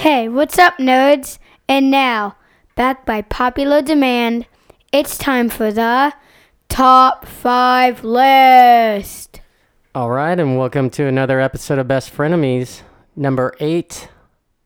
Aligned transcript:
Hey, 0.00 0.30
what's 0.30 0.58
up, 0.58 0.78
nerds? 0.78 1.38
And 1.68 1.90
now, 1.90 2.36
back 2.74 3.04
by 3.04 3.20
popular 3.20 3.82
demand, 3.82 4.46
it's 4.92 5.18
time 5.18 5.50
for 5.50 5.70
the 5.70 6.14
top 6.70 7.26
five 7.26 8.02
list. 8.02 9.42
All 9.94 10.08
right, 10.08 10.40
and 10.40 10.56
welcome 10.56 10.88
to 10.88 11.04
another 11.04 11.38
episode 11.38 11.78
of 11.78 11.86
Best 11.86 12.16
Frenemies, 12.16 12.80
number 13.14 13.52
eight, 13.60 14.08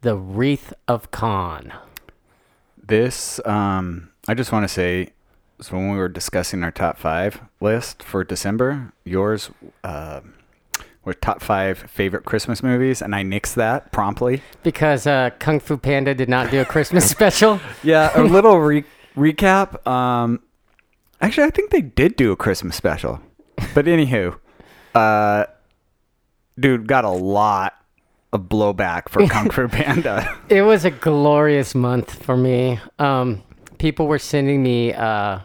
The 0.03 0.17
Wreath 0.17 0.73
of 0.87 1.11
Khan. 1.11 1.73
This, 2.81 3.41
um, 3.45 4.11
I 4.29 4.35
just 4.35 4.53
want 4.53 4.63
to 4.63 4.73
say, 4.73 5.09
so 5.61 5.75
when 5.75 5.91
we 5.91 5.99
were 5.99 6.09
discussing 6.09 6.63
our 6.63 6.71
top 6.71 6.97
five 6.97 7.41
list 7.61 8.05
for 8.05 8.23
December, 8.23 8.93
yours 9.03 9.51
uh, 9.83 10.21
were 11.05 11.15
top 11.15 11.43
five 11.43 11.79
favorite 11.79 12.25
Christmas 12.25 12.63
movies, 12.63 13.03
and 13.03 13.15
I 13.15 13.23
nixed 13.23 13.55
that 13.55 13.93
promptly. 13.93 14.43
Because 14.63 15.07
uh, 15.07 15.31
Kung 15.39 15.61
Fu 15.61 15.77
Panda 15.77 16.15
did 16.15 16.29
not 16.29 16.51
do 16.51 16.61
a 16.61 16.65
Christmas 16.65 17.09
special. 17.11 17.61
Yeah, 17.83 18.11
a 18.19 18.23
little 18.23 18.59
re- 18.59 18.85
recap. 19.17 19.87
Um, 19.87 20.41
actually, 21.21 21.47
I 21.47 21.51
think 21.51 21.71
they 21.71 21.83
did 21.83 22.17
do 22.17 22.33
a 22.33 22.37
Christmas 22.37 22.77
special, 22.77 23.21
but 23.75 23.87
anywho, 23.87 24.39
uh, 24.95 25.45
dude 26.59 26.87
got 26.87 27.05
a 27.05 27.11
lot 27.11 27.75
of 28.33 28.43
blowback 28.43 29.09
for 29.09 29.27
Kung 29.29 29.51
Fu 29.51 29.69
Panda. 29.69 30.37
It 30.49 30.63
was 30.63 30.85
a 30.85 30.91
glorious 30.91 31.75
month 31.75 32.23
for 32.23 32.37
me. 32.37 32.81
Um, 32.99 33.43
people 33.79 34.07
were 34.07 34.19
sending 34.19 34.63
me 34.63 34.93
uh, 34.93 35.41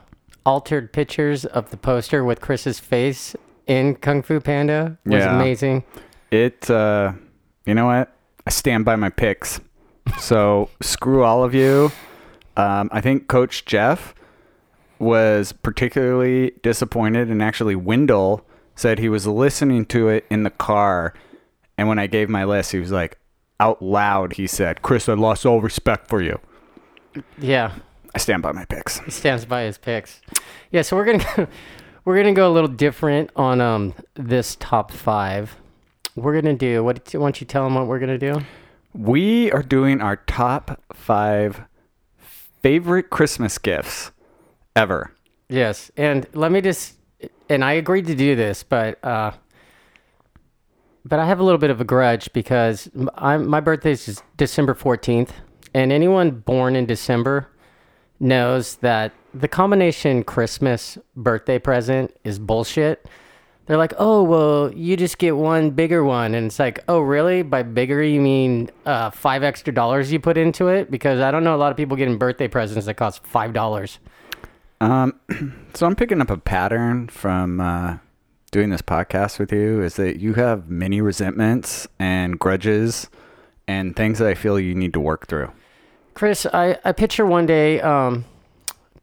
altered 0.46 0.92
pictures 0.92 1.46
of 1.46 1.70
the 1.70 1.78
poster 1.78 2.24
with 2.24 2.42
Chris's 2.42 2.80
face 2.80 3.36
in 3.70 3.96
Kung 3.96 4.22
Fu 4.22 4.40
Panda. 4.42 4.98
It 5.06 5.10
was 5.10 5.24
Yeah. 5.24 5.36
amazing. 5.40 5.84
It, 6.32 6.70
uh, 6.70 7.14
you 7.66 7.74
know 7.74 7.86
what? 7.86 8.12
I 8.46 8.50
stand 8.50 8.84
by 8.84 8.96
my 8.98 9.10
picks. 9.10 9.62
So 10.20 10.70
screw 10.82 11.24
all 11.24 11.44
of 11.44 11.54
you. 11.54 11.92
Um, 12.58 12.90
I 12.92 13.00
think 13.00 13.28
Coach 13.28 13.64
Jeff 13.66 14.14
was 14.98 15.52
particularly 15.54 16.52
disappointed, 16.64 17.30
and 17.30 17.42
actually 17.42 17.76
Wendell 17.76 18.44
said 18.76 19.00
he 19.00 19.08
was 19.08 19.28
listening 19.28 19.86
to 19.86 20.10
it 20.10 20.26
in 20.30 20.44
the 20.44 20.50
car. 20.50 21.14
And 21.78 21.88
when 21.88 22.00
I 22.00 22.08
gave 22.08 22.28
my 22.28 22.44
list, 22.44 22.72
he 22.72 22.80
was 22.80 22.92
like, 22.92 23.18
out 23.60 23.82
loud, 23.82 24.34
he 24.34 24.48
said, 24.48 24.82
"Chris, 24.82 25.08
I 25.08 25.14
lost 25.14 25.46
all 25.46 25.62
respect 25.62 26.08
for 26.10 26.22
you." 26.22 26.40
Yeah, 27.38 27.74
I 28.16 28.18
stand 28.18 28.42
by 28.42 28.52
my 28.52 28.66
picks. 28.66 29.00
he 29.00 29.12
stands 29.12 29.46
by 29.46 29.64
his 29.64 29.78
picks. 29.78 30.22
Yeah, 30.72 30.82
so 30.82 30.96
we're 30.96 31.06
gonna 31.06 31.48
we're 32.06 32.18
gonna 32.18 32.34
go 32.34 32.50
a 32.50 32.54
little 32.54 32.70
different 32.70 33.32
on 33.36 33.62
um 33.62 33.94
this 34.16 34.56
top 34.58 34.92
five. 34.92 35.56
We're 36.16 36.40
gonna 36.40 36.56
do 36.56 36.84
what? 36.84 37.14
Why 37.14 37.20
don't 37.20 37.42
you 37.42 37.48
tell 37.48 37.64
them 37.64 37.76
what 37.76 37.88
we're 37.88 38.00
gonna 38.00 38.18
do? 38.18 38.42
We 38.94 39.52
are 39.52 39.64
doing 39.64 40.02
our 40.02 40.16
top 40.16 40.82
five 40.94 41.62
favorite 42.62 43.10
Christmas 43.10 43.58
gifts 43.58 44.12
ever. 44.76 45.14
Yes, 45.48 45.92
and 45.98 46.28
let 46.34 46.52
me 46.52 46.62
just 46.62 46.96
and 47.50 47.64
I 47.64 47.74
agreed 47.74 48.08
to 48.08 48.16
do 48.16 48.36
this, 48.36 48.64
but 48.64 49.04
uh 49.04 49.32
but 51.06 51.20
I 51.20 51.26
have 51.26 51.40
a 51.40 51.44
little 51.44 51.58
bit 51.60 51.70
of 51.70 51.82
a 51.82 51.86
grudge 51.86 52.32
because 52.34 52.90
I'm 53.16 53.48
my 53.48 53.60
birthday 53.60 53.92
is 53.92 54.22
December 54.38 54.74
14th, 54.74 55.30
and 55.74 55.92
anyone 55.92 56.32
born 56.32 56.76
in 56.76 56.86
December 56.86 57.50
knows 58.20 58.76
that 58.78 59.14
the 59.34 59.48
combination 59.48 60.24
Christmas 60.24 60.98
birthday 61.16 61.60
present 61.60 62.16
is 62.24 62.40
bullshit. 62.40 63.06
They're 63.66 63.78
like, 63.78 63.94
"Oh, 64.00 64.24
well, 64.24 64.74
you 64.74 64.98
just 64.98 65.20
get 65.20 65.38
one 65.38 65.70
bigger 65.72 66.04
one." 66.04 66.34
And 66.34 66.48
it's 66.48 66.58
like, 66.58 66.84
"Oh, 66.88 67.00
really? 67.00 67.44
By 67.44 67.64
bigger 67.64 68.02
you 68.02 68.20
mean 68.20 68.72
uh 68.86 69.12
5 69.12 69.44
extra 69.44 69.74
dollars 69.74 70.12
you 70.12 70.20
put 70.20 70.38
into 70.38 70.68
it?" 70.68 70.90
Because 70.90 71.20
I 71.20 71.30
don't 71.30 71.44
know 71.44 71.56
a 71.56 71.58
lot 71.58 71.72
of 71.72 71.78
people 71.78 71.96
getting 71.96 72.18
birthday 72.18 72.48
presents 72.48 72.88
that 72.88 72.96
cost 72.96 73.24
$5. 73.24 74.00
Um, 74.82 75.20
so 75.74 75.86
I'm 75.86 75.96
picking 75.96 76.22
up 76.22 76.30
a 76.30 76.38
pattern 76.38 77.08
from 77.10 77.60
uh, 77.60 77.98
doing 78.52 78.70
this 78.70 78.82
podcast 78.82 79.40
with 79.40 79.52
you 79.52 79.82
is 79.82 79.96
that 79.96 80.20
you 80.20 80.34
have 80.34 80.70
many 80.70 81.02
resentments 81.02 81.88
and 82.00 82.40
grudges 82.40 83.10
and 83.68 83.96
things 83.96 84.20
that 84.20 84.28
I 84.28 84.34
feel 84.34 84.60
you 84.60 84.74
need 84.74 84.94
to 84.94 85.00
work 85.00 85.28
through. 85.28 85.52
Chris, 86.16 86.46
I, 86.52 86.78
I 86.84 86.92
picture 86.92 87.26
one 87.26 87.46
day 87.46 87.80
um, 87.82 88.26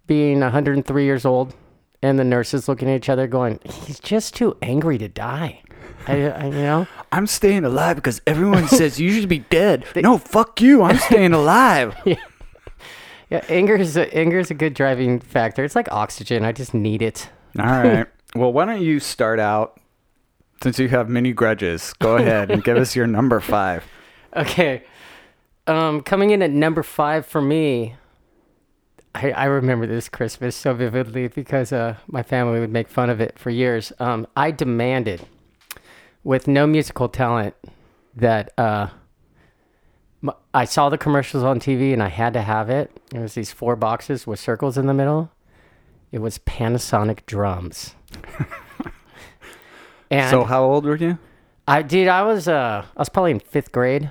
being 0.06 0.41
103 0.41 1.05
years 1.05 1.25
old 1.25 1.55
and 2.03 2.19
the 2.19 2.25
nurses 2.25 2.69
looking 2.69 2.89
at 2.89 2.97
each 2.97 3.09
other 3.09 3.27
going, 3.27 3.59
he's 3.65 4.00
just 4.00 4.34
too 4.34 4.56
angry 4.62 4.99
to 4.99 5.09
die. 5.09 5.62
I, 6.06 6.28
I, 6.28 6.44
you 6.47 6.50
know? 6.53 6.87
I'm 7.12 7.27
staying 7.27 7.65
alive 7.65 7.97
because 7.97 8.21
everyone 8.27 8.69
says 8.69 9.00
you 9.00 9.12
should 9.12 9.28
be 9.28 9.41
dead. 9.41 9.84
no, 9.97 10.19
fuck 10.19 10.61
you. 10.61 10.83
I'm 10.83 10.99
staying 11.11 11.33
alive. 11.33 11.95
Yeah, 13.28 13.45
anger 13.49 13.77
is, 13.77 13.97
a, 13.97 14.12
anger 14.16 14.39
is 14.39 14.50
a 14.50 14.55
good 14.55 14.75
driving 14.75 15.19
factor. 15.19 15.65
It's 15.65 15.75
like 15.75 15.91
oxygen. 15.91 16.45
I 16.45 16.53
just 16.53 16.75
need 16.75 17.03
it. 17.03 17.28
All 17.59 17.66
right. 17.66 18.06
Well, 18.34 18.53
why 18.53 18.66
don't 18.66 18.83
you 18.83 19.00
start 19.00 19.41
out 19.41 19.81
since 20.62 20.78
you 20.78 20.89
have 20.89 21.09
many 21.09 21.33
grudges? 21.33 21.93
Go 21.95 22.16
ahead 22.16 22.50
and 22.50 22.62
give 22.62 22.77
us 22.77 22.95
your 22.95 23.06
number 23.06 23.41
five. 23.41 23.84
Okay. 24.37 24.84
Um, 25.66 26.03
coming 26.03 26.31
in 26.31 26.43
at 26.43 26.50
number 26.50 26.83
five 26.83 27.27
for 27.27 27.41
me, 27.41 27.97
I, 29.16 29.31
I 29.31 29.44
remember 29.47 29.87
this 29.87 30.09
Christmas 30.09 30.54
so 30.54 30.75
vividly 30.75 31.28
because 31.28 31.72
uh, 31.72 31.97
my 32.06 32.22
family 32.22 32.60
would 32.60 32.71
make 32.71 32.88
fun 32.88 33.09
of 33.10 33.21
it 33.21 33.38
for 33.38 33.50
years. 33.50 33.93
Um, 33.99 34.27
I 34.37 34.50
demanded, 34.50 35.27
with 36.22 36.47
no 36.47 36.66
musical 36.66 37.09
talent, 37.09 37.54
that 38.15 38.53
uh, 38.59 38.88
m- 40.22 40.32
I 40.53 40.65
saw 40.66 40.88
the 40.88 40.99
commercials 40.99 41.43
on 41.44 41.60
TV 41.60 41.93
and 41.93 42.03
I 42.03 42.09
had 42.09 42.34
to 42.34 42.43
have 42.43 42.69
it. 42.69 42.91
It 43.15 43.19
was 43.21 43.34
these 43.34 43.50
four 43.53 43.75
boxes 43.77 44.27
with 44.27 44.38
circles 44.38 44.77
in 44.77 44.87
the 44.87 44.94
middle. 44.94 45.31
It 46.12 46.19
was 46.19 46.38
Panasonic 46.38 47.25
drums. 47.27 47.94
and 50.10 50.31
So, 50.31 50.44
how 50.44 50.65
old 50.65 50.84
were 50.84 50.97
you? 50.97 51.19
I 51.69 51.83
dude, 51.83 52.09
I 52.09 52.22
was 52.22 52.47
uh 52.48 52.84
I 52.97 53.00
was 53.00 53.09
probably 53.09 53.33
in 53.33 53.41
fifth 53.41 53.72
grade, 53.72 54.10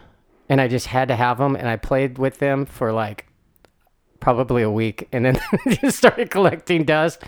and 0.50 0.60
I 0.60 0.68
just 0.68 0.88
had 0.88 1.08
to 1.08 1.16
have 1.16 1.38
them, 1.38 1.56
and 1.56 1.68
I 1.70 1.78
played 1.78 2.18
with 2.18 2.40
them 2.40 2.66
for 2.66 2.92
like 2.92 3.28
probably 4.26 4.64
a 4.64 4.72
week, 4.72 5.08
and 5.12 5.24
then 5.24 5.40
just 5.68 6.00
started 6.00 6.32
collecting 6.32 6.84
dust. 6.84 7.22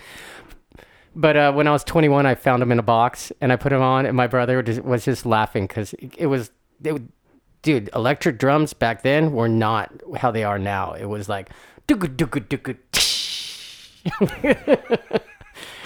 But 1.14 1.36
uh, 1.36 1.52
when 1.52 1.68
I 1.68 1.70
was 1.70 1.84
21, 1.84 2.26
I 2.26 2.34
found 2.34 2.60
them 2.60 2.72
in 2.72 2.80
a 2.80 2.82
box, 2.82 3.30
and 3.40 3.52
I 3.52 3.56
put 3.56 3.70
them 3.70 3.80
on, 3.82 4.04
and 4.04 4.16
my 4.16 4.26
brother 4.26 4.60
was 4.84 5.04
just 5.04 5.24
laughing 5.24 5.68
because 5.68 5.94
it, 6.16 6.26
was, 6.26 6.50
it, 6.82 6.92
would- 6.92 7.12
dude, 7.62 7.88
electric 7.94 8.40
drums 8.40 8.72
back 8.72 9.02
then 9.02 9.30
were 9.32 9.48
not 9.48 9.92
how 10.16 10.32
they 10.32 10.42
are 10.42 10.58
now. 10.58 10.92
It 10.94 11.04
was 11.06 11.28
like. 11.28 11.50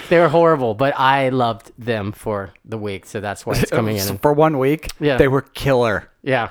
They 0.09 0.19
were 0.19 0.29
horrible, 0.29 0.75
but 0.75 0.99
I 0.99 1.29
loved 1.31 1.73
them 1.79 2.13
for 2.13 2.53
the 2.67 2.77
week, 2.77 3.07
so 3.07 3.21
that's 3.21 3.47
why 3.47 3.55
it's 3.55 3.71
coming 3.79 3.97
in. 3.97 4.19
for 4.19 4.33
one 4.35 4.59
week, 4.59 4.89
Yeah. 5.01 5.17
they 5.17 5.29
were 5.29 5.41
killer. 5.43 6.11
Yeah, 6.23 6.51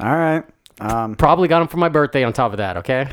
All 0.00 0.14
right. 0.16 0.44
Um, 0.80 1.14
probably 1.16 1.48
got 1.48 1.58
them 1.58 1.68
for 1.68 1.76
my 1.78 1.88
birthday. 1.90 2.22
On 2.24 2.32
top 2.32 2.52
of 2.52 2.58
that, 2.58 2.76
okay. 2.78 3.08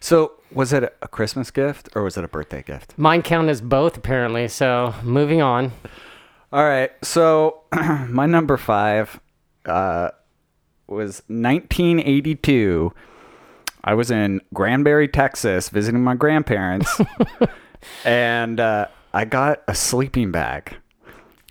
So, 0.00 0.32
was 0.52 0.72
it 0.72 0.96
a 1.02 1.08
Christmas 1.08 1.50
gift 1.50 1.88
or 1.94 2.02
was 2.02 2.16
it 2.16 2.24
a 2.24 2.28
birthday 2.28 2.62
gift? 2.62 2.94
Mine 2.96 3.22
count 3.22 3.48
as 3.48 3.60
both 3.60 3.96
apparently. 3.96 4.48
So 4.48 4.94
moving 5.02 5.42
on. 5.42 5.72
All 6.52 6.64
right. 6.64 6.90
So 7.02 7.62
my 8.08 8.26
number 8.26 8.56
five 8.56 9.20
uh, 9.66 10.10
was 10.86 11.22
1982. 11.28 12.92
I 13.84 13.94
was 13.94 14.10
in 14.10 14.40
Granbury, 14.54 15.08
Texas, 15.08 15.68
visiting 15.68 16.02
my 16.02 16.14
grandparents, 16.14 17.00
and 18.04 18.58
uh, 18.60 18.86
I 19.14 19.24
got 19.24 19.62
a 19.68 19.74
sleeping 19.74 20.30
bag. 20.30 20.76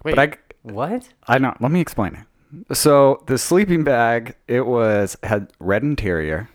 Wait, 0.03 0.15
But 0.15 0.19
I, 0.19 0.38
what? 0.63 1.09
I 1.27 1.38
know. 1.38 1.55
Let 1.59 1.71
me 1.71 1.79
explain 1.79 2.15
it. 2.15 2.75
So 2.75 3.23
the 3.27 3.38
sleeping 3.38 3.83
bag, 3.83 4.35
it 4.47 4.65
was 4.65 5.17
had 5.23 5.51
red 5.59 5.83
interior, 5.83 6.49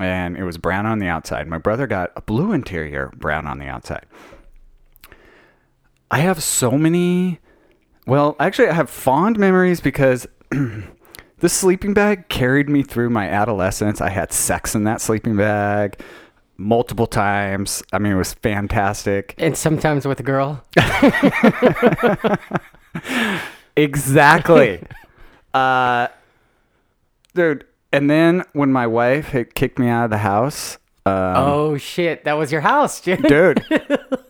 and 0.00 0.36
it 0.36 0.44
was 0.44 0.58
brown 0.58 0.86
on 0.86 0.98
the 0.98 1.06
outside. 1.06 1.46
My 1.48 1.58
brother 1.58 1.86
got 1.86 2.12
a 2.16 2.22
blue 2.22 2.52
interior, 2.52 3.10
brown 3.16 3.46
on 3.46 3.58
the 3.58 3.66
outside. 3.66 4.06
I 6.10 6.18
have 6.18 6.42
so 6.42 6.72
many. 6.72 7.40
Well, 8.06 8.36
actually, 8.40 8.68
I 8.68 8.74
have 8.74 8.90
fond 8.90 9.38
memories 9.38 9.80
because 9.80 10.26
this 11.38 11.52
sleeping 11.52 11.94
bag 11.94 12.28
carried 12.28 12.68
me 12.68 12.82
through 12.82 13.10
my 13.10 13.28
adolescence. 13.28 14.00
I 14.00 14.10
had 14.10 14.32
sex 14.32 14.74
in 14.74 14.84
that 14.84 15.00
sleeping 15.00 15.36
bag 15.36 16.00
multiple 16.56 17.06
times. 17.06 17.82
I 17.92 17.98
mean, 17.98 18.12
it 18.12 18.16
was 18.16 18.34
fantastic. 18.34 19.34
And 19.38 19.56
sometimes 19.56 20.06
with 20.06 20.20
a 20.20 20.22
girl. 20.22 20.62
Exactly. 23.76 24.82
uh, 25.54 26.08
dude. 27.34 27.64
And 27.92 28.08
then 28.08 28.44
when 28.52 28.72
my 28.72 28.86
wife 28.86 29.28
had 29.28 29.54
kicked 29.54 29.78
me 29.78 29.88
out 29.88 30.04
of 30.04 30.10
the 30.10 30.18
house, 30.18 30.78
um, 31.04 31.12
oh 31.36 31.76
shit, 31.78 32.24
that 32.24 32.34
was 32.34 32.50
your 32.52 32.60
house, 32.60 33.00
dude. 33.02 33.22
dude, 33.24 33.62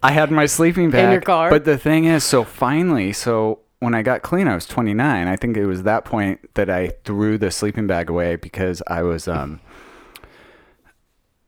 I 0.03 0.13
had 0.13 0.31
my 0.31 0.47
sleeping 0.47 0.91
bag 0.91 1.05
in 1.05 1.11
your 1.13 1.21
car? 1.21 1.51
But 1.51 1.65
the 1.65 1.77
thing 1.79 2.05
is, 2.07 2.25
so 2.25 2.45
finally, 2.45 3.13
so 3.13 3.61
when 3.81 3.95
I 3.95 4.03
got 4.03 4.23
clean, 4.23 4.49
I 4.49 4.55
was 4.55 4.67
29. 4.67 5.27
I 5.29 5.37
think 5.37 5.57
it 5.57 5.67
was 5.67 5.83
that 5.83 6.05
point 6.05 6.55
that 6.55 6.71
I 6.71 6.93
threw 7.05 7.37
the 7.39 7.51
sleeping 7.51 7.87
bag 7.87 8.09
away 8.09 8.37
because 8.37 8.83
I 8.87 9.03
was 9.03 9.29
um, 9.29 9.61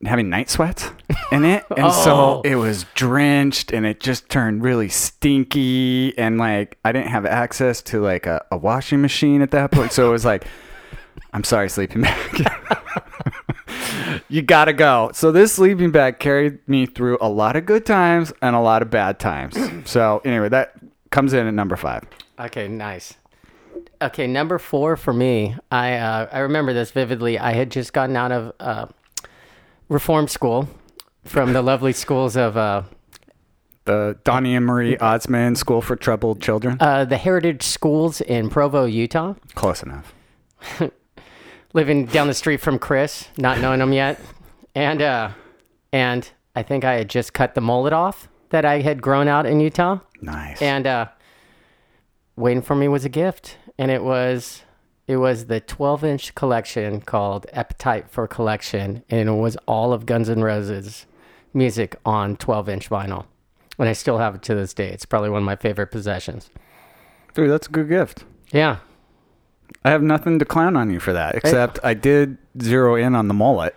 having 0.04 0.28
night 0.28 0.50
sweats 0.50 0.90
in 1.32 1.44
it. 1.44 1.64
And 1.70 1.86
Oh. 1.86 2.04
so 2.04 2.42
it 2.44 2.56
was 2.56 2.84
drenched 2.94 3.72
and 3.72 3.86
it 3.86 4.00
just 4.00 4.28
turned 4.28 4.62
really 4.62 4.88
stinky. 4.88 6.16
And 6.18 6.36
like, 6.38 6.76
I 6.84 6.92
didn't 6.92 7.08
have 7.08 7.24
access 7.24 7.80
to 7.82 8.00
like 8.02 8.26
a, 8.26 8.44
a 8.50 8.56
washing 8.56 9.00
machine 9.00 9.40
at 9.42 9.50
that 9.52 9.70
point. 9.72 9.92
So 9.92 10.08
it 10.08 10.12
was 10.12 10.24
like, 10.24 10.44
I'm 11.34 11.44
sorry, 11.44 11.68
sleeping 11.68 12.02
bag. 12.02 12.46
you 14.28 14.40
gotta 14.42 14.72
go. 14.72 15.10
So 15.12 15.32
this 15.32 15.52
sleeping 15.52 15.90
bag 15.90 16.18
carried 16.18 16.66
me 16.68 16.86
through 16.86 17.18
a 17.20 17.28
lot 17.28 17.56
of 17.56 17.66
good 17.66 17.84
times 17.84 18.32
and 18.40 18.54
a 18.56 18.60
lot 18.60 18.82
of 18.82 18.90
bad 18.90 19.18
times. 19.18 19.56
So 19.86 20.22
anyway, 20.24 20.48
that 20.48 20.74
comes 21.10 21.34
in 21.34 21.46
at 21.46 21.52
number 21.52 21.76
five. 21.76 22.04
Okay, 22.40 22.68
nice. 22.68 23.14
Okay, 24.00 24.26
number 24.26 24.58
four 24.58 24.96
for 24.96 25.12
me. 25.12 25.56
I 25.70 25.94
uh, 25.96 26.28
I 26.32 26.38
remember 26.38 26.72
this 26.72 26.90
vividly. 26.90 27.38
I 27.38 27.52
had 27.52 27.70
just 27.70 27.92
gotten 27.92 28.16
out 28.16 28.32
of 28.32 28.52
uh, 28.60 28.86
reform 29.88 30.26
school 30.28 30.68
from 31.24 31.52
the 31.52 31.60
lovely 31.62 31.92
schools 32.04 32.36
of 32.36 32.56
uh, 32.56 32.82
The 33.84 34.18
Donnie 34.24 34.54
and 34.56 34.64
Marie 34.64 34.96
Osmond 34.98 35.58
School 35.58 35.82
for 35.82 35.96
Troubled 35.96 36.40
Children. 36.40 36.78
uh, 36.80 37.04
the 37.04 37.18
Heritage 37.18 37.62
Schools 37.62 38.20
in 38.22 38.48
Provo, 38.48 38.84
Utah. 38.86 39.34
Close 39.54 39.82
enough. 39.82 40.14
living 41.74 42.06
down 42.06 42.26
the 42.28 42.34
street 42.34 42.60
from 42.62 42.78
Chris, 42.78 43.28
not 43.36 43.60
knowing 43.60 43.80
him 43.82 43.92
yet, 43.92 44.18
and 44.74 45.02
uh, 45.02 45.30
and 45.92 46.30
I 46.56 46.62
think 46.62 46.84
I 46.84 46.94
had 46.94 47.10
just 47.10 47.34
cut 47.34 47.54
the 47.54 47.60
mullet 47.60 47.92
off 47.92 48.28
that 48.50 48.64
I 48.64 48.80
had 48.80 49.02
grown 49.02 49.28
out 49.28 49.44
in 49.46 49.60
Utah, 49.60 49.98
Nice. 50.22 50.62
and 50.62 50.86
uh, 50.86 51.06
waiting 52.36 52.62
for 52.62 52.74
me 52.74 52.88
was 52.88 53.04
a 53.04 53.08
gift, 53.08 53.58
and 53.78 53.90
it 53.90 54.02
was 54.02 54.62
it 55.06 55.16
was 55.18 55.46
the 55.46 55.60
12 55.60 56.04
inch 56.04 56.34
collection 56.34 57.00
called 57.02 57.46
Appetite 57.52 58.08
for 58.08 58.26
Collection, 58.26 59.02
and 59.10 59.28
it 59.28 59.32
was 59.32 59.56
all 59.66 59.92
of 59.92 60.06
Guns 60.06 60.30
N' 60.30 60.42
Roses 60.42 61.06
music 61.52 61.96
on 62.04 62.36
12 62.36 62.68
inch 62.68 62.88
vinyl, 62.90 63.26
and 63.78 63.88
I 63.88 63.92
still 63.92 64.18
have 64.18 64.34
it 64.36 64.42
to 64.44 64.54
this 64.54 64.72
day. 64.74 64.88
It's 64.88 65.04
probably 65.04 65.30
one 65.30 65.42
of 65.42 65.46
my 65.46 65.56
favorite 65.56 65.88
possessions. 65.88 66.50
Dude, 67.34 67.50
that's 67.50 67.66
a 67.66 67.70
good 67.70 67.88
gift. 67.88 68.24
Yeah, 68.52 68.76
I 69.84 69.90
have 69.90 70.02
nothing 70.02 70.38
to 70.38 70.44
clown 70.44 70.76
on 70.76 70.90
you 70.90 70.98
for 71.00 71.12
that, 71.12 71.34
except 71.34 71.78
I 71.84 71.94
did 71.94 72.38
zero 72.62 72.94
in 72.96 73.14
on 73.14 73.28
the 73.28 73.34
mullet. 73.34 73.74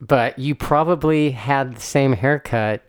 but 0.00 0.38
you 0.38 0.54
probably 0.54 1.32
had 1.32 1.76
the 1.76 1.80
same 1.80 2.12
haircut 2.12 2.82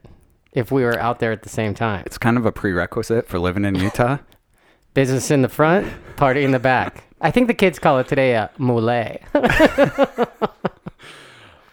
if 0.54 0.72
we 0.72 0.84
were 0.84 1.00
out 1.00 1.20
there 1.20 1.32
at 1.32 1.44
the 1.44 1.50
same 1.50 1.74
time. 1.74 2.04
It's 2.06 2.18
kind 2.18 2.38
of 2.38 2.46
a 2.46 2.52
prerequisite 2.52 3.28
for 3.28 3.40
living 3.40 3.66
in 3.66 3.76
Utah. 3.76 4.18
Business 4.94 5.32
in 5.32 5.42
the 5.42 5.50
front, 5.50 5.88
party 6.18 6.44
in 6.44 6.52
the 6.52 6.60
back. 6.60 7.06
I 7.22 7.32
think 7.32 7.48
the 7.48 7.54
kids 7.54 7.80
call 7.80 8.00
it 8.00 8.08
today 8.08 8.34
a 8.34 8.50
mule. 8.58 8.90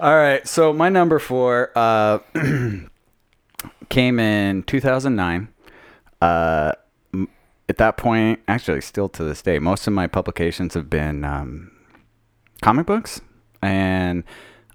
All 0.00 0.14
right, 0.14 0.46
so 0.46 0.72
my 0.72 0.88
number 0.88 1.18
four 1.18 1.72
uh, 1.74 2.18
came 3.88 4.20
in 4.20 4.62
2009. 4.62 5.48
Uh, 6.20 6.72
at 7.68 7.76
that 7.76 7.96
point, 7.96 8.40
actually, 8.48 8.80
still 8.80 9.08
to 9.10 9.24
this 9.24 9.42
day, 9.42 9.58
most 9.58 9.86
of 9.86 9.92
my 9.92 10.06
publications 10.06 10.74
have 10.74 10.88
been 10.88 11.24
um, 11.24 11.70
comic 12.62 12.86
books, 12.86 13.20
and 13.62 14.24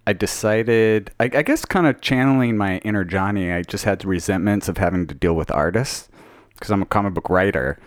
I 0.05 0.13
decided, 0.13 1.11
I, 1.19 1.25
I 1.25 1.41
guess, 1.41 1.65
kind 1.65 1.87
of 1.87 2.01
channeling 2.01 2.57
my 2.57 2.77
inner 2.79 3.03
Johnny. 3.03 3.51
I 3.51 3.63
just 3.63 3.85
had 3.85 4.03
resentments 4.05 4.67
of 4.67 4.77
having 4.77 5.07
to 5.07 5.15
deal 5.15 5.33
with 5.33 5.49
artists 5.51 6.09
because 6.53 6.69
I'm 6.69 6.81
a 6.81 6.85
comic 6.85 7.13
book 7.13 7.29
writer, 7.29 7.79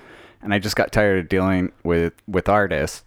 and 0.43 0.53
I 0.53 0.59
just 0.59 0.77
got 0.77 0.93
tired 0.93 1.19
of 1.21 1.29
dealing 1.29 1.73
with 1.85 2.15
with 2.27 2.49
artists. 2.49 3.05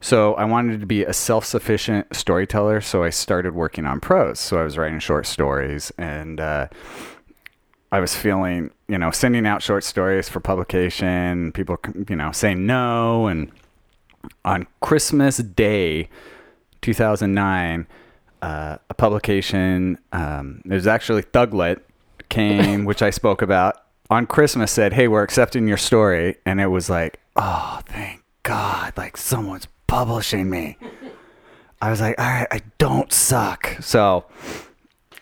So 0.00 0.34
I 0.34 0.44
wanted 0.44 0.80
to 0.80 0.86
be 0.86 1.04
a 1.04 1.12
self-sufficient 1.12 2.14
storyteller. 2.14 2.80
So 2.80 3.04
I 3.04 3.10
started 3.10 3.54
working 3.54 3.86
on 3.86 4.00
prose. 4.00 4.40
So 4.40 4.58
I 4.58 4.64
was 4.64 4.76
writing 4.76 4.98
short 4.98 5.26
stories, 5.26 5.92
and 5.96 6.40
uh, 6.40 6.68
I 7.92 8.00
was 8.00 8.16
feeling, 8.16 8.70
you 8.88 8.96
know, 8.96 9.10
sending 9.10 9.46
out 9.46 9.62
short 9.62 9.84
stories 9.84 10.26
for 10.28 10.40
publication. 10.40 11.52
People, 11.52 11.76
you 12.08 12.16
know, 12.16 12.32
saying 12.32 12.64
no. 12.64 13.26
And 13.26 13.52
on 14.46 14.66
Christmas 14.80 15.36
Day, 15.36 16.08
2009, 16.80 17.86
uh, 18.40 18.78
a 18.90 18.94
publication. 18.94 19.98
Um, 20.12 20.62
it 20.64 20.72
was 20.72 20.86
actually 20.86 21.22
Thuglet 21.22 21.80
came, 22.28 22.84
which 22.86 23.02
I 23.02 23.10
spoke 23.10 23.42
about 23.42 23.76
on 24.10 24.26
Christmas. 24.26 24.72
Said, 24.72 24.94
"Hey, 24.94 25.06
we're 25.06 25.22
accepting 25.22 25.68
your 25.68 25.76
story," 25.76 26.36
and 26.44 26.60
it 26.60 26.66
was 26.66 26.90
like, 26.90 27.20
"Oh, 27.36 27.80
thank 27.86 28.22
God! 28.42 28.94
Like 28.96 29.16
someone's 29.16 29.68
publishing 29.86 30.50
me." 30.50 30.76
I 31.80 31.90
was 31.90 32.00
like, 32.00 32.18
"All 32.18 32.24
right, 32.24 32.48
I 32.50 32.62
don't 32.78 33.12
suck." 33.12 33.76
So 33.80 34.24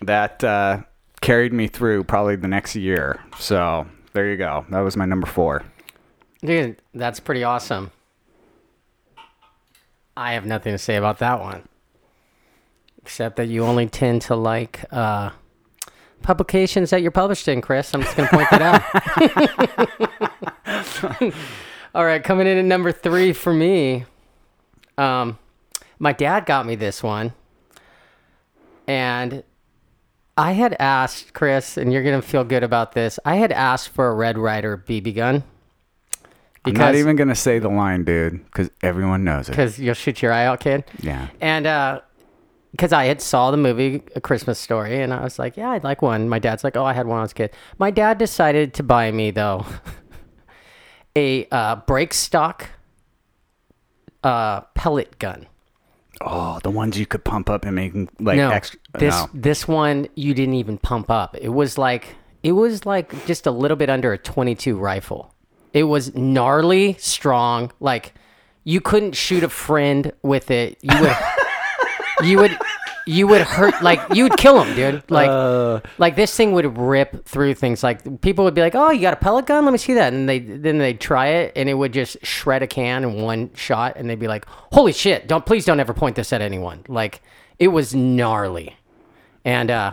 that 0.01 0.43
uh, 0.43 0.83
carried 1.21 1.53
me 1.53 1.69
through 1.69 2.05
probably 2.05 2.37
the 2.37 2.49
next 2.49 2.77
year. 2.77 3.21
So 3.39 3.87
there 4.13 4.31
you 4.31 4.37
go. 4.37 4.65
That 4.71 4.81
was 4.81 4.97
my 4.97 5.05
number 5.05 5.27
four. 5.27 5.65
Dude, 6.43 6.81
that's 6.95 7.21
pretty 7.21 7.45
awesome. 7.45 7.91
I 10.17 10.33
have 10.33 10.47
nothing 10.47 10.73
to 10.73 10.79
say 10.79 10.97
about 10.97 11.19
that 11.19 11.41
one. 11.41 11.69
Except 13.03 13.37
that 13.37 13.47
you 13.47 13.65
only 13.65 13.87
tend 13.87 14.23
to 14.23 14.37
like 14.37 14.85
uh, 14.93 15.31
publications 16.23 16.91
that 16.91 17.03
you're 17.03 17.11
published 17.11 17.49
in, 17.49 17.61
Chris. 17.61 17.95
I'm 17.95 18.03
just 18.03 18.17
going 18.17 18.29
to 18.29 18.37
point 18.37 18.51
that 18.51 18.63
out. 21.23 21.35
All 21.95 22.05
right, 22.05 22.23
coming 22.23 22.47
in 22.47 22.59
at 22.59 22.65
number 22.65 22.93
three 22.93 23.33
for 23.33 23.53
me. 23.53 24.05
Um, 24.99 25.39
my 25.99 26.13
dad 26.13 26.47
got 26.47 26.67
me 26.67 26.75
this 26.75 27.03
one. 27.03 27.33
And 28.87 29.43
I 30.41 30.53
had 30.53 30.75
asked, 30.81 31.35
Chris, 31.35 31.77
and 31.77 31.93
you're 31.93 32.03
going 32.03 32.19
to 32.19 32.27
feel 32.27 32.45
good 32.45 32.63
about 32.63 32.93
this. 32.93 33.19
I 33.27 33.37
had 33.37 33.53
asked 33.53 33.91
for 33.91 34.09
a 34.09 34.15
Red 34.15 34.39
Ryder 34.39 34.79
BB 34.79 35.15
gun. 35.15 35.45
I'm 36.65 36.75
not 36.75 36.95
even 36.95 37.17
gonna 37.17 37.35
say 37.35 37.59
the 37.59 37.71
line, 37.71 38.05
dude, 38.05 38.45
because 38.45 38.71
everyone 38.83 39.25
knows 39.25 39.49
it. 39.49 39.53
because 39.53 39.79
you'll 39.79 39.95
shoot 39.95 40.21
your 40.21 40.31
eye 40.31 40.45
out, 40.45 40.61
kid. 40.61 40.85
Yeah. 41.01 41.29
And 41.41 42.03
because 42.73 42.93
I 42.93 43.07
had 43.07 43.23
saw 43.23 43.51
the 43.51 43.57
movie 43.57 44.03
A 44.15 44.21
Christmas 44.21 44.59
Story, 44.59 45.01
and 45.01 45.15
I 45.15 45.25
was 45.25 45.39
like, 45.39 45.57
yeah, 45.57 45.71
I'd 45.71 45.85
like 45.85 46.03
one. 46.03 46.29
My 46.29 46.39
dad's 46.39 46.63
like, 46.63 46.77
oh, 46.77 46.85
I 46.85 46.93
had 46.93 47.07
one 47.07 47.15
when 47.15 47.21
I 47.21 47.23
was 47.23 47.33
a 47.33 47.35
kid. 47.35 47.53
My 47.79 47.91
dad 47.91 48.19
decided 48.19 48.75
to 48.75 48.83
buy 48.83 49.11
me 49.11 49.31
though 49.31 49.65
a 51.17 51.47
uh, 51.51 51.77
break 51.77 52.13
stock 52.13 52.69
uh, 54.23 54.61
pellet 54.75 55.19
gun. 55.19 55.47
Oh, 56.23 56.59
the 56.63 56.71
ones 56.71 56.99
you 56.99 57.07
could 57.07 57.25
pump 57.25 57.49
up 57.49 57.65
and 57.65 57.75
make 57.75 57.95
like 58.19 58.37
no, 58.37 58.51
extra. 58.51 58.79
this 58.99 59.15
no. 59.15 59.31
this 59.33 59.67
one 59.67 60.07
you 60.15 60.35
didn't 60.35 60.55
even 60.55 60.77
pump 60.77 61.11
up. 61.11 61.37
It 61.41 61.49
was 61.49 61.79
like 61.79 62.17
it 62.43 62.53
was 62.53 62.85
like 62.85 63.27
just 63.27 63.47
a 63.47 63.51
little 63.51 63.77
bit 63.77 63.89
under 63.89 64.13
a 64.13 64.19
22 64.19 64.79
rifle. 64.79 65.35
It 65.73 65.85
was 65.85 66.15
gnarly, 66.15 66.95
strong. 66.99 67.73
Like 67.81 68.15
you 68.65 68.81
couldn't 68.81 69.13
shoot 69.13 69.43
a 69.43 69.49
friend 69.49 70.13
with 70.23 70.51
it. 70.51 70.79
You 70.83 71.01
would 71.01 71.17
you 72.29 72.39
would 72.39 72.59
you 73.11 73.27
would 73.27 73.41
hurt 73.41 73.83
like 73.83 74.01
you 74.15 74.23
would 74.25 74.37
kill 74.37 74.63
him, 74.63 74.75
dude. 74.77 75.03
Like 75.11 75.29
Uh. 75.31 75.81
like 75.99 76.15
this 76.17 76.35
thing 76.37 76.53
would 76.53 76.79
rip 76.79 77.25
through 77.25 77.55
things. 77.55 77.83
Like 77.83 78.21
people 78.21 78.45
would 78.45 78.55
be 78.55 78.61
like, 78.61 78.75
"Oh, 78.75 78.91
you 78.91 79.01
got 79.01 79.13
a 79.15 79.17
pellet 79.17 79.47
gun? 79.47 79.65
Let 79.65 79.73
me 79.73 79.79
see 79.79 79.95
that." 79.95 80.13
And 80.13 80.29
they 80.29 80.39
then 80.39 80.79
they'd 80.79 81.01
try 81.01 81.27
it, 81.29 81.53
and 81.57 81.69
it 81.69 81.75
would 81.75 81.93
just 81.93 82.17
shred 82.25 82.63
a 82.63 82.67
can 82.67 83.03
in 83.05 83.21
one 83.23 83.51
shot. 83.55 83.95
And 83.97 84.09
they'd 84.09 84.19
be 84.19 84.29
like, 84.29 84.45
"Holy 84.73 84.93
shit! 84.93 85.27
Don't 85.27 85.45
please 85.45 85.65
don't 85.65 85.81
ever 85.81 85.93
point 85.95 86.17
this 86.17 86.33
at 86.33 86.41
anyone." 86.41 86.85
Like 86.89 87.23
it 87.59 87.69
was 87.69 87.95
gnarly, 87.95 88.77
and 89.45 89.71
uh, 89.71 89.93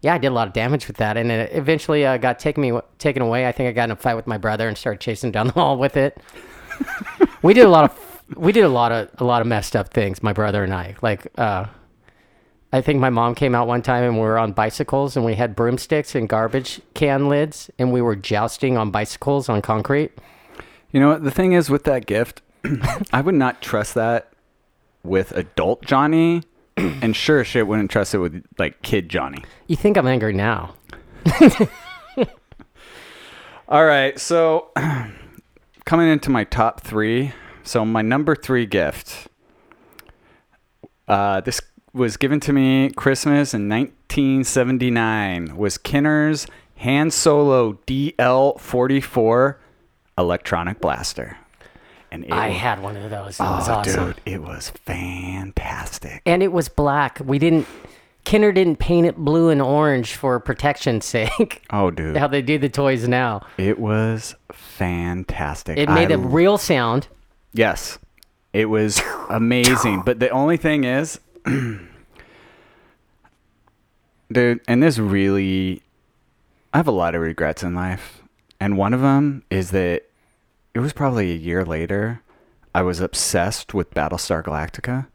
yeah, 0.00 0.14
I 0.14 0.18
did 0.18 0.28
a 0.28 0.34
lot 0.34 0.46
of 0.48 0.52
damage 0.54 0.86
with 0.86 0.96
that. 0.98 1.16
And 1.16 1.30
it 1.32 1.50
eventually 1.54 2.06
uh, 2.06 2.16
got 2.18 2.38
taken 2.38 2.62
me 2.62 2.78
taken 2.98 3.22
away. 3.22 3.46
I 3.46 3.52
think 3.52 3.68
I 3.68 3.72
got 3.72 3.84
in 3.84 3.90
a 3.90 3.96
fight 3.96 4.14
with 4.14 4.26
my 4.26 4.38
brother 4.38 4.68
and 4.68 4.76
started 4.78 5.00
chasing 5.00 5.32
down 5.32 5.48
the 5.48 5.52
hall 5.60 5.76
with 5.78 5.96
it. 5.96 6.18
we 7.42 7.54
did 7.54 7.64
a 7.66 7.68
lot 7.68 7.84
of 7.90 8.22
we 8.36 8.52
did 8.52 8.64
a 8.64 8.68
lot 8.68 8.92
of 8.92 9.08
a 9.18 9.24
lot 9.24 9.40
of 9.42 9.46
messed 9.48 9.74
up 9.74 9.88
things. 9.92 10.22
My 10.22 10.32
brother 10.32 10.62
and 10.64 10.72
I 10.74 10.94
like. 11.02 11.26
uh 11.36 11.66
I 12.74 12.80
think 12.80 13.00
my 13.00 13.10
mom 13.10 13.34
came 13.34 13.54
out 13.54 13.66
one 13.66 13.82
time 13.82 14.04
and 14.04 14.14
we 14.14 14.20
were 14.20 14.38
on 14.38 14.52
bicycles 14.52 15.14
and 15.14 15.26
we 15.26 15.34
had 15.34 15.54
broomsticks 15.54 16.14
and 16.14 16.26
garbage 16.26 16.80
can 16.94 17.28
lids 17.28 17.70
and 17.78 17.92
we 17.92 18.00
were 18.00 18.16
jousting 18.16 18.78
on 18.78 18.90
bicycles 18.90 19.50
on 19.50 19.60
concrete. 19.60 20.12
You 20.90 21.00
know 21.00 21.08
what? 21.08 21.22
The 21.22 21.30
thing 21.30 21.52
is 21.52 21.68
with 21.68 21.84
that 21.84 22.06
gift, 22.06 22.40
I 23.12 23.20
would 23.20 23.34
not 23.34 23.60
trust 23.60 23.94
that 23.94 24.32
with 25.02 25.32
adult 25.32 25.84
Johnny, 25.84 26.44
and 26.76 27.14
sure 27.14 27.44
shit 27.44 27.66
wouldn't 27.66 27.90
trust 27.90 28.14
it 28.14 28.18
with 28.18 28.42
like 28.58 28.80
kid 28.80 29.10
Johnny. 29.10 29.44
You 29.66 29.76
think 29.76 29.98
I'm 29.98 30.06
angry 30.06 30.32
now? 30.32 30.74
All 33.68 33.84
right, 33.84 34.18
so 34.18 34.70
coming 35.84 36.08
into 36.08 36.30
my 36.30 36.44
top 36.44 36.80
three. 36.80 37.32
So 37.64 37.84
my 37.84 38.02
number 38.02 38.34
three 38.34 38.66
gift. 38.66 39.28
Uh, 41.06 41.40
this 41.40 41.60
was 41.94 42.16
given 42.16 42.40
to 42.40 42.52
me 42.52 42.90
Christmas 42.90 43.52
in 43.54 43.68
1979. 43.68 45.56
Was 45.56 45.78
Kenner's 45.78 46.46
Han 46.78 47.10
Solo 47.10 47.74
DL44 47.86 49.56
electronic 50.18 50.80
blaster. 50.80 51.36
And 52.10 52.24
it 52.24 52.32
I 52.32 52.48
was- 52.48 52.56
had 52.58 52.82
one 52.82 52.96
of 52.96 53.10
those. 53.10 53.38
That 53.38 53.48
oh, 53.50 53.56
was 53.56 53.68
awesome. 53.68 54.06
dude, 54.08 54.20
it 54.26 54.42
was 54.42 54.70
fantastic. 54.84 56.22
And 56.26 56.42
it 56.42 56.52
was 56.52 56.68
black. 56.68 57.18
We 57.24 57.38
didn't. 57.38 57.66
Kenner 58.24 58.52
didn't 58.52 58.76
paint 58.76 59.04
it 59.06 59.16
blue 59.16 59.48
and 59.48 59.60
orange 59.60 60.14
for 60.14 60.38
protection's 60.38 61.04
sake. 61.16 61.64
Oh, 61.70 61.90
dude, 61.90 62.16
How 62.16 62.28
they 62.28 62.40
do 62.42 62.56
the 62.56 62.68
toys 62.68 63.08
now. 63.08 63.44
it 63.58 63.80
was 63.80 64.36
fantastic. 64.52 65.76
It 65.76 65.88
made 65.88 66.12
I 66.12 66.14
a 66.14 66.18
real 66.18 66.56
sound. 66.56 67.08
Yes. 67.52 67.98
It 68.52 68.66
was 68.66 69.00
amazing. 69.30 70.02
But 70.04 70.20
the 70.20 70.28
only 70.30 70.56
thing 70.56 70.84
is, 70.84 71.18
dude, 74.32 74.60
and 74.66 74.82
this 74.82 74.98
really, 74.98 75.82
I 76.72 76.78
have 76.78 76.88
a 76.88 76.92
lot 76.92 77.14
of 77.14 77.20
regrets 77.20 77.62
in 77.62 77.74
life. 77.74 78.22
And 78.60 78.76
one 78.78 78.94
of 78.94 79.00
them 79.00 79.42
is 79.50 79.70
that 79.72 80.02
it 80.74 80.78
was 80.78 80.92
probably 80.92 81.32
a 81.32 81.36
year 81.36 81.64
later, 81.64 82.22
I 82.74 82.82
was 82.82 83.00
obsessed 83.00 83.74
with 83.74 83.90
Battlestar 83.92 84.42
Galactica. 84.42 85.08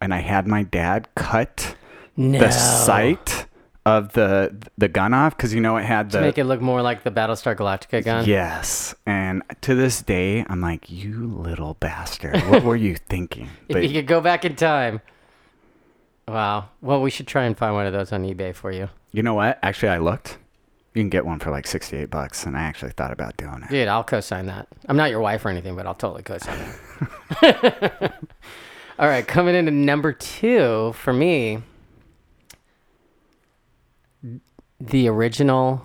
And 0.00 0.12
I 0.12 0.18
had 0.18 0.46
my 0.46 0.62
dad 0.62 1.08
cut 1.14 1.74
No. 2.16 2.38
the 2.38 2.50
sight 2.50 3.46
of 3.86 4.12
the 4.12 4.54
the 4.76 4.88
gun 4.88 5.14
off 5.14 5.36
because 5.36 5.54
you 5.54 5.60
know 5.60 5.76
it 5.78 5.84
had 5.84 6.10
the 6.10 6.18
to 6.18 6.24
make 6.24 6.36
it 6.38 6.44
look 6.44 6.60
more 6.60 6.82
like 6.82 7.02
the 7.04 7.10
Battlestar 7.10 7.56
Galactica 7.56 8.04
gun. 8.04 8.26
Yes. 8.26 8.94
And 9.06 9.42
to 9.62 9.74
this 9.74 10.02
day, 10.02 10.44
I'm 10.50 10.60
like, 10.60 10.90
you 10.90 11.26
little 11.28 11.74
bastard. 11.74 12.36
What 12.50 12.62
were 12.62 12.76
you 12.76 12.96
thinking? 12.96 13.48
If 13.68 13.74
But 13.74 13.82
you 13.88 13.94
could 13.94 14.06
go 14.06 14.20
back 14.20 14.44
in 14.44 14.54
time. 14.54 15.00
Wow. 16.28 16.70
Well, 16.80 17.00
we 17.02 17.10
should 17.10 17.26
try 17.26 17.44
and 17.44 17.56
find 17.56 17.74
one 17.74 17.86
of 17.86 17.92
those 17.92 18.12
on 18.12 18.24
eBay 18.24 18.54
for 18.54 18.72
you. 18.72 18.88
you 19.12 19.22
know 19.22 19.34
what? 19.34 19.58
Actually, 19.62 19.90
I 19.90 19.98
looked. 19.98 20.38
You 20.94 21.02
can 21.02 21.10
get 21.10 21.26
one 21.26 21.38
for 21.38 21.50
like 21.50 21.66
68 21.66 22.08
bucks, 22.10 22.46
and 22.46 22.56
I 22.56 22.62
actually 22.62 22.92
thought 22.92 23.12
about 23.12 23.36
doing 23.36 23.62
it. 23.62 23.70
Dude, 23.70 23.86
I'll 23.86 24.02
co-sign 24.02 24.46
that. 24.46 24.66
I'm 24.88 24.96
not 24.96 25.10
your 25.10 25.20
wife 25.20 25.44
or 25.44 25.50
anything, 25.50 25.76
but 25.76 25.86
I'll 25.86 25.94
totally 25.94 26.22
co-sign 26.22 26.58
that. 27.42 28.14
All 28.98 29.06
right, 29.06 29.26
coming 29.26 29.54
into 29.54 29.70
number 29.70 30.12
two 30.12 30.94
for 30.94 31.12
me, 31.12 31.58
the 34.80 35.08
original 35.08 35.84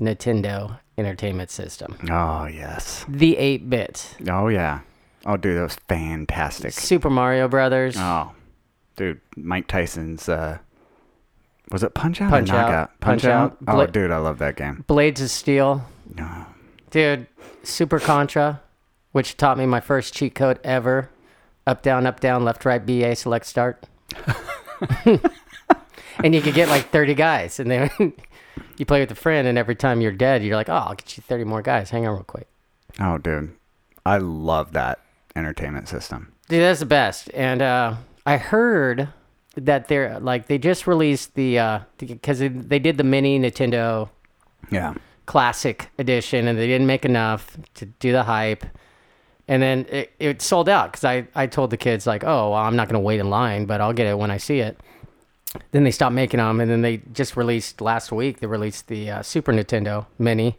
Nintendo 0.00 0.78
Entertainment 0.96 1.50
System, 1.50 1.96
Oh, 2.10 2.46
yes. 2.46 3.04
the 3.08 3.34
8-bit 3.34 4.16
Oh, 4.30 4.46
yeah. 4.48 4.80
Oh, 5.26 5.36
dude, 5.36 5.56
that 5.56 5.62
was 5.62 5.76
fantastic. 5.88 6.72
Super 6.72 7.10
Mario 7.10 7.48
Brothers. 7.48 7.96
Oh, 7.98 8.32
dude, 8.96 9.20
Mike 9.36 9.66
Tyson's, 9.68 10.28
uh, 10.28 10.58
was 11.70 11.82
it 11.82 11.94
Punch 11.94 12.20
Out 12.20 12.30
Punch 12.30 12.50
or 12.50 12.54
Out. 12.54 12.66
Knockout? 12.70 13.00
Punch 13.00 13.24
Out. 13.24 13.56
Oh, 13.66 13.74
Bla- 13.74 13.86
dude, 13.88 14.10
I 14.10 14.18
love 14.18 14.38
that 14.38 14.56
game. 14.56 14.84
Blades 14.86 15.20
of 15.20 15.30
Steel. 15.30 15.86
No. 16.16 16.46
Dude, 16.90 17.26
Super 17.62 17.98
Contra, 17.98 18.60
which 19.12 19.36
taught 19.36 19.58
me 19.58 19.66
my 19.66 19.80
first 19.80 20.14
cheat 20.14 20.34
code 20.34 20.60
ever. 20.62 21.10
Up, 21.66 21.82
down, 21.82 22.06
up, 22.06 22.20
down, 22.20 22.44
left, 22.44 22.64
right, 22.64 22.84
BA, 22.84 23.16
select, 23.16 23.46
start. 23.46 23.86
and 26.22 26.34
you 26.34 26.42
could 26.42 26.54
get 26.54 26.68
like 26.68 26.90
30 26.90 27.14
guys. 27.14 27.58
And 27.58 27.70
then 27.70 27.90
you 28.76 28.84
play 28.84 29.00
with 29.00 29.10
a 29.10 29.14
friend, 29.14 29.48
and 29.48 29.56
every 29.56 29.74
time 29.74 30.00
you're 30.00 30.12
dead, 30.12 30.44
you're 30.44 30.56
like, 30.56 30.68
oh, 30.68 30.74
I'll 30.74 30.94
get 30.94 31.16
you 31.16 31.22
30 31.22 31.44
more 31.44 31.62
guys. 31.62 31.90
Hang 31.90 32.06
on 32.06 32.14
real 32.14 32.24
quick. 32.24 32.46
Oh, 33.00 33.18
dude. 33.18 33.54
I 34.04 34.18
love 34.18 34.72
that 34.72 35.00
entertainment 35.34 35.88
system. 35.88 36.32
Dude, 36.48 36.60
that's 36.60 36.80
the 36.80 36.86
best. 36.86 37.30
And 37.32 37.62
uh, 37.62 37.94
I 38.26 38.36
heard 38.38 39.08
that 39.56 39.88
they're 39.88 40.18
like, 40.18 40.46
they 40.48 40.58
just 40.58 40.86
released 40.86 41.34
the, 41.34 41.82
because 41.98 42.38
they 42.40 42.78
did 42.78 42.96
the 42.96 43.04
mini 43.04 43.38
Nintendo 43.38 44.08
Yeah. 44.70 44.94
classic 45.26 45.90
edition 45.98 46.48
and 46.48 46.58
they 46.58 46.66
didn't 46.66 46.86
make 46.86 47.04
enough 47.04 47.56
to 47.74 47.86
do 47.86 48.12
the 48.12 48.24
hype. 48.24 48.64
And 49.46 49.62
then 49.62 49.86
it, 49.90 50.12
it 50.18 50.42
sold 50.42 50.68
out 50.68 50.90
because 50.92 51.04
I, 51.04 51.26
I 51.34 51.46
told 51.46 51.70
the 51.70 51.76
kids 51.76 52.06
like 52.06 52.24
oh 52.24 52.50
well, 52.50 52.54
i'm 52.60 52.76
not 52.76 52.88
going 52.88 52.94
to 53.00 53.04
wait 53.04 53.20
in 53.20 53.28
line 53.28 53.66
but 53.66 53.78
i'll 53.82 53.92
get 53.92 54.06
it 54.06 54.18
when 54.18 54.30
i 54.30 54.38
see 54.38 54.60
it. 54.60 54.80
Then 55.70 55.84
they 55.84 55.90
stopped 55.90 56.14
making 56.14 56.38
them 56.38 56.60
and 56.60 56.70
then 56.70 56.80
they 56.80 57.02
just 57.12 57.36
released 57.36 57.80
last 57.82 58.10
week 58.10 58.40
they 58.40 58.46
released 58.46 58.88
the 58.88 59.10
uh, 59.10 59.22
super 59.22 59.52
nintendo 59.52 60.06
mini. 60.18 60.56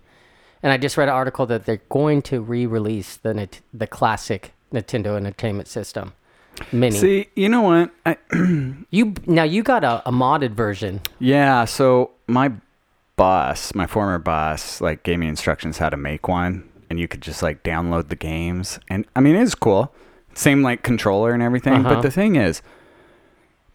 And 0.61 0.71
i 0.71 0.77
just 0.77 0.97
read 0.97 1.09
an 1.09 1.15
article 1.15 1.47
that 1.47 1.65
they're 1.65 1.81
going 1.89 2.21
to 2.23 2.41
re-release 2.41 3.17
the 3.17 3.49
the 3.73 3.87
classic 3.87 4.53
nintendo 4.71 5.17
entertainment 5.17 5.67
system 5.67 6.13
mini 6.71 6.95
See, 6.95 7.27
you 7.35 7.49
know 7.49 7.61
what? 7.61 7.91
I, 8.05 8.17
you 8.89 9.13
now 9.25 9.43
you 9.43 9.63
got 9.63 9.83
a, 9.83 10.07
a 10.07 10.11
modded 10.11 10.51
version 10.51 11.01
Yeah, 11.19 11.65
so 11.65 12.11
my 12.27 12.51
boss, 13.15 13.73
my 13.73 13.87
former 13.87 14.19
boss, 14.19 14.81
like 14.81 15.03
gave 15.03 15.19
me 15.19 15.27
instructions 15.27 15.77
how 15.77 15.89
to 15.89 15.97
make 15.97 16.27
one, 16.27 16.67
and 16.89 16.99
you 16.99 17.07
could 17.07 17.21
just 17.21 17.41
like 17.41 17.63
download 17.63 18.09
the 18.09 18.15
games, 18.15 18.79
and 18.89 19.05
I 19.15 19.19
mean 19.21 19.35
it's 19.35 19.55
cool, 19.55 19.93
same 20.33 20.61
like 20.63 20.83
controller 20.83 21.33
and 21.33 21.41
everything. 21.43 21.85
Uh-huh. 21.85 21.95
But 21.95 22.01
the 22.01 22.11
thing 22.11 22.35
is, 22.35 22.61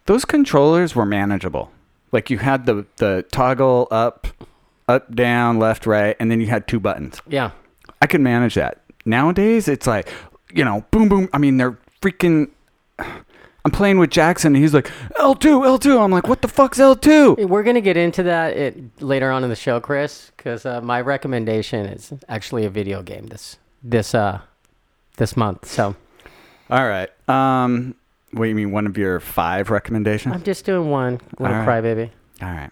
those 0.05 0.25
controllers 0.25 0.95
were 0.95 1.05
manageable. 1.05 1.71
Like 2.11 2.29
you 2.29 2.39
had 2.39 2.65
the 2.65 2.85
the 2.97 3.25
toggle 3.31 3.87
up, 3.89 4.27
up, 4.87 5.15
down, 5.15 5.59
left, 5.59 5.85
right, 5.85 6.15
and 6.19 6.29
then 6.29 6.41
you 6.41 6.47
had 6.47 6.67
two 6.67 6.79
buttons. 6.79 7.21
yeah 7.27 7.51
I 8.01 8.07
could 8.07 8.21
manage 8.21 8.55
that. 8.55 8.81
Nowadays, 9.05 9.67
it's 9.67 9.85
like, 9.87 10.09
you 10.53 10.65
know, 10.65 10.85
boom, 10.91 11.07
boom. 11.07 11.29
I 11.33 11.37
mean, 11.37 11.57
they're 11.57 11.77
freaking. 12.01 12.49
I'm 13.65 13.71
playing 13.71 13.99
with 13.99 14.09
Jackson, 14.09 14.55
and 14.55 14.63
he's 14.63 14.73
like, 14.73 14.87
L2, 15.19 15.79
L2. 15.79 16.03
I'm 16.03 16.11
like, 16.11 16.27
what 16.27 16.41
the 16.41 16.47
fuck's 16.47 16.79
L2? 16.79 17.47
We're 17.47 17.61
gonna 17.61 17.79
get 17.79 17.95
into 17.95 18.23
that 18.23 18.57
it, 18.57 19.01
later 19.01 19.29
on 19.29 19.43
in 19.43 19.51
the 19.51 19.55
show, 19.55 19.79
Chris, 19.79 20.31
because 20.35 20.65
uh, 20.65 20.81
my 20.81 20.99
recommendation 20.99 21.85
is 21.85 22.11
actually 22.27 22.65
a 22.65 22.71
video 22.71 23.03
game 23.03 23.27
this 23.27 23.57
this 23.83 24.15
uh 24.15 24.41
this 25.17 25.37
month. 25.37 25.65
So 25.65 25.95
All 26.71 26.87
right. 26.87 27.09
Um, 27.29 27.93
what 28.31 28.45
you 28.45 28.55
mean, 28.55 28.71
one 28.71 28.87
of 28.87 28.97
your 28.97 29.19
five 29.19 29.69
recommendations? 29.69 30.33
I'm 30.33 30.43
just 30.43 30.65
doing 30.65 30.89
one 30.89 31.19
little 31.37 31.55
All 31.55 31.65
right. 31.65 31.83
crybaby, 31.83 32.09
All 32.41 32.49
right. 32.49 32.71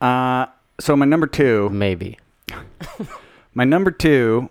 Uh, 0.00 0.46
so 0.80 0.96
my 0.96 1.06
number 1.06 1.26
two, 1.26 1.68
maybe. 1.70 2.18
my 3.54 3.64
number 3.64 3.90
two, 3.90 4.48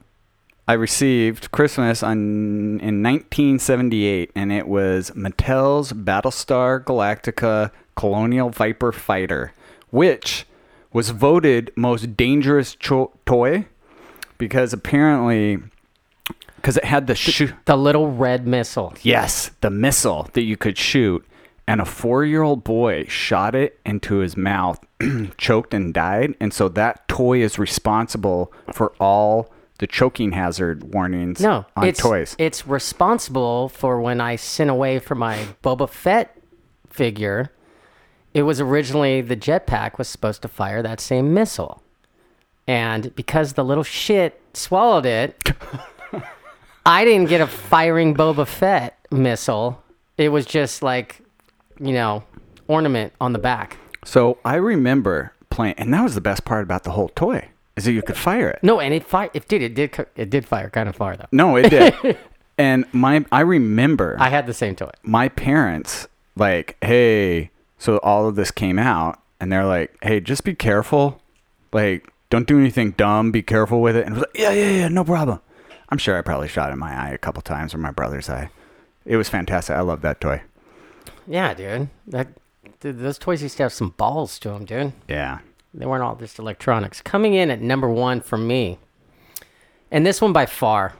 I 0.68 0.74
received 0.74 1.52
Christmas 1.52 2.02
on 2.02 2.80
in 2.82 3.04
1978, 3.04 4.32
and 4.36 4.52
it 4.52 4.68
was 4.68 5.12
Mattel's 5.12 5.94
Battlestar 5.94 6.84
Galactica 6.84 7.72
Colonial 7.96 8.50
Viper 8.50 8.92
Fighter, 8.92 9.54
which 9.92 10.48
was 10.92 11.12
voted 11.12 11.72
most 11.76 12.18
dangerous 12.18 12.74
cho- 12.74 13.12
toy 13.28 13.68
because 14.40 14.74
apparently, 14.74 15.60
because 16.56 16.78
it 16.78 16.86
had 16.86 17.06
the 17.06 17.16
shoe. 17.16 17.54
The 17.66 17.78
little 17.78 18.12
red 18.12 18.48
missile. 18.48 18.94
Yes, 19.04 19.52
the 19.62 19.70
missile 19.70 20.30
that 20.34 20.44
you 20.44 20.58
could 20.58 20.78
shoot. 20.78 21.24
And 21.68 21.82
a 21.82 21.86
four 21.86 22.24
year 22.24 22.44
old 22.44 22.64
boy 22.64 23.06
shot 23.06 23.56
it 23.56 23.80
into 23.86 24.18
his 24.18 24.38
mouth, 24.38 24.80
choked, 25.38 25.74
and 25.74 25.94
died. 25.94 26.36
And 26.40 26.54
so 26.54 26.70
that 26.70 27.08
toy 27.08 27.42
is 27.42 27.58
responsible 27.60 28.54
for 28.72 28.94
all 29.00 29.52
the 29.80 29.88
choking 29.88 30.32
hazard 30.32 30.94
warnings 30.94 31.42
No, 31.42 31.66
on 31.76 31.86
it's 31.88 32.00
toys. 32.00 32.36
it's 32.40 32.66
responsible 32.68 33.70
for 33.70 34.00
when 34.02 34.22
I 34.22 34.36
sent 34.38 34.70
away 34.70 35.00
for 35.00 35.16
my 35.16 35.46
Boba 35.64 35.90
Fett 35.90 36.38
figure. 36.90 37.52
It 38.34 38.44
was 38.44 38.60
originally 38.62 39.22
the 39.22 39.36
jetpack 39.38 39.98
was 39.98 40.08
supposed 40.10 40.42
to 40.42 40.48
fire 40.48 40.82
that 40.82 41.00
same 41.00 41.34
missile, 41.34 41.82
and 42.68 43.14
because 43.16 43.54
the 43.54 43.64
little 43.64 43.84
shit 43.84 44.42
swallowed 44.54 45.06
it, 45.06 45.52
I 46.86 47.04
didn't 47.06 47.30
get 47.30 47.42
a 47.42 47.48
firing 47.48 48.14
Boba 48.16 48.46
Fett 48.48 48.98
missile. 49.12 49.82
It 50.18 50.30
was 50.30 50.46
just 50.46 50.84
like, 50.84 51.22
you 51.80 51.94
know, 51.94 52.24
ornament 52.68 53.14
on 53.20 53.34
the 53.34 53.40
back. 53.40 53.78
so 54.06 54.38
I 54.46 54.56
remember 54.56 55.34
playing, 55.50 55.76
and 55.78 55.94
that 55.94 56.04
was 56.04 56.16
the 56.16 56.22
best 56.22 56.46
part 56.46 56.64
about 56.64 56.84
the 56.84 56.92
whole 56.92 57.10
toy 57.10 57.50
is 57.76 57.86
that 57.86 57.92
you 57.92 58.02
could 58.02 58.18
fire 58.18 58.50
it. 58.50 58.60
No, 58.64 58.80
and 58.80 58.94
it 58.94 59.04
fired. 59.04 59.32
It 59.34 59.48
did. 59.48 59.62
It 59.62 59.74
did. 59.74 60.08
It 60.16 60.30
did 60.30 60.46
fire 60.46 60.70
kind 60.70 60.90
of 60.90 60.96
far 60.96 61.18
though. 61.18 61.28
No, 61.32 61.56
it 61.56 61.70
did. 61.70 62.18
and 62.58 62.86
my, 62.94 63.26
I 63.32 63.42
remember 63.42 64.16
I 64.20 64.30
had 64.30 64.48
the 64.48 64.54
same 64.54 64.76
toy. 64.76 64.92
my 65.04 65.30
parents 65.30 66.08
like, 66.36 66.78
hey, 66.82 67.52
so 67.78 67.98
all 67.98 68.28
of 68.28 68.36
this 68.36 68.52
came 68.52 68.80
out, 68.80 69.20
and 69.40 69.52
they're 69.52 69.66
like, 69.66 69.96
hey, 70.02 70.20
just 70.20 70.44
be 70.44 70.56
careful, 70.56 71.22
like, 71.72 72.12
don't 72.30 72.48
do 72.48 72.60
anything 72.60 72.92
dumb, 72.92 73.32
be 73.32 73.42
careful 73.42 73.82
with 73.82 73.96
it. 73.96 74.06
And 74.06 74.16
I 74.16 74.18
was 74.18 74.22
like, 74.28 74.38
yeah, 74.38 74.52
yeah, 74.52 74.70
yeah, 74.70 74.88
no 74.88 75.04
problem. 75.04 75.40
I'm 75.90 75.98
sure 75.98 76.18
I 76.18 76.22
probably 76.22 76.48
shot 76.48 76.72
in 76.72 76.80
my 76.80 76.94
eye 76.94 77.12
a 77.12 77.18
couple 77.18 77.42
times 77.42 77.74
or 77.74 77.78
my 77.78 77.92
brother's 77.92 78.30
eye. 78.30 78.50
It 79.06 79.18
was 79.18 79.30
fantastic. 79.30 79.76
I 79.76 79.82
love 79.82 80.02
that 80.02 80.20
toy. 80.20 80.42
Yeah, 81.28 81.54
dude. 81.54 81.90
That 82.08 82.30
dude, 82.80 83.00
those 83.00 83.20
toys 83.20 83.44
used 83.44 83.58
to 83.58 83.64
have 83.64 83.74
some 83.74 83.90
balls 83.92 84.40
to 84.40 84.50
them, 84.50 84.66
dude. 84.66 84.94
Yeah. 85.08 85.40
They 85.78 85.86
weren't 85.86 86.04
all 86.04 86.16
just 86.16 86.40
electronics. 86.40 87.02
Coming 87.02 87.34
in 87.34 87.52
at 87.52 87.62
number 87.62 87.90
one 87.90 88.22
for 88.22 88.38
me, 88.38 88.80
and 89.92 90.06
this 90.06 90.22
one 90.22 90.32
by 90.32 90.46
far, 90.46 90.94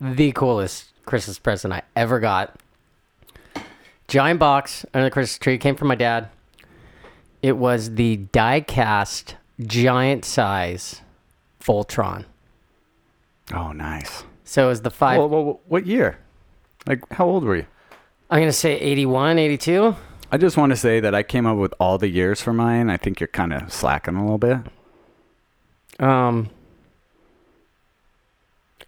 the 0.00 0.32
coolest 0.32 0.92
Christmas 1.04 1.38
present 1.38 1.74
I 1.74 1.82
ever 1.94 2.18
got. 2.18 2.58
Giant 4.08 4.40
box 4.40 4.86
under 4.94 5.04
the 5.04 5.10
Christmas 5.10 5.38
tree 5.38 5.58
came 5.58 5.76
from 5.76 5.88
my 5.88 5.94
dad. 5.94 6.28
It 7.42 7.58
was 7.58 7.94
the 7.96 8.16
die-cast 8.16 9.36
giant 9.60 10.24
size 10.24 11.02
Voltron. 11.62 12.24
Oh, 13.52 13.72
nice. 13.72 14.24
So 14.44 14.66
it 14.66 14.68
was 14.68 14.82
the 14.82 14.90
five. 14.90 15.18
Well, 15.18 15.28
well, 15.28 15.60
what 15.66 15.86
year? 15.86 16.18
Like, 16.86 17.00
how 17.12 17.26
old 17.26 17.44
were 17.44 17.56
you? 17.56 17.66
I'm 18.30 18.40
gonna 18.40 18.52
say 18.52 18.78
81, 18.78 19.38
82. 19.38 19.94
I 20.30 20.38
just 20.38 20.56
want 20.56 20.70
to 20.70 20.76
say 20.76 20.98
that 21.00 21.14
I 21.14 21.22
came 21.22 21.46
up 21.46 21.56
with 21.56 21.72
all 21.78 21.98
the 21.98 22.08
years 22.08 22.40
for 22.40 22.52
mine. 22.52 22.90
I 22.90 22.96
think 22.96 23.20
you're 23.20 23.28
kind 23.28 23.52
of 23.52 23.72
slacking 23.72 24.16
a 24.16 24.22
little 24.22 24.38
bit. 24.38 24.58
Um. 26.00 26.50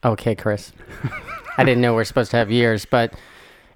Okay, 0.04 0.35
Chris. 0.35 0.73
I 1.57 1.64
didn't 1.64 1.80
know 1.80 1.95
we're 1.95 2.04
supposed 2.04 2.30
to 2.33 2.37
have 2.37 2.50
years, 2.50 2.85
but 2.85 3.14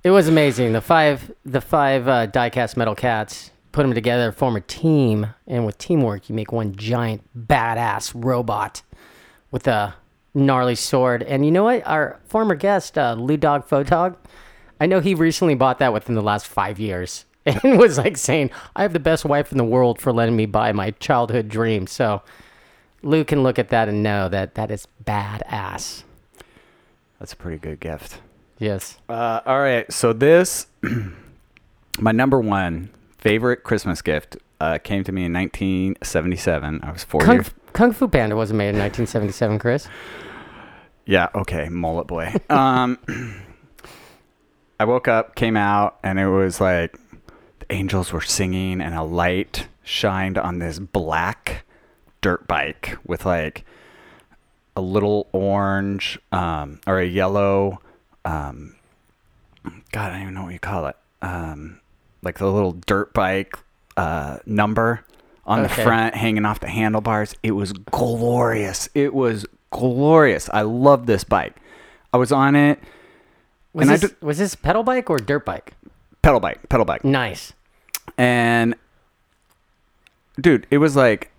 it 0.04 0.10
was 0.10 0.28
amazing. 0.28 0.72
The 0.72 0.80
five, 0.80 1.32
the 1.44 1.60
five 1.60 2.08
uh, 2.08 2.26
diecast 2.26 2.76
metal 2.76 2.94
cats, 2.94 3.50
put 3.72 3.82
them 3.82 3.94
together, 3.94 4.32
form 4.32 4.56
a 4.56 4.60
team, 4.60 5.28
and 5.46 5.64
with 5.66 5.78
teamwork, 5.78 6.28
you 6.28 6.34
make 6.34 6.52
one 6.52 6.74
giant 6.74 7.22
badass 7.36 8.12
robot 8.14 8.82
with 9.50 9.66
a 9.66 9.94
gnarly 10.34 10.74
sword. 10.74 11.22
And 11.22 11.44
you 11.44 11.50
know 11.50 11.64
what? 11.64 11.86
Our 11.86 12.20
former 12.26 12.54
guest, 12.54 12.98
uh, 12.98 13.14
Lou 13.14 13.36
Dog 13.36 13.68
Photog, 13.68 14.16
I 14.80 14.86
know 14.86 15.00
he 15.00 15.14
recently 15.14 15.54
bought 15.54 15.78
that 15.78 15.92
within 15.92 16.14
the 16.14 16.22
last 16.22 16.46
five 16.46 16.78
years. 16.78 17.24
And 17.44 17.60
was 17.78 17.98
like 17.98 18.16
saying, 18.16 18.50
I 18.76 18.82
have 18.82 18.92
the 18.92 19.00
best 19.00 19.24
wife 19.24 19.52
in 19.52 19.58
the 19.58 19.64
world 19.64 20.00
for 20.00 20.12
letting 20.12 20.36
me 20.36 20.46
buy 20.46 20.72
my 20.72 20.92
childhood 20.92 21.48
dream. 21.48 21.86
So 21.86 22.22
Lou 23.02 23.24
can 23.24 23.42
look 23.42 23.58
at 23.58 23.70
that 23.70 23.88
and 23.88 24.02
know 24.02 24.28
that 24.28 24.54
that 24.54 24.70
is 24.70 24.86
badass. 25.04 26.04
That's 27.18 27.32
a 27.32 27.36
pretty 27.36 27.58
good 27.58 27.80
gift. 27.80 28.20
Yes. 28.58 28.98
Uh, 29.08 29.40
all 29.44 29.60
right. 29.60 29.90
So 29.92 30.12
this, 30.12 30.66
my 31.98 32.12
number 32.12 32.40
one 32.40 32.90
favorite 33.18 33.64
Christmas 33.64 34.02
gift, 34.02 34.36
uh, 34.60 34.78
came 34.78 35.02
to 35.02 35.10
me 35.10 35.24
in 35.24 35.32
1977. 35.32 36.80
I 36.84 36.92
was 36.92 37.02
four 37.02 37.20
Kung, 37.20 37.34
years. 37.34 37.50
Kung 37.72 37.92
Fu 37.92 38.06
Panda 38.06 38.36
wasn't 38.36 38.58
made 38.58 38.68
in 38.68 38.78
1977, 38.78 39.58
Chris. 39.58 39.88
Yeah. 41.06 41.28
Okay. 41.34 41.68
Mullet 41.68 42.06
boy. 42.06 42.32
um, 42.50 42.98
I 44.78 44.84
woke 44.84 45.08
up, 45.08 45.34
came 45.34 45.56
out, 45.56 45.98
and 46.04 46.18
it 46.18 46.28
was 46.28 46.60
like 46.60 46.96
the 47.68 47.74
angels 47.74 48.12
were 48.12 48.20
singing, 48.20 48.80
and 48.80 48.94
a 48.94 49.02
light 49.02 49.68
shined 49.82 50.38
on 50.38 50.58
this 50.58 50.78
black 50.78 51.64
dirt 52.20 52.46
bike 52.48 52.96
with 53.04 53.24
like 53.26 53.64
a 54.76 54.80
little 54.80 55.28
orange 55.32 56.18
um, 56.30 56.80
or 56.86 56.98
a 57.00 57.06
yellow. 57.06 57.80
Um, 58.24 58.76
God, 59.92 60.10
I 60.10 60.12
don't 60.14 60.22
even 60.22 60.34
know 60.34 60.44
what 60.44 60.52
you 60.52 60.58
call 60.58 60.86
it. 60.86 60.96
Um, 61.20 61.80
like 62.22 62.38
the 62.38 62.50
little 62.50 62.72
dirt 62.72 63.12
bike 63.14 63.54
uh, 63.96 64.38
number 64.46 65.04
on 65.44 65.60
Okay. 65.64 65.74
the 65.76 65.82
front, 65.82 66.14
hanging 66.14 66.44
off 66.44 66.60
the 66.60 66.68
handlebars. 66.68 67.34
It 67.42 67.52
was 67.52 67.72
glorious. 67.72 68.88
It 68.94 69.12
was 69.14 69.44
glorious. 69.70 70.48
I 70.52 70.62
love 70.62 71.06
this 71.06 71.24
bike. 71.24 71.54
I 72.12 72.16
was 72.16 72.30
on 72.32 72.54
it, 72.56 72.78
Was, 73.72 73.88
this, 73.88 74.00
d- 74.02 74.16
was 74.20 74.38
this 74.38 74.54
pedal 74.54 74.82
bike 74.82 75.08
or 75.10 75.18
dirt 75.18 75.44
bike? 75.44 75.74
pedal 76.22 76.38
bike, 76.40 76.68
pedal 76.68 76.84
bike. 76.84 77.04
Nice. 77.04 77.52
And 78.18 78.74
dude, 80.40 80.66
it 80.70 80.78
was 80.78 80.96
like 80.96 81.30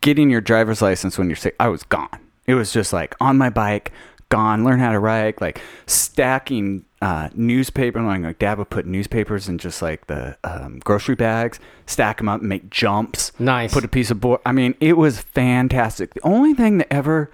getting 0.00 0.30
your 0.30 0.40
driver's 0.40 0.82
license 0.82 1.18
when 1.18 1.28
you're 1.28 1.36
sick. 1.36 1.56
I 1.60 1.68
was 1.68 1.82
gone. 1.82 2.20
It 2.46 2.54
was 2.54 2.72
just 2.72 2.92
like 2.92 3.14
on 3.20 3.38
my 3.38 3.50
bike, 3.50 3.92
gone, 4.28 4.64
learn 4.64 4.80
how 4.80 4.92
to 4.92 4.98
ride, 4.98 5.40
like 5.40 5.60
stacking 5.86 6.84
uh, 7.00 7.28
newspaper. 7.34 8.02
Like, 8.02 8.22
like 8.22 8.38
dad 8.38 8.58
would 8.58 8.70
put 8.70 8.86
newspapers 8.86 9.48
in 9.48 9.58
just 9.58 9.82
like 9.82 10.06
the 10.06 10.36
um, 10.44 10.80
grocery 10.80 11.14
bags, 11.14 11.60
stack 11.86 12.18
them 12.18 12.28
up, 12.28 12.40
and 12.40 12.48
make 12.48 12.70
jumps. 12.70 13.32
Nice. 13.38 13.72
Put 13.72 13.84
a 13.84 13.88
piece 13.88 14.10
of 14.10 14.20
board. 14.20 14.40
I 14.44 14.52
mean, 14.52 14.74
it 14.80 14.96
was 14.96 15.20
fantastic. 15.20 16.14
The 16.14 16.22
only 16.22 16.54
thing 16.54 16.78
that 16.78 16.92
ever, 16.92 17.30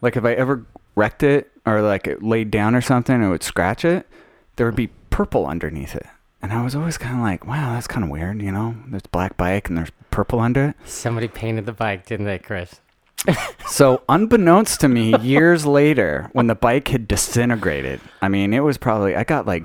like, 0.00 0.16
if 0.16 0.24
I 0.24 0.32
ever 0.32 0.66
wrecked 0.94 1.22
it 1.22 1.50
or 1.64 1.80
like 1.80 2.06
it 2.06 2.22
laid 2.22 2.50
down 2.50 2.74
or 2.74 2.80
something, 2.80 3.14
and 3.14 3.24
it 3.24 3.28
would 3.28 3.42
scratch 3.42 3.84
it, 3.84 4.06
there 4.56 4.66
would 4.66 4.76
be 4.76 4.88
purple 5.10 5.46
underneath 5.46 5.94
it. 5.94 6.06
And 6.42 6.52
I 6.52 6.62
was 6.62 6.74
always 6.74 6.98
kind 6.98 7.14
of 7.14 7.20
like, 7.22 7.46
wow, 7.46 7.74
that's 7.74 7.86
kind 7.86 8.02
of 8.02 8.10
weird, 8.10 8.42
you 8.42 8.50
know? 8.50 8.74
There's 8.88 9.02
black 9.02 9.36
bike 9.36 9.68
and 9.68 9.78
there's 9.78 9.92
purple 10.10 10.40
under 10.40 10.70
it. 10.70 10.76
Somebody 10.84 11.28
painted 11.28 11.66
the 11.66 11.72
bike, 11.72 12.04
didn't 12.06 12.26
they, 12.26 12.38
Chris? 12.38 12.80
So, 13.68 14.02
unbeknownst 14.08 14.80
to 14.80 14.88
me, 14.88 15.16
years 15.18 15.64
later, 15.64 16.28
when 16.32 16.46
the 16.48 16.54
bike 16.54 16.88
had 16.88 17.08
disintegrated, 17.08 18.00
I 18.20 18.28
mean, 18.28 18.52
it 18.52 18.60
was 18.60 18.76
probably, 18.76 19.16
I 19.16 19.24
got 19.24 19.46
like, 19.46 19.64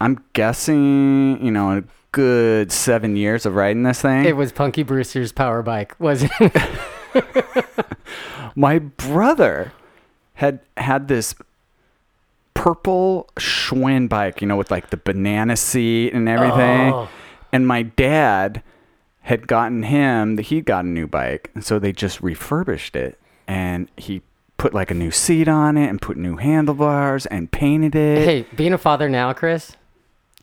I'm 0.00 0.22
guessing, 0.34 1.44
you 1.44 1.50
know, 1.50 1.78
a 1.78 1.84
good 2.12 2.70
seven 2.70 3.16
years 3.16 3.46
of 3.46 3.54
riding 3.56 3.82
this 3.82 4.02
thing. 4.02 4.24
It 4.24 4.36
was 4.36 4.52
Punky 4.52 4.82
Brewster's 4.84 5.32
power 5.32 5.62
bike, 5.62 5.98
wasn't 5.98 6.30
it? 6.40 6.62
my 8.54 8.78
brother 8.78 9.72
had 10.34 10.60
had 10.76 11.08
this 11.08 11.34
purple 12.54 13.28
Schwinn 13.36 14.08
bike, 14.08 14.40
you 14.40 14.46
know, 14.46 14.56
with 14.56 14.70
like 14.70 14.90
the 14.90 14.96
banana 14.96 15.56
seat 15.56 16.12
and 16.12 16.28
everything. 16.28 16.92
Oh. 16.92 17.08
And 17.52 17.66
my 17.66 17.82
dad 17.82 18.62
had 19.22 19.46
gotten 19.46 19.82
him 19.84 20.36
that 20.36 20.42
he'd 20.42 20.64
got 20.64 20.84
a 20.84 20.88
new 20.88 21.06
bike, 21.06 21.50
and 21.54 21.64
so 21.64 21.78
they 21.78 21.92
just 21.92 22.20
refurbished 22.20 22.96
it, 22.96 23.18
and 23.46 23.88
he 23.96 24.22
put 24.56 24.74
like 24.74 24.90
a 24.90 24.94
new 24.94 25.10
seat 25.10 25.48
on 25.48 25.76
it 25.76 25.88
and 25.88 26.00
put 26.02 26.16
new 26.16 26.36
handlebars 26.36 27.26
and 27.26 27.50
painted 27.50 27.94
it. 27.94 28.24
hey, 28.24 28.46
being 28.56 28.72
a 28.72 28.78
father 28.78 29.08
now, 29.08 29.32
Chris, 29.32 29.76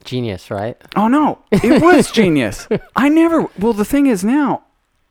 genius, 0.03 0.49
right? 0.49 0.75
Oh 0.95 1.07
no, 1.07 1.39
it 1.51 1.81
was 1.81 2.11
genius. 2.11 2.67
I 2.95 3.09
never. 3.09 3.47
Well, 3.59 3.73
the 3.73 3.85
thing 3.85 4.07
is 4.07 4.23
now, 4.23 4.63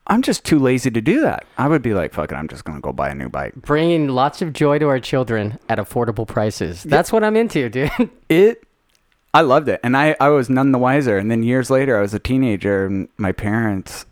I'm 0.08 0.22
just 0.22 0.44
too 0.44 0.58
lazy 0.58 0.90
to 0.90 1.00
do 1.00 1.20
that. 1.22 1.44
I 1.58 1.66
would 1.68 1.82
be 1.82 1.92
like, 1.94 2.12
fuck 2.14 2.30
it, 2.30 2.36
I'm 2.36 2.48
just 2.48 2.64
gonna 2.64 2.80
go 2.80 2.92
buy 2.92 3.10
a 3.10 3.14
new 3.14 3.28
bike. 3.28 3.54
Bringing 3.56 4.08
lots 4.08 4.40
of 4.42 4.52
joy 4.52 4.78
to 4.78 4.86
our 4.88 5.00
children 5.00 5.58
at 5.68 5.78
affordable 5.78 6.26
prices. 6.26 6.82
That's 6.84 7.12
what 7.12 7.24
I'm 7.24 7.36
into, 7.36 7.68
dude. 7.68 7.90
it 8.28 8.62
i 9.34 9.42
loved 9.42 9.68
it 9.68 9.78
and 9.84 9.94
i 9.98 10.16
i 10.18 10.30
was 10.30 10.48
none 10.48 10.72
the 10.72 10.78
wiser 10.78 11.18
and 11.18 11.30
then 11.30 11.42
years 11.42 11.68
later 11.68 11.98
i 11.98 12.00
was 12.00 12.14
a 12.14 12.18
teenager 12.18 12.86
and 12.86 13.06
my 13.18 13.32
parents 13.32 14.06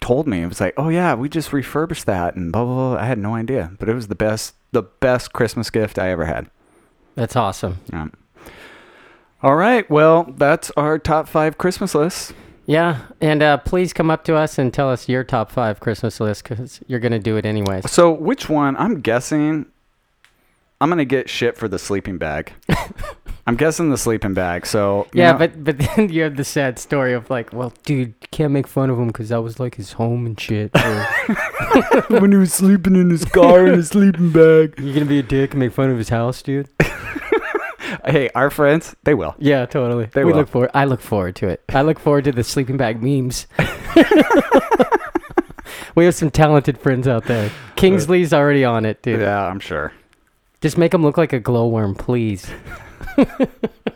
told 0.00 0.26
me 0.26 0.42
it 0.42 0.46
was 0.48 0.60
like 0.60 0.74
oh 0.76 0.88
yeah 0.88 1.14
we 1.14 1.28
just 1.28 1.52
refurbished 1.52 2.04
that 2.06 2.34
and 2.34 2.50
blah 2.50 2.64
blah 2.64 2.74
blah 2.94 3.00
i 3.00 3.04
had 3.04 3.16
no 3.18 3.36
idea 3.36 3.70
but 3.78 3.88
it 3.88 3.94
was 3.94 4.08
the 4.08 4.16
best 4.16 4.54
the 4.72 4.82
best 4.82 5.32
christmas 5.32 5.70
gift 5.70 6.00
i 6.00 6.10
ever 6.10 6.24
had 6.24 6.50
That's 7.14 7.36
awesome. 7.36 7.78
yeah. 7.92 8.08
all 9.40 9.54
right 9.54 9.88
well 9.88 10.34
that's 10.36 10.72
our 10.76 10.98
top 10.98 11.28
five 11.28 11.56
christmas 11.56 11.94
list 11.94 12.32
Yeah, 12.66 13.02
and 13.20 13.42
uh, 13.42 13.58
please 13.58 13.92
come 13.92 14.10
up 14.10 14.24
to 14.24 14.34
us 14.34 14.58
and 14.58 14.74
tell 14.74 14.90
us 14.90 15.08
your 15.08 15.22
top 15.22 15.50
five 15.52 15.78
Christmas 15.80 16.18
list 16.18 16.42
because 16.48 16.80
you're 16.88 16.98
gonna 17.00 17.18
do 17.20 17.36
it 17.36 17.46
anyways. 17.46 17.90
so 17.90 18.10
which 18.12 18.48
one 18.48 18.76
i'm 18.76 19.00
guessing 19.00 19.66
i'm 20.80 20.88
gonna 20.88 21.04
get 21.04 21.30
shit 21.30 21.56
for 21.56 21.68
the 21.68 21.78
sleeping 21.78 22.18
bag 22.18 22.52
i'm 23.46 23.54
guessing 23.56 23.90
the 23.90 23.96
sleeping 23.96 24.34
bag 24.34 24.66
so 24.66 25.06
Yeah, 25.14 25.32
know- 25.32 25.38
but 25.38 25.62
but 25.64 25.78
then 25.78 26.08
you 26.12 26.22
have 26.22 26.36
the 26.36 26.44
sad 26.44 26.78
story 26.80 27.12
of 27.14 27.30
like, 27.30 27.52
well, 27.52 27.72
dude, 27.84 28.08
you 28.20 28.28
can't 28.32 28.52
make 28.52 28.66
fun 28.66 28.90
of 28.90 28.98
him 28.98 29.06
because 29.08 29.28
that 29.28 29.42
was 29.42 29.60
like 29.60 29.76
his 29.76 29.92
home 29.92 30.26
and 30.26 30.38
shit. 30.40 30.70
When 32.08 32.30
he 32.32 32.38
was 32.38 32.52
sleeping 32.52 32.94
in 32.96 33.10
his 33.10 33.24
car 33.24 33.66
in 33.66 33.74
his 33.74 33.88
sleeping 33.88 34.30
bag 34.30 34.74
You're 34.78 34.94
gonna 34.94 35.06
be 35.06 35.18
a 35.20 35.22
dick 35.22 35.52
and 35.52 35.60
make 35.60 35.72
fun 35.72 35.90
of 35.90 35.98
his 35.98 36.08
house, 36.08 36.42
dude? 36.42 36.68
hey 38.06 38.28
our 38.34 38.50
friends 38.50 38.94
they 39.04 39.14
will 39.14 39.34
Yeah, 39.38 39.66
totally. 39.66 40.06
They 40.06 40.24
we 40.24 40.32
will. 40.32 40.40
look 40.40 40.48
forward. 40.48 40.70
I 40.74 40.84
look 40.84 41.00
forward 41.00 41.36
to 41.36 41.48
it. 41.48 41.62
I 41.70 41.82
look 41.82 41.98
forward 41.98 42.24
to 42.24 42.32
the 42.32 42.44
sleeping 42.44 42.76
bag 42.76 43.02
memes. 43.02 43.46
we 45.94 46.04
have 46.04 46.14
some 46.14 46.30
talented 46.30 46.78
friends 46.78 47.06
out 47.08 47.24
there. 47.24 47.50
Kingsley's 47.76 48.32
already 48.32 48.64
on 48.64 48.84
it, 48.84 49.02
dude. 49.02 49.20
yeah 49.20 49.44
i'm 49.46 49.60
sure 49.60 49.92
Just 50.60 50.78
make 50.78 50.92
him 50.94 51.02
look 51.02 51.16
like 51.18 51.32
a 51.32 51.40
glowworm, 51.40 51.94
please. 51.96 52.50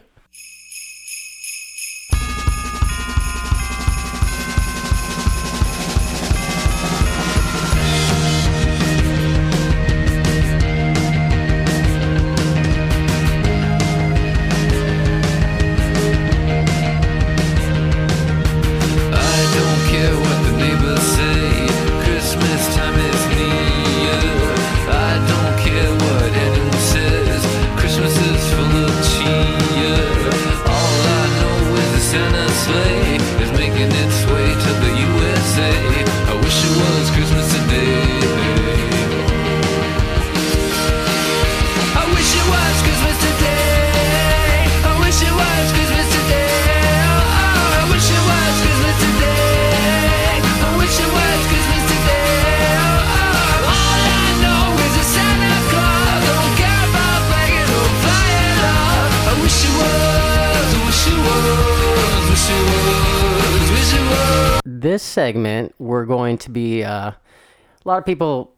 segment, 65.10 65.74
we're 65.78 66.06
going 66.06 66.38
to 66.38 66.50
be. 66.50 66.84
Uh, 66.84 67.10
a 67.10 67.88
lot 67.88 67.98
of 67.98 68.04
people 68.04 68.54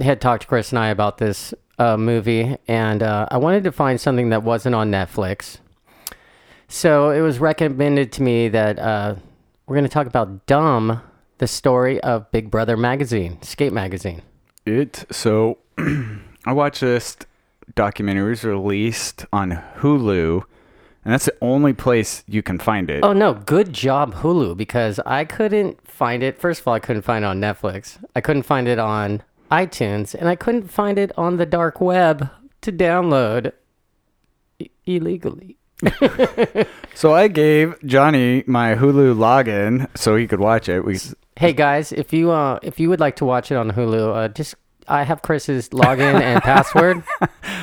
had 0.00 0.20
talked 0.20 0.42
to 0.42 0.48
Chris 0.48 0.72
and 0.72 0.78
I 0.78 0.88
about 0.88 1.18
this 1.18 1.54
uh, 1.78 1.96
movie, 1.96 2.56
and 2.66 3.02
uh, 3.02 3.26
I 3.30 3.38
wanted 3.38 3.64
to 3.64 3.72
find 3.72 4.00
something 4.00 4.30
that 4.30 4.42
wasn't 4.42 4.74
on 4.74 4.90
Netflix. 4.90 5.58
So 6.68 7.10
it 7.10 7.20
was 7.20 7.38
recommended 7.38 8.12
to 8.12 8.22
me 8.22 8.48
that 8.48 8.78
uh, 8.78 9.16
we're 9.66 9.76
going 9.76 9.84
to 9.84 9.90
talk 9.90 10.06
about 10.06 10.46
Dumb, 10.46 11.00
the 11.38 11.46
story 11.46 12.00
of 12.00 12.30
Big 12.30 12.50
Brother 12.50 12.76
magazine, 12.76 13.40
skate 13.42 13.72
magazine. 13.72 14.22
It 14.66 15.04
so 15.10 15.58
I 15.78 16.52
watched 16.52 16.80
this 16.80 17.16
documentary. 17.74 18.26
It 18.26 18.30
was 18.30 18.44
released 18.44 19.26
on 19.32 19.62
Hulu, 19.78 20.44
and 21.04 21.12
that's 21.12 21.26
the 21.26 21.36
only 21.40 21.72
place 21.72 22.24
you 22.26 22.42
can 22.42 22.58
find 22.58 22.90
it. 22.90 23.04
Oh 23.04 23.12
no, 23.12 23.34
good 23.34 23.72
job 23.72 24.14
Hulu 24.14 24.56
because 24.56 24.98
I 25.06 25.24
couldn't 25.24 25.86
find 25.86 26.22
it. 26.22 26.38
First 26.38 26.60
of 26.62 26.68
all, 26.68 26.74
I 26.74 26.78
couldn't 26.80 27.02
find 27.02 27.24
it 27.24 27.28
on 27.28 27.40
Netflix. 27.40 27.98
I 28.16 28.20
couldn't 28.20 28.44
find 28.44 28.66
it 28.68 28.78
on 28.78 29.22
iTunes, 29.50 30.14
and 30.14 30.28
I 30.28 30.36
couldn't 30.36 30.70
find 30.70 30.98
it 30.98 31.12
on 31.16 31.36
the 31.36 31.46
dark 31.46 31.80
web 31.80 32.30
to 32.62 32.72
download 32.72 33.52
i- 34.60 34.70
illegally. 34.86 35.56
So 36.94 37.12
I 37.12 37.26
gave 37.26 37.74
Johnny 37.84 38.44
my 38.46 38.76
Hulu 38.76 39.16
login 39.16 39.88
so 39.96 40.14
he 40.14 40.28
could 40.28 40.38
watch 40.38 40.68
it. 40.68 40.84
We 40.84 40.98
Hey 41.36 41.52
guys, 41.52 41.90
if 41.90 42.12
you 42.12 42.30
uh 42.30 42.60
if 42.62 42.78
you 42.78 42.88
would 42.88 43.00
like 43.00 43.16
to 43.16 43.24
watch 43.24 43.50
it 43.50 43.56
on 43.56 43.72
Hulu, 43.72 44.14
uh, 44.16 44.28
just 44.28 44.54
I 44.86 45.02
have 45.02 45.20
Chris's 45.22 45.70
login 45.70 46.20
and 46.20 46.40
password. 46.50 47.02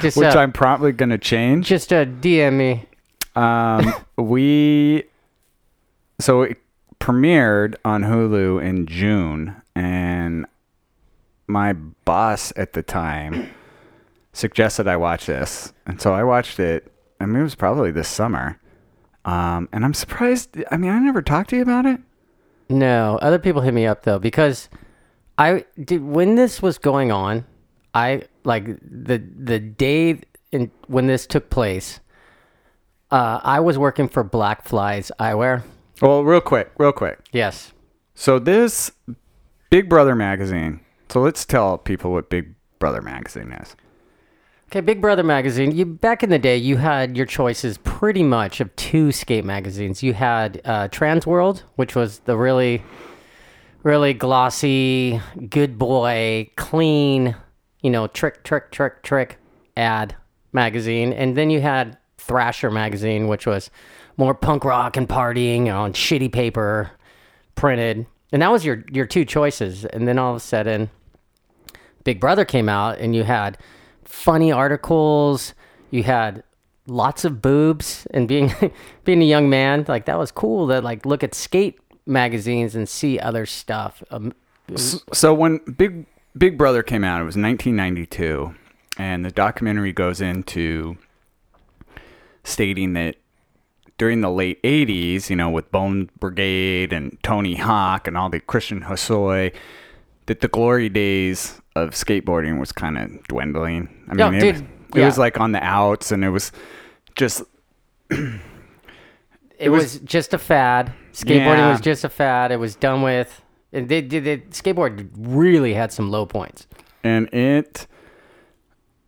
Just 0.01 0.17
which 0.17 0.35
uh, 0.35 0.39
I'm 0.39 0.51
probably 0.51 0.91
gonna 0.91 1.17
change. 1.17 1.67
just 1.67 1.93
uh, 1.93 2.03
DM 2.05 2.53
me. 2.57 2.85
Um, 3.35 3.93
we 4.17 5.03
so 6.19 6.43
it 6.43 6.57
premiered 6.99 7.75
on 7.83 8.03
Hulu 8.03 8.61
in 8.61 8.85
June, 8.85 9.61
and 9.75 10.45
my 11.47 11.73
boss 11.73 12.53
at 12.55 12.73
the 12.73 12.83
time 12.83 13.49
suggested 14.33 14.87
I 14.87 14.97
watch 14.97 15.25
this, 15.25 15.73
and 15.85 16.01
so 16.01 16.13
I 16.13 16.23
watched 16.23 16.59
it. 16.59 16.91
I 17.19 17.25
mean, 17.25 17.41
it 17.41 17.43
was 17.43 17.55
probably 17.55 17.91
this 17.91 18.07
summer, 18.07 18.59
um, 19.25 19.67
and 19.71 19.83
I'm 19.83 19.93
surprised. 19.93 20.63
I 20.71 20.77
mean, 20.77 20.91
I 20.91 20.99
never 20.99 21.21
talked 21.21 21.49
to 21.51 21.55
you 21.55 21.61
about 21.61 21.85
it. 21.85 21.99
No, 22.69 23.19
other 23.21 23.39
people 23.39 23.61
hit 23.61 23.73
me 23.73 23.85
up 23.85 24.03
though 24.03 24.19
because 24.19 24.69
I 25.37 25.65
did 25.83 26.03
when 26.03 26.35
this 26.35 26.61
was 26.61 26.77
going 26.77 27.11
on. 27.11 27.45
I 27.93 28.23
like 28.43 28.65
the 28.79 29.17
the 29.17 29.59
day 29.59 30.21
in 30.51 30.71
when 30.87 31.07
this 31.07 31.25
took 31.25 31.49
place. 31.49 31.99
Uh, 33.11 33.41
I 33.43 33.59
was 33.59 33.77
working 33.77 34.07
for 34.07 34.23
Black 34.23 34.65
Flys 34.65 35.11
Eyewear. 35.19 35.63
Well, 36.01 36.23
real 36.23 36.41
quick, 36.41 36.71
real 36.77 36.93
quick. 36.93 37.19
Yes. 37.31 37.73
So 38.15 38.39
this 38.39 38.91
Big 39.69 39.89
Brother 39.89 40.15
magazine. 40.15 40.79
So 41.09 41.21
let's 41.21 41.45
tell 41.45 41.77
people 41.77 42.11
what 42.11 42.29
Big 42.29 42.55
Brother 42.79 43.01
magazine 43.01 43.51
is. 43.51 43.75
Okay, 44.67 44.79
Big 44.79 45.01
Brother 45.01 45.23
magazine. 45.23 45.71
You 45.71 45.85
back 45.85 46.23
in 46.23 46.29
the 46.29 46.39
day, 46.39 46.55
you 46.55 46.77
had 46.77 47.17
your 47.17 47.25
choices 47.25 47.77
pretty 47.79 48.23
much 48.23 48.61
of 48.61 48.73
two 48.77 49.11
skate 49.11 49.43
magazines. 49.43 50.01
You 50.01 50.13
had 50.13 50.61
uh, 50.63 50.87
Trans 50.87 51.27
World, 51.27 51.63
which 51.75 51.93
was 51.93 52.19
the 52.19 52.37
really, 52.37 52.81
really 53.83 54.13
glossy, 54.13 55.19
good 55.49 55.77
boy, 55.77 56.49
clean, 56.55 57.35
you 57.81 57.89
know, 57.89 58.07
trick, 58.07 58.45
trick, 58.45 58.71
trick, 58.71 59.03
trick 59.03 59.37
ad 59.75 60.15
magazine, 60.53 61.11
and 61.11 61.35
then 61.35 61.49
you 61.49 61.59
had 61.59 61.97
Thrasher 62.21 62.71
magazine, 62.71 63.27
which 63.27 63.45
was 63.45 63.69
more 64.17 64.33
punk 64.33 64.63
rock 64.63 64.97
and 64.97 65.07
partying 65.07 65.73
on 65.73 65.93
shitty 65.93 66.31
paper, 66.31 66.91
printed, 67.55 68.05
and 68.31 68.41
that 68.41 68.51
was 68.51 68.63
your 68.63 68.83
your 68.91 69.05
two 69.05 69.25
choices. 69.25 69.85
And 69.85 70.07
then 70.07 70.17
all 70.19 70.31
of 70.31 70.37
a 70.37 70.39
sudden, 70.39 70.89
Big 72.03 72.19
Brother 72.19 72.45
came 72.45 72.69
out 72.69 72.99
and 72.99 73.15
you 73.15 73.23
had 73.23 73.57
funny 74.05 74.51
articles, 74.51 75.53
you 75.89 76.03
had 76.03 76.43
lots 76.87 77.23
of 77.25 77.41
boobs 77.41 78.05
and 78.11 78.27
being 78.27 78.53
being 79.03 79.21
a 79.21 79.25
young 79.25 79.49
man, 79.49 79.85
like 79.87 80.05
that 80.05 80.17
was 80.17 80.31
cool 80.31 80.67
to 80.67 80.81
like 80.81 81.05
look 81.05 81.23
at 81.23 81.33
skate 81.33 81.79
magazines 82.05 82.75
and 82.75 82.87
see 82.87 83.19
other 83.19 83.45
stuff. 83.45 84.03
Um, 84.11 84.33
So 85.13 85.33
when 85.33 85.57
Big 85.77 86.05
Big 86.37 86.57
Brother 86.57 86.83
came 86.83 87.03
out, 87.03 87.21
it 87.21 87.25
was 87.25 87.35
1992, 87.35 88.55
and 88.97 89.25
the 89.25 89.31
documentary 89.31 89.91
goes 89.91 90.21
into 90.21 90.97
stating 92.43 92.93
that 92.93 93.15
during 93.97 94.21
the 94.21 94.31
late 94.31 94.61
80s, 94.63 95.29
you 95.29 95.35
know, 95.35 95.49
with 95.49 95.71
Bone 95.71 96.09
Brigade 96.19 96.91
and 96.91 97.17
Tony 97.23 97.55
Hawk 97.55 98.07
and 98.07 98.17
all 98.17 98.29
the 98.29 98.39
Christian 98.39 98.81
Hosoi, 98.81 99.53
that 100.25 100.41
the 100.41 100.47
glory 100.47 100.89
days 100.89 101.61
of 101.75 101.91
skateboarding 101.91 102.59
was 102.59 102.71
kind 102.71 102.97
of 102.97 103.23
dwindling. 103.27 103.89
I 104.09 104.13
mean, 104.15 104.33
it, 104.33 104.39
dude, 104.39 104.55
it 104.55 104.99
yeah. 104.99 105.05
was 105.05 105.17
like 105.17 105.39
on 105.39 105.51
the 105.51 105.63
outs, 105.63 106.11
and 106.11 106.23
it 106.23 106.29
was 106.29 106.51
just 107.15 107.43
it, 109.59 109.69
was, 109.69 109.99
just 109.99 110.33
a 110.33 110.37
fad. 110.37 110.93
Skateboarding 111.13 111.57
Yeah. 111.57 111.71
was 111.71 111.81
just 111.81 112.03
a 112.03 112.09
fad. 112.09 112.51
It 112.51 112.57
was 112.57 112.75
done 112.75 113.01
with. 113.01 113.41
And 113.73 113.87
they 113.87 114.01
did. 114.01 114.23
They, 114.25 114.39
skateboard 114.49 115.09
really 115.15 115.73
had 115.73 115.93
some 115.93 116.09
low 116.09 116.25
points. 116.25 116.67
and 117.03 117.33
it 117.33 117.87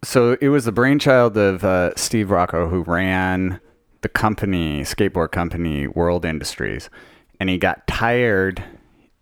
so 0.03 0.37
it 0.41 0.49
was 0.49 0.65
the 0.65 0.71
brainchild 0.71 1.35
of 1.37 1.63
uh, 1.63 1.95
steve 1.95 2.29
rocco 2.31 2.69
who 2.69 2.81
ran 2.83 3.59
the 4.01 4.09
company 4.09 4.81
skateboard 4.81 5.31
company 5.31 5.87
world 5.87 6.25
industries. 6.25 6.89
And 7.39 7.49
he 7.49 7.57
got 7.57 7.87
tired. 7.87 8.63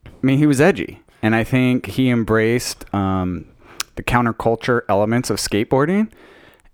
I 0.06 0.10
mean 0.22 0.38
he 0.38 0.46
was 0.48 0.60
edgy. 0.60 1.02
And 1.22 1.36
i 1.36 1.44
think 1.44 1.86
he 1.86 2.10
embraced 2.10 2.92
um, 2.94 3.46
the 3.96 4.04
counterculture 4.04 4.82
elements 4.90 5.30
of 5.30 5.38
skateboarding. 5.38 6.12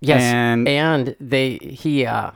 Yes, 0.00 0.22
And- 0.22 0.68
and, 0.68 1.16
they 1.20 1.58
he 1.58 2.06
uh 2.06 2.30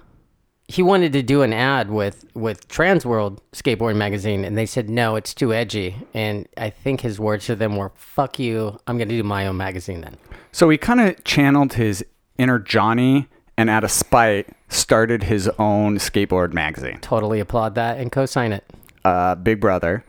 he 0.72 0.82
wanted 0.82 1.12
to 1.12 1.22
do 1.22 1.42
an 1.42 1.52
ad 1.52 1.90
with 1.90 2.24
with 2.34 2.66
Trans 2.68 3.04
World 3.04 3.42
Skateboarding 3.52 3.96
magazine, 3.96 4.44
and 4.44 4.56
they 4.56 4.64
said 4.64 4.88
no, 4.88 5.16
it's 5.16 5.34
too 5.34 5.52
edgy. 5.52 5.96
And 6.14 6.48
I 6.56 6.70
think 6.70 7.02
his 7.02 7.20
words 7.20 7.44
to 7.46 7.54
them 7.56 7.76
were 7.76 7.92
"fuck 7.94 8.38
you, 8.38 8.78
I'm 8.86 8.96
gonna 8.96 9.10
do 9.10 9.22
my 9.22 9.46
own 9.46 9.56
magazine 9.58 10.00
then." 10.00 10.16
so 10.50 10.68
he 10.70 10.76
kind 10.78 11.00
of 11.00 11.22
channeled 11.24 11.74
his 11.74 12.04
inner 12.36 12.58
johnny 12.58 13.26
and 13.56 13.70
out 13.70 13.84
of 13.84 13.90
spite 13.90 14.48
started 14.68 15.22
his 15.24 15.48
own 15.58 15.96
skateboard 15.96 16.52
magazine 16.52 16.98
Totally 17.00 17.40
applaud 17.40 17.74
that 17.76 17.98
and 17.98 18.12
co-sign 18.12 18.52
it. 18.52 18.64
uh, 19.04 19.34
Big 19.34 19.60
Brother. 19.60 20.04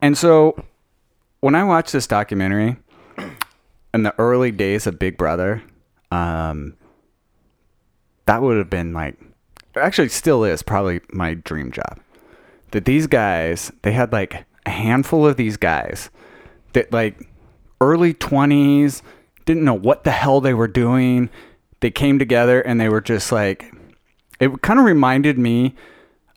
And 0.00 0.16
so 0.18 0.64
when 1.40 1.54
I 1.54 1.64
watched 1.64 1.92
this 1.92 2.06
documentary 2.06 2.76
in 3.92 4.02
the 4.02 4.14
early 4.18 4.50
days 4.52 4.86
of 4.86 4.98
Big 4.98 5.16
Brother, 5.16 5.62
um, 6.10 6.74
that 8.26 8.40
would 8.42 8.56
have 8.58 8.70
been 8.70 8.92
like, 8.92 9.16
actually 9.76 10.08
still 10.08 10.44
is 10.44 10.62
probably 10.62 11.00
my 11.12 11.34
dream 11.34 11.70
job. 11.72 12.00
That 12.72 12.84
these 12.84 13.06
guys, 13.06 13.70
they 13.82 13.92
had 13.92 14.12
like 14.12 14.44
a 14.66 14.70
handful 14.70 15.26
of 15.26 15.36
these 15.36 15.56
guys 15.56 16.10
that 16.72 16.92
like 16.92 17.28
early 17.80 18.14
20s, 18.14 19.02
didn't 19.44 19.64
know 19.64 19.74
what 19.74 20.04
the 20.04 20.10
hell 20.10 20.40
they 20.40 20.54
were 20.54 20.68
doing. 20.68 21.28
They 21.80 21.90
came 21.90 22.18
together 22.18 22.60
and 22.62 22.80
they 22.80 22.88
were 22.88 23.00
just 23.02 23.30
like, 23.30 23.72
it 24.40 24.62
kind 24.62 24.78
of 24.78 24.86
reminded 24.86 25.38
me 25.38 25.74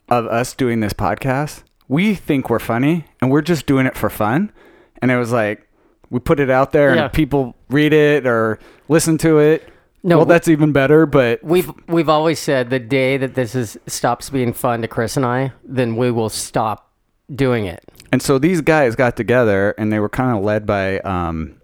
of 0.08 0.26
us 0.26 0.54
doing 0.54 0.80
this 0.80 0.92
podcast, 0.92 1.62
we 1.88 2.14
think 2.14 2.48
we're 2.50 2.58
funny 2.58 3.06
and 3.20 3.30
we're 3.30 3.42
just 3.42 3.66
doing 3.66 3.86
it 3.86 3.96
for 3.96 4.10
fun. 4.10 4.52
And 5.00 5.10
it 5.10 5.16
was 5.16 5.32
like, 5.32 5.66
we 6.10 6.20
put 6.20 6.38
it 6.40 6.50
out 6.50 6.72
there 6.72 6.94
Yeah. 6.94 7.04
and 7.04 7.12
people 7.12 7.54
read 7.70 7.92
it 7.92 8.26
or 8.26 8.58
listen 8.88 9.18
to 9.18 9.38
it. 9.38 9.68
No, 10.02 10.18
well, 10.18 10.26
we- 10.26 10.30
that's 10.30 10.48
even 10.48 10.72
better. 10.72 11.06
But 11.06 11.42
We've 11.42 11.70
we've 11.88 12.08
always 12.08 12.38
said 12.38 12.70
the 12.70 12.78
day 12.78 13.16
that 13.16 13.34
this 13.34 13.54
is 13.54 13.78
stops 13.86 14.30
being 14.30 14.52
fun 14.52 14.82
to 14.82 14.88
Chris 14.88 15.16
and 15.16 15.26
I, 15.26 15.52
then 15.64 15.96
we 15.96 16.10
will 16.10 16.28
stop 16.28 16.92
doing 17.34 17.66
it. 17.66 17.84
and 18.12 18.22
so 18.22 18.38
these 18.38 18.60
guys 18.62 18.96
got 18.96 19.16
together 19.16 19.74
and 19.76 19.92
they 19.92 19.98
were 19.98 20.08
kind 20.08 20.36
of 20.36 20.42
led 20.42 20.64
by 20.66 20.98
um, 21.00 21.60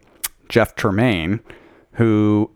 Jeff 0.49 0.75
Tremaine, 0.75 1.41
who 1.93 2.51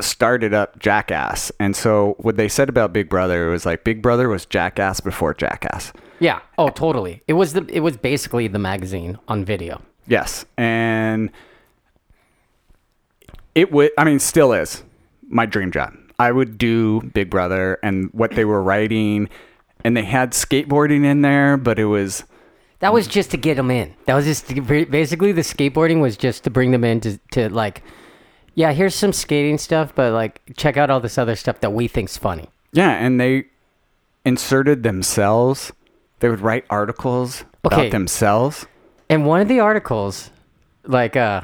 started 0.00 0.52
up 0.52 0.78
Jackass. 0.80 1.50
And 1.60 1.74
so 1.76 2.16
what 2.18 2.36
they 2.36 2.48
said 2.48 2.68
about 2.68 2.92
Big 2.92 3.08
Brother 3.08 3.48
was 3.48 3.64
like 3.64 3.84
Big 3.84 4.02
Brother 4.02 4.28
was 4.28 4.44
Jackass 4.44 5.00
before 5.00 5.32
Jackass. 5.32 5.92
Yeah. 6.18 6.40
Oh, 6.58 6.68
totally. 6.68 7.22
It 7.26 7.32
was 7.34 7.52
the 7.54 7.64
it 7.70 7.80
was 7.80 7.96
basically 7.96 8.48
the 8.48 8.58
magazine 8.58 9.18
on 9.28 9.44
video. 9.44 9.80
Yes, 10.08 10.44
and 10.58 11.30
it 13.54 13.70
would. 13.72 13.92
I 13.96 14.04
mean, 14.04 14.18
still 14.18 14.52
is 14.52 14.82
my 15.32 15.46
dream 15.46 15.70
job. 15.72 15.94
I 16.18 16.30
would 16.30 16.56
do 16.58 17.00
Big 17.14 17.30
Brother 17.30 17.78
and 17.82 18.08
what 18.12 18.32
they 18.32 18.44
were 18.44 18.62
writing, 18.62 19.28
and 19.82 19.96
they 19.96 20.04
had 20.04 20.30
skateboarding 20.32 21.04
in 21.04 21.22
there, 21.22 21.56
but 21.56 21.78
it 21.80 21.86
was 21.86 22.22
That 22.78 22.92
was 22.92 23.06
just 23.08 23.30
to 23.32 23.36
get 23.36 23.56
them 23.56 23.70
in. 23.70 23.94
That 24.06 24.14
was 24.14 24.24
just 24.26 24.48
to, 24.48 24.60
basically 24.86 25.32
the 25.32 25.40
skateboarding 25.42 26.00
was 26.00 26.16
just 26.16 26.44
to 26.44 26.50
bring 26.50 26.70
them 26.70 26.84
in 26.84 27.00
to, 27.00 27.18
to 27.32 27.48
like, 27.48 27.82
yeah, 28.54 28.72
here's 28.72 28.94
some 28.94 29.12
skating 29.12 29.58
stuff, 29.58 29.94
but 29.94 30.12
like 30.12 30.40
check 30.56 30.76
out 30.76 30.90
all 30.90 31.00
this 31.00 31.18
other 31.18 31.34
stuff 31.34 31.60
that 31.60 31.72
we 31.72 31.88
think's 31.88 32.16
funny. 32.16 32.48
yeah, 32.72 32.90
and 32.92 33.20
they 33.20 33.46
inserted 34.24 34.82
themselves. 34.82 35.72
They 36.20 36.28
would 36.28 36.40
write 36.40 36.64
articles 36.70 37.44
Okay. 37.64 37.76
about 37.76 37.90
themselves. 37.92 38.66
And 39.08 39.26
one 39.26 39.40
of 39.40 39.48
the 39.48 39.58
articles, 39.60 40.30
like 40.84 41.16
uh, 41.16 41.42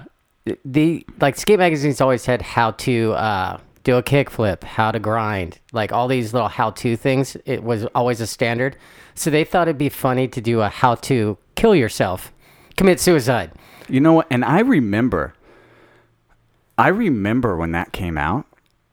the 0.65 1.05
like 1.21 1.37
skate 1.37 1.59
magazines 1.59 2.01
always 2.01 2.27
had 2.27 2.43
how 2.43 2.73
to 2.73 3.13
uh, 3.13 3.59
do 3.89 3.97
a 3.97 4.03
kickflip, 4.03 4.65
how 4.65 4.91
to 4.91 4.99
grind, 4.99 5.61
like 5.73 5.93
all 5.93 6.09
these 6.09 6.35
little 6.35 6.49
how-to 6.49 6.95
things. 6.95 7.39
It 7.47 7.65
was 7.65 7.87
always 7.95 8.21
a 8.21 8.27
standard. 8.27 8.77
So 9.15 9.31
they 9.31 9.45
thought 9.45 9.67
it'd 9.67 9.79
be 9.79 9.89
funny 9.89 10.29
to 10.29 10.43
do 10.43 10.61
a 10.61 10.69
how 10.69 10.97
to 10.97 11.39
kill 11.55 11.75
yourself, 11.75 12.31
commit 12.77 13.01
suicide. 13.01 13.51
You 13.89 14.01
know 14.01 14.13
what? 14.13 14.27
And 14.31 14.45
I 14.45 14.61
remember, 14.61 15.33
I 16.77 16.89
remember 16.89 17.57
when 17.57 17.73
that 17.73 17.93
came 17.93 18.19
out. 18.19 18.45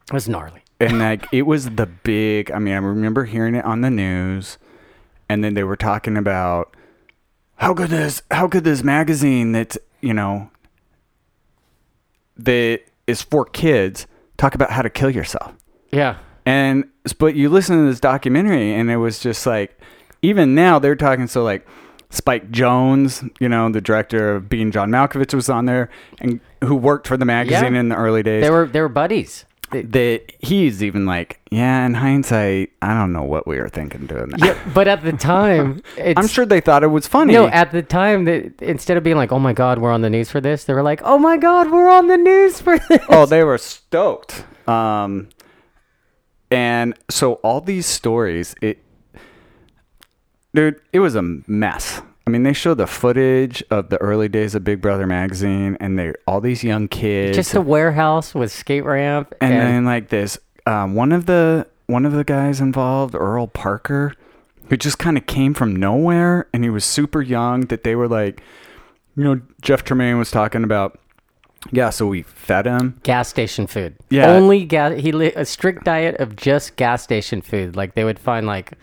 It 0.08 0.14
was 0.14 0.30
gnarly. 0.30 0.62
and 0.80 1.00
like 1.00 1.28
it 1.34 1.42
was 1.42 1.72
the 1.72 1.88
big 1.88 2.52
i 2.52 2.60
mean 2.60 2.74
i 2.74 2.78
remember 2.78 3.26
hearing 3.26 3.56
it 3.56 3.66
on 3.66 3.82
the 3.82 3.90
news 3.90 4.58
and 5.28 5.44
then 5.44 5.56
they 5.56 5.64
were 5.64 5.78
talking 5.78 6.16
about 6.16 6.76
how 7.56 7.74
could 7.74 7.90
this 7.90 8.22
how 8.30 8.48
could 8.48 8.64
this 8.64 8.84
magazine 8.84 9.52
that's 9.52 9.78
you 10.02 10.14
know 10.14 10.50
that 12.38 12.82
is 13.08 13.22
for 13.22 13.46
kids 13.46 14.06
talk 14.38 14.56
about 14.56 14.72
how 14.72 14.82
to 14.82 14.90
kill 14.90 15.10
yourself 15.10 15.54
Yeah. 15.92 16.18
and 16.46 16.86
but 17.18 17.36
you 17.36 17.50
listen 17.50 17.78
to 17.78 17.86
this 17.90 18.00
documentary 18.00 18.74
and 18.74 18.90
it 18.92 18.98
was 18.98 19.20
just 19.20 19.46
like 19.46 19.80
even 20.22 20.56
now 20.56 20.80
they're 20.80 20.96
talking 20.96 21.28
so 21.28 21.44
like 21.44 21.66
Spike 22.12 22.50
Jonze, 22.52 23.30
you 23.40 23.50
know, 23.50 23.70
the 23.70 23.82
director 23.82 24.36
of 24.36 24.48
Being 24.48 24.72
John 24.72 24.90
Malkovich 24.90 25.34
was 25.34 25.50
on 25.50 25.66
there 25.66 25.90
and 26.22 26.40
who 26.64 26.76
worked 26.76 27.08
for 27.08 27.18
the 27.18 27.26
magazine 27.26 27.74
Yeah. 27.74 27.80
in 27.80 27.90
the 27.90 27.96
early 27.96 28.24
days 28.24 28.44
They 28.44 28.50
were 28.52 28.68
they 28.68 28.80
were 28.80 28.90
buddies. 28.90 29.44
That 29.72 30.32
he's 30.40 30.84
even 30.84 31.06
like, 31.06 31.40
yeah, 31.52 31.86
in 31.86 31.96
hindsight, 31.96 32.72
I 32.82 32.94
don't 32.94 33.12
know 33.12 33.24
what 33.24 33.48
we 33.48 33.58
were 33.58 33.68
thinking 33.68 34.06
doing 34.06 34.30
that. 34.30 34.40
yeah, 34.40 34.72
but 34.74 34.88
at 34.88 35.04
the 35.04 35.12
time, 35.34 35.82
it's, 35.98 36.18
I'm 36.18 36.28
sure 36.28 36.46
they 36.46 36.62
thought 36.62 36.84
it 36.84 36.88
was 36.88 37.08
funny. 37.08 37.34
No, 37.34 37.48
at 37.48 37.72
the 37.72 37.82
time, 37.82 38.26
that 38.26 38.62
instead 38.62 38.96
of 38.96 39.04
being 39.04 39.18
like, 39.18 39.32
"Oh 39.32 39.40
my 39.40 39.54
God, 39.54 39.80
we're 39.80 39.92
on 39.92 40.02
the 40.02 40.10
news 40.10 40.30
for 40.30 40.40
this," 40.40 40.66
they 40.66 40.74
were 40.74 40.84
like, 40.84 41.02
"Oh 41.04 41.18
my 41.18 41.36
God, 41.38 41.72
we're 41.72 41.90
on 41.90 42.08
the 42.08 42.18
news 42.18 42.62
for 42.62 42.78
this." 42.78 43.02
oh, 43.10 43.26
they 43.26 43.44
were 43.44 43.58
stoked. 43.58 44.46
Um, 44.68 45.30
and 46.52 46.94
so 47.10 47.34
all 47.36 47.60
these 47.60 47.88
stories, 47.88 48.56
it, 48.62 48.78
dude, 50.54 50.80
it 50.94 51.00
was 51.00 51.16
a 51.16 51.22
mess. 51.48 52.02
I 52.28 52.32
mean, 52.32 52.42
they 52.44 52.54
show 52.54 52.74
the 52.74 52.88
footage 52.88 53.64
of 53.70 53.90
the 53.90 53.98
early 53.98 54.28
days 54.28 54.56
of 54.56 54.64
Big 54.64 54.82
Brother 54.82 55.06
magazine, 55.06 55.78
and 55.80 56.00
they 56.00 56.14
all 56.26 56.42
these 56.42 56.64
young 56.64 56.88
kids, 56.88 57.38
Just 57.38 57.54
a 57.54 57.62
warehouse 57.62 58.34
with 58.34 58.52
skate 58.52 58.84
ramp, 58.84 59.34
and, 59.40 59.54
and, 59.54 59.62
then 59.62 59.86
like 59.86 60.10
this, 60.10 60.40
um, 60.66 60.96
one 60.96 61.12
of 61.12 61.28
the 61.28 61.68
one 61.86 62.04
of 62.04 62.14
the 62.14 62.24
guys 62.24 62.60
involved, 62.60 63.14
Earl 63.14 63.46
Parker, 63.46 64.14
who 64.70 64.78
just 64.78 64.98
kind 64.98 65.18
of 65.18 65.28
came 65.28 65.54
from 65.54 65.76
nowhere, 65.76 66.48
and 66.52 66.64
he 66.64 66.70
was 66.72 66.84
super 66.84 67.22
young. 67.22 67.62
That 67.62 67.84
they 67.84 67.96
were 67.96 68.08
like, 68.08 68.42
you 69.16 69.24
know, 69.24 69.42
Jeff 69.62 69.84
Tremaine 69.84 70.18
was 70.18 70.32
talking 70.32 70.64
about. 70.64 71.00
Yeah, 71.72 71.90
so 71.90 72.06
we 72.06 72.22
fed 72.22 72.68
him. 72.68 73.00
gas 73.02 73.28
station 73.28 73.66
food. 73.66 73.96
Yeah. 74.10 74.30
only 74.30 74.66
gas. 74.66 75.00
He 75.00 75.12
li- 75.12 75.34
a 75.36 75.46
strict 75.46 75.84
diet 75.84 76.16
of 76.18 76.36
just 76.36 76.76
gas 76.76 77.02
station 77.02 77.42
food. 77.42 77.76
Like 77.76 77.96
they 77.96 78.04
would 78.04 78.20
find 78.20 78.46
like, 78.46 78.74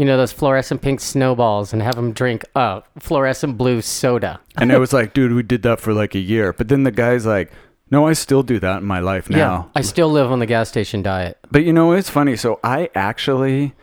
you 0.00 0.06
know, 0.06 0.16
those 0.16 0.32
fluorescent 0.32 0.80
pink 0.80 0.98
snowballs 0.98 1.74
and 1.74 1.82
have 1.82 1.94
them 1.94 2.12
drink 2.12 2.42
uh 2.54 2.80
fluorescent 2.98 3.58
blue 3.58 3.82
soda. 3.82 4.40
And 4.56 4.72
it 4.72 4.78
was 4.78 4.94
like, 4.94 5.12
dude, 5.12 5.32
we 5.32 5.42
did 5.42 5.60
that 5.64 5.78
for 5.78 5.92
like 5.92 6.14
a 6.14 6.18
year. 6.18 6.54
But 6.54 6.68
then 6.68 6.84
the 6.84 6.90
guy's 6.90 7.26
like, 7.26 7.52
no, 7.90 8.06
I 8.06 8.14
still 8.14 8.42
do 8.42 8.58
that 8.60 8.78
in 8.78 8.86
my 8.86 9.00
life 9.00 9.28
now. 9.28 9.36
Yeah, 9.36 9.70
I 9.74 9.82
still 9.82 10.08
live 10.08 10.32
on 10.32 10.38
the 10.38 10.46
gas 10.46 10.70
station 10.70 11.02
diet. 11.02 11.36
But 11.50 11.64
you 11.64 11.74
know, 11.74 11.92
it's 11.92 12.08
funny. 12.08 12.34
So 12.36 12.58
I 12.64 12.88
actually 12.94 13.74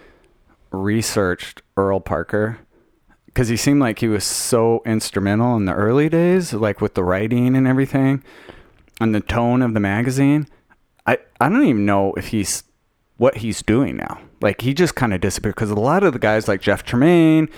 researched 0.72 1.62
Earl 1.78 2.00
Parker 2.00 2.62
because 3.28 3.50
he 3.50 3.56
seemed 3.56 3.80
like 3.80 4.00
he 4.00 4.08
was 4.08 4.24
so 4.24 4.82
instrumental 4.88 5.56
in 5.56 5.66
the 5.66 5.74
early 5.74 6.10
days, 6.10 6.52
like 6.52 6.82
with 6.82 6.96
the 6.96 7.04
writing 7.04 7.56
and 7.56 7.68
everything 7.68 8.24
and 9.00 9.14
the 9.14 9.22
tone 9.22 9.62
of 9.62 9.76
the 9.76 9.80
magazine. 9.80 10.48
I, 11.06 11.20
I 11.40 11.48
don't 11.48 11.64
even 11.64 11.86
know 11.86 12.14
if 12.14 12.30
he's 12.30 12.64
what 13.18 13.38
he's 13.38 13.62
doing 13.62 13.98
now. 13.98 14.20
Like 14.42 14.62
he 14.62 14.74
just 14.74 14.96
kind 14.96 15.14
of 15.14 15.22
disappeared 15.22 15.56
because 15.56 15.72
a 15.72 15.76
lot 15.76 16.04
of 16.04 16.14
the 16.14 16.20
guys 16.20 16.48
like 16.48 16.62
Jeff 16.62 16.84
Tremaine 16.84 17.50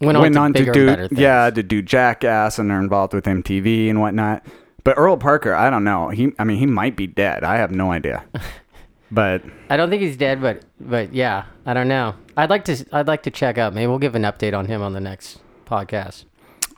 Went 0.00 0.36
on 0.36 0.52
to 0.52 0.64
bigger 0.64 0.88
and 0.88 1.10
do 1.10 1.16
yeah 1.20 1.50
to 1.50 1.62
do 1.62 1.80
Jackass 1.80 2.58
and 2.58 2.70
they're 2.70 2.80
involved 2.80 3.14
with 3.14 3.24
MTV 3.24 3.88
and 3.88 4.00
whatnot. 4.00 4.44
But 4.82 4.98
Earl 4.98 5.16
Parker, 5.16 5.54
I 5.54 5.70
don't 5.70 5.84
know. 5.84 6.08
He 6.08 6.32
I 6.38 6.44
mean 6.44 6.58
he 6.58 6.66
might 6.66 6.96
be 6.96 7.06
dead. 7.06 7.44
I 7.44 7.56
have 7.56 7.70
no 7.70 7.92
idea. 7.92 8.24
but 9.10 9.42
I 9.70 9.76
don't 9.76 9.90
think 9.90 10.02
he's 10.02 10.16
dead, 10.16 10.40
but 10.40 10.64
but 10.80 11.12
yeah, 11.12 11.44
I 11.64 11.74
don't 11.74 11.88
know. 11.88 12.14
I'd 12.36 12.50
like 12.50 12.64
to 12.66 12.84
I'd 12.92 13.06
like 13.06 13.22
to 13.24 13.30
check 13.30 13.56
out. 13.56 13.72
Maybe 13.72 13.86
we'll 13.86 13.98
give 13.98 14.14
an 14.14 14.22
update 14.22 14.56
on 14.56 14.66
him 14.66 14.82
on 14.82 14.92
the 14.92 15.00
next 15.00 15.38
podcast. 15.66 16.24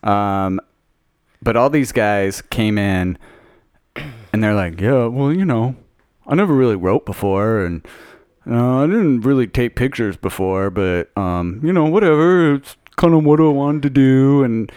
Um, 0.02 0.60
but 1.42 1.56
all 1.56 1.70
these 1.70 1.92
guys 1.92 2.42
came 2.42 2.78
in 2.78 3.18
and 4.32 4.44
they're 4.44 4.54
like, 4.54 4.80
yeah, 4.80 5.06
well, 5.06 5.32
you 5.32 5.44
know, 5.44 5.74
I 6.26 6.34
never 6.34 6.54
really 6.54 6.76
wrote 6.76 7.06
before 7.06 7.64
and 7.64 7.86
uh, 8.50 8.78
I 8.82 8.86
didn't 8.86 9.22
really 9.22 9.46
take 9.46 9.74
pictures 9.76 10.16
before, 10.16 10.70
but, 10.70 11.16
um, 11.16 11.60
you 11.62 11.72
know, 11.72 11.84
whatever. 11.86 12.54
It's 12.54 12.76
kind 12.96 13.14
of 13.14 13.24
what 13.24 13.40
I 13.40 13.44
wanted 13.44 13.82
to 13.82 13.90
do. 13.90 14.42
And 14.44 14.70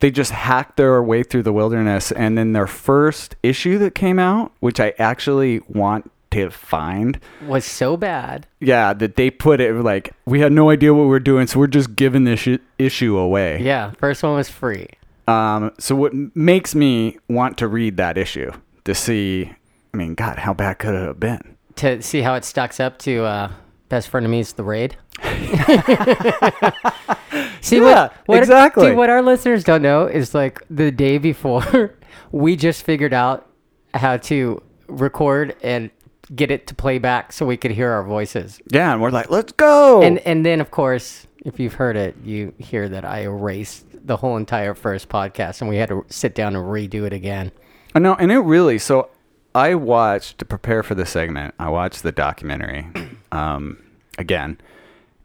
they 0.00 0.10
just 0.10 0.30
hacked 0.32 0.76
their 0.76 1.02
way 1.02 1.22
through 1.22 1.42
the 1.42 1.52
wilderness. 1.52 2.12
And 2.12 2.38
then 2.38 2.52
their 2.52 2.66
first 2.66 3.36
issue 3.42 3.78
that 3.78 3.94
came 3.94 4.18
out, 4.18 4.52
which 4.60 4.78
I 4.80 4.94
actually 4.98 5.60
want 5.68 6.10
to 6.30 6.48
find, 6.48 7.18
Was 7.46 7.64
so 7.64 7.96
bad. 7.96 8.46
yeah, 8.60 8.92
that 8.92 9.16
they 9.16 9.30
put 9.30 9.60
it 9.60 9.74
like, 9.74 10.12
we 10.26 10.38
had 10.38 10.52
no 10.52 10.70
idea 10.70 10.94
what 10.94 11.02
we 11.02 11.08
were 11.08 11.18
doing, 11.18 11.48
so 11.48 11.58
we're 11.58 11.66
just 11.66 11.96
giving 11.96 12.22
this 12.22 12.38
sh- 12.38 12.58
issue 12.78 13.18
away. 13.18 13.60
Yeah, 13.60 13.90
first 13.98 14.22
one 14.22 14.34
was 14.36 14.48
free. 14.48 14.86
Um, 15.26 15.72
so 15.80 15.96
what 15.96 16.12
makes 16.36 16.72
me 16.76 17.18
want 17.28 17.58
to 17.58 17.66
read 17.66 17.96
that 17.96 18.16
issue 18.16 18.52
to 18.84 18.94
see? 18.94 19.52
I 19.92 19.96
mean, 19.96 20.14
God, 20.14 20.38
how 20.38 20.54
bad 20.54 20.78
could 20.78 20.94
it 20.94 21.04
have 21.04 21.18
been? 21.18 21.56
To 21.80 22.02
see 22.02 22.20
how 22.20 22.34
it 22.34 22.44
stacks 22.44 22.78
up 22.78 22.98
to 22.98 23.24
uh, 23.24 23.50
Best 23.88 24.12
Frenemies 24.12 24.54
The 24.54 24.62
Raid. 24.62 24.96
see 27.62 27.78
Yeah, 27.78 27.82
what, 27.82 28.14
what 28.26 28.38
exactly. 28.38 28.88
Dude, 28.88 28.96
what 28.96 29.10
our 29.10 29.22
listeners 29.22 29.64
don't 29.64 29.82
know 29.82 30.06
is 30.06 30.34
like 30.34 30.62
the 30.68 30.90
day 30.90 31.18
before, 31.18 31.94
we 32.32 32.56
just 32.56 32.84
figured 32.84 33.14
out 33.14 33.48
how 33.94 34.16
to 34.18 34.62
record 34.88 35.56
and 35.62 35.90
get 36.34 36.50
it 36.50 36.66
to 36.66 36.74
play 36.74 36.98
back 36.98 37.32
so 37.32 37.46
we 37.46 37.56
could 37.56 37.70
hear 37.70 37.90
our 37.90 38.04
voices. 38.04 38.60
Yeah, 38.70 38.92
and 38.92 39.00
we're 39.00 39.10
like, 39.10 39.30
let's 39.30 39.52
go. 39.52 40.02
And 40.02 40.18
and 40.20 40.44
then 40.44 40.60
of 40.60 40.70
course, 40.70 41.26
if 41.44 41.58
you've 41.58 41.74
heard 41.74 41.96
it, 41.96 42.14
you 42.22 42.52
hear 42.58 42.88
that 42.90 43.06
I 43.06 43.22
erased 43.22 43.86
the 44.06 44.18
whole 44.18 44.36
entire 44.36 44.74
first 44.74 45.08
podcast 45.08 45.62
and 45.62 45.70
we 45.70 45.76
had 45.76 45.88
to 45.88 46.04
sit 46.08 46.34
down 46.34 46.56
and 46.56 46.64
redo 46.64 47.06
it 47.06 47.12
again. 47.12 47.52
I 47.94 47.98
know, 47.98 48.14
and 48.14 48.30
it 48.30 48.38
really. 48.38 48.78
So 48.78 49.08
I 49.54 49.74
watched 49.74 50.38
to 50.38 50.44
prepare 50.44 50.82
for 50.82 50.94
the 50.94 51.06
segment. 51.06 51.54
I 51.58 51.68
watched 51.68 52.02
the 52.02 52.12
documentary 52.12 52.86
um, 53.32 53.82
again, 54.18 54.58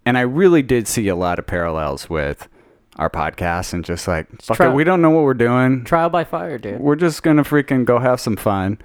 and 0.05 0.17
I 0.17 0.21
really 0.21 0.61
did 0.61 0.87
see 0.87 1.07
a 1.07 1.15
lot 1.15 1.39
of 1.39 1.45
parallels 1.45 2.09
with 2.09 2.47
our 2.97 3.09
podcast 3.09 3.73
and 3.73 3.83
just 3.83 4.07
like, 4.07 4.27
fuck 4.41 4.59
it, 4.59 4.73
we 4.73 4.83
don't 4.83 5.01
know 5.01 5.09
what 5.09 5.23
we're 5.23 5.33
doing. 5.33 5.83
Trial 5.83 6.09
by 6.09 6.23
fire, 6.23 6.57
dude. 6.57 6.79
we're 6.79 6.95
just 6.95 7.23
gonna 7.23 7.43
freaking 7.43 7.85
go 7.85 7.99
have 7.99 8.19
some 8.19 8.35
fun. 8.35 8.79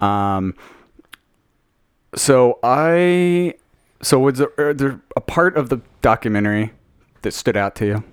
Um, 0.00 0.54
so 2.14 2.58
I, 2.62 3.54
so 4.02 4.20
was 4.20 4.38
there, 4.38 4.52
are 4.58 4.74
there 4.74 5.00
a 5.16 5.20
part 5.20 5.56
of 5.56 5.70
the 5.70 5.80
documentary 6.02 6.72
that 7.22 7.32
stood 7.32 7.56
out 7.56 7.74
to 7.76 7.86
you? 7.86 8.04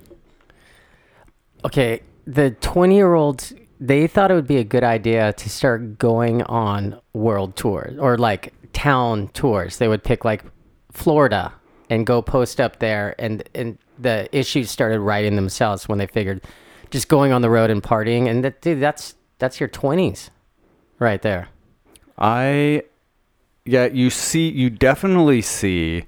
Okay, 1.64 2.00
the 2.26 2.52
20 2.52 2.94
year 2.94 3.14
olds, 3.14 3.52
they 3.82 4.06
thought 4.06 4.30
it 4.30 4.34
would 4.34 4.46
be 4.46 4.58
a 4.58 4.64
good 4.64 4.84
idea 4.84 5.32
to 5.32 5.50
start 5.50 5.98
going 5.98 6.42
on 6.44 7.00
world 7.14 7.56
tours 7.56 7.98
or 7.98 8.16
like 8.16 8.54
town 8.72 9.26
tours. 9.34 9.78
They 9.78 9.88
would 9.88 10.04
pick 10.04 10.24
like 10.24 10.44
Florida 10.92 11.52
and 11.90 12.06
go 12.06 12.22
post 12.22 12.60
up 12.60 12.78
there, 12.78 13.16
and, 13.18 13.42
and 13.56 13.76
the 13.98 14.28
issues 14.30 14.70
started 14.70 15.00
writing 15.00 15.34
themselves 15.34 15.88
when 15.88 15.98
they 15.98 16.06
figured 16.06 16.42
just 16.92 17.08
going 17.08 17.32
on 17.32 17.42
the 17.42 17.50
road 17.50 17.70
and 17.70 17.82
partying. 17.82 18.28
And 18.28 18.44
that, 18.44 18.62
dude, 18.62 18.80
that's 18.80 19.16
that's 19.38 19.58
your 19.58 19.68
20s 19.68 20.30
right 21.00 21.20
there. 21.20 21.48
I, 22.16 22.84
yeah, 23.64 23.86
you 23.86 24.10
see, 24.10 24.48
you 24.48 24.70
definitely 24.70 25.42
see 25.42 26.04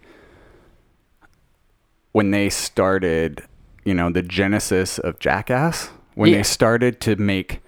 when 2.13 2.31
they 2.31 2.51
started, 2.51 3.43
you 3.85 3.95
know, 3.95 4.11
the 4.11 4.23
genesis 4.23 5.01
of 5.01 5.19
Jackass, 5.19 5.91
when 6.15 6.31
Yeah. 6.31 6.39
they 6.39 6.43
started 6.43 7.01
to 7.03 7.17
make 7.17 7.61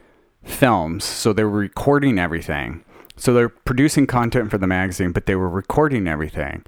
films. 0.44 1.04
So 1.04 1.32
they 1.32 1.44
were 1.44 1.50
recording 1.50 2.18
everything. 2.18 2.82
So 3.16 3.32
they're 3.32 3.48
producing 3.48 4.06
content 4.06 4.50
for 4.50 4.58
the 4.58 4.66
magazine, 4.66 5.12
but 5.12 5.26
they 5.26 5.34
were 5.36 5.48
recording 5.48 6.06
everything 6.06 6.64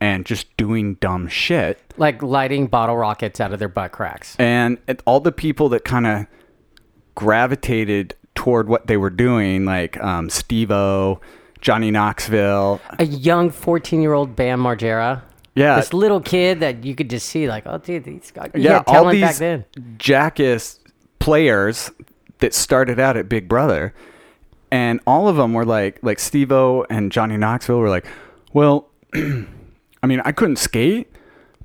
and 0.00 0.24
just 0.26 0.54
doing 0.56 0.94
dumb 0.96 1.26
shit. 1.28 1.80
Like 1.96 2.22
lighting 2.22 2.66
bottle 2.66 2.96
rockets 2.96 3.40
out 3.40 3.52
of 3.52 3.58
their 3.58 3.68
butt 3.68 3.90
cracks. 3.92 4.36
And 4.38 4.78
all 5.06 5.20
the 5.20 5.32
people 5.32 5.68
that 5.70 5.84
kind 5.84 6.06
of 6.06 6.26
gravitated 7.14 8.14
toward 8.34 8.68
what 8.68 8.86
they 8.86 8.96
were 8.96 9.10
doing, 9.10 9.64
like 9.64 9.98
um, 10.02 10.30
Steve 10.30 10.70
O, 10.70 11.20
Johnny 11.60 11.90
Knoxville, 11.90 12.80
A 12.98 13.04
young 13.04 13.50
14 13.50 14.00
year 14.00 14.12
old 14.12 14.36
Bam 14.36 14.60
Margera. 14.62 15.22
Yeah. 15.54 15.76
This 15.76 15.92
little 15.92 16.20
kid 16.20 16.60
that 16.60 16.84
you 16.84 16.94
could 16.94 17.10
just 17.10 17.28
see, 17.28 17.48
like, 17.48 17.64
oh, 17.66 17.78
dude, 17.78 18.06
he's 18.06 18.30
got 18.30 18.54
yeah, 18.56 18.76
all 18.86 18.94
talent 18.94 19.20
back 19.20 19.30
these 19.32 19.38
then. 19.40 19.64
jackass 19.96 20.78
players 21.28 21.90
that 22.38 22.54
started 22.54 22.98
out 22.98 23.18
at 23.18 23.28
Big 23.28 23.48
Brother, 23.48 23.92
and 24.70 24.98
all 25.06 25.28
of 25.28 25.36
them 25.36 25.52
were 25.52 25.66
like, 25.66 25.98
like 26.02 26.18
Steve-O 26.18 26.86
and 26.88 27.12
Johnny 27.12 27.36
Knoxville 27.36 27.80
were 27.80 27.90
like, 27.90 28.06
well, 28.54 28.88
I 29.14 30.06
mean, 30.06 30.22
I 30.24 30.32
couldn't 30.32 30.56
skate, 30.56 31.14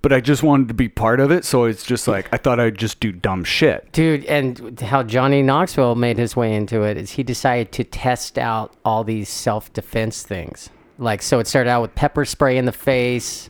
but 0.02 0.12
I 0.12 0.20
just 0.20 0.44
wanted 0.44 0.68
to 0.68 0.74
be 0.74 0.90
part 0.90 1.22
of 1.22 1.32
it, 1.32 1.46
so 1.46 1.64
it's 1.64 1.86
just 1.86 2.10
like 2.10 2.28
I 2.34 2.38
thought 2.38 2.60
I'd 2.60 2.78
just 2.78 3.00
do 3.00 3.14
dumb 3.14 3.46
shit. 3.46 3.90
Dude, 3.94 4.26
and 4.26 4.78
how 4.82 5.02
Johnny 5.02 5.42
Knoxville 5.42 5.96
made 5.96 6.18
his 6.18 6.36
way 6.36 6.54
into 6.54 6.82
it 6.82 6.98
is 6.98 7.12
he 7.12 7.24
decided 7.24 7.72
to 7.72 7.86
test 7.86 8.38
out 8.38 8.74
all 8.84 9.06
these 9.06 9.30
self 9.30 9.72
defense 9.72 10.24
things. 10.24 10.72
Like, 10.98 11.22
so 11.22 11.40
it 11.40 11.48
started 11.48 11.70
out 11.70 11.82
with 11.84 11.96
pepper 11.96 12.26
spray 12.26 12.58
in 12.58 12.66
the 12.66 12.74
face, 12.74 13.50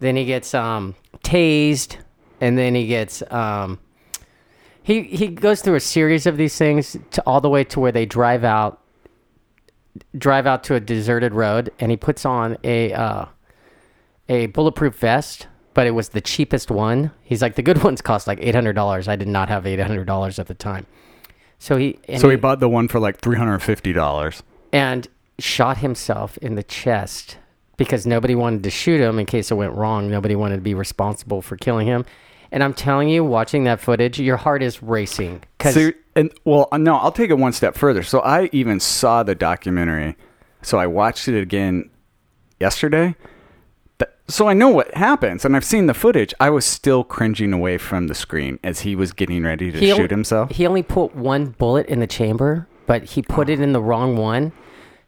then 0.00 0.16
he 0.16 0.24
gets 0.24 0.54
um, 0.54 0.94
tased, 1.22 1.98
and 2.40 2.56
then 2.56 2.74
he 2.74 2.86
gets. 2.86 3.22
Um, 3.30 3.78
he, 4.82 5.02
he 5.04 5.28
goes 5.28 5.62
through 5.62 5.76
a 5.76 5.80
series 5.80 6.26
of 6.26 6.36
these 6.36 6.56
things 6.56 6.96
to 7.12 7.22
all 7.26 7.40
the 7.40 7.48
way 7.48 7.64
to 7.64 7.80
where 7.80 7.92
they 7.92 8.06
drive 8.06 8.44
out 8.44 8.80
drive 10.16 10.46
out 10.46 10.64
to 10.64 10.74
a 10.74 10.80
deserted 10.80 11.34
road 11.34 11.70
and 11.78 11.90
he 11.90 11.96
puts 11.96 12.24
on 12.24 12.56
a 12.64 12.92
uh, 12.92 13.26
a 14.28 14.46
bulletproof 14.46 14.96
vest, 14.96 15.46
but 15.74 15.86
it 15.86 15.90
was 15.90 16.10
the 16.10 16.20
cheapest 16.20 16.70
one. 16.70 17.10
He's 17.22 17.42
like, 17.42 17.56
the 17.56 17.62
good 17.62 17.82
ones 17.82 18.00
cost 18.00 18.26
like 18.26 18.38
eight 18.40 18.54
hundred 18.54 18.72
dollars. 18.74 19.08
I 19.08 19.16
did 19.16 19.28
not 19.28 19.48
have 19.48 19.66
eight 19.66 19.80
hundred 19.80 20.06
dollars 20.06 20.38
at 20.38 20.46
the 20.46 20.54
time, 20.54 20.86
so 21.58 21.76
he 21.76 21.98
and 22.08 22.20
So 22.20 22.28
he 22.30 22.36
bought 22.36 22.60
the 22.60 22.68
one 22.68 22.88
for 22.88 22.98
like 23.00 23.18
three 23.18 23.36
hundred 23.36 23.58
fifty 23.60 23.92
dollars. 23.92 24.42
and 24.72 25.08
shot 25.38 25.78
himself 25.78 26.38
in 26.38 26.54
the 26.54 26.62
chest 26.62 27.36
because 27.76 28.06
nobody 28.06 28.34
wanted 28.34 28.62
to 28.62 28.70
shoot 28.70 29.00
him 29.00 29.18
in 29.18 29.26
case 29.26 29.50
it 29.50 29.54
went 29.54 29.72
wrong. 29.72 30.08
Nobody 30.10 30.36
wanted 30.36 30.56
to 30.56 30.62
be 30.62 30.74
responsible 30.74 31.42
for 31.42 31.56
killing 31.56 31.86
him. 31.86 32.04
And 32.52 32.62
I'm 32.62 32.74
telling 32.74 33.08
you, 33.08 33.24
watching 33.24 33.64
that 33.64 33.80
footage, 33.80 34.20
your 34.20 34.36
heart 34.36 34.62
is 34.62 34.82
racing 34.82 35.42
because 35.56 35.74
So, 35.74 35.92
and 36.14 36.30
well, 36.44 36.68
uh, 36.70 36.76
no, 36.76 36.96
I'll 36.96 37.10
take 37.10 37.30
it 37.30 37.38
one 37.38 37.54
step 37.54 37.74
further. 37.74 38.02
So 38.02 38.20
I 38.20 38.50
even 38.52 38.78
saw 38.78 39.22
the 39.22 39.34
documentary. 39.34 40.16
So 40.60 40.78
I 40.78 40.86
watched 40.86 41.28
it 41.28 41.40
again 41.40 41.88
yesterday. 42.60 43.16
So 44.28 44.48
I 44.48 44.54
know 44.54 44.68
what 44.68 44.94
happens, 44.94 45.44
and 45.44 45.56
I've 45.56 45.64
seen 45.64 45.86
the 45.86 45.94
footage. 45.94 46.32
I 46.40 46.48
was 46.48 46.64
still 46.64 47.04
cringing 47.04 47.52
away 47.52 47.76
from 47.76 48.06
the 48.06 48.14
screen 48.14 48.58
as 48.62 48.80
he 48.80 48.94
was 48.94 49.12
getting 49.12 49.42
ready 49.42 49.70
to 49.70 49.78
he 49.78 49.94
shoot 49.94 50.10
himself. 50.10 50.52
He 50.52 50.66
only 50.66 50.82
put 50.82 51.14
one 51.14 51.46
bullet 51.46 51.86
in 51.86 52.00
the 52.00 52.06
chamber, 52.06 52.68
but 52.86 53.02
he 53.02 53.22
put 53.22 53.50
it 53.50 53.60
in 53.60 53.72
the 53.72 53.82
wrong 53.82 54.16
one. 54.16 54.52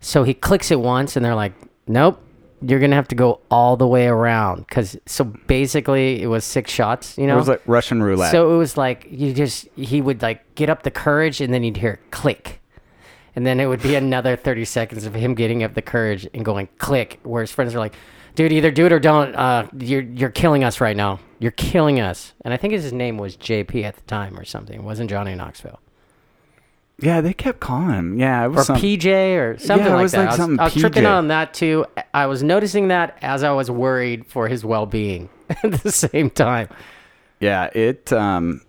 So 0.00 0.24
he 0.24 0.34
clicks 0.34 0.70
it 0.70 0.80
once, 0.80 1.16
and 1.16 1.24
they're 1.24 1.34
like, 1.34 1.54
"Nope, 1.86 2.20
you're 2.62 2.80
gonna 2.80 2.96
have 2.96 3.08
to 3.08 3.14
go 3.14 3.40
all 3.50 3.76
the 3.76 3.86
way 3.86 4.06
around." 4.06 4.66
Because 4.68 4.96
so 5.06 5.24
basically, 5.24 6.22
it 6.22 6.26
was 6.26 6.44
six 6.44 6.70
shots. 6.70 7.16
You 7.18 7.26
know. 7.26 7.34
it 7.34 7.38
was 7.38 7.48
like 7.48 7.62
Russian 7.66 8.02
roulette. 8.02 8.30
so 8.30 8.54
it 8.54 8.58
was 8.58 8.76
like 8.76 9.06
you 9.10 9.32
just 9.32 9.68
he 9.76 10.00
would 10.00 10.22
like 10.22 10.54
get 10.54 10.68
up 10.70 10.82
the 10.82 10.90
courage, 10.90 11.40
and 11.40 11.52
then 11.52 11.62
you'd 11.62 11.76
hear 11.76 12.00
click. 12.10 12.60
And 13.36 13.44
then 13.44 13.58
it 13.58 13.66
would 13.66 13.82
be 13.82 13.94
another 13.96 14.36
30 14.36 14.64
seconds 14.64 15.06
of 15.06 15.14
him 15.14 15.34
getting 15.34 15.62
up 15.64 15.74
the 15.74 15.82
courage 15.82 16.28
and 16.34 16.44
going 16.44 16.68
click, 16.78 17.18
where 17.24 17.42
his 17.42 17.50
friends 17.50 17.74
are 17.74 17.80
like, 17.80 17.94
dude, 18.34 18.52
either 18.52 18.70
do 18.70 18.86
it 18.86 18.92
or 18.92 19.00
don't. 19.00 19.34
Uh, 19.34 19.66
you're, 19.76 20.02
you're 20.02 20.30
killing 20.30 20.62
us 20.64 20.80
right 20.80 20.96
now. 20.96 21.18
You're 21.40 21.50
killing 21.50 22.00
us. 22.00 22.32
And 22.42 22.54
I 22.54 22.56
think 22.56 22.72
his 22.72 22.92
name 22.92 23.18
was 23.18 23.36
JP 23.36 23.82
at 23.82 23.96
the 23.96 24.02
time 24.02 24.38
or 24.38 24.44
something. 24.44 24.80
It 24.80 24.84
wasn't 24.84 25.10
Johnny 25.10 25.34
Knoxville. 25.34 25.80
Yeah, 27.00 27.20
they 27.20 27.32
kept 27.32 27.60
calling 27.60 27.90
him. 27.94 28.18
Yeah, 28.18 28.44
it 28.46 28.56
Or 28.56 28.62
some, 28.64 28.76
PJ 28.76 29.06
or 29.38 29.58
something 29.58 29.86
Yeah, 29.86 29.92
it 29.92 29.94
like 29.96 30.02
was 30.02 30.12
that. 30.12 30.18
like 30.18 30.26
I 30.26 30.30
was, 30.30 30.36
something 30.38 30.60
I 30.60 30.64
was 30.64 30.74
tripping 30.74 31.06
on 31.06 31.28
that 31.28 31.52
too. 31.54 31.86
I 32.12 32.26
was 32.26 32.42
noticing 32.42 32.88
that 32.88 33.18
as 33.22 33.42
I 33.42 33.50
was 33.52 33.70
worried 33.70 34.26
for 34.26 34.48
his 34.48 34.64
well 34.64 34.86
being 34.86 35.28
at 35.64 35.82
the 35.82 35.90
same 35.92 36.30
time. 36.30 36.68
yeah, 37.40 37.70
it. 37.74 38.12
Um, 38.12 38.62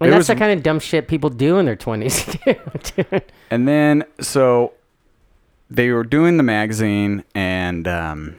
And 0.00 0.08
It 0.08 0.10
that's 0.10 0.18
was- 0.18 0.26
the 0.28 0.36
kind 0.36 0.52
of 0.56 0.62
dumb 0.62 0.78
shit 0.78 1.08
people 1.08 1.30
do 1.30 1.58
in 1.58 1.66
their 1.66 1.76
20s, 1.76 2.38
dude. 2.44 3.22
and 3.50 3.66
then 3.66 4.04
so 4.20 4.72
they 5.70 5.90
were 5.90 6.04
doing 6.04 6.36
the 6.36 6.42
magazine, 6.44 7.24
and 7.34 7.88
um, 7.88 8.36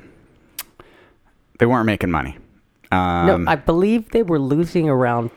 they 1.60 1.66
weren't 1.66 1.86
making 1.86 2.10
money. 2.12 2.38
Um, 2.92 3.44
no, 3.44 3.52
I 3.52 3.56
believe 3.56 4.12
they 4.12 4.24
were 4.24 4.40
losing 4.40 4.88
around. 4.88 5.32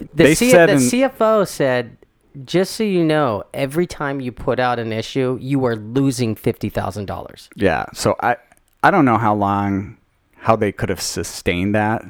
The, 0.00 0.08
They 0.24 0.34
C- 0.34 0.50
said 0.50 0.68
the 0.68 0.72
in- 0.72 0.78
CFO 0.80 1.46
said, 1.46 1.96
just 2.44 2.74
so 2.74 2.84
you 2.84 3.04
know, 3.04 3.44
every 3.54 3.86
time 3.86 4.20
you 4.20 4.32
put 4.32 4.58
out 4.60 4.78
an 4.78 4.92
issue, 4.92 5.38
you 5.40 5.64
are 5.64 5.76
losing 5.76 6.34
$50,000. 6.36 7.48
Yeah. 7.56 7.86
So 7.92 8.16
I 8.22 8.36
I 8.82 8.90
don't 8.90 9.04
know 9.04 9.18
how 9.18 9.34
long 9.34 9.96
how 10.36 10.56
they 10.56 10.72
could 10.72 10.88
have 10.88 11.00
sustained 11.02 11.74
that 11.74 12.02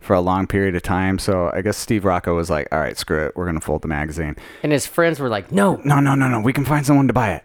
for 0.00 0.14
a 0.14 0.20
long 0.20 0.46
period 0.46 0.74
of 0.74 0.82
time. 0.82 1.18
So 1.18 1.50
I 1.54 1.62
guess 1.62 1.76
Steve 1.78 2.04
Rocco 2.04 2.34
was 2.34 2.50
like, 2.50 2.68
"All 2.72 2.78
right, 2.78 2.96
screw 2.96 3.24
it. 3.26 3.32
We're 3.36 3.44
going 3.46 3.58
to 3.58 3.64
fold 3.64 3.82
the 3.82 3.88
magazine." 3.88 4.36
And 4.62 4.72
his 4.72 4.86
friends 4.86 5.18
were 5.20 5.28
like, 5.28 5.50
no, 5.52 5.76
No, 5.84 6.00
no, 6.00 6.14
no, 6.14 6.28
no. 6.28 6.40
We 6.40 6.52
can 6.52 6.64
find 6.64 6.84
someone 6.84 7.06
to 7.06 7.12
buy 7.12 7.32
it. 7.32 7.44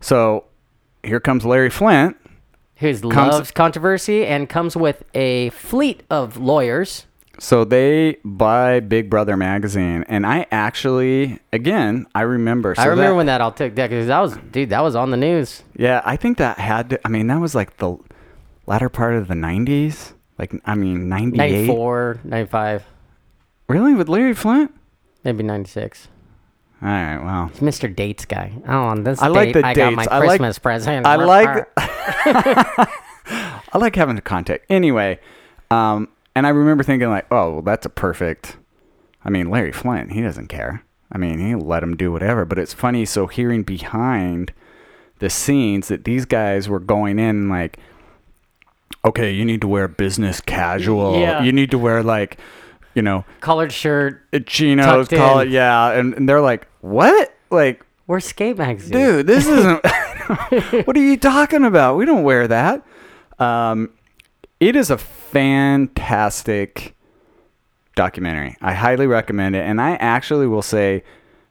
So 0.00 0.44
here 1.02 1.20
comes 1.20 1.44
Larry 1.46 1.70
Flynt. 1.70 2.16
who 2.76 2.92
loves 2.92 3.50
controversy 3.50 4.26
and 4.26 4.48
comes 4.48 4.76
with 4.76 5.02
a 5.14 5.50
fleet 5.50 6.02
of 6.10 6.36
lawyers. 6.38 7.06
So 7.42 7.64
they 7.64 8.18
buy 8.22 8.80
Big 8.80 9.08
Brother 9.08 9.34
magazine, 9.34 10.04
and 10.08 10.26
I 10.26 10.44
actually, 10.50 11.38
again, 11.54 12.06
I 12.14 12.20
remember. 12.20 12.74
So 12.74 12.82
I 12.82 12.84
remember 12.84 13.12
that- 13.12 13.16
when 13.16 13.26
that 13.26 13.40
all 13.40 13.50
took 13.50 13.74
that 13.76 13.88
because 13.88 14.08
that 14.08 14.20
was, 14.20 14.36
dude, 14.52 14.68
that 14.70 14.82
was 14.82 14.94
on 14.94 15.10
the 15.10 15.16
news. 15.16 15.62
Yeah, 15.74 16.02
I 16.04 16.16
think 16.16 16.36
that 16.36 16.58
had 16.58 16.90
to. 16.90 17.00
I 17.02 17.08
mean, 17.08 17.28
that 17.28 17.40
was 17.40 17.54
like 17.54 17.78
the 17.78 17.96
latter 18.66 18.90
part 18.90 19.14
of 19.14 19.26
the 19.28 19.34
'90s. 19.34 20.12
Like, 20.38 20.52
I 20.66 20.74
mean, 20.74 21.08
'98. 21.08 21.38
94, 21.38 22.20
95, 22.24 22.84
Really, 23.68 23.94
with 23.94 24.10
Larry 24.10 24.34
Flynt? 24.34 24.74
maybe 25.24 25.42
96. 25.42 26.08
All 26.82 26.88
right. 26.88 27.18
Well, 27.24 27.46
He's 27.48 27.60
Mr. 27.60 27.94
Dates 27.94 28.26
guy. 28.26 28.52
Oh, 28.68 28.82
on 28.84 29.02
this 29.04 29.20
I 29.22 29.28
like 29.28 29.54
date, 29.54 29.60
the 29.62 29.66
I 29.66 29.74
got 29.74 29.92
my 29.94 30.02
dates. 30.02 30.12
I 30.12 30.18
like- 30.18 30.28
Christmas 30.28 30.58
present. 30.58 31.06
I 31.06 31.16
like 31.16 31.66
I 31.76 33.78
like 33.78 33.96
having 33.96 34.18
a 34.18 34.22
contact. 34.22 34.64
Anyway, 34.70 35.18
um, 35.70 36.08
and 36.34 36.46
I 36.46 36.50
remember 36.50 36.84
thinking 36.84 37.08
like, 37.08 37.26
oh, 37.30 37.54
well, 37.54 37.62
that's 37.62 37.86
a 37.86 37.90
perfect. 37.90 38.56
I 39.24 39.30
mean, 39.30 39.50
Larry 39.50 39.72
Flynt, 39.72 40.12
he 40.12 40.22
doesn't 40.22 40.48
care. 40.48 40.84
I 41.12 41.18
mean, 41.18 41.38
he 41.38 41.54
let 41.54 41.82
him 41.82 41.96
do 41.96 42.12
whatever. 42.12 42.44
But 42.44 42.58
it's 42.58 42.72
funny. 42.72 43.04
So 43.04 43.26
hearing 43.26 43.62
behind 43.62 44.52
the 45.18 45.28
scenes 45.30 45.88
that 45.88 46.04
these 46.04 46.24
guys 46.24 46.68
were 46.68 46.80
going 46.80 47.18
in 47.18 47.48
like, 47.48 47.78
okay, 49.04 49.32
you 49.32 49.44
need 49.44 49.60
to 49.62 49.68
wear 49.68 49.88
business 49.88 50.40
casual. 50.40 51.18
Yeah. 51.18 51.42
You 51.42 51.52
need 51.52 51.70
to 51.72 51.78
wear 51.78 52.02
like, 52.02 52.38
you 52.94 53.02
know, 53.02 53.24
collared 53.40 53.72
shirt. 53.72 54.22
chinos, 54.46 55.08
Tucked 55.08 55.18
call 55.18 55.40
it, 55.40 55.48
yeah. 55.48 55.92
And, 55.92 56.14
and 56.14 56.28
they're 56.28 56.40
like, 56.40 56.66
what? 56.80 57.34
Like, 57.50 57.84
We're 58.06 58.20
skate 58.20 58.58
magazine. 58.58 58.92
dude, 58.92 59.26
this 59.26 59.46
isn't. 59.46 59.84
what 60.86 60.96
are 60.96 61.02
you 61.02 61.16
talking 61.16 61.64
about? 61.64 61.96
We 61.96 62.04
don't 62.04 62.22
wear 62.22 62.46
that. 62.46 62.84
Um, 63.38 63.90
it 64.60 64.76
is 64.76 64.90
a 64.90 64.98
fantastic 64.98 66.94
documentary. 67.96 68.56
I 68.60 68.74
highly 68.74 69.06
recommend 69.06 69.56
it, 69.56 69.64
and 69.64 69.80
I 69.80 69.92
actually 69.96 70.46
will 70.46 70.62
say 70.62 71.02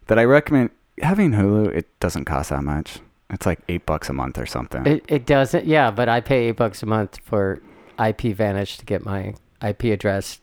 that 0.07 0.17
I 0.19 0.23
recommend 0.23 0.69
having 1.01 1.31
Hulu. 1.31 1.75
It 1.75 1.87
doesn't 1.99 2.25
cost 2.25 2.51
that 2.51 2.63
much. 2.63 2.99
It's 3.31 3.45
like 3.45 3.59
eight 3.67 3.85
bucks 3.85 4.09
a 4.09 4.13
month 4.13 4.37
or 4.37 4.45
something. 4.45 4.85
It, 4.85 5.05
it 5.07 5.25
doesn't, 5.25 5.65
yeah, 5.65 5.91
but 5.91 6.09
I 6.09 6.21
pay 6.21 6.49
eight 6.49 6.57
bucks 6.57 6.81
a 6.81 6.85
month 6.85 7.19
for 7.23 7.61
IP 8.03 8.35
Vanish 8.35 8.77
to 8.77 8.85
get 8.85 9.05
my 9.05 9.35
IP 9.61 9.85
address 9.85 10.39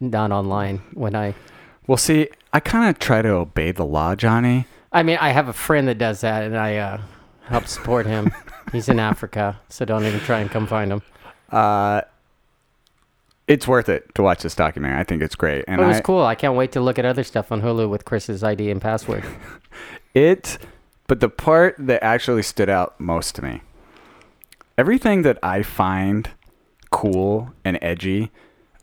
not 0.00 0.32
online 0.32 0.78
when 0.94 1.14
I. 1.14 1.34
well, 1.86 1.96
see, 1.98 2.28
I 2.52 2.60
kind 2.60 2.88
of 2.88 2.98
try 2.98 3.22
to 3.22 3.30
obey 3.30 3.72
the 3.72 3.84
law, 3.84 4.14
Johnny. 4.14 4.66
I 4.92 5.02
mean, 5.02 5.18
I 5.20 5.30
have 5.30 5.48
a 5.48 5.52
friend 5.52 5.86
that 5.88 5.98
does 5.98 6.22
that, 6.22 6.44
and 6.44 6.56
I 6.56 6.76
uh, 6.76 7.00
help 7.42 7.66
support 7.66 8.06
him. 8.06 8.32
He's 8.72 8.88
in 8.88 8.98
Africa, 8.98 9.60
so 9.68 9.84
don't 9.84 10.04
even 10.04 10.20
try 10.20 10.40
and 10.40 10.50
come 10.50 10.66
find 10.66 10.92
him. 10.92 11.02
Uh, 11.50 12.02
it's 13.46 13.66
worth 13.66 13.88
it 13.88 14.14
to 14.14 14.22
watch 14.22 14.42
this 14.42 14.54
documentary. 14.54 14.98
I 14.98 15.04
think 15.04 15.22
it's 15.22 15.34
great, 15.34 15.64
and 15.66 15.80
it 15.80 15.86
was 15.86 15.96
I, 15.96 16.00
cool. 16.00 16.22
I 16.22 16.34
can't 16.34 16.54
wait 16.54 16.72
to 16.72 16.80
look 16.80 16.98
at 16.98 17.04
other 17.04 17.24
stuff 17.24 17.50
on 17.50 17.62
Hulu 17.62 17.88
with 17.88 18.04
Chris's 18.04 18.44
ID 18.44 18.70
and 18.70 18.80
password. 18.80 19.24
It, 20.14 20.58
but 21.06 21.20
the 21.20 21.28
part 21.28 21.76
that 21.78 22.02
actually 22.02 22.42
stood 22.42 22.68
out 22.68 22.98
most 22.98 23.36
to 23.36 23.42
me, 23.44 23.60
everything 24.76 25.22
that 25.22 25.38
I 25.42 25.62
find 25.62 26.30
cool 26.90 27.52
and 27.64 27.78
edgy 27.80 28.32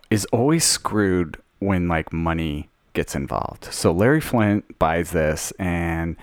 is 0.10 0.26
always 0.26 0.64
screwed 0.64 1.42
when 1.60 1.90
like 1.90 2.14
money 2.14 2.70
gets 2.94 3.16
involved. 3.16 3.66
So 3.66 3.92
Larry 3.92 4.22
Flynt 4.22 4.80
buys 4.80 5.12
this 5.12 5.52
and 5.60 6.16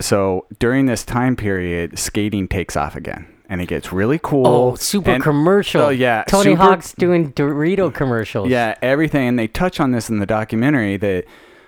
so 0.00 0.46
during 0.58 0.86
this 0.86 1.04
time 1.04 1.34
period, 1.34 1.98
skating 1.98 2.46
takes 2.46 2.76
off 2.76 2.94
again 2.94 3.26
and 3.48 3.60
it 3.60 3.66
gets 3.66 3.92
really 3.92 4.16
oh, 4.16 4.28
cool. 4.28 4.46
Oh, 4.46 4.74
super 4.76 5.10
and- 5.12 5.22
commercial. 5.22 5.82
Oh 5.82 5.88
yeah, 5.88 6.24
Tony 6.28 6.52
super- 6.52 6.62
Hawk's 6.62 6.92
doing 6.92 7.32
Dorito 7.32 7.92
commercials. 7.92 8.48
yeah, 8.48 8.76
everything, 8.82 9.28
and 9.28 9.38
they 9.38 9.48
touch 9.48 9.80
on 9.80 9.92
this 9.92 10.08
in 10.10 10.18
the 10.18 10.26
documentary 10.26 10.96
that 10.98 11.24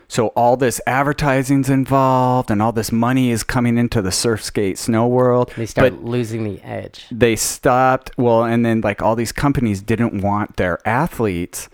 So 0.09 0.29
all 0.35 0.57
this 0.57 0.81
advertising's 0.89 1.71
involved, 1.71 2.51
and 2.51 2.61
all 2.61 2.73
this 2.73 2.91
money 2.91 3.31
is 3.31 3.45
coming 3.45 3.79
into 3.79 4.03
the 4.03 4.11
surf 4.11 4.43
skate 4.43 4.77
snow 4.77 5.07
world. 5.07 5.53
They 5.57 5.67
start 5.67 5.93
but 5.93 6.03
losing 6.05 6.43
the 6.43 6.61
edge. 6.63 7.07
they 7.13 7.37
stopped. 7.37 8.11
Well, 8.19 8.43
and 8.43 8.67
then 8.67 8.81
like 8.81 9.01
all 9.03 9.15
these 9.15 9.31
companies 9.33 9.81
didn't 9.83 10.21
want 10.21 10.57
their 10.57 10.79
athletes 10.87 11.69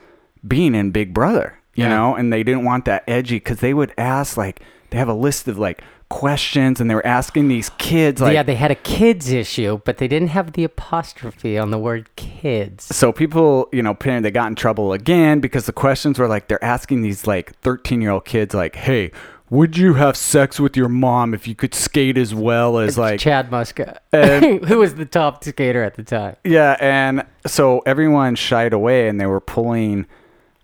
being 0.46 0.74
in 0.74 0.90
Big 0.90 1.14
Brother, 1.14 1.58
you 1.74 1.84
Yeah. 1.84 1.88
know, 1.88 2.14
and 2.14 2.30
they 2.30 2.42
didn't 2.42 2.64
want 2.64 2.84
that 2.84 3.04
edgy 3.08 3.36
because 3.36 3.60
they 3.60 3.72
would 3.72 3.92
ask 3.96 4.36
like 4.36 4.60
they 4.90 4.98
have 4.98 5.08
a 5.08 5.14
list 5.14 5.48
of 5.48 5.58
like 5.58 5.82
questions, 6.08 6.80
and 6.80 6.88
they 6.90 6.94
were 6.94 7.06
asking 7.06 7.48
these 7.48 7.70
kids 7.78 8.20
like 8.20 8.34
yeah, 8.34 8.42
they 8.42 8.54
had 8.54 8.70
a 8.70 8.74
kids 8.76 9.30
issue, 9.30 9.80
but 9.84 9.98
they 9.98 10.08
didn't 10.08 10.28
have 10.28 10.52
the 10.52 10.64
apostrophe 10.64 11.58
on 11.58 11.70
the 11.70 11.78
word 11.78 12.08
kids. 12.16 12.84
so 12.84 13.12
people, 13.12 13.68
you 13.72 13.82
know, 13.82 13.90
apparently 13.90 14.28
they 14.30 14.32
got 14.32 14.46
in 14.48 14.54
trouble 14.54 14.92
again 14.92 15.40
because 15.40 15.66
the 15.66 15.72
questions 15.72 16.18
were 16.18 16.28
like 16.28 16.48
they're 16.48 16.62
asking 16.64 17.02
these 17.02 17.26
like 17.26 17.58
13 17.60 18.00
year 18.00 18.10
old 18.10 18.24
kids 18.24 18.54
like, 18.54 18.76
"Hey, 18.76 19.10
would 19.50 19.76
you 19.76 19.94
have 19.94 20.16
sex 20.16 20.58
with 20.58 20.76
your 20.76 20.88
mom 20.88 21.32
if 21.34 21.46
you 21.46 21.54
could 21.54 21.74
skate 21.74 22.18
as 22.18 22.34
well 22.34 22.78
as 22.78 22.98
like 22.98 23.20
Chad 23.20 23.50
Muska, 23.50 23.98
And- 24.12 24.64
who 24.68 24.78
was 24.78 24.94
the 24.96 25.04
top 25.06 25.44
skater 25.44 25.82
at 25.84 25.94
the 25.94 26.02
time. 26.02 26.36
Yeah, 26.44 26.76
and 26.80 27.24
so 27.46 27.80
everyone 27.86 28.34
shied 28.34 28.72
away 28.72 29.08
and 29.08 29.20
they 29.20 29.26
were 29.26 29.40
pulling 29.40 30.06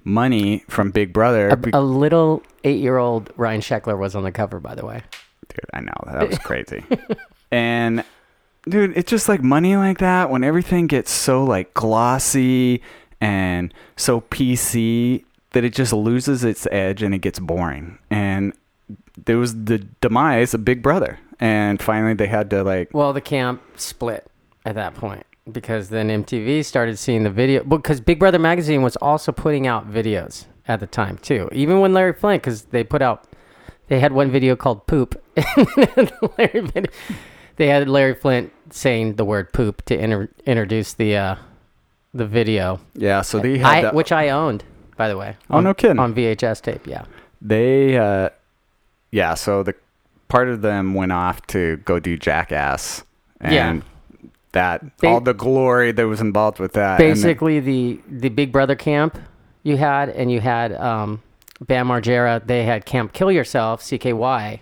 money 0.05 0.65
from 0.69 0.91
Big 0.91 1.13
Brother. 1.13 1.49
A, 1.49 1.59
a 1.75 1.81
little 1.81 2.43
eight-year-old 2.65 3.31
Ryan 3.37 3.61
Sheckler 3.61 3.97
was 3.97 4.17
on 4.17 4.25
the 4.25 4.33
cover, 4.33 4.59
by 4.59 4.75
the 4.75 4.85
way. 4.85 5.03
Dude, 5.55 5.71
I 5.73 5.81
know 5.81 5.93
that 6.07 6.29
was 6.29 6.39
crazy. 6.39 6.85
and 7.51 8.05
dude, 8.69 8.97
it's 8.97 9.11
just 9.11 9.29
like 9.29 9.43
money 9.43 9.77
like 9.77 9.99
that 9.99 10.31
when 10.31 10.45
everything 10.45 10.87
gets 10.87 11.11
so 11.11 11.45
like 11.45 11.75
glossy 11.75 12.83
and 13.21 13.73
so 13.97 14.21
PC 14.23 15.25
that 15.51 15.65
it 15.65 15.75
just 15.75 15.93
loses 15.93 16.45
its 16.45 16.67
edge 16.73 17.03
and 17.03 17.15
it 17.15 17.19
gets 17.19 17.39
boring. 17.39 17.99
And 18.11 18.53
there 19.25 19.39
was 19.39 19.65
the 19.65 19.79
demise 20.01 20.55
of 20.55 20.65
Big 20.65 20.83
Brother. 20.83 21.19
And 21.39 21.83
finally 21.83 22.15
they 22.15 22.29
had 22.29 22.51
to 22.51 22.63
like 22.63 22.95
Well, 22.95 23.13
the 23.13 23.21
camp 23.21 23.63
split 23.77 24.27
at 24.65 24.75
that 24.77 24.95
point 24.95 25.27
because 25.51 25.89
then 25.89 26.09
MTV 26.09 26.65
started 26.65 26.99
seeing 26.99 27.25
the 27.25 27.31
video 27.31 27.65
because 27.65 28.01
Big 28.01 28.19
Brother 28.19 28.39
magazine 28.39 28.83
was 28.83 28.97
also 28.97 29.33
putting 29.33 29.67
out 29.67 29.91
videos 29.91 30.47
at 30.69 30.81
the 30.81 30.87
time 30.87 31.19
too. 31.19 31.49
Even 31.53 31.81
when 31.81 31.93
Larry 31.93 32.13
Flynt, 32.13 32.43
because 32.43 32.63
they 32.67 32.85
put 32.85 33.03
out, 33.03 33.27
they 33.89 34.01
had 34.01 34.13
one 34.13 34.31
video 34.31 34.57
called 34.57 34.87
"Poop." 34.87 35.23
Larry, 36.39 36.61
vid- 36.61 36.91
they 37.57 37.69
had 37.69 37.89
Larry 37.89 38.15
Flynt 38.15 38.53
saying 38.71 39.15
the 39.17 39.25
word 39.25 39.53
"poop" 39.53 39.83
to 39.87 39.99
inter- 39.99 40.29
introduce 40.47 40.93
the 40.95 41.17
uh, 41.17 41.35
the 42.15 42.27
video, 42.27 42.81
yeah, 42.95 43.23
so 43.23 43.39
they 43.41 43.59
had 43.59 43.67
I, 43.67 43.81
to- 43.91 43.97
which 43.97 44.13
I 44.13 44.29
owned, 44.31 44.65
by 44.97 45.09
the 45.09 45.17
way. 45.17 45.37
Oh, 45.51 45.57
on- 45.59 45.65
no 45.65 45.75
kidding. 45.75 45.99
On 45.99 46.15
VHS 46.15 46.61
tape, 46.63 46.87
yeah. 46.87 47.05
they 47.41 47.97
uh 47.99 48.29
yeah 49.11 49.35
so 49.35 49.63
the 49.63 49.75
part 50.29 50.49
of 50.49 50.63
them 50.63 50.95
went 50.95 51.13
off 51.13 51.45
to 51.49 51.77
go 51.79 51.99
do 51.99 52.17
jackass 52.17 53.03
and 53.41 53.53
Yeah. 53.53 54.29
that 54.53 54.99
They- 54.99 55.09
all 55.09 55.21
the 55.21 55.35
glory 55.35 55.93
that 55.93 56.07
was 56.07 56.21
involved 56.21 56.59
with 56.59 56.73
that 56.75 57.01
and 57.01 57.09
then- 57.11 57.15
basically 57.15 57.61
the 57.61 58.01
the 58.09 58.29
Big 58.31 58.53
Brother 58.53 58.75
camp 58.77 59.19
you 59.65 59.77
had, 59.77 60.09
and 60.09 60.31
you 60.31 60.41
had 60.41 60.73
um, 60.75 61.23
Bam 61.67 61.89
Margera. 61.89 62.45
They 62.47 62.65
had 62.65 62.85
Camp 62.87 63.13
Kill 63.13 63.31
Yourself 63.33 63.83
(CKY), 63.83 64.61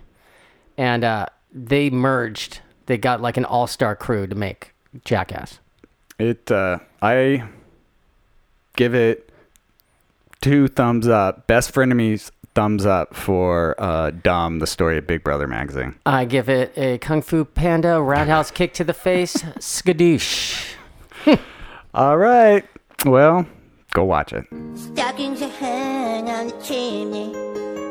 and 0.76 1.04
uh, 1.04 1.26
they 1.52 1.90
merged. 1.90 2.60
They 2.86 2.98
got 2.98 3.20
like 3.20 3.36
an 3.36 3.44
all 3.44 3.66
star 3.66 3.94
crew 3.96 4.26
to 4.26 4.34
make 4.34 4.74
Jackass. 5.04 5.60
it 6.18 6.50
uh 6.50 6.78
i 7.00 7.44
give 8.76 8.94
it 8.94 9.30
two 10.40 10.66
thumbs 10.66 11.06
up 11.06 11.46
best 11.46 11.72
frenemies 11.72 12.30
thumbs 12.54 12.84
up 12.84 13.14
for 13.14 13.76
uh 13.78 14.10
dumb 14.10 14.58
the 14.58 14.66
story 14.66 14.98
of 14.98 15.06
big 15.06 15.22
brother 15.22 15.46
magazine 15.46 15.94
I 16.04 16.24
give 16.24 16.48
it 16.48 16.76
a 16.76 16.98
Kung 16.98 17.22
Fu 17.22 17.44
Panda 17.44 18.00
roundhouse 18.02 18.50
kick 18.50 18.74
to 18.74 18.82
the 18.84 18.92
face, 18.92 19.34
skadoosh. 19.60 20.74
all 21.94 22.18
right 22.18 22.64
well 23.06 23.46
go 23.92 24.02
watch 24.04 24.32
it 24.32 24.44
On 26.20 26.46
the 26.48 26.52
chimney, 26.62 27.34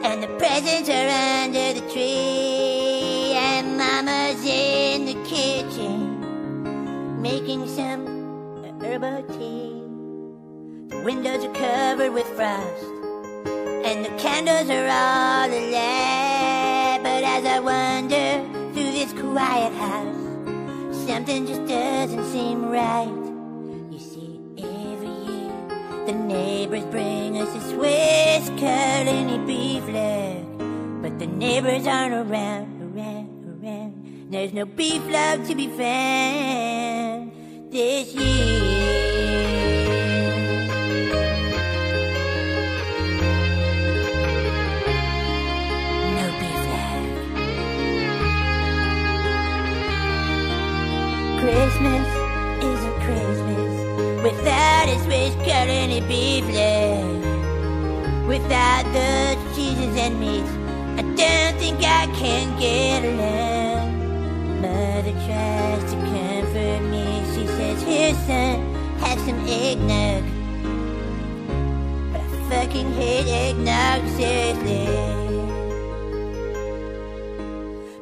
and 0.06 0.22
the 0.22 0.28
presents 0.38 0.88
are 0.88 1.10
under 1.44 1.74
the 1.74 1.82
tree, 1.92 3.34
and 3.34 3.76
Mama's 3.76 4.46
in 4.46 5.06
the 5.06 5.16
kitchen 5.28 7.22
making 7.22 7.68
some 7.68 8.06
herbal 8.82 9.24
tea. 9.34 9.82
The 10.90 11.02
windows 11.04 11.44
are 11.44 11.54
covered 11.54 12.14
with 12.14 12.28
frost, 12.28 12.84
and 13.84 14.06
the 14.06 14.12
candles 14.20 14.70
are 14.70 14.88
all 14.88 15.50
alight. 15.50 17.02
But 17.02 17.24
as 17.24 17.46
I 17.46 17.60
wander 17.60 18.46
through 18.74 18.92
this 18.92 19.12
quiet 19.12 19.74
house, 19.74 21.08
something 21.08 21.48
just 21.48 21.66
doesn't 21.66 22.26
seem 22.32 22.70
right. 22.70 23.29
The 26.10 26.16
neighbors 26.16 26.84
bring 26.86 27.38
us 27.38 27.56
a 27.56 27.62
Swiss 27.70 28.50
Carolina 28.60 29.46
beef 29.46 29.88
leg, 29.90 30.44
but 31.04 31.20
the 31.20 31.28
neighbors 31.28 31.86
aren't 31.86 32.16
around, 32.16 32.82
around, 32.82 33.62
around. 33.64 34.32
There's 34.32 34.52
no 34.52 34.66
beef 34.66 35.06
log 35.08 35.46
to 35.46 35.54
be 35.54 35.68
found 35.68 37.32
this 37.72 38.16
year. 38.16 38.60
No 46.18 46.32
beef 46.40 46.64
leg. 46.74 47.04
Christmas 51.40 52.09
without 54.40 54.88
a 54.88 55.00
Swiss 55.04 55.36
Carolina 55.46 56.06
beef 56.08 56.46
leg. 56.46 57.04
Without 58.26 58.86
the 58.94 59.38
cheeses 59.54 59.96
and 59.98 60.20
meats, 60.20 60.50
I 60.98 61.02
don't 61.02 61.56
think 61.60 61.80
I 61.80 62.08
can 62.16 62.58
get 62.60 63.04
along. 63.04 64.62
Mother 64.62 65.12
tries 65.26 65.84
to 65.92 65.98
comfort 66.12 66.82
me. 66.90 67.06
She 67.34 67.48
says, 67.48 67.82
Here, 67.84 68.14
son, 68.28 68.74
have 69.00 69.20
some 69.20 69.40
eggnog. 69.48 70.24
But 72.14 72.22
I 72.22 72.50
fucking 72.50 72.94
hate 72.94 73.28
eggnog, 73.28 74.08
seriously. 74.16 74.86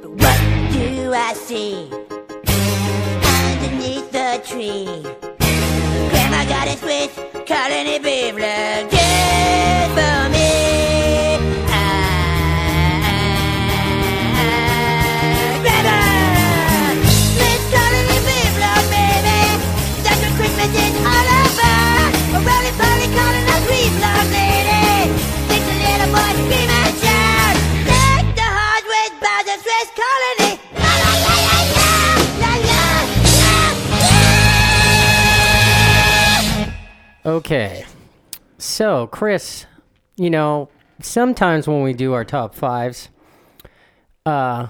But 0.01 0.11
what 0.11 0.39
do 0.73 1.13
I 1.13 1.33
see? 1.33 1.89
underneath 3.39 4.11
the 4.11 4.41
tree. 4.45 5.46
Got 6.47 6.67
a 6.69 6.75
colony 7.45 7.99
beef 7.99 8.33
log 8.35 8.89
just 8.89 9.91
for 9.97 10.29
me. 10.29 11.37
Grandma! 15.61 15.99
Swiss 17.35 17.63
colony 17.73 18.17
beef 18.27 18.53
log, 18.63 18.83
baby. 18.91 19.39
That's 20.03 20.21
what 20.21 20.33
Christmas 20.37 20.71
is 20.73 20.95
all 21.05 21.25
about. 21.25 21.36
Okay. 37.27 37.83
So, 38.57 39.07
Chris, 39.07 39.65
you 40.15 40.29
know, 40.29 40.69
sometimes 41.01 41.67
when 41.67 41.83
we 41.83 41.91
do 41.91 42.13
our 42.13 42.23
top 42.23 42.55
fives, 42.55 43.09
uh, 44.25 44.67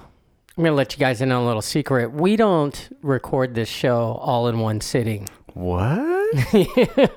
going 0.56 0.72
to 0.72 0.74
let 0.74 0.92
you 0.92 0.98
guys 0.98 1.20
in 1.20 1.30
on 1.30 1.44
a 1.44 1.46
little 1.46 1.62
secret. 1.62 2.12
We 2.12 2.34
don't 2.34 2.96
record 3.00 3.54
this 3.54 3.68
show 3.68 4.18
all 4.20 4.48
in 4.48 4.58
one 4.58 4.80
sitting. 4.80 5.28
what 5.54 6.34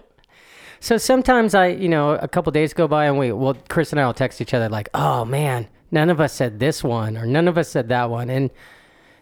So 0.79 0.97
sometimes 0.97 1.55
I, 1.55 1.69
you 1.69 1.89
know, 1.89 2.11
a 2.11 2.27
couple 2.27 2.51
days 2.51 2.75
go 2.75 2.87
by 2.87 3.05
and 3.05 3.17
we, 3.17 3.31
well, 3.31 3.57
Chris 3.67 3.91
and 3.91 3.99
I 3.99 4.05
will 4.05 4.13
text 4.13 4.41
each 4.41 4.53
other 4.53 4.69
like, 4.69 4.89
oh 4.93 5.25
man, 5.25 5.67
none 5.89 6.11
of 6.11 6.21
us 6.21 6.33
said 6.33 6.59
this 6.59 6.83
one 6.83 7.17
or 7.17 7.25
none 7.25 7.47
of 7.47 7.57
us 7.57 7.67
said 7.69 7.89
that 7.89 8.11
one. 8.11 8.29
And 8.29 8.51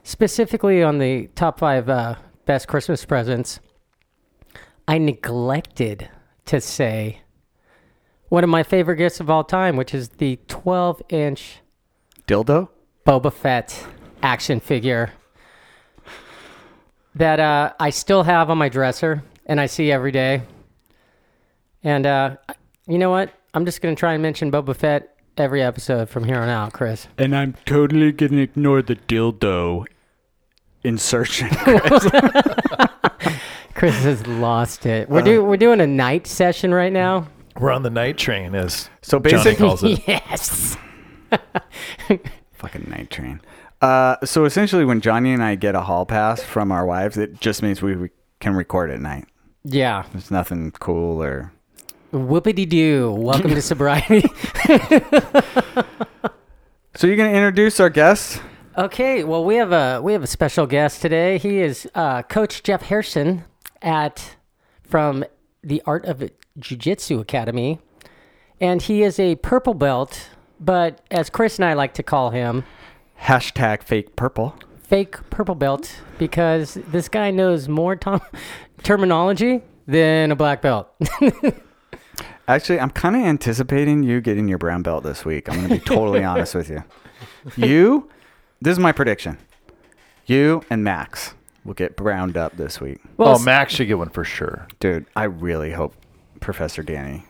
specifically 0.03 0.83
on 0.83 0.97
the 0.97 1.27
top 1.35 1.59
five 1.59 1.87
uh, 1.87 2.15
best 2.45 2.67
Christmas 2.67 3.05
presents, 3.05 3.61
I 4.89 4.97
neglected 4.97 6.09
to 6.45 6.59
say 6.59 7.21
one 8.29 8.43
of 8.43 8.49
my 8.49 8.63
favorite 8.63 8.95
gifts 8.95 9.19
of 9.19 9.29
all 9.29 9.43
time, 9.43 9.75
which 9.75 9.93
is 9.93 10.09
the 10.09 10.39
12 10.47 11.03
inch 11.09 11.59
dildo 12.27 12.69
Boba 13.05 13.31
Fett 13.31 13.85
action 14.23 14.59
figure 14.59 15.11
that 17.13 17.39
uh, 17.39 17.73
I 17.79 17.91
still 17.91 18.23
have 18.23 18.49
on 18.49 18.57
my 18.57 18.67
dresser 18.67 19.23
and 19.45 19.61
I 19.61 19.67
see 19.67 19.91
every 19.91 20.11
day. 20.11 20.41
And 21.83 22.07
uh, 22.07 22.37
you 22.87 22.97
know 22.97 23.11
what? 23.11 23.31
I'm 23.53 23.65
just 23.65 23.83
going 23.83 23.95
to 23.95 23.99
try 23.99 24.13
and 24.13 24.23
mention 24.23 24.51
Boba 24.51 24.75
Fett 24.75 25.15
every 25.37 25.61
episode 25.61 26.09
from 26.09 26.23
here 26.23 26.37
on 26.37 26.49
out, 26.49 26.73
Chris. 26.73 27.07
And 27.15 27.35
I'm 27.35 27.53
totally 27.67 28.11
gonna 28.11 28.41
ignore 28.41 28.81
the 28.81 28.95
dildo 28.95 29.85
insertion. 30.83 31.49
Chris 31.51 32.07
has 33.79 34.25
lost 34.27 34.85
it. 34.85 35.09
We're 35.09 35.21
do 35.21 35.43
we're 35.43 35.57
doing 35.57 35.81
a 35.81 35.87
night 35.87 36.27
session 36.27 36.73
right 36.73 36.91
now. 36.91 37.27
We're 37.57 37.71
on 37.71 37.83
the 37.83 37.89
night 37.89 38.17
train, 38.17 38.55
as 38.55 38.89
so 39.01 39.19
Johnny 39.19 39.43
basically, 39.43 39.67
calls 39.67 39.83
it. 39.83 40.01
yes. 40.07 40.77
fucking 42.53 42.89
night 42.89 43.09
train. 43.09 43.41
Uh, 43.81 44.17
so 44.23 44.45
essentially, 44.45 44.85
when 44.85 45.01
Johnny 45.01 45.33
and 45.33 45.43
I 45.43 45.55
get 45.55 45.75
a 45.75 45.81
hall 45.81 46.05
pass 46.05 46.43
from 46.43 46.71
our 46.71 46.85
wives, 46.85 47.17
it 47.17 47.39
just 47.39 47.61
means 47.61 47.81
we, 47.81 47.95
we 47.95 48.09
can 48.39 48.55
record 48.55 48.91
at 48.91 48.99
night. 48.99 49.25
Yeah. 49.63 50.05
There's 50.11 50.31
nothing 50.31 50.71
cool 50.79 51.21
or. 51.23 51.51
Whoopity 52.11 52.67
doo. 52.67 53.11
Welcome 53.11 53.51
to 53.51 53.61
sobriety. 53.61 54.23
So 56.99 57.07
you're 57.07 57.15
gonna 57.15 57.29
introduce 57.29 57.79
our 57.79 57.89
guest? 57.89 58.41
Okay, 58.77 59.23
well 59.23 59.45
we 59.45 59.55
have 59.55 59.71
a 59.71 60.01
we 60.01 60.11
have 60.11 60.21
a 60.21 60.27
special 60.27 60.67
guest 60.67 61.01
today. 61.01 61.37
He 61.37 61.59
is 61.59 61.89
uh, 61.95 62.23
Coach 62.23 62.61
Jeff 62.61 62.81
Hairston 62.81 63.45
at 63.81 64.35
from 64.83 65.23
the 65.63 65.81
Art 65.85 66.05
of 66.05 66.23
Jiu 66.57 66.77
Jitsu 66.77 67.19
Academy, 67.19 67.79
and 68.59 68.81
he 68.81 69.03
is 69.03 69.19
a 69.19 69.35
purple 69.37 69.73
belt. 69.73 70.29
But 70.59 71.01
as 71.11 71.29
Chris 71.29 71.57
and 71.57 71.65
I 71.65 71.73
like 71.73 71.93
to 71.95 72.03
call 72.03 72.31
him, 72.31 72.63
Hashtag 73.21 73.83
fake 73.83 74.15
purple. 74.15 74.55
fake 74.81 75.17
purple 75.29 75.55
belt 75.55 76.01
because 76.17 76.77
this 76.87 77.07
guy 77.09 77.31
knows 77.31 77.67
more 77.69 77.95
tom- 77.97 78.21
terminology 78.83 79.61
than 79.87 80.31
a 80.31 80.35
black 80.35 80.61
belt. 80.61 80.89
Actually, 82.47 82.79
I'm 82.79 82.89
kind 82.89 83.15
of 83.15 83.21
anticipating 83.21 84.01
you 84.03 84.21
getting 84.21 84.47
your 84.47 84.57
brown 84.57 84.81
belt 84.81 85.03
this 85.03 85.23
week. 85.23 85.47
I'm 85.47 85.55
going 85.55 85.69
to 85.69 85.75
be 85.75 85.79
totally 85.81 86.23
honest 86.23 86.55
with 86.55 86.69
you. 86.69 86.83
You, 87.55 88.09
this 88.61 88.73
is 88.73 88.79
my 88.79 88.91
prediction. 88.91 89.37
You 90.25 90.61
and 90.69 90.83
Max 90.83 91.33
will 91.65 91.73
get 91.73 91.95
browned 91.95 92.37
up 92.37 92.55
this 92.57 92.79
week. 92.81 92.99
well, 93.17 93.35
oh, 93.35 93.39
Max 93.39 93.73
should 93.73 93.87
get 93.87 93.97
one 93.97 94.09
for 94.09 94.23
sure. 94.23 94.67
Dude, 94.79 95.05
I 95.15 95.23
really 95.25 95.71
hope 95.71 95.93
Professor 96.39 96.81
Danny 96.83 97.25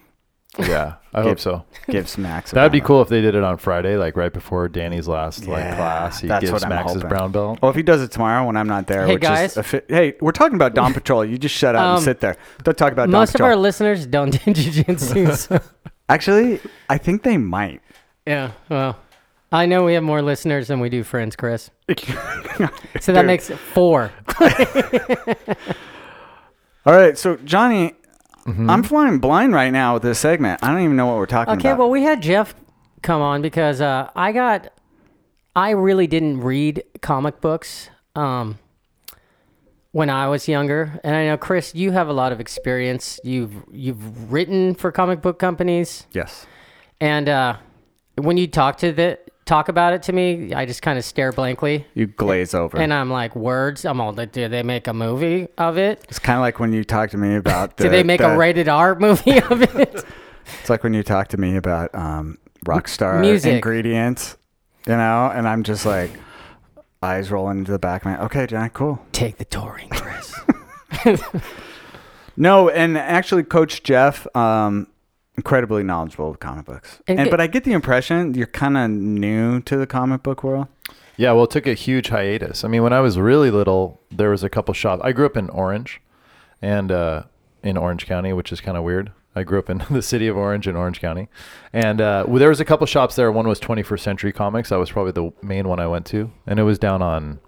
Yeah, 0.57 0.95
I 1.13 1.21
hope 1.23 1.39
so. 1.39 1.65
gives 1.89 2.17
Max 2.17 2.51
a 2.51 2.55
That'd 2.55 2.71
be 2.71 2.79
brown 2.79 2.87
cool 2.87 3.01
if 3.01 3.09
they 3.09 3.21
did 3.21 3.35
it 3.35 3.43
on 3.43 3.57
Friday, 3.57 3.97
like 3.97 4.15
right 4.17 4.31
before 4.33 4.67
Danny's 4.67 5.07
last 5.07 5.45
like 5.47 5.75
class. 5.75 6.19
He 6.21 6.27
that's 6.27 6.41
gives 6.41 6.51
what 6.53 6.63
I'm 6.63 6.69
Max 6.69 6.93
his 6.93 7.03
brown 7.03 7.31
belt. 7.31 7.47
belt. 7.55 7.59
Well, 7.61 7.69
if 7.71 7.75
he 7.75 7.83
does 7.83 8.01
it 8.01 8.11
tomorrow 8.11 8.45
when 8.45 8.55
I'm 8.57 8.67
not 8.67 8.87
there, 8.87 9.05
Hey, 9.07 9.13
which 9.13 9.21
guys. 9.23 9.51
is 9.51 9.57
a 9.57 9.63
fi- 9.63 9.81
hey, 9.87 10.15
we're 10.21 10.31
talking 10.31 10.55
about 10.55 10.73
Dawn 10.75 10.93
Patrol. 10.95 11.23
You 11.25 11.37
just 11.37 11.55
shut 11.55 11.75
up 11.75 11.81
Um, 11.83 11.95
and 11.95 12.03
sit 12.03 12.19
there. 12.19 12.35
Don't 12.63 12.77
talk 12.77 12.91
about 12.93 13.05
Dawn 13.05 13.19
most 13.21 13.29
of 13.29 13.33
Patrol. 13.33 13.49
our 13.49 13.55
listeners 13.55 14.05
don't 14.05 14.31
do 14.43 14.53
jiu-jitsu. 14.53 15.31
so- 15.33 15.59
Actually, 16.07 16.59
I 16.89 16.97
think 16.97 17.23
they 17.23 17.37
might. 17.37 17.81
yeah, 18.25 18.51
well, 18.69 18.97
I 19.51 19.65
know 19.65 19.83
we 19.83 19.95
have 19.95 20.03
more 20.03 20.21
listeners 20.21 20.67
than 20.67 20.79
we 20.79 20.89
do 20.89 21.03
friends, 21.03 21.35
Chris. 21.35 21.71
So 22.99 23.13
that 23.13 23.25
makes 23.25 23.49
it 23.49 23.57
four. 23.57 24.11
All 26.85 26.93
right, 26.93 27.17
so 27.17 27.37
Johnny, 27.37 27.93
I'm 28.45 28.83
flying 28.83 29.19
blind 29.19 29.53
right 29.53 29.69
now 29.69 29.93
with 29.93 30.03
this 30.03 30.19
segment. 30.19 30.61
I 30.61 30.71
don't 30.71 30.83
even 30.83 30.97
know 30.97 31.05
what 31.05 31.15
we're 31.15 31.25
talking 31.25 31.53
Okay, 31.53 31.69
about. 31.69 31.73
Okay, 31.73 31.79
well, 31.79 31.89
we 31.89 32.03
had 32.03 32.21
Jeff 32.21 32.53
come 33.01 33.21
on 33.21 33.41
because 33.41 33.79
uh, 33.79 34.09
I 34.15 34.33
got, 34.33 34.73
I 35.55 35.69
really 35.71 36.07
didn't 36.07 36.41
read 36.41 36.83
comic 37.01 37.39
books 37.39 37.89
um, 38.15 38.59
when 39.91 40.09
I 40.09 40.27
was 40.27 40.47
younger, 40.49 40.99
and 41.03 41.15
I 41.15 41.27
know 41.27 41.37
Chris, 41.37 41.73
you 41.73 41.91
have 41.91 42.09
a 42.09 42.13
lot 42.13 42.31
of 42.33 42.39
experience. 42.41 43.19
You've 43.23 43.63
you've 43.71 44.31
written 44.31 44.75
for 44.75 44.91
comic 44.91 45.21
book 45.21 45.39
companies, 45.39 46.05
yes. 46.11 46.45
and 46.99 47.29
uh, 47.29 47.57
when 48.15 48.37
you 48.37 48.47
talk 48.47 48.77
to 48.79 48.91
the 48.91 49.19
talk 49.49 49.67
about 49.67 49.93
it 49.93 50.03
to 50.03 50.13
me, 50.13 50.53
I 50.53 50.65
just 50.65 50.81
kind 50.81 50.97
of 50.99 51.03
stare 51.03 51.31
blankly, 51.31 51.85
You 51.95 52.07
glaze 52.07 52.53
over. 52.53 52.77
and 52.77 52.93
I'm 52.93 53.09
like, 53.09 53.35
words. 53.35 53.83
I'm 53.83 53.99
all, 53.99 54.13
do 54.13 54.47
they 54.47 54.63
make 54.63 54.87
a 54.87 54.93
movie 54.93 55.47
of 55.57 55.77
it? 55.77 56.05
it's 56.07 56.19
kind 56.19 56.37
of 56.37 56.41
like 56.41 56.59
when 56.59 56.71
you 56.71 56.83
talk 56.83 57.09
to 57.09 57.17
me 57.17 57.35
about. 57.35 57.77
The, 57.77 57.83
Did 57.85 57.91
they 57.93 58.03
make 58.03 58.19
the- 58.21 58.31
a 58.33 58.37
rated 58.37 58.67
R 58.69 58.95
movie 58.95 59.41
of 59.41 59.61
it? 59.61 60.05
It's 60.61 60.69
like 60.69 60.81
when 60.83 60.95
you 60.95 61.03
talk 61.03 61.27
to 61.27 61.37
me 61.37 61.57
about 61.57 61.93
um, 61.93 62.39
rock 62.65 62.87
star 62.87 63.19
Music. 63.19 63.53
ingredients, 63.53 64.35
you 64.87 64.93
know, 64.97 65.31
and 65.31 65.47
I'm 65.47 65.61
just 65.61 65.85
like, 65.85 66.09
eyes 67.03 67.29
rolling 67.29 67.59
into 67.59 67.71
the 67.71 67.77
back 67.77 68.01
of 68.03 68.05
my. 68.11 68.23
Okay, 68.25 68.47
Johnny, 68.47 68.71
cool. 68.73 68.99
Take 69.11 69.37
the 69.37 69.45
touring, 69.45 69.89
Chris. 69.89 70.33
No, 72.37 72.69
and 72.69 72.97
actually, 72.97 73.43
Coach 73.43 73.83
Jeff, 73.83 74.25
um, 74.35 74.87
incredibly 75.39 75.83
knowledgeable 75.83 76.29
of 76.31 76.39
comic 76.39 76.65
books. 76.65 76.99
And 77.07 77.19
And, 77.19 77.25
get- 77.27 77.31
but 77.31 77.41
I 77.41 77.47
get 77.47 77.63
the 77.63 77.71
impression 77.73 78.33
you're 78.33 78.47
kind 78.63 78.77
of 78.77 78.89
new 78.91 79.61
to 79.61 79.77
the 79.77 79.87
comic 79.87 80.21
book 80.23 80.43
world. 80.43 80.67
Yeah, 81.17 81.31
well, 81.33 81.43
it 81.45 81.51
took 81.51 81.67
a 81.67 81.73
huge 81.73 82.07
hiatus. 82.09 82.63
I 82.63 82.67
mean, 82.69 82.81
when 82.83 82.93
I 82.93 82.99
was 83.01 83.17
really 83.17 83.51
little, 83.51 83.99
there 84.09 84.29
was 84.29 84.43
a 84.43 84.49
couple 84.49 84.73
shops. 84.73 85.01
I 85.03 85.11
grew 85.11 85.25
up 85.25 85.35
in 85.35 85.49
Orange, 85.49 86.01
and 86.61 86.91
uh, 86.91 87.23
in 87.63 87.75
Orange 87.77 88.05
County, 88.05 88.31
which 88.33 88.51
is 88.53 88.61
kind 88.61 88.77
of 88.77 88.83
weird. 88.83 89.11
I 89.35 89.43
grew 89.43 89.59
up 89.59 89.69
in 89.69 89.83
the 89.91 90.01
city 90.01 90.27
of 90.27 90.37
Orange 90.37 90.65
in 90.67 90.75
Orange 90.77 90.99
County, 91.01 91.27
and 91.73 91.99
uh, 92.01 92.23
well, 92.27 92.39
there 92.39 92.49
was 92.49 92.59
a 92.61 92.65
couple 92.65 92.85
shops 92.87 93.15
there. 93.15 93.31
One 93.31 93.47
was 93.47 93.59
21st 93.59 93.99
Century 93.99 94.31
Comics. 94.31 94.69
That 94.69 94.79
was 94.79 94.91
probably 94.91 95.11
the 95.11 95.31
main 95.45 95.67
one 95.67 95.79
I 95.79 95.87
went 95.87 96.05
to, 96.07 96.31
and 96.47 96.57
it 96.59 96.63
was 96.63 96.79
down 96.79 97.01
on 97.01 97.39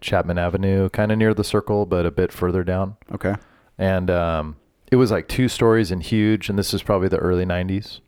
Chapman 0.00 0.38
Avenue, 0.38 0.88
kind 0.90 1.10
of 1.12 1.18
near 1.18 1.34
the 1.34 1.44
Circle, 1.44 1.86
but 1.86 2.04
a 2.06 2.10
bit 2.10 2.32
further 2.32 2.62
down. 2.64 2.96
Okay. 3.12 3.34
And 3.78 4.10
um, 4.10 4.56
it 4.90 4.96
was 4.96 5.10
like 5.10 5.28
two 5.28 5.48
stories 5.48 5.90
and 5.90 6.02
huge. 6.02 6.48
And 6.48 6.58
this 6.58 6.72
is 6.72 6.82
probably 6.82 7.08
the 7.08 7.18
early 7.18 7.44
90s. 7.44 8.00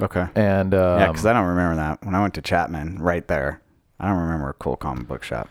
Okay. 0.00 0.26
And 0.34 0.74
um, 0.74 1.00
yeah, 1.00 1.08
because 1.08 1.26
I 1.26 1.32
don't 1.32 1.46
remember 1.46 1.76
that 1.76 2.04
when 2.04 2.14
I 2.14 2.22
went 2.22 2.34
to 2.34 2.42
Chapman, 2.42 2.98
right 2.98 3.26
there. 3.26 3.62
I 4.00 4.08
don't 4.08 4.18
remember 4.18 4.50
a 4.50 4.54
cool 4.54 4.76
comic 4.76 5.08
book 5.08 5.24
shop. 5.24 5.48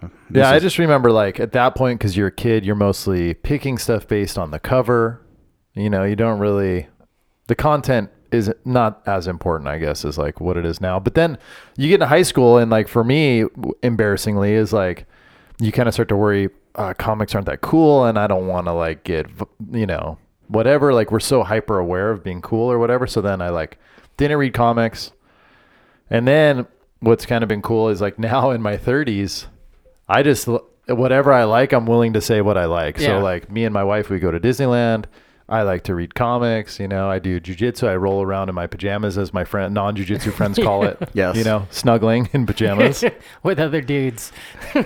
This 0.00 0.10
Yeah, 0.30 0.50
I 0.50 0.58
just 0.58 0.78
remember 0.78 1.12
like 1.12 1.38
at 1.38 1.52
that 1.52 1.76
point 1.76 2.00
because 2.00 2.16
you're 2.16 2.26
a 2.26 2.32
kid, 2.32 2.64
you're 2.66 2.74
mostly 2.74 3.34
picking 3.34 3.78
stuff 3.78 4.08
based 4.08 4.36
on 4.36 4.50
the 4.50 4.58
cover. 4.58 5.20
You 5.74 5.88
know, 5.88 6.02
you 6.02 6.16
don't 6.16 6.40
really 6.40 6.88
the 7.46 7.54
content 7.54 8.10
is 8.32 8.52
not 8.64 9.02
as 9.06 9.26
important, 9.28 9.68
I 9.68 9.78
guess, 9.78 10.04
as 10.04 10.18
like 10.18 10.40
what 10.40 10.56
it 10.56 10.64
is 10.64 10.80
now. 10.80 10.98
But 10.98 11.14
then 11.14 11.38
you 11.76 11.88
get 11.88 11.96
into 11.96 12.06
high 12.06 12.22
school, 12.22 12.58
and 12.58 12.70
like 12.70 12.88
for 12.88 13.04
me, 13.04 13.44
embarrassingly, 13.82 14.52
is 14.52 14.72
like 14.72 15.06
you 15.60 15.70
kind 15.70 15.88
of 15.88 15.94
start 15.94 16.08
to 16.08 16.16
worry 16.16 16.48
uh, 16.74 16.94
comics 16.94 17.34
aren't 17.34 17.46
that 17.46 17.60
cool, 17.60 18.04
and 18.04 18.18
I 18.18 18.26
don't 18.26 18.46
want 18.46 18.66
to 18.66 18.72
like 18.72 19.04
get 19.04 19.26
you 19.70 19.86
know 19.86 20.18
whatever. 20.48 20.92
Like 20.92 21.10
we're 21.10 21.20
so 21.20 21.42
hyper 21.42 21.78
aware 21.78 22.10
of 22.10 22.22
being 22.22 22.40
cool 22.40 22.70
or 22.70 22.78
whatever. 22.78 23.06
So 23.06 23.20
then 23.20 23.42
I 23.42 23.50
like 23.50 23.78
didn't 24.16 24.38
read 24.38 24.54
comics, 24.54 25.12
and 26.10 26.26
then 26.26 26.66
what's 27.00 27.26
kind 27.26 27.42
of 27.42 27.48
been 27.48 27.62
cool 27.62 27.88
is 27.88 28.00
like 28.00 28.18
now 28.18 28.50
in 28.50 28.62
my 28.62 28.76
30s, 28.76 29.46
I 30.08 30.22
just 30.22 30.48
whatever 30.86 31.32
I 31.32 31.44
like, 31.44 31.72
I'm 31.72 31.86
willing 31.86 32.12
to 32.14 32.20
say 32.20 32.40
what 32.40 32.56
I 32.56 32.64
like. 32.64 32.98
Yeah. 32.98 33.06
So 33.06 33.18
like 33.20 33.50
me 33.50 33.64
and 33.64 33.72
my 33.72 33.84
wife, 33.84 34.10
we 34.10 34.18
go 34.18 34.30
to 34.30 34.40
Disneyland. 34.40 35.04
I 35.48 35.62
like 35.62 35.82
to 35.84 35.94
read 35.94 36.14
comics. 36.14 36.78
You 36.78 36.88
know, 36.88 37.10
I 37.10 37.18
do 37.18 37.40
jujitsu. 37.40 37.88
I 37.88 37.96
roll 37.96 38.22
around 38.22 38.48
in 38.48 38.54
my 38.54 38.66
pajamas, 38.66 39.18
as 39.18 39.32
my 39.34 39.44
friend 39.44 39.74
non-jujitsu 39.74 40.32
friends 40.32 40.58
call 40.58 40.84
it. 40.84 40.98
Yes. 41.14 41.36
You 41.36 41.44
know, 41.44 41.66
snuggling 41.70 42.30
in 42.32 42.46
pajamas. 42.46 43.04
with 43.42 43.58
other 43.58 43.80
dudes. 43.80 44.32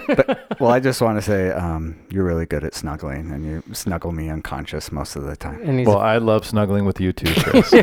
Well, 0.58 0.70
I 0.70 0.80
just 0.80 1.02
want 1.02 1.18
to 1.18 1.22
say 1.22 1.50
um, 1.50 1.98
you're 2.08 2.24
really 2.24 2.46
good 2.46 2.64
at 2.64 2.74
snuggling, 2.74 3.30
and 3.30 3.44
you 3.44 3.62
snuggle 3.74 4.10
me 4.10 4.30
unconscious 4.30 4.90
most 4.90 5.14
of 5.14 5.24
the 5.24 5.36
time. 5.36 5.60
And 5.62 5.86
well, 5.86 5.98
I 5.98 6.16
love 6.16 6.46
snuggling 6.46 6.86
with 6.86 6.98
you 6.98 7.12
too, 7.12 7.32
Chris. 7.42 7.74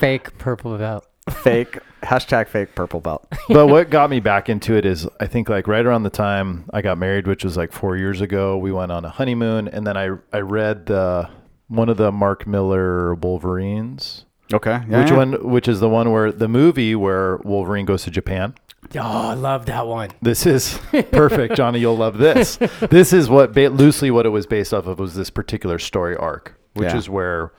fake 0.00 0.36
purple 0.38 0.76
belt. 0.76 1.06
Fake 1.30 1.78
hashtag 2.02 2.48
fake 2.48 2.74
purple 2.74 3.00
belt. 3.00 3.26
but 3.48 3.68
what 3.68 3.88
got 3.88 4.10
me 4.10 4.20
back 4.20 4.48
into 4.48 4.74
it 4.74 4.84
is 4.84 5.06
I 5.20 5.26
think 5.26 5.48
like 5.48 5.66
right 5.66 5.84
around 5.84 6.02
the 6.02 6.10
time 6.10 6.68
I 6.72 6.82
got 6.82 6.98
married, 6.98 7.26
which 7.26 7.44
was 7.44 7.56
like 7.56 7.72
four 7.72 7.96
years 7.96 8.20
ago, 8.20 8.58
we 8.58 8.72
went 8.72 8.92
on 8.92 9.04
a 9.04 9.10
honeymoon, 9.10 9.68
and 9.68 9.86
then 9.86 9.96
I 9.96 10.10
I 10.32 10.40
read 10.40 10.86
the 10.86 11.30
one 11.76 11.88
of 11.88 11.96
the 11.96 12.10
Mark 12.12 12.46
Millar 12.46 13.14
Wolverines. 13.14 14.24
Okay. 14.52 14.82
Yeah, 14.88 15.00
which 15.00 15.10
yeah. 15.10 15.16
one? 15.16 15.32
Which 15.50 15.68
is 15.68 15.80
the 15.80 15.88
one 15.88 16.12
where 16.12 16.30
the 16.32 16.48
movie 16.48 16.94
where 16.94 17.38
Wolverine 17.38 17.86
goes 17.86 18.04
to 18.04 18.10
Japan? 18.10 18.54
Oh, 18.96 19.00
I 19.30 19.34
love 19.34 19.66
that 19.66 19.86
one. 19.86 20.10
This 20.20 20.44
is 20.46 20.78
perfect, 21.10 21.56
Johnny. 21.56 21.78
You'll 21.80 21.96
love 21.96 22.18
this. 22.18 22.56
This 22.90 23.12
is 23.12 23.28
what 23.30 23.54
ba- 23.54 23.70
loosely 23.70 24.10
what 24.10 24.26
it 24.26 24.28
was 24.28 24.46
based 24.46 24.74
off 24.74 24.86
of 24.86 24.98
was 24.98 25.14
this 25.14 25.30
particular 25.30 25.78
story 25.78 26.14
arc, 26.16 26.54
which 26.74 26.90
Yeah. 26.90 26.96
is 26.98 27.08
where 27.08 27.52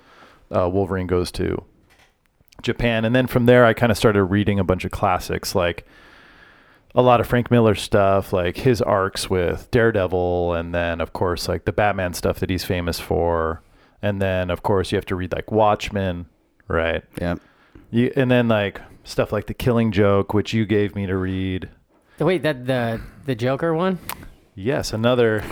uh, 0.55 0.69
Wolverine 0.69 1.07
goes 1.07 1.31
to 1.33 1.63
Japan, 2.61 3.03
and 3.05 3.15
then 3.15 3.27
from 3.27 3.45
there 3.47 3.65
I 3.65 3.73
kind 3.73 3.91
of 3.91 3.97
started 3.97 4.23
reading 4.25 4.59
a 4.59 4.63
bunch 4.63 4.85
of 4.85 4.91
classics 4.91 5.55
like 5.55 5.85
a 6.93 7.01
lot 7.01 7.19
of 7.19 7.27
Frank 7.27 7.51
Miller 7.51 7.75
stuff, 7.75 8.31
like 8.31 8.57
his 8.57 8.81
arcs 8.81 9.29
with 9.29 9.69
Daredevil, 9.71 10.53
and 10.53 10.73
then 10.73 11.01
of 11.01 11.11
course 11.13 11.47
like 11.49 11.65
the 11.65 11.73
Batman 11.73 12.13
stuff 12.13 12.39
that 12.39 12.49
he's 12.49 12.63
famous 12.63 12.99
for, 12.99 13.61
and 14.01 14.21
then 14.21 14.49
of 14.49 14.63
course 14.63 14.91
you 14.91 14.97
have 14.97 15.05
to 15.07 15.15
read 15.15 15.31
like 15.33 15.51
Watchmen, 15.51 16.25
right? 16.67 17.03
Yeah. 17.19 17.35
You, 17.91 18.11
and 18.15 18.29
then 18.31 18.47
like 18.47 18.81
stuff 19.03 19.31
like 19.31 19.47
the 19.47 19.53
Killing 19.53 19.91
Joke, 19.91 20.33
which 20.33 20.53
you 20.53 20.65
gave 20.65 20.95
me 20.95 21.05
to 21.05 21.15
read. 21.15 21.69
Wait, 22.19 22.43
that 22.43 22.65
the 22.65 23.01
the 23.25 23.35
Joker 23.35 23.73
one? 23.73 23.99
Yes, 24.55 24.93
another. 24.93 25.43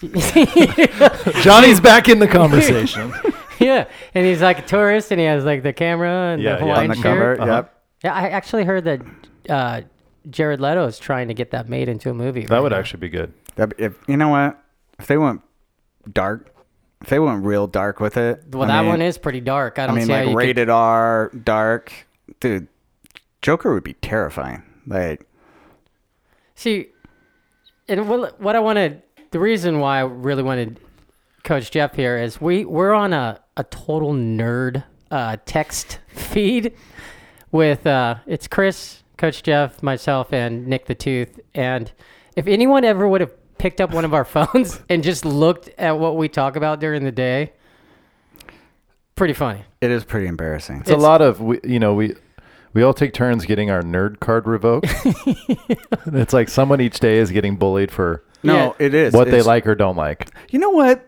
Johnny's 1.42 1.80
back 1.80 2.08
in 2.08 2.18
the 2.18 2.28
conversation. 2.30 3.12
yeah, 3.58 3.86
and 4.14 4.26
he's 4.26 4.42
like 4.42 4.58
a 4.58 4.62
tourist, 4.66 5.10
and 5.10 5.20
he 5.20 5.26
has 5.26 5.44
like 5.44 5.62
the 5.62 5.72
camera 5.72 6.32
and 6.32 6.42
Yeah, 6.42 6.50
yeah. 6.52 6.56
the 6.56 6.62
On 6.62 6.68
Hawaiian 6.68 6.90
on 6.90 6.96
the 6.96 7.02
shirt. 7.02 7.38
cover. 7.38 7.40
Uh-huh. 7.42 7.52
Yep. 7.52 7.82
Yeah, 8.04 8.14
I 8.14 8.28
actually 8.30 8.64
heard 8.64 8.84
that 8.84 9.00
uh, 9.48 9.80
Jared 10.30 10.60
Leto 10.60 10.86
is 10.86 10.98
trying 10.98 11.28
to 11.28 11.34
get 11.34 11.50
that 11.50 11.68
made 11.68 11.88
into 11.88 12.10
a 12.10 12.14
movie. 12.14 12.42
That 12.46 12.50
right 12.54 12.60
would 12.60 12.72
now. 12.72 12.78
actually 12.78 13.00
be 13.00 13.08
good. 13.10 13.32
That- 13.56 13.74
If 13.78 13.94
you 14.08 14.16
know 14.16 14.28
what, 14.28 14.62
if 14.98 15.06
they 15.06 15.18
went 15.18 15.42
dark, 16.12 16.49
if 17.00 17.08
they 17.08 17.18
went 17.18 17.44
real 17.44 17.66
dark 17.66 17.98
with 18.00 18.16
it, 18.16 18.42
Well, 18.52 18.64
I 18.64 18.66
that 18.76 18.80
mean- 18.82 18.88
one 18.90 19.02
is 19.02 19.16
pretty 19.18 19.40
dark. 19.40 19.78
I 19.78 19.84
I 19.84 19.86
don't 19.86 19.96
mean, 19.96 20.06
see 20.06 20.12
how 20.12 20.18
like 20.20 20.28
you 20.30 20.36
rated 20.36 20.68
R, 20.70 21.30
dark, 21.44 21.92
dude. 22.40 22.68
Joker 23.42 23.72
would 23.72 23.84
be 23.84 23.94
terrifying. 23.94 24.62
Like, 24.86 25.26
see. 26.54 26.88
And 27.88 28.08
what 28.08 28.40
what 28.40 28.54
I 28.54 28.60
wanted, 28.60 29.02
the 29.30 29.38
reason 29.40 29.80
why 29.80 29.98
I 29.98 30.02
really 30.02 30.42
wanted 30.42 30.78
Coach 31.42 31.70
Jeff 31.70 31.94
here 31.94 32.18
is 32.18 32.40
we 32.40 32.64
we're 32.64 32.92
on 32.92 33.12
a 33.12 33.40
a 33.56 33.64
total 33.64 34.12
nerd 34.12 34.84
uh, 35.10 35.36
text 35.46 35.98
feed 36.08 36.72
with 37.50 37.86
uh, 37.86 38.16
it's 38.26 38.46
Chris, 38.46 39.02
Coach 39.16 39.42
Jeff, 39.42 39.82
myself, 39.82 40.32
and 40.32 40.66
Nick 40.66 40.86
the 40.86 40.94
Tooth. 40.94 41.40
And 41.54 41.90
if 42.36 42.46
anyone 42.46 42.84
ever 42.84 43.08
would 43.08 43.20
have 43.22 43.32
picked 43.60 43.80
up 43.80 43.90
one 43.92 44.04
of 44.04 44.14
our 44.14 44.24
phones 44.36 44.80
and 44.88 45.02
just 45.04 45.24
looked 45.24 45.68
at 45.78 45.98
what 45.98 46.16
we 46.16 46.28
talk 46.28 46.56
about 46.56 46.80
during 46.80 47.04
the 47.04 47.12
day, 47.12 47.52
pretty 49.14 49.34
funny. 49.34 49.62
it 49.80 49.90
is 49.90 50.04
pretty 50.04 50.26
embarrassing. 50.26 50.80
It's, 50.80 50.90
a 50.90 50.96
lot 50.96 51.20
of 51.22 51.40
we, 51.40 51.60
you 51.64 51.78
know, 51.78 51.94
we 51.94 52.14
we 52.72 52.82
all 52.82 52.94
take 52.94 53.12
turns 53.12 53.44
getting 53.46 53.70
our 53.70 53.82
nerd 53.82 54.20
card 54.20 54.46
revoked. 54.46 54.86
It's 56.12 56.32
like 56.32 56.48
someone 56.48 56.80
each 56.80 56.98
day 57.00 57.18
is 57.18 57.30
getting 57.30 57.56
bullied 57.56 57.90
for 57.90 58.24
No, 58.42 58.54
Yeah. 58.78 58.86
it 58.86 58.94
is 58.94 59.12
what 59.12 59.24
they 59.26 59.38
It's- 59.38 59.46
like 59.46 59.66
or 59.66 59.74
don't 59.74 59.96
like. 59.96 60.28
You 60.50 60.58
know 60.58 60.70
what? 60.70 61.06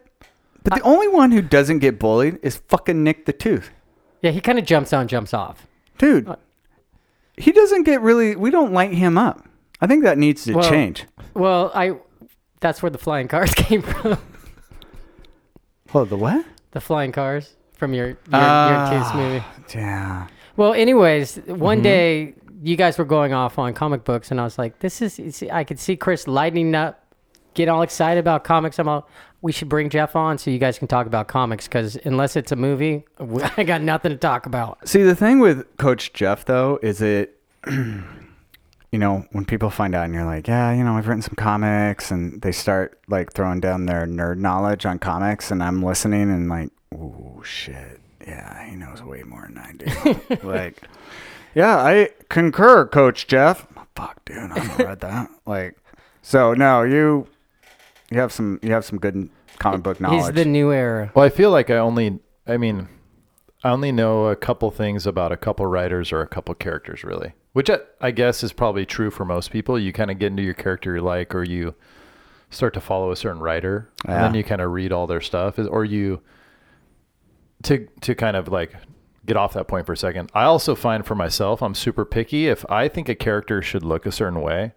But 0.64 0.74
the 0.74 0.80
only 0.82 1.08
one 1.08 1.32
who 1.32 1.40
doesn't 1.42 1.78
get 1.80 1.98
bullied 1.98 2.38
is 2.42 2.56
fucking 2.68 3.02
Nick 3.02 3.24
the 3.26 3.32
Tooth, 3.32 3.70
Yeah, 4.20 4.30
he 4.30 4.40
kind 4.40 4.58
of 4.58 4.64
jumps 4.64 4.92
on, 4.92 5.08
jumps 5.08 5.32
off. 5.34 5.66
dude. 5.98 6.28
Uh, 6.28 6.36
He 7.36 7.50
doesn't 7.52 7.82
get 7.84 8.00
really. 8.02 8.36
We 8.36 8.50
don't 8.50 8.72
light 8.72 8.92
him 8.94 9.16
up. 9.18 9.44
I 9.80 9.86
think 9.88 10.04
that 10.04 10.18
needs 10.18 10.44
to 10.44 10.54
Well- 10.54 10.68
change. 10.70 11.06
Well, 11.34 11.72
I 11.74 11.96
that's 12.62 12.82
where 12.82 12.88
the 12.90 12.96
flying 12.98 13.28
cars 13.28 13.52
came 13.56 13.82
from. 13.82 14.16
Oh, 15.94 16.04
the 16.06 16.16
what? 16.16 16.44
the 16.70 16.80
flying 16.80 17.12
cars 17.12 17.54
from 17.76 17.92
your 17.92 18.06
your, 18.08 18.16
Ah. 18.32 18.90
your 18.90 19.00
kids 19.02 19.14
movie. 19.14 19.44
Yeah. 19.78 20.26
Well, 20.56 20.72
anyways, 20.72 21.36
one 21.46 21.78
Mm-hmm. 21.78 21.82
day 21.82 22.34
you 22.62 22.76
guys 22.76 22.96
were 22.96 23.04
going 23.04 23.32
off 23.34 23.58
on 23.58 23.74
comic 23.74 24.04
books, 24.04 24.30
and 24.30 24.40
I 24.40 24.44
was 24.44 24.56
like, 24.56 24.78
"This 24.78 25.02
is." 25.02 25.42
I 25.52 25.64
could 25.64 25.78
see 25.78 25.96
Chris 25.96 26.26
lighting 26.28 26.74
up, 26.74 27.04
get 27.54 27.68
all 27.68 27.82
excited 27.82 28.20
about 28.20 28.44
comics. 28.44 28.78
I'm 28.78 28.88
all, 28.88 29.06
we 29.42 29.50
should 29.52 29.68
bring 29.68 29.90
Jeff 29.90 30.14
on 30.16 30.38
so 30.38 30.50
you 30.50 30.58
guys 30.58 30.78
can 30.78 30.86
talk 30.88 31.06
about 31.06 31.26
comics 31.28 31.66
because 31.66 31.96
unless 32.04 32.36
it's 32.36 32.52
a 32.52 32.56
movie, 32.56 33.04
I 33.58 33.64
got 33.64 33.82
nothing 33.82 34.12
to 34.12 34.16
talk 34.18 34.46
about. 34.46 34.86
See, 34.88 35.02
the 35.02 35.16
thing 35.16 35.40
with 35.40 35.76
Coach 35.76 36.12
Jeff 36.14 36.44
though 36.46 36.78
is 36.82 37.02
it, 37.02 37.38
you 38.92 38.98
know, 38.98 39.26
when 39.32 39.46
people 39.46 39.70
find 39.70 39.94
out 39.94 40.04
and 40.04 40.14
you're 40.14 40.26
like, 40.26 40.46
yeah, 40.46 40.70
you 40.72 40.84
know, 40.84 40.98
I've 40.98 41.08
written 41.08 41.22
some 41.22 41.34
comics, 41.34 42.10
and 42.10 42.40
they 42.42 42.52
start 42.52 43.00
like 43.08 43.32
throwing 43.32 43.58
down 43.58 43.86
their 43.86 44.06
nerd 44.06 44.36
knowledge 44.36 44.84
on 44.84 44.98
comics, 44.98 45.50
and 45.50 45.62
I'm 45.62 45.82
listening 45.82 46.30
and 46.30 46.50
like, 46.50 46.70
oh 46.94 47.42
shit, 47.42 48.00
yeah, 48.26 48.68
he 48.68 48.76
knows 48.76 49.02
way 49.02 49.22
more 49.22 49.48
than 49.48 49.58
I 49.58 49.72
do. 49.72 50.46
like, 50.46 50.82
yeah, 51.54 51.78
I 51.78 52.10
concur, 52.28 52.86
Coach 52.86 53.26
Jeff. 53.26 53.66
Fuck, 53.96 54.22
dude, 54.26 54.52
I 54.52 54.58
haven't 54.58 54.86
read 54.86 55.00
that. 55.00 55.30
Like, 55.46 55.76
so 56.22 56.54
no, 56.54 56.82
you, 56.82 57.26
you 58.10 58.20
have 58.20 58.32
some, 58.32 58.60
you 58.62 58.72
have 58.72 58.84
some 58.84 58.98
good 58.98 59.28
comic 59.58 59.82
book 59.82 60.00
knowledge. 60.00 60.26
He's 60.26 60.32
the 60.32 60.44
new 60.44 60.70
era. 60.70 61.10
Well, 61.14 61.24
I 61.24 61.30
feel 61.30 61.50
like 61.50 61.68
I 61.68 61.78
only, 61.78 62.20
I 62.46 62.58
mean, 62.58 62.88
I 63.64 63.70
only 63.70 63.90
know 63.90 64.26
a 64.26 64.36
couple 64.36 64.70
things 64.70 65.06
about 65.06 65.32
a 65.32 65.36
couple 65.36 65.66
writers 65.66 66.12
or 66.12 66.20
a 66.20 66.28
couple 66.28 66.54
characters, 66.54 67.02
really. 67.02 67.32
Which 67.52 67.68
I, 67.68 67.80
I 68.00 68.10
guess 68.10 68.42
is 68.42 68.52
probably 68.52 68.86
true 68.86 69.10
for 69.10 69.24
most 69.24 69.50
people. 69.50 69.78
You 69.78 69.92
kind 69.92 70.10
of 70.10 70.18
get 70.18 70.28
into 70.28 70.42
your 70.42 70.54
character 70.54 70.94
you 70.94 71.02
like, 71.02 71.34
or 71.34 71.42
you 71.42 71.74
start 72.50 72.74
to 72.74 72.80
follow 72.80 73.10
a 73.10 73.16
certain 73.16 73.40
writer, 73.40 73.90
and 74.06 74.16
then 74.16 74.34
you 74.34 74.44
kind 74.44 74.60
of 74.60 74.70
read 74.70 74.92
all 74.92 75.06
their 75.06 75.20
stuff, 75.20 75.58
or 75.58 75.84
you 75.84 76.20
to 77.64 77.86
to 78.00 78.14
kind 78.14 78.36
of 78.36 78.48
like 78.48 78.74
get 79.26 79.36
off 79.36 79.52
that 79.54 79.68
point 79.68 79.86
for 79.86 79.92
a 79.92 79.96
second. 79.96 80.30
I 80.34 80.44
also 80.44 80.74
find 80.74 81.06
for 81.06 81.14
myself, 81.14 81.62
I'm 81.62 81.74
super 81.74 82.04
picky. 82.04 82.48
If 82.48 82.64
I 82.70 82.88
think 82.88 83.08
a 83.08 83.14
character 83.14 83.62
should 83.62 83.84
look 83.84 84.06
a 84.06 84.12
certain 84.12 84.40
way, 84.40 84.72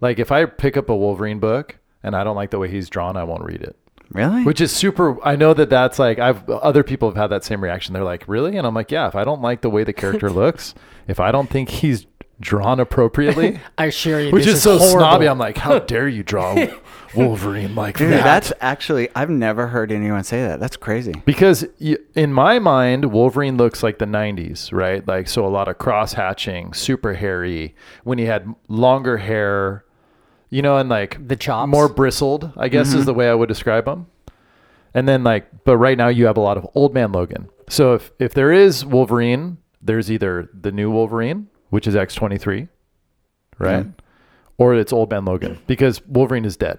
like 0.00 0.18
if 0.18 0.30
I 0.30 0.44
pick 0.44 0.76
up 0.76 0.88
a 0.88 0.96
Wolverine 0.96 1.40
book 1.40 1.78
and 2.02 2.14
I 2.14 2.22
don't 2.22 2.36
like 2.36 2.50
the 2.50 2.58
way 2.58 2.70
he's 2.70 2.88
drawn, 2.88 3.16
I 3.16 3.24
won't 3.24 3.44
read 3.44 3.62
it 3.62 3.76
really. 4.10 4.44
which 4.44 4.60
is 4.60 4.72
super 4.72 5.22
i 5.26 5.36
know 5.36 5.54
that 5.54 5.70
that's 5.70 5.98
like 5.98 6.18
i've 6.18 6.48
other 6.50 6.82
people 6.82 7.08
have 7.08 7.16
had 7.16 7.26
that 7.28 7.44
same 7.44 7.62
reaction 7.62 7.92
they're 7.92 8.04
like 8.04 8.26
really 8.28 8.56
and 8.56 8.66
i'm 8.66 8.74
like 8.74 8.90
yeah 8.90 9.06
if 9.08 9.14
i 9.14 9.24
don't 9.24 9.42
like 9.42 9.60
the 9.60 9.70
way 9.70 9.84
the 9.84 9.92
character 9.92 10.30
looks 10.42 10.74
if 11.06 11.20
i 11.20 11.30
don't 11.30 11.50
think 11.50 11.68
he's 11.68 12.06
drawn 12.40 12.78
appropriately 12.78 13.60
I 13.78 13.86
assure 13.86 14.20
you, 14.20 14.30
which 14.30 14.44
this 14.44 14.54
is, 14.54 14.62
so 14.62 14.78
horrible. 14.78 15.00
snobby 15.00 15.28
i'm 15.28 15.38
like 15.38 15.56
how 15.56 15.80
dare 15.80 16.06
you 16.06 16.22
draw 16.22 16.54
wolverine 17.16 17.74
like 17.74 17.98
Dude, 17.98 18.12
that 18.12 18.22
that's 18.22 18.52
actually 18.60 19.08
I've 19.14 19.30
never 19.30 19.66
heard 19.66 19.90
anyone 19.90 20.22
say 20.24 20.42
that. 20.42 20.60
That's 20.60 20.76
crazy. 20.76 21.14
because 21.24 21.64
in 22.14 22.32
my 22.32 22.58
mind 22.58 23.06
wolverine 23.06 23.56
looks 23.56 23.82
like 23.82 23.98
the 23.98 24.04
90s 24.04 24.72
right 24.72 25.06
like 25.08 25.26
so 25.26 25.44
a 25.44 25.48
lot 25.48 25.68
of 25.68 25.78
cross 25.78 26.12
hatching 26.12 26.72
super 26.74 27.14
hairy 27.14 27.74
when 28.04 28.18
he 28.18 28.26
had 28.26 28.54
longer 28.68 29.16
hair 29.16 29.84
you 30.50 30.62
know 30.62 30.76
and 30.78 30.88
like 30.88 31.26
The 31.28 31.36
chops. 31.36 31.70
more 31.70 31.88
bristled 31.88 32.52
i 32.56 32.68
guess 32.68 32.88
Mm-hmm. 32.90 32.98
is 33.00 33.04
the 33.06 33.14
way 33.14 33.28
i 33.28 33.34
would 33.34 33.48
describe 33.48 33.84
them. 33.84 34.06
and 34.94 35.06
then 35.08 35.22
like 35.24 35.64
but 35.64 35.76
right 35.76 35.96
now 35.98 36.08
you 36.08 36.26
have 36.26 36.36
a 36.36 36.40
lot 36.40 36.56
of 36.56 36.66
old 36.74 36.94
man 36.94 37.12
logan 37.12 37.48
so 37.68 37.94
if 37.94 38.10
if 38.18 38.32
there 38.34 38.52
is 38.52 38.84
wolverine 38.84 39.58
there's 39.82 40.10
either 40.10 40.48
the 40.58 40.72
new 40.72 40.90
wolverine 40.90 41.48
which 41.70 41.86
is 41.86 41.94
x23 41.94 42.68
right 43.58 43.84
Mhm. 43.86 43.92
or 44.56 44.74
it's 44.74 44.92
old 44.92 45.10
man 45.10 45.24
logan 45.24 45.58
because 45.66 46.04
wolverine 46.06 46.44
is 46.44 46.56
dead 46.56 46.78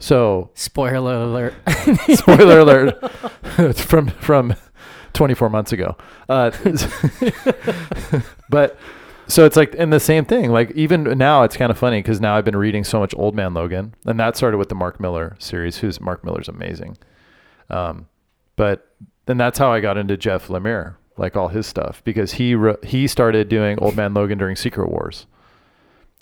so 0.00 0.50
Spoiler 0.54 1.14
alert. 1.22 1.54
spoiler 2.14 2.60
alert 2.60 3.10
from 3.76 4.08
from 4.20 4.54
24 5.14 5.48
months 5.50 5.72
ago 5.72 5.96
uh, 6.28 6.50
but 8.50 8.78
so 9.28 9.44
it's 9.44 9.56
like 9.56 9.74
and 9.78 9.92
the 9.92 10.00
same 10.00 10.24
thing 10.24 10.50
like 10.50 10.70
even 10.72 11.04
now 11.18 11.42
it's 11.42 11.56
kind 11.56 11.70
of 11.70 11.78
funny 11.78 12.00
because 12.00 12.20
now 12.20 12.34
i've 12.36 12.44
been 12.44 12.56
reading 12.56 12.82
so 12.82 12.98
much 12.98 13.14
old 13.16 13.34
man 13.34 13.54
logan 13.54 13.94
and 14.06 14.18
that 14.18 14.36
started 14.36 14.56
with 14.58 14.68
the 14.68 14.74
mark 14.74 14.98
millar 14.98 15.36
series 15.38 15.78
who's 15.78 16.00
mark 16.00 16.24
millar's 16.24 16.48
amazing 16.48 16.96
um, 17.70 18.06
but 18.56 18.94
then 19.26 19.36
that's 19.36 19.58
how 19.58 19.70
i 19.72 19.80
got 19.80 19.96
into 19.98 20.16
jeff 20.16 20.48
lemire 20.48 20.96
like 21.16 21.36
all 21.36 21.48
his 21.48 21.66
stuff 21.66 22.02
because 22.04 22.32
he 22.32 22.54
wrote, 22.54 22.84
he 22.84 23.06
started 23.06 23.48
doing 23.48 23.78
old 23.80 23.96
man 23.96 24.14
logan 24.14 24.38
during 24.38 24.56
secret 24.56 24.88
wars 24.88 25.26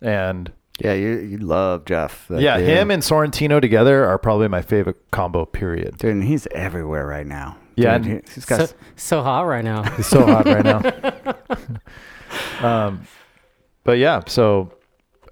and 0.03 0.53
Yeah, 0.81 0.93
you 0.95 1.19
you 1.21 1.39
love 1.39 1.85
Jeff. 1.87 2.27
that 2.29 2.41
yeah 2.41 2.59
him 2.59 2.91
and 2.91 3.03
sorrentino 3.03 3.61
together 3.61 4.05
are 4.05 4.19
probably 4.19 4.49
my 4.49 4.63
favorite 4.63 4.97
combo 5.11 5.45
period 5.47 5.97
dude, 5.99 6.11
and 6.13 6.25
he's 6.25 6.47
everywhere 6.53 7.07
right 7.07 7.27
now. 7.27 7.57
Yeah, 7.79 7.99
Dude, 7.99 8.27
he, 8.27 8.35
has 8.35 8.45
got. 8.47 8.69
so, 8.71 8.75
so 8.97 9.23
hot 9.23 9.43
right 9.43 9.63
now. 9.65 9.83
He's 9.97 10.07
so 10.07 10.25
hot 10.25 10.47
right 10.47 10.65
now. 10.65 10.81
um, 12.61 13.07
but 13.85 13.99
yeah, 13.99 14.23
so 14.27 14.73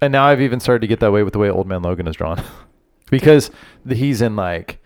and 0.01 0.11
now 0.11 0.25
I've 0.25 0.41
even 0.41 0.59
started 0.59 0.81
to 0.81 0.87
get 0.87 0.99
that 0.99 1.11
way 1.11 1.23
with 1.23 1.33
the 1.33 1.39
way 1.39 1.49
Old 1.49 1.67
Man 1.67 1.81
Logan 1.81 2.07
is 2.07 2.15
drawn, 2.15 2.43
because 3.09 3.51
he's 3.87 4.21
in 4.21 4.35
like 4.35 4.79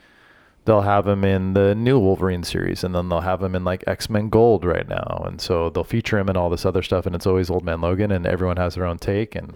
they'll 0.66 0.82
have 0.82 1.08
him 1.08 1.24
in 1.24 1.54
the 1.54 1.74
new 1.76 1.98
Wolverine 2.00 2.44
series, 2.44 2.84
and 2.84 2.94
then 2.94 3.10
they'll 3.10 3.22
have 3.22 3.42
him 3.42 3.56
in 3.56 3.64
like 3.64 3.84
X 3.88 4.10
Men 4.10 4.30
Gold 4.30 4.66
right 4.66 4.88
now, 4.88 5.24
and 5.26 5.42
so 5.42 5.70
they'll 5.70 5.84
feature 5.84 6.18
him 6.18 6.30
in 6.30 6.38
all 6.38 6.50
this 6.50 6.66
other 6.66 6.84
stuff, 6.84 7.06
and 7.06 7.16
it's 7.16 7.28
always 7.28 7.50
Old 7.50 7.64
Man 7.64 7.82
Logan, 7.82 8.12
and 8.12 8.26
everyone 8.26 8.58
has 8.58 8.76
their 8.76 8.86
own 8.86 8.98
take, 8.98 9.36
and 9.36 9.56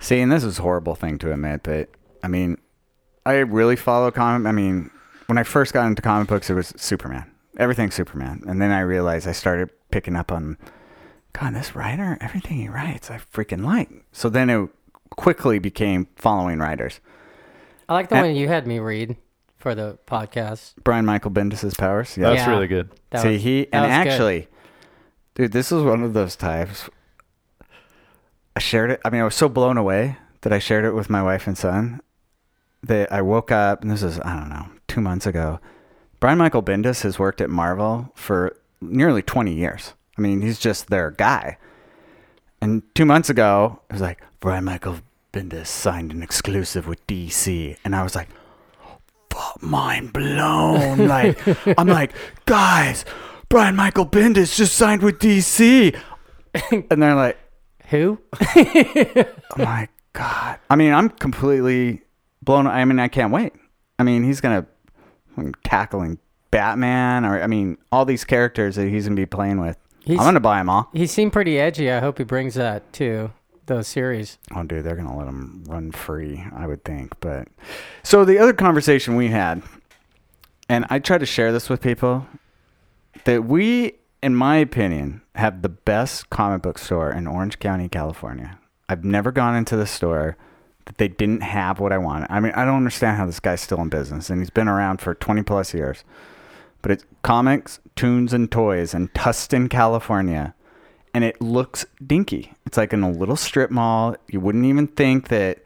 See, 0.00 0.20
and 0.20 0.30
this 0.30 0.44
is 0.44 0.58
a 0.58 0.62
horrible 0.62 0.94
thing 0.94 1.18
to 1.18 1.32
admit, 1.32 1.62
but 1.64 1.88
I 2.22 2.28
mean, 2.28 2.58
I 3.26 3.38
really 3.38 3.76
follow 3.76 4.10
comic. 4.10 4.46
I 4.46 4.52
mean, 4.52 4.90
when 5.26 5.38
I 5.38 5.42
first 5.42 5.72
got 5.72 5.86
into 5.86 6.02
comic 6.02 6.28
books, 6.28 6.48
it 6.48 6.54
was 6.54 6.72
Superman. 6.76 7.30
Everything 7.58 7.90
Superman, 7.90 8.44
and 8.46 8.62
then 8.62 8.70
I 8.70 8.80
realized 8.80 9.26
I 9.26 9.32
started 9.32 9.70
picking 9.90 10.14
up 10.14 10.30
on, 10.30 10.56
God, 11.38 11.54
this 11.54 11.74
writer, 11.74 12.16
everything 12.20 12.56
he 12.58 12.68
writes, 12.68 13.10
I 13.10 13.18
freaking 13.32 13.64
like. 13.64 13.90
So 14.12 14.28
then 14.28 14.50
it 14.50 14.68
quickly 15.10 15.58
became 15.58 16.08
following 16.16 16.58
writers. 16.58 17.00
I 17.88 17.94
like 17.94 18.08
the 18.08 18.16
Uh, 18.18 18.22
one 18.22 18.36
you 18.36 18.48
had 18.48 18.66
me 18.66 18.78
read 18.78 19.16
for 19.58 19.74
the 19.74 19.98
podcast. 20.06 20.74
Brian 20.84 21.04
Michael 21.06 21.30
Bendis's 21.30 21.74
powers. 21.74 22.16
Yeah. 22.16 22.30
that's 22.30 22.40
Yeah. 22.42 22.50
really 22.50 22.66
good. 22.66 22.90
That 23.10 23.22
See, 23.22 23.32
was- 23.34 23.42
he 23.42 23.68
and 23.72 23.82
was 23.84 23.88
good. 23.90 24.08
actually, 24.12 24.48
dude, 25.34 25.52
this 25.52 25.70
is 25.72 25.82
one 25.82 26.02
of 26.02 26.12
those 26.12 26.36
times. 26.36 26.88
I 28.56 28.60
shared 28.60 28.90
it. 28.90 29.00
I 29.04 29.10
mean, 29.10 29.20
I 29.20 29.24
was 29.24 29.34
so 29.34 29.48
blown 29.48 29.76
away 29.78 30.16
that 30.42 30.52
I 30.52 30.58
shared 30.58 30.84
it 30.84 30.92
with 30.94 31.08
my 31.08 31.22
wife 31.22 31.46
and 31.46 31.56
son 31.56 32.00
that 32.82 33.10
I 33.12 33.22
woke 33.22 33.50
up, 33.52 33.82
and 33.82 33.90
this 33.90 34.02
is 34.02 34.18
I 34.20 34.34
don't 34.38 34.48
know, 34.48 34.66
two 34.88 35.00
months 35.00 35.26
ago. 35.26 35.60
Brian 36.20 36.38
Michael 36.38 36.62
Bendis 36.62 37.02
has 37.02 37.18
worked 37.18 37.40
at 37.40 37.50
Marvel 37.50 38.10
for 38.14 38.56
nearly 38.80 39.22
20 39.22 39.52
years. 39.54 39.94
I 40.18 40.20
mean, 40.20 40.42
he's 40.42 40.58
just 40.58 40.88
their 40.88 41.12
guy. 41.12 41.58
And 42.60 42.82
two 42.94 43.04
months 43.04 43.30
ago, 43.30 43.80
it 43.88 43.92
was 43.92 44.02
like 44.02 44.20
Brian 44.40 44.64
Michael 44.64 44.96
Bendis 45.32 45.68
signed 45.68 46.12
an 46.12 46.22
exclusive 46.22 46.88
with 46.88 47.06
DC, 47.06 47.76
and 47.84 47.94
I 47.94 48.02
was 48.02 48.16
like, 48.16 48.28
oh, 49.34 49.52
mind 49.60 50.12
blown. 50.12 50.98
Like, 51.08 51.38
I'm 51.78 51.86
like, 51.86 52.12
guys, 52.46 53.04
Brian 53.48 53.76
Michael 53.76 54.06
Bendis 54.06 54.56
just 54.56 54.74
signed 54.74 55.02
with 55.02 55.18
DC. 55.18 55.96
And 56.90 57.00
they're 57.02 57.14
like, 57.14 57.38
Who? 57.90 58.18
oh 58.56 59.24
my 59.58 59.86
God. 60.12 60.58
I 60.68 60.74
mean, 60.74 60.92
I'm 60.92 61.08
completely 61.08 62.02
blown. 62.42 62.66
I 62.66 62.84
mean, 62.84 62.98
I 62.98 63.06
can't 63.06 63.32
wait. 63.32 63.52
I 63.98 64.02
mean, 64.02 64.24
he's 64.24 64.40
going 64.40 64.66
to 65.36 65.52
tackling 65.62 66.18
Batman 66.50 67.24
or, 67.24 67.40
I 67.40 67.46
mean, 67.46 67.76
all 67.92 68.04
these 68.04 68.24
characters 68.24 68.74
that 68.74 68.88
he's 68.88 69.04
going 69.04 69.14
to 69.14 69.20
be 69.20 69.26
playing 69.26 69.60
with. 69.60 69.76
He's- 70.08 70.18
I'm 70.18 70.24
going 70.24 70.34
to 70.34 70.40
buy 70.40 70.56
them 70.58 70.70
all. 70.70 70.88
He 70.94 71.06
seemed 71.06 71.32
pretty 71.34 71.58
edgy. 71.60 71.90
I 71.92 72.00
hope 72.00 72.16
he 72.18 72.24
brings 72.24 72.54
that 72.54 72.90
to 72.94 73.30
the 73.66 73.82
series. 73.84 74.38
Oh, 74.56 74.62
dude, 74.62 74.82
they're 74.84 74.96
gonna 74.96 75.14
let 75.14 75.28
him 75.28 75.62
run 75.68 75.92
free, 75.92 76.42
I 76.56 76.66
would 76.66 76.82
think. 76.84 77.12
But 77.20 77.48
so 78.02 78.24
the 78.24 78.38
other 78.38 78.54
conversation 78.54 79.14
we 79.14 79.28
had, 79.28 79.60
and 80.70 80.86
I 80.88 80.98
try 81.00 81.18
to 81.18 81.26
share 81.26 81.52
this 81.52 81.68
with 81.68 81.82
people, 81.82 82.26
that 83.24 83.44
we, 83.44 83.96
in 84.22 84.34
my 84.34 84.56
opinion, 84.56 85.20
have 85.34 85.60
the 85.60 85.68
best 85.68 86.30
comic 86.30 86.62
book 86.62 86.78
store 86.78 87.10
in 87.12 87.26
Orange 87.26 87.58
County, 87.58 87.90
California. 87.90 88.58
I've 88.88 89.04
never 89.04 89.30
gone 89.30 89.54
into 89.54 89.76
the 89.76 89.86
store 89.86 90.38
that 90.86 90.96
they 90.96 91.08
didn't 91.08 91.42
have 91.42 91.78
what 91.78 91.92
I 91.92 91.98
wanted. 91.98 92.28
I 92.30 92.40
mean, 92.40 92.52
I 92.56 92.64
don't 92.64 92.76
understand 92.78 93.18
how 93.18 93.26
this 93.26 93.38
guy's 93.40 93.60
still 93.60 93.82
in 93.82 93.90
business, 93.90 94.30
and 94.30 94.40
he's 94.40 94.48
been 94.48 94.68
around 94.68 95.02
for 95.02 95.14
20 95.14 95.42
plus 95.42 95.74
years. 95.74 96.04
But 96.82 96.92
it's 96.92 97.04
comics, 97.22 97.80
toons, 97.96 98.32
and 98.32 98.50
toys 98.50 98.94
in 98.94 99.08
Tustin, 99.08 99.68
California 99.68 100.54
and 101.14 101.24
it 101.24 101.40
looks 101.40 101.84
dinky. 102.06 102.52
It's 102.66 102.76
like 102.76 102.92
in 102.92 103.02
a 103.02 103.10
little 103.10 103.36
strip 103.36 103.70
mall. 103.70 104.16
You 104.28 104.40
wouldn't 104.40 104.64
even 104.64 104.86
think 104.86 105.28
that, 105.28 105.58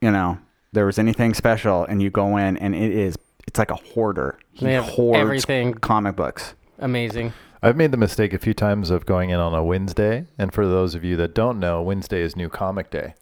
you 0.00 0.10
know, 0.10 0.38
there 0.72 0.86
was 0.86 0.98
anything 0.98 1.34
special. 1.34 1.84
And 1.84 2.02
you 2.02 2.10
go 2.10 2.36
in, 2.36 2.56
and 2.56 2.74
it 2.74 2.90
is. 2.92 3.16
It's 3.46 3.58
like 3.58 3.70
a 3.70 3.76
hoarder. 3.76 4.38
He 4.52 4.66
They 4.66 4.72
have 4.72 4.84
hoards 4.84 5.18
everything. 5.18 5.74
comic 5.74 6.16
books. 6.16 6.54
Amazing. 6.78 7.32
I've 7.62 7.76
made 7.76 7.92
the 7.92 7.96
mistake 7.96 8.32
a 8.32 8.38
few 8.38 8.52
times 8.54 8.90
of 8.90 9.06
going 9.06 9.30
in 9.30 9.38
on 9.38 9.54
a 9.54 9.62
Wednesday. 9.62 10.26
And 10.36 10.52
for 10.52 10.66
those 10.66 10.94
of 10.94 11.04
you 11.04 11.16
that 11.16 11.34
don't 11.34 11.60
know, 11.60 11.80
Wednesday 11.80 12.20
is 12.22 12.34
New 12.36 12.48
Comic 12.48 12.90
Day. 12.90 13.14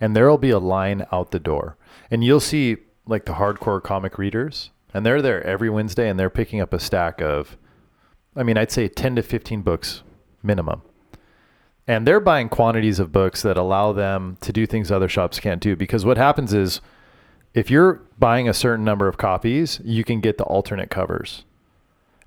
And 0.00 0.16
there 0.16 0.28
will 0.28 0.38
be 0.38 0.50
a 0.50 0.58
line 0.58 1.06
out 1.12 1.30
the 1.30 1.38
door. 1.38 1.76
And 2.10 2.24
you'll 2.24 2.40
see 2.40 2.78
like 3.06 3.24
the 3.24 3.34
hardcore 3.34 3.82
comic 3.82 4.18
readers. 4.18 4.70
And 4.92 5.06
they're 5.06 5.22
there 5.22 5.42
every 5.44 5.70
Wednesday 5.70 6.08
and 6.08 6.18
they're 6.18 6.30
picking 6.30 6.60
up 6.60 6.72
a 6.72 6.80
stack 6.80 7.20
of, 7.20 7.56
I 8.34 8.42
mean, 8.42 8.56
I'd 8.56 8.70
say 8.70 8.88
10 8.88 9.16
to 9.16 9.22
15 9.22 9.62
books 9.62 10.02
minimum. 10.42 10.82
And 11.86 12.06
they're 12.06 12.20
buying 12.20 12.48
quantities 12.48 12.98
of 12.98 13.12
books 13.12 13.42
that 13.42 13.56
allow 13.56 13.92
them 13.92 14.36
to 14.42 14.52
do 14.52 14.66
things 14.66 14.90
other 14.90 15.08
shops 15.08 15.40
can't 15.40 15.60
do. 15.60 15.74
Because 15.74 16.04
what 16.04 16.16
happens 16.16 16.52
is 16.52 16.80
if 17.54 17.70
you're 17.70 18.02
buying 18.18 18.48
a 18.48 18.54
certain 18.54 18.84
number 18.84 19.08
of 19.08 19.16
copies, 19.16 19.80
you 19.84 20.04
can 20.04 20.20
get 20.20 20.38
the 20.38 20.44
alternate 20.44 20.90
covers. 20.90 21.44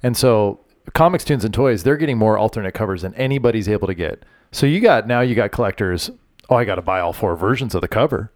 And 0.02 0.18
so 0.18 0.60
comics, 0.94 1.24
toons, 1.24 1.46
and 1.46 1.54
toys, 1.54 1.84
they're 1.84 1.98
getting 1.98 2.18
more 2.18 2.38
alternate 2.38 2.74
covers 2.74 3.04
than 3.04 3.14
anybody's 3.16 3.70
able 3.70 3.88
to 3.88 3.94
get. 3.94 4.24
So 4.52 4.66
you 4.66 4.82
got 4.82 5.08
now 5.08 5.22
you 5.22 5.34
got 5.34 5.52
collectors, 5.52 6.12
oh, 6.50 6.56
I 6.56 6.66
got 6.66 6.76
to 6.76 6.82
buy 6.82 7.00
all 7.00 7.14
four 7.14 7.36
versions 7.36 7.74
of 7.74 7.82
the 7.82 7.88
cover. 7.88 8.32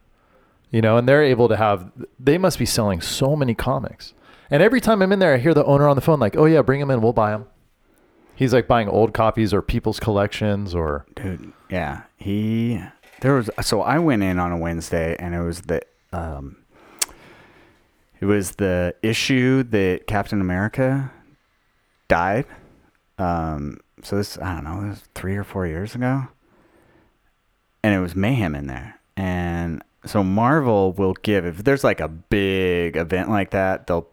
You 0.71 0.81
know, 0.81 0.97
and 0.97 1.07
they're 1.07 1.23
able 1.23 1.47
to 1.47 1.55
have 1.55 1.91
they 2.19 2.37
must 2.37 2.59
be 2.59 2.65
selling 2.65 3.01
so 3.01 3.35
many 3.35 3.53
comics. 3.55 4.13
And 4.49 4.61
every 4.63 4.81
time 4.81 5.01
I'm 5.01 5.11
in 5.11 5.19
there, 5.19 5.33
I 5.33 5.37
hear 5.37 5.53
the 5.53 5.65
owner 5.65 5.87
on 5.87 5.95
the 5.95 6.01
phone 6.01 6.19
like, 6.19 6.35
"Oh 6.37 6.45
yeah, 6.45 6.61
bring 6.61 6.79
them 6.79 6.91
in, 6.91 7.01
we'll 7.01 7.13
buy 7.13 7.31
them." 7.31 7.45
He's 8.35 8.53
like 8.53 8.67
buying 8.67 8.87
old 8.87 9.13
copies 9.13 9.53
or 9.53 9.61
people's 9.61 9.99
collections 9.99 10.75
or 10.75 11.05
Dude, 11.15 11.53
yeah. 11.71 12.03
He 12.17 12.81
there 13.21 13.33
was 13.33 13.49
so 13.61 13.81
I 13.81 13.97
went 13.97 14.21
in 14.21 14.37
on 14.37 14.51
a 14.51 14.57
Wednesday 14.57 15.15
and 15.17 15.33
it 15.33 15.41
was 15.41 15.61
the 15.61 15.81
um 16.13 16.57
it 18.19 18.25
was 18.25 18.51
the 18.51 18.93
issue 19.01 19.63
that 19.63 20.05
Captain 20.05 20.39
America 20.39 21.11
died. 22.07 22.45
Um 23.17 23.79
so 24.03 24.17
this 24.17 24.37
I 24.37 24.53
don't 24.53 24.65
know, 24.65 24.87
was 24.89 25.03
3 25.15 25.35
or 25.35 25.43
4 25.43 25.65
years 25.65 25.95
ago. 25.95 26.27
And 27.83 27.95
it 27.95 27.99
was 27.99 28.15
mayhem 28.15 28.53
in 28.53 28.67
there. 28.67 28.99
And 29.15 29.81
so 30.05 30.23
Marvel 30.23 30.93
will 30.93 31.13
give 31.21 31.45
if 31.45 31.63
there's 31.63 31.83
like 31.83 31.99
a 31.99 32.07
big 32.07 32.95
event 32.95 33.29
like 33.29 33.51
that, 33.51 33.87
they'll 33.87 34.07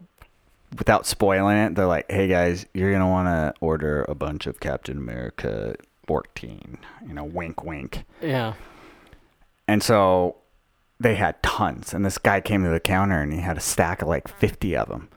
without 0.77 1.05
spoiling 1.05 1.57
it, 1.57 1.75
they're 1.75 1.85
like, 1.85 2.09
"Hey 2.09 2.27
guys, 2.27 2.65
you're 2.73 2.91
gonna 2.91 3.09
want 3.09 3.27
to 3.27 3.53
order 3.61 4.05
a 4.07 4.15
bunch 4.15 4.47
of 4.47 4.59
Captain 4.59 4.97
America 4.97 5.75
14." 6.07 6.77
You 7.07 7.13
know, 7.13 7.23
wink, 7.23 7.63
wink. 7.63 8.03
Yeah. 8.21 8.53
And 9.67 9.81
so 9.81 10.37
they 10.99 11.15
had 11.15 11.41
tons, 11.43 11.93
and 11.93 12.05
this 12.05 12.17
guy 12.17 12.41
came 12.41 12.63
to 12.63 12.69
the 12.69 12.79
counter 12.79 13.21
and 13.21 13.33
he 13.33 13.39
had 13.39 13.57
a 13.57 13.61
stack 13.61 14.01
of 14.01 14.07
like 14.07 14.27
50 14.27 14.75
of 14.75 14.89
them. 14.89 15.09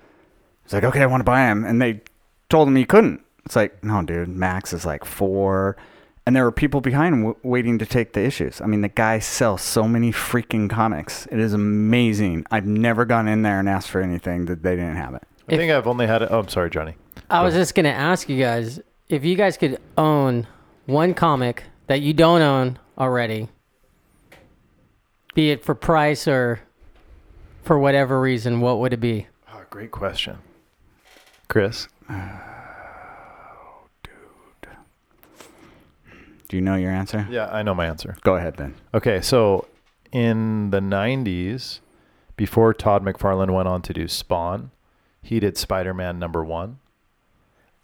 He's 0.65 0.73
like, 0.73 0.85
"Okay, 0.85 1.03
I 1.03 1.07
want 1.07 1.21
to 1.21 1.25
buy 1.25 1.47
them," 1.47 1.65
and 1.65 1.81
they 1.81 2.03
told 2.49 2.69
him 2.69 2.77
he 2.77 2.85
couldn't. 2.85 3.23
It's 3.45 3.57
like, 3.57 3.83
no, 3.83 4.03
dude, 4.03 4.29
max 4.29 4.73
is 4.73 4.85
like 4.85 5.05
four. 5.05 5.77
And 6.29 6.37
there 6.37 6.45
were 6.45 6.53
people 6.53 6.83
behind 6.83 7.15
him 7.15 7.21
w- 7.23 7.39
waiting 7.43 7.79
to 7.79 7.87
take 7.87 8.13
the 8.13 8.21
issues. 8.21 8.61
I 8.61 8.67
mean, 8.67 8.83
the 8.83 8.89
guy 8.91 9.19
sells 9.19 9.63
so 9.63 9.85
many 9.89 10.13
freaking 10.13 10.69
comics. 10.69 11.25
It 11.33 11.39
is 11.39 11.55
amazing. 11.55 12.45
I've 12.51 12.67
never 12.67 13.07
gone 13.07 13.27
in 13.27 13.41
there 13.41 13.59
and 13.59 13.67
asked 13.67 13.89
for 13.89 14.03
anything 14.03 14.45
that 14.45 14.63
they 14.63 14.77
didn't 14.77 14.97
have 14.97 15.15
it. 15.15 15.23
I 15.49 15.57
think 15.57 15.73
I've 15.73 15.87
only 15.87 16.07
had 16.07 16.21
it. 16.21 16.29
Oh, 16.31 16.41
I'm 16.41 16.49
sorry, 16.49 16.69
Johnny. 16.69 16.97
I 17.31 17.43
was 17.43 17.55
just 17.55 17.75
gonna 17.75 17.89
ask 17.89 18.29
you 18.29 18.39
guys 18.39 18.79
if 19.09 19.25
you 19.25 19.37
guys 19.37 19.57
could 19.57 19.81
own 19.97 20.47
one 20.85 21.15
comic 21.15 21.65
that 21.87 22.03
you 22.03 22.13
don't 22.13 22.43
own 22.43 22.79
already, 22.99 23.49
be 25.33 25.51
it 25.51 25.65
for 25.65 25.75
price 25.75 26.29
or 26.29 26.61
for 27.63 27.79
whatever 27.79 28.21
reason, 28.21 28.61
what 28.61 28.81
would 28.81 28.93
it 28.93 29.01
be? 29.01 29.29
Oh, 29.51 29.63
great 29.71 29.93
question, 29.93 30.37
Chris. 31.49 31.89
Uh, 32.07 32.39
Do 36.49 36.57
you 36.57 36.63
know 36.63 36.77
your 36.77 36.91
answer? 36.91 37.27
Yeah, 37.31 37.47
I 37.47 37.63
know 37.63 37.75
my 37.75 37.87
answer. 37.87 38.17
Go 38.23 38.37
ahead 38.37 38.57
then. 38.57 38.75
Okay, 38.95 39.21
so 39.21 39.67
in 40.13 40.71
the 40.71 40.81
90s, 40.81 41.81
before 42.37 42.73
Todd 42.73 43.05
McFarlane 43.05 43.53
went 43.53 43.69
on 43.69 43.83
to 43.83 43.93
do 43.93 44.09
Spawn, 44.09 44.71
he 45.23 45.41
did 45.41 45.59
Spider 45.59 45.93
Man 45.93 46.19
number 46.19 46.45
one. 46.45 46.79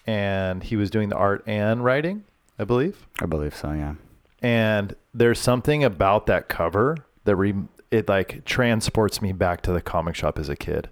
And 0.06 0.62
he 0.62 0.76
was 0.76 0.90
doing 0.90 1.08
the 1.08 1.16
art 1.16 1.42
and 1.46 1.84
writing, 1.84 2.24
I 2.58 2.64
believe. 2.64 3.06
I 3.20 3.26
believe 3.26 3.54
so, 3.54 3.72
yeah. 3.72 3.94
And 4.42 4.94
there's 5.14 5.38
something 5.38 5.82
about 5.82 6.26
that 6.26 6.48
cover 6.48 6.96
that 7.24 7.36
re- 7.36 7.54
it 7.90 8.08
like 8.08 8.44
transports 8.44 9.22
me 9.22 9.32
back 9.32 9.62
to 9.62 9.72
the 9.72 9.80
comic 9.80 10.14
shop 10.14 10.38
as 10.38 10.48
a 10.48 10.56
kid. 10.56 10.88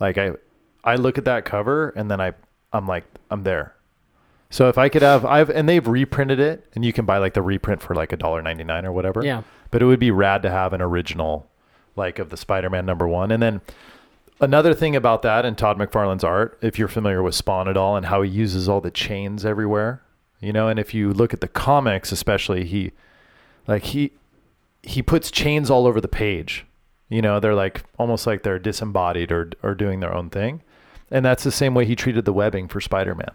Like 0.00 0.16
I 0.16 0.32
I 0.84 0.94
look 0.94 1.18
at 1.18 1.24
that 1.26 1.44
cover 1.44 1.90
and 1.90 2.10
then 2.10 2.20
I 2.20 2.32
I'm 2.72 2.86
like 2.86 3.04
I'm 3.30 3.42
there. 3.42 3.74
So 4.50 4.68
if 4.68 4.78
I 4.78 4.88
could 4.88 5.02
have 5.02 5.24
I've 5.24 5.50
and 5.50 5.68
they've 5.68 5.86
reprinted 5.86 6.40
it 6.40 6.64
and 6.74 6.84
you 6.84 6.92
can 6.92 7.04
buy 7.04 7.18
like 7.18 7.34
the 7.34 7.42
reprint 7.42 7.82
for 7.82 7.94
like 7.94 8.12
a 8.12 8.16
dollar 8.16 8.40
ninety 8.42 8.64
nine 8.64 8.86
or 8.86 8.92
whatever. 8.92 9.24
Yeah. 9.24 9.42
But 9.70 9.82
it 9.82 9.84
would 9.84 10.00
be 10.00 10.10
rad 10.10 10.42
to 10.42 10.50
have 10.50 10.72
an 10.72 10.80
original 10.80 11.46
like 11.96 12.18
of 12.18 12.30
the 12.30 12.36
Spider-Man 12.36 12.86
number 12.86 13.08
1 13.08 13.32
and 13.32 13.42
then 13.42 13.60
Another 14.40 14.72
thing 14.72 14.94
about 14.94 15.22
that 15.22 15.44
and 15.44 15.58
Todd 15.58 15.78
McFarlane's 15.78 16.22
art, 16.22 16.58
if 16.62 16.78
you're 16.78 16.86
familiar 16.86 17.22
with 17.22 17.34
Spawn 17.34 17.68
at 17.68 17.76
all 17.76 17.96
and 17.96 18.06
how 18.06 18.22
he 18.22 18.30
uses 18.30 18.68
all 18.68 18.80
the 18.80 18.90
chains 18.90 19.44
everywhere, 19.44 20.00
you 20.40 20.52
know, 20.52 20.68
and 20.68 20.78
if 20.78 20.94
you 20.94 21.12
look 21.12 21.34
at 21.34 21.40
the 21.40 21.48
comics 21.48 22.12
especially, 22.12 22.64
he 22.64 22.92
like 23.66 23.82
he 23.84 24.12
he 24.82 25.02
puts 25.02 25.32
chains 25.32 25.70
all 25.70 25.86
over 25.86 26.00
the 26.00 26.08
page. 26.08 26.64
You 27.08 27.20
know, 27.20 27.40
they're 27.40 27.54
like 27.54 27.82
almost 27.98 28.26
like 28.26 28.44
they're 28.44 28.60
disembodied 28.60 29.32
or 29.32 29.50
or 29.62 29.74
doing 29.74 29.98
their 29.98 30.14
own 30.14 30.30
thing. 30.30 30.62
And 31.10 31.24
that's 31.24 31.42
the 31.42 31.50
same 31.50 31.74
way 31.74 31.84
he 31.84 31.96
treated 31.96 32.24
the 32.24 32.32
webbing 32.32 32.68
for 32.68 32.80
Spider-Man. 32.80 33.32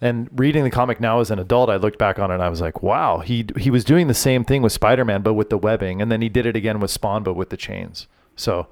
And 0.00 0.28
reading 0.32 0.64
the 0.64 0.70
comic 0.70 1.00
now 1.00 1.20
as 1.20 1.30
an 1.30 1.38
adult, 1.38 1.70
I 1.70 1.76
looked 1.76 1.98
back 1.98 2.18
on 2.18 2.30
it 2.30 2.34
and 2.34 2.42
I 2.42 2.50
was 2.50 2.60
like, 2.60 2.82
wow, 2.82 3.20
he 3.20 3.46
he 3.56 3.70
was 3.70 3.84
doing 3.84 4.08
the 4.08 4.14
same 4.14 4.44
thing 4.44 4.62
with 4.62 4.72
Spider-Man 4.72 5.22
but 5.22 5.34
with 5.34 5.50
the 5.50 5.58
webbing 5.58 6.02
and 6.02 6.12
then 6.12 6.20
he 6.20 6.28
did 6.28 6.44
it 6.44 6.56
again 6.56 6.80
with 6.80 6.90
Spawn 6.90 7.22
but 7.22 7.34
with 7.34 7.50
the 7.50 7.56
chains. 7.56 8.06
So 8.36 8.66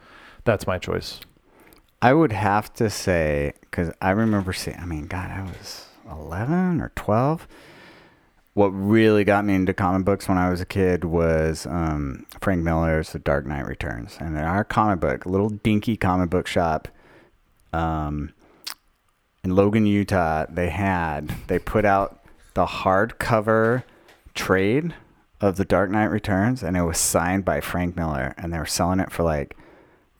that's 0.44 0.66
my 0.66 0.78
choice. 0.78 1.20
I 2.02 2.12
would 2.12 2.32
have 2.32 2.72
to 2.74 2.90
say, 2.90 3.54
because 3.62 3.90
I 4.02 4.10
remember 4.10 4.52
seeing, 4.52 4.78
I 4.78 4.84
mean, 4.84 5.06
God, 5.06 5.30
I 5.30 5.42
was 5.42 5.86
11 6.10 6.82
or 6.82 6.92
12. 6.94 7.48
What 8.52 8.68
really 8.68 9.24
got 9.24 9.46
me 9.46 9.54
into 9.54 9.72
comic 9.72 10.04
books 10.04 10.28
when 10.28 10.36
I 10.36 10.50
was 10.50 10.60
a 10.60 10.66
kid 10.66 11.04
was 11.04 11.64
um, 11.64 12.26
Frank 12.40 12.62
Miller's 12.62 13.12
The 13.12 13.18
Dark 13.18 13.46
Knight 13.46 13.66
Returns. 13.66 14.18
And 14.20 14.36
in 14.36 14.44
our 14.44 14.64
comic 14.64 15.00
book, 15.00 15.24
little 15.24 15.48
dinky 15.48 15.96
comic 15.96 16.28
book 16.28 16.46
shop 16.46 16.88
um, 17.72 18.34
in 19.44 19.54
Logan, 19.54 19.84
Utah, 19.84 20.46
they 20.48 20.70
had, 20.70 21.34
they 21.48 21.58
put 21.58 21.84
out 21.84 22.18
the 22.54 22.64
hardcover 22.64 23.84
trade 24.34 24.94
of 25.40 25.56
The 25.56 25.66
Dark 25.66 25.90
Knight 25.90 26.06
Returns, 26.06 26.62
and 26.62 26.76
it 26.76 26.82
was 26.82 26.98
signed 26.98 27.44
by 27.44 27.60
Frank 27.60 27.94
Miller, 27.94 28.34
and 28.38 28.52
they 28.52 28.58
were 28.58 28.64
selling 28.64 29.00
it 29.00 29.12
for 29.12 29.22
like 29.22 29.54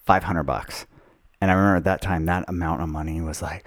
500 0.05 0.43
bucks. 0.43 0.87
And 1.41 1.51
I 1.51 1.55
remember 1.55 1.77
at 1.77 1.85
that 1.85 2.03
time, 2.03 2.27
that 2.27 2.45
amount 2.49 2.83
of 2.83 2.89
money 2.91 3.21
was 3.23 3.41
like, 3.41 3.67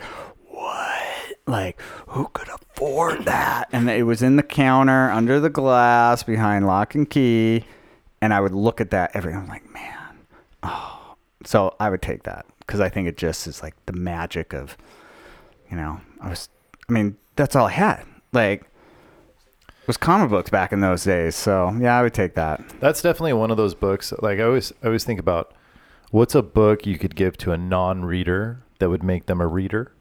what? 0.50 1.04
Like, 1.48 1.82
who 2.08 2.28
could 2.34 2.50
afford 2.50 3.26
that? 3.26 3.68
And 3.72 3.90
it 3.90 4.04
was 4.04 4.22
in 4.22 4.36
the 4.36 4.44
counter 4.44 5.10
under 5.10 5.40
the 5.40 5.50
glass 5.50 6.22
behind 6.22 6.68
lock 6.68 6.94
and 6.94 7.10
key. 7.10 7.66
And 8.22 8.34
I 8.34 8.42
would 8.42 8.54
look 8.54 8.80
at 8.80 8.92
that 8.92 9.12
every, 9.16 9.34
I'm 9.34 9.48
like, 9.48 9.72
man, 9.74 10.20
oh, 10.62 11.16
So 11.46 11.76
I 11.80 11.90
would 11.90 12.02
take 12.02 12.24
that 12.24 12.46
because 12.60 12.80
I 12.80 12.90
think 12.90 13.08
it 13.08 13.18
just 13.18 13.48
is 13.48 13.64
like 13.64 13.74
the 13.86 13.94
magic 13.94 14.54
of, 14.54 14.78
you 15.70 15.78
know, 15.78 16.00
I 16.22 16.30
was, 16.30 16.50
I 16.90 16.94
mean, 16.94 17.18
that's 17.36 17.56
all 17.56 17.68
I 17.68 17.72
had. 17.72 18.04
Like, 18.34 18.70
was 19.88 19.98
comic 19.98 20.30
books 20.30 20.50
back 20.50 20.74
in 20.74 20.82
those 20.82 21.04
days. 21.04 21.36
So 21.36 21.76
yeah, 21.80 21.98
I 21.98 22.04
would 22.04 22.14
take 22.14 22.36
that. 22.36 22.62
That's 22.80 23.02
definitely 23.02 23.34
one 23.34 23.52
of 23.52 23.58
those 23.58 23.74
books. 23.74 24.14
Like 24.20 24.40
I 24.40 24.44
always, 24.44 24.74
I 24.84 24.88
always 24.88 25.06
think 25.06 25.20
about 25.20 25.54
what's 26.12 26.36
a 26.36 26.42
book 26.42 26.86
you 26.86 26.98
could 26.98 27.16
give 27.16 27.38
to 27.38 27.54
a 27.54 27.58
non-reader 27.58 28.64
that 28.80 28.90
would 28.90 29.04
make 29.04 29.28
them 29.28 29.40
a 29.40 29.48
reader. 29.48 29.94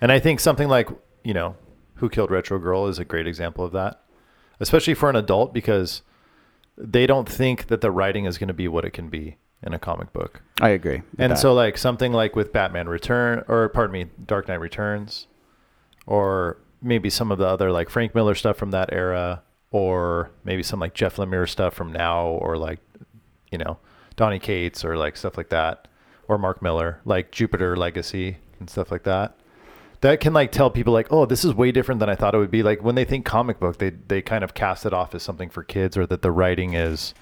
And 0.00 0.10
I 0.10 0.18
think 0.18 0.40
something 0.40 0.68
like 0.68 0.88
you 1.24 1.34
know, 1.34 1.56
Who 1.96 2.08
Killed 2.08 2.30
Retro 2.30 2.58
Girl 2.58 2.86
is 2.86 2.98
a 2.98 3.04
great 3.04 3.26
example 3.26 3.64
of 3.64 3.72
that, 3.72 4.02
especially 4.60 4.94
for 4.94 5.10
an 5.10 5.16
adult 5.16 5.52
because 5.52 6.02
they 6.76 7.06
don't 7.06 7.28
think 7.28 7.66
that 7.66 7.80
the 7.80 7.90
writing 7.90 8.24
is 8.24 8.38
going 8.38 8.48
to 8.48 8.54
be 8.54 8.68
what 8.68 8.84
it 8.84 8.92
can 8.92 9.08
be 9.08 9.36
in 9.62 9.74
a 9.74 9.78
comic 9.78 10.12
book. 10.12 10.42
I 10.60 10.70
agree. 10.70 11.02
And 11.18 11.32
that. 11.32 11.38
so 11.38 11.52
like 11.54 11.78
something 11.78 12.12
like 12.12 12.36
with 12.36 12.52
Batman 12.52 12.88
Return 12.88 13.44
or 13.48 13.68
pardon 13.68 13.92
me, 13.92 14.06
Dark 14.24 14.48
Knight 14.48 14.60
Returns 14.60 15.26
or 16.06 16.58
maybe 16.80 17.10
some 17.10 17.32
of 17.32 17.38
the 17.38 17.46
other 17.46 17.72
like 17.72 17.90
Frank 17.90 18.14
Miller 18.14 18.34
stuff 18.34 18.56
from 18.56 18.70
that 18.70 18.92
era 18.92 19.42
or 19.70 20.30
maybe 20.44 20.62
some 20.62 20.80
like 20.80 20.94
Jeff 20.94 21.16
Lemire 21.16 21.48
stuff 21.48 21.74
from 21.74 21.92
now 21.92 22.26
or 22.26 22.56
like 22.56 22.80
you 23.50 23.58
know, 23.58 23.78
Donny 24.16 24.38
Cates 24.38 24.84
or 24.84 24.96
like 24.96 25.16
stuff 25.16 25.36
like 25.36 25.48
that 25.50 25.88
or 26.28 26.38
Mark 26.38 26.62
Millar, 26.62 27.00
like 27.04 27.32
Jupiter 27.32 27.76
Legacy 27.76 28.38
and 28.60 28.68
stuff 28.68 28.90
like 28.90 29.04
that. 29.04 29.36
That 30.00 30.20
can 30.20 30.32
like 30.32 30.52
tell 30.52 30.70
people 30.70 30.92
like, 30.92 31.08
"Oh, 31.10 31.26
this 31.26 31.44
is 31.44 31.54
way 31.54 31.72
different 31.72 31.98
than 31.98 32.08
I 32.08 32.14
thought 32.14 32.34
it 32.34 32.38
would 32.38 32.52
be." 32.52 32.62
Like 32.62 32.84
when 32.84 32.94
they 32.94 33.04
think 33.04 33.24
comic 33.24 33.58
book, 33.58 33.78
they 33.78 33.90
they 33.90 34.22
kind 34.22 34.44
of 34.44 34.54
cast 34.54 34.86
it 34.86 34.92
off 34.92 35.12
as 35.14 35.24
something 35.24 35.48
for 35.50 35.64
kids 35.64 35.96
or 35.96 36.06
that 36.06 36.22
the 36.22 36.30
writing 36.30 36.74
is, 36.74 37.14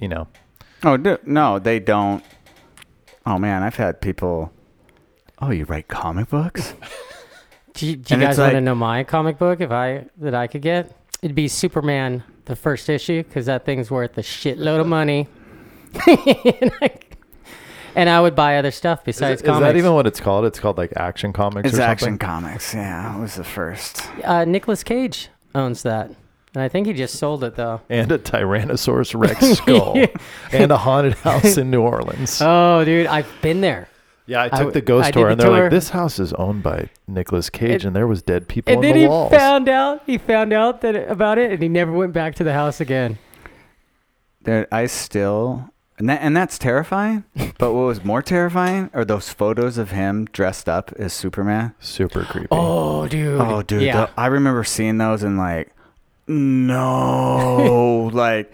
you 0.00 0.08
know, 0.08 0.26
Oh 0.84 0.96
d- 0.96 1.16
no, 1.24 1.58
they 1.58 1.80
don't. 1.80 2.24
Oh 3.26 3.38
man, 3.38 3.62
I've 3.62 3.76
had 3.76 4.00
people. 4.00 4.52
Oh, 5.40 5.50
you 5.50 5.64
write 5.64 5.88
comic 5.88 6.28
books? 6.30 6.74
Do 7.74 7.86
you, 7.86 7.94
do 7.94 8.14
you 8.14 8.14
And 8.14 8.22
guys 8.22 8.38
want 8.38 8.50
to 8.50 8.56
like- 8.56 8.64
know 8.64 8.74
my 8.74 9.04
comic 9.04 9.38
book 9.38 9.60
if 9.60 9.70
I 9.70 10.06
that 10.16 10.34
I 10.34 10.48
could 10.48 10.62
get? 10.62 10.96
It'd 11.22 11.36
be 11.36 11.46
Superman, 11.46 12.24
the 12.46 12.56
first 12.56 12.88
issue, 12.88 13.22
because 13.22 13.46
that 13.46 13.64
thing's 13.64 13.88
worth 13.88 14.18
a 14.18 14.20
shitload 14.22 14.80
of 14.80 14.88
money. 14.88 15.28
and, 16.08 16.72
I, 16.82 16.90
and 17.94 18.10
I 18.10 18.20
would 18.20 18.34
buy 18.34 18.58
other 18.58 18.72
stuff 18.72 19.00
Is, 19.00 19.16
besides 19.16 19.42
it- 19.42 19.44
is 19.44 19.48
comics. 19.48 19.62
that 19.62 19.76
even 19.76 19.92
what 19.94 20.08
it's 20.08 20.18
called? 20.18 20.44
It's 20.44 20.58
called 20.58 20.76
like 20.76 20.92
Action 20.96 21.32
Comics 21.32 21.68
It's 21.68 21.74
or 21.74 21.82
something. 21.82 21.90
Action 21.92 22.18
Comics. 22.18 22.74
Yeah, 22.74 23.16
it 23.16 23.20
was 23.20 23.36
the 23.36 23.44
first. 23.44 24.02
uh, 24.24 24.44
Nicolas 24.44 24.82
Cage 24.82 25.28
owns 25.54 25.84
that, 25.84 26.10
and 26.58 26.64
I 26.64 26.68
think 26.68 26.86
he 26.88 26.92
just 26.92 27.16
sold 27.18 27.44
it 27.44 27.54
though. 27.54 27.80
and 27.88 28.10
a 28.10 28.18
Tyrannosaurus 28.18 29.14
Rex 29.18 29.58
skull 29.58 29.96
and 30.52 30.72
a 30.72 30.76
haunted 30.76 31.14
house 31.14 31.56
in 31.56 31.70
New 31.70 31.82
Orleans. 31.82 32.40
Oh, 32.44 32.84
dude, 32.84 33.06
I've 33.06 33.30
been 33.42 33.60
there. 33.60 33.88
yeah, 34.26 34.42
I 34.42 34.44
I 34.46 34.48
took 34.48 34.58
w- 34.58 34.72
the 34.72 34.80
ghost 34.80 35.06
I 35.08 35.10
tour, 35.12 35.24
the 35.26 35.30
and 35.32 35.40
they're 35.40 35.48
tour. 35.48 35.62
like, 35.62 35.70
"This 35.70 35.90
house 35.90 36.18
is 36.18 36.32
owned 36.34 36.62
by 36.62 36.88
Nicolas 37.06 37.48
Cage, 37.48 37.70
And- 37.70 37.84
and 37.86 37.96
there 37.96 38.06
was 38.06 38.22
dead 38.22 38.48
people 38.48 38.72
And 38.72 38.78
on 38.78 38.82
then 38.82 38.94
the 38.94 39.00
he 39.02 39.06
walls." 39.08 39.30
found 39.32 39.68
out. 39.68 40.02
He 40.06 40.18
found 40.18 40.52
out 40.52 40.80
that 40.82 40.94
about 41.10 41.38
it, 41.38 41.50
and 41.52 41.62
he 41.62 41.68
never 41.68 41.92
went 41.92 42.12
back 42.12 42.34
to 42.36 42.44
the 42.44 42.52
house 42.52 42.80
again. 42.80 43.18
There, 44.42 44.66
I 44.72 44.86
still, 44.86 45.70
and 45.98 46.08
that, 46.08 46.20
and 46.22 46.36
that's 46.36 46.58
terrifying. 46.58 47.24
but 47.58 47.72
what 47.72 47.86
was 47.86 48.04
more 48.04 48.22
terrifying 48.22 48.90
are 48.94 49.04
those 49.04 49.30
photos 49.30 49.78
of 49.78 49.90
him 49.90 50.26
dressed 50.32 50.68
up 50.68 50.92
as 50.98 51.12
Superman. 51.12 51.74
Super 51.80 52.22
creepy. 52.24 52.48
Oh, 52.50 53.06
dude. 53.08 53.40
Oh, 53.40 53.62
dude, 53.62 53.82
Yeah. 53.82 54.06
the- 54.06 54.10
I 54.20 54.26
remember 54.26 54.62
seeing 54.64 54.98
those 54.98 55.22
and 55.22 55.36
like, 55.38 55.70
no, 56.28 58.10
like 58.12 58.52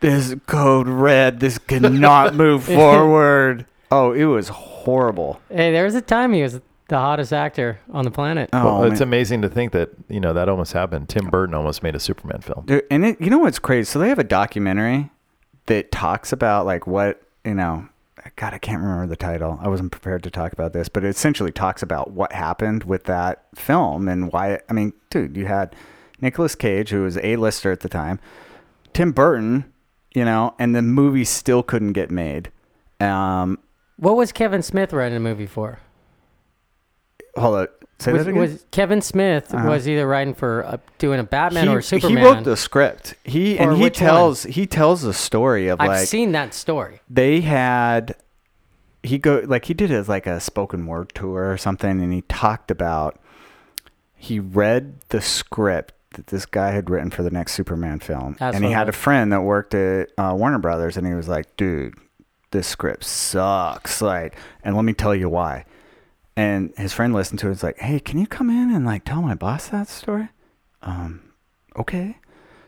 this 0.00 0.34
code 0.46 0.88
red. 0.88 1.40
This 1.40 1.58
cannot 1.58 2.34
move 2.34 2.64
forward. 2.78 3.66
Oh, 3.90 4.12
it 4.12 4.24
was 4.24 4.48
horrible. 4.48 5.40
Hey, 5.48 5.72
there 5.72 5.84
was 5.84 5.94
a 5.94 6.00
time 6.00 6.32
he 6.32 6.42
was 6.42 6.60
the 6.88 6.98
hottest 6.98 7.32
actor 7.32 7.78
on 7.92 8.04
the 8.04 8.10
planet. 8.10 8.50
Oh, 8.52 8.64
Well, 8.64 8.84
it's 8.84 9.00
man. 9.00 9.08
amazing 9.08 9.42
to 9.42 9.48
think 9.48 9.72
that 9.72 9.90
you 10.08 10.20
know 10.20 10.32
that 10.32 10.48
almost 10.48 10.72
happened. 10.72 11.08
Tim 11.08 11.26
Burton 11.28 11.54
almost 11.54 11.82
made 11.82 11.94
a 11.94 12.00
Superman 12.00 12.40
film. 12.40 12.64
Dude, 12.66 12.84
and 12.90 13.04
it, 13.04 13.20
you 13.20 13.30
know 13.30 13.38
what's 13.38 13.58
crazy? 13.58 13.84
So 13.84 13.98
they 13.98 14.08
have 14.08 14.18
a 14.18 14.24
documentary 14.24 15.10
that 15.66 15.90
talks 15.92 16.32
about 16.32 16.66
like 16.66 16.86
what 16.86 17.22
you 17.44 17.54
know. 17.54 17.88
God, 18.36 18.54
I 18.54 18.58
can't 18.58 18.80
remember 18.80 19.08
the 19.08 19.16
title. 19.16 19.58
I 19.60 19.66
wasn't 19.68 19.90
prepared 19.90 20.22
to 20.22 20.30
talk 20.30 20.52
about 20.52 20.72
this, 20.72 20.88
but 20.88 21.02
it 21.04 21.08
essentially 21.08 21.50
talks 21.50 21.82
about 21.82 22.12
what 22.12 22.30
happened 22.32 22.84
with 22.84 23.04
that 23.04 23.44
film 23.56 24.06
and 24.06 24.32
why. 24.32 24.60
I 24.68 24.72
mean, 24.72 24.92
dude, 25.10 25.36
you 25.36 25.46
had 25.46 25.74
Nicolas 26.22 26.54
Cage, 26.54 26.90
who 26.90 27.02
was 27.02 27.18
a 27.18 27.36
lister 27.36 27.70
at 27.72 27.80
the 27.80 27.88
time, 27.88 28.18
Tim 28.94 29.12
Burton, 29.12 29.70
you 30.14 30.24
know, 30.24 30.54
and 30.58 30.74
the 30.74 30.80
movie 30.82 31.24
still 31.24 31.62
couldn't 31.62 31.92
get 31.92 32.10
made. 32.10 32.50
Um, 33.00 33.58
What 33.96 34.16
was 34.16 34.32
Kevin 34.32 34.62
Smith 34.62 34.92
writing 34.92 35.16
a 35.16 35.20
movie 35.20 35.46
for? 35.46 35.80
hold 37.36 37.54
on, 37.56 37.68
say 37.98 38.12
was, 38.12 38.24
that 38.24 38.30
again. 38.30 38.40
was 38.40 38.64
Kevin 38.70 39.00
Smith 39.00 39.54
Uh-huh. 39.54 39.68
was 39.68 39.88
either 39.88 40.06
writing 40.06 40.34
for 40.34 40.64
uh, 40.66 40.76
doing 40.98 41.18
a 41.18 41.24
Batman 41.24 41.66
he, 41.68 41.74
or 41.74 41.80
Superman? 41.80 42.16
he 42.18 42.22
wrote 42.24 42.44
the 42.44 42.56
script. 42.56 43.14
He 43.24 43.58
and 43.58 43.76
he 43.76 43.82
which 43.82 44.00
one? 44.00 44.08
tells 44.10 44.42
he 44.44 44.66
tells 44.66 45.02
the 45.02 45.14
story 45.14 45.68
of 45.68 45.80
I've 45.80 45.88
like 45.88 46.06
seen 46.08 46.32
that 46.32 46.52
story. 46.54 47.00
they 47.08 47.40
had 47.40 48.16
he 49.02 49.16
go 49.18 49.42
like 49.46 49.64
he 49.64 49.74
did 49.74 49.90
as 49.90 50.08
like 50.10 50.26
a 50.26 50.40
spoken 50.40 50.86
word 50.86 51.10
tour 51.14 51.50
or 51.50 51.56
something 51.56 52.02
and 52.02 52.12
he 52.12 52.20
talked 52.22 52.70
about 52.70 53.18
he 54.14 54.38
read 54.38 55.00
the 55.08 55.20
script 55.22 55.92
that 56.14 56.28
this 56.28 56.46
guy 56.46 56.70
had 56.70 56.88
written 56.90 57.10
for 57.10 57.22
the 57.22 57.30
next 57.30 57.52
superman 57.52 58.00
film. 58.00 58.36
And 58.56 58.64
he 58.64 58.70
had 58.72 58.88
a 58.88 58.92
friend 58.92 59.32
that 59.32 59.42
worked 59.42 59.74
at 59.74 60.10
uh, 60.18 60.34
warner 60.36 60.58
brothers 60.58 60.96
and 60.96 61.06
he 61.06 61.14
was 61.14 61.28
like 61.28 61.56
dude 61.56 61.94
this 62.50 62.66
script 62.66 63.04
sucks. 63.04 64.02
Like 64.02 64.36
and 64.62 64.76
let 64.76 64.84
me 64.84 64.92
tell 64.92 65.14
you 65.14 65.28
why. 65.28 65.64
And 66.36 66.72
his 66.76 66.92
friend 66.92 67.12
listened 67.12 67.38
to 67.40 67.46
it 67.46 67.50
and 67.50 67.56
was 67.56 67.62
like 67.62 67.78
hey 67.78 68.00
can 68.00 68.18
you 68.18 68.26
come 68.26 68.50
in 68.50 68.74
and 68.74 68.84
like 68.84 69.04
tell 69.04 69.22
my 69.22 69.34
boss 69.34 69.68
that 69.68 69.88
story? 69.88 70.28
Um 70.82 71.32
okay. 71.76 72.18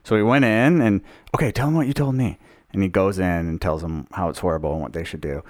So 0.02 0.16
he 0.16 0.22
went 0.22 0.44
in 0.44 0.80
and 0.80 1.00
okay, 1.34 1.50
tell 1.50 1.68
him 1.68 1.74
what 1.74 1.86
you 1.86 1.94
told 1.94 2.14
me. 2.14 2.38
And 2.72 2.82
he 2.82 2.88
goes 2.88 3.18
in 3.18 3.24
and 3.24 3.60
tells 3.60 3.82
them 3.82 4.08
how 4.12 4.28
it's 4.28 4.40
horrible 4.40 4.72
and 4.72 4.82
what 4.82 4.92
they 4.92 5.04
should 5.04 5.20
do. 5.20 5.42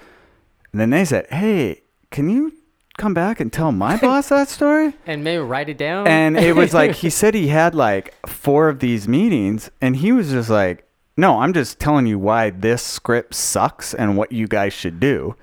And 0.71 0.79
then 0.79 0.91
they 0.91 1.05
said, 1.05 1.25
"Hey, 1.31 1.81
can 2.11 2.29
you 2.29 2.53
come 2.97 3.13
back 3.13 3.39
and 3.39 3.51
tell 3.51 3.71
my 3.71 3.97
boss 3.97 4.29
that 4.29 4.49
story?" 4.49 4.93
And 5.05 5.23
maybe 5.23 5.39
write 5.41 5.69
it 5.69 5.77
down. 5.77 6.07
And 6.07 6.37
it 6.37 6.55
was 6.55 6.73
like 6.73 6.91
he 6.95 7.09
said 7.19 7.33
he 7.33 7.47
had 7.47 7.75
like 7.75 8.13
four 8.27 8.69
of 8.69 8.79
these 8.79 9.07
meetings, 9.07 9.69
and 9.81 9.95
he 9.97 10.11
was 10.11 10.31
just 10.31 10.49
like, 10.49 10.85
"No, 11.17 11.39
I'm 11.39 11.53
just 11.53 11.79
telling 11.79 12.07
you 12.07 12.17
why 12.19 12.49
this 12.49 12.81
script 12.83 13.33
sucks 13.35 13.93
and 13.93 14.17
what 14.17 14.31
you 14.31 14.47
guys 14.47 14.73
should 14.73 14.99
do." 14.99 15.35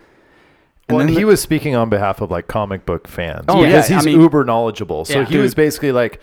And 0.88 0.96
well, 0.96 1.00
and 1.00 1.08
then 1.10 1.14
he 1.16 1.20
the- 1.22 1.26
was 1.26 1.40
speaking 1.40 1.76
on 1.76 1.88
behalf 1.88 2.20
of 2.20 2.30
like 2.30 2.48
comic 2.48 2.84
book 2.84 3.06
fans. 3.08 3.44
Oh, 3.48 3.62
because 3.64 3.88
yeah, 3.88 3.96
I 3.96 3.98
he's 4.00 4.06
mean- 4.06 4.20
uber 4.20 4.44
knowledgeable. 4.44 5.04
So 5.04 5.20
Yeah. 5.20 5.26
he 5.26 5.38
was 5.38 5.54
basically 5.54 5.92
like, 5.92 6.20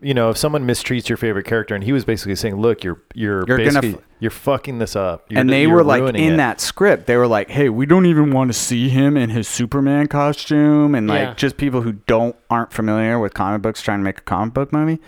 you 0.00 0.14
know, 0.14 0.30
if 0.30 0.36
someone 0.36 0.64
mistreats 0.66 1.08
your 1.08 1.16
favorite 1.16 1.44
character, 1.44 1.74
and 1.74 1.82
he 1.82 1.92
was 1.92 2.04
basically 2.04 2.34
saying, 2.36 2.56
"Look, 2.56 2.84
you're 2.84 3.02
you're, 3.14 3.44
You're 3.46 3.56
gonna 3.58 3.64
basically 3.80 3.94
f- 3.94 4.00
you're 4.20 4.30
fucking 4.30 4.78
this 4.78 4.94
up." 4.94 5.26
You're, 5.30 5.40
and 5.40 5.50
they 5.50 5.62
you're 5.62 5.74
were 5.74 5.82
like 5.84 6.02
in 6.14 6.34
it." 6.34 6.36
that 6.36 6.60
script 6.60 7.06
they 7.06 7.16
were 7.16 7.26
like 7.26 7.50
hey 7.50 7.68
we 7.68 7.84
don't 7.86 8.06
even 8.06 8.30
want 8.32 8.48
to 8.50 8.52
see 8.58 8.88
him 8.88 9.16
in 9.16 9.30
his 9.30 9.48
superman 9.48 10.06
costume 10.06 10.94
and 10.94 11.08
like 11.08 11.20
Yeah. 11.20 11.34
just 11.34 11.56
people 11.56 11.82
who 11.82 11.92
don't 12.06 12.36
aren't 12.48 12.72
familiar 12.72 13.18
with 13.18 13.34
comic 13.34 13.62
books 13.62 13.82
trying 13.82 13.98
to 14.00 14.04
make 14.04 14.18
a 14.18 14.22
comic 14.22 14.54
book 14.54 14.72
movie 14.72 15.00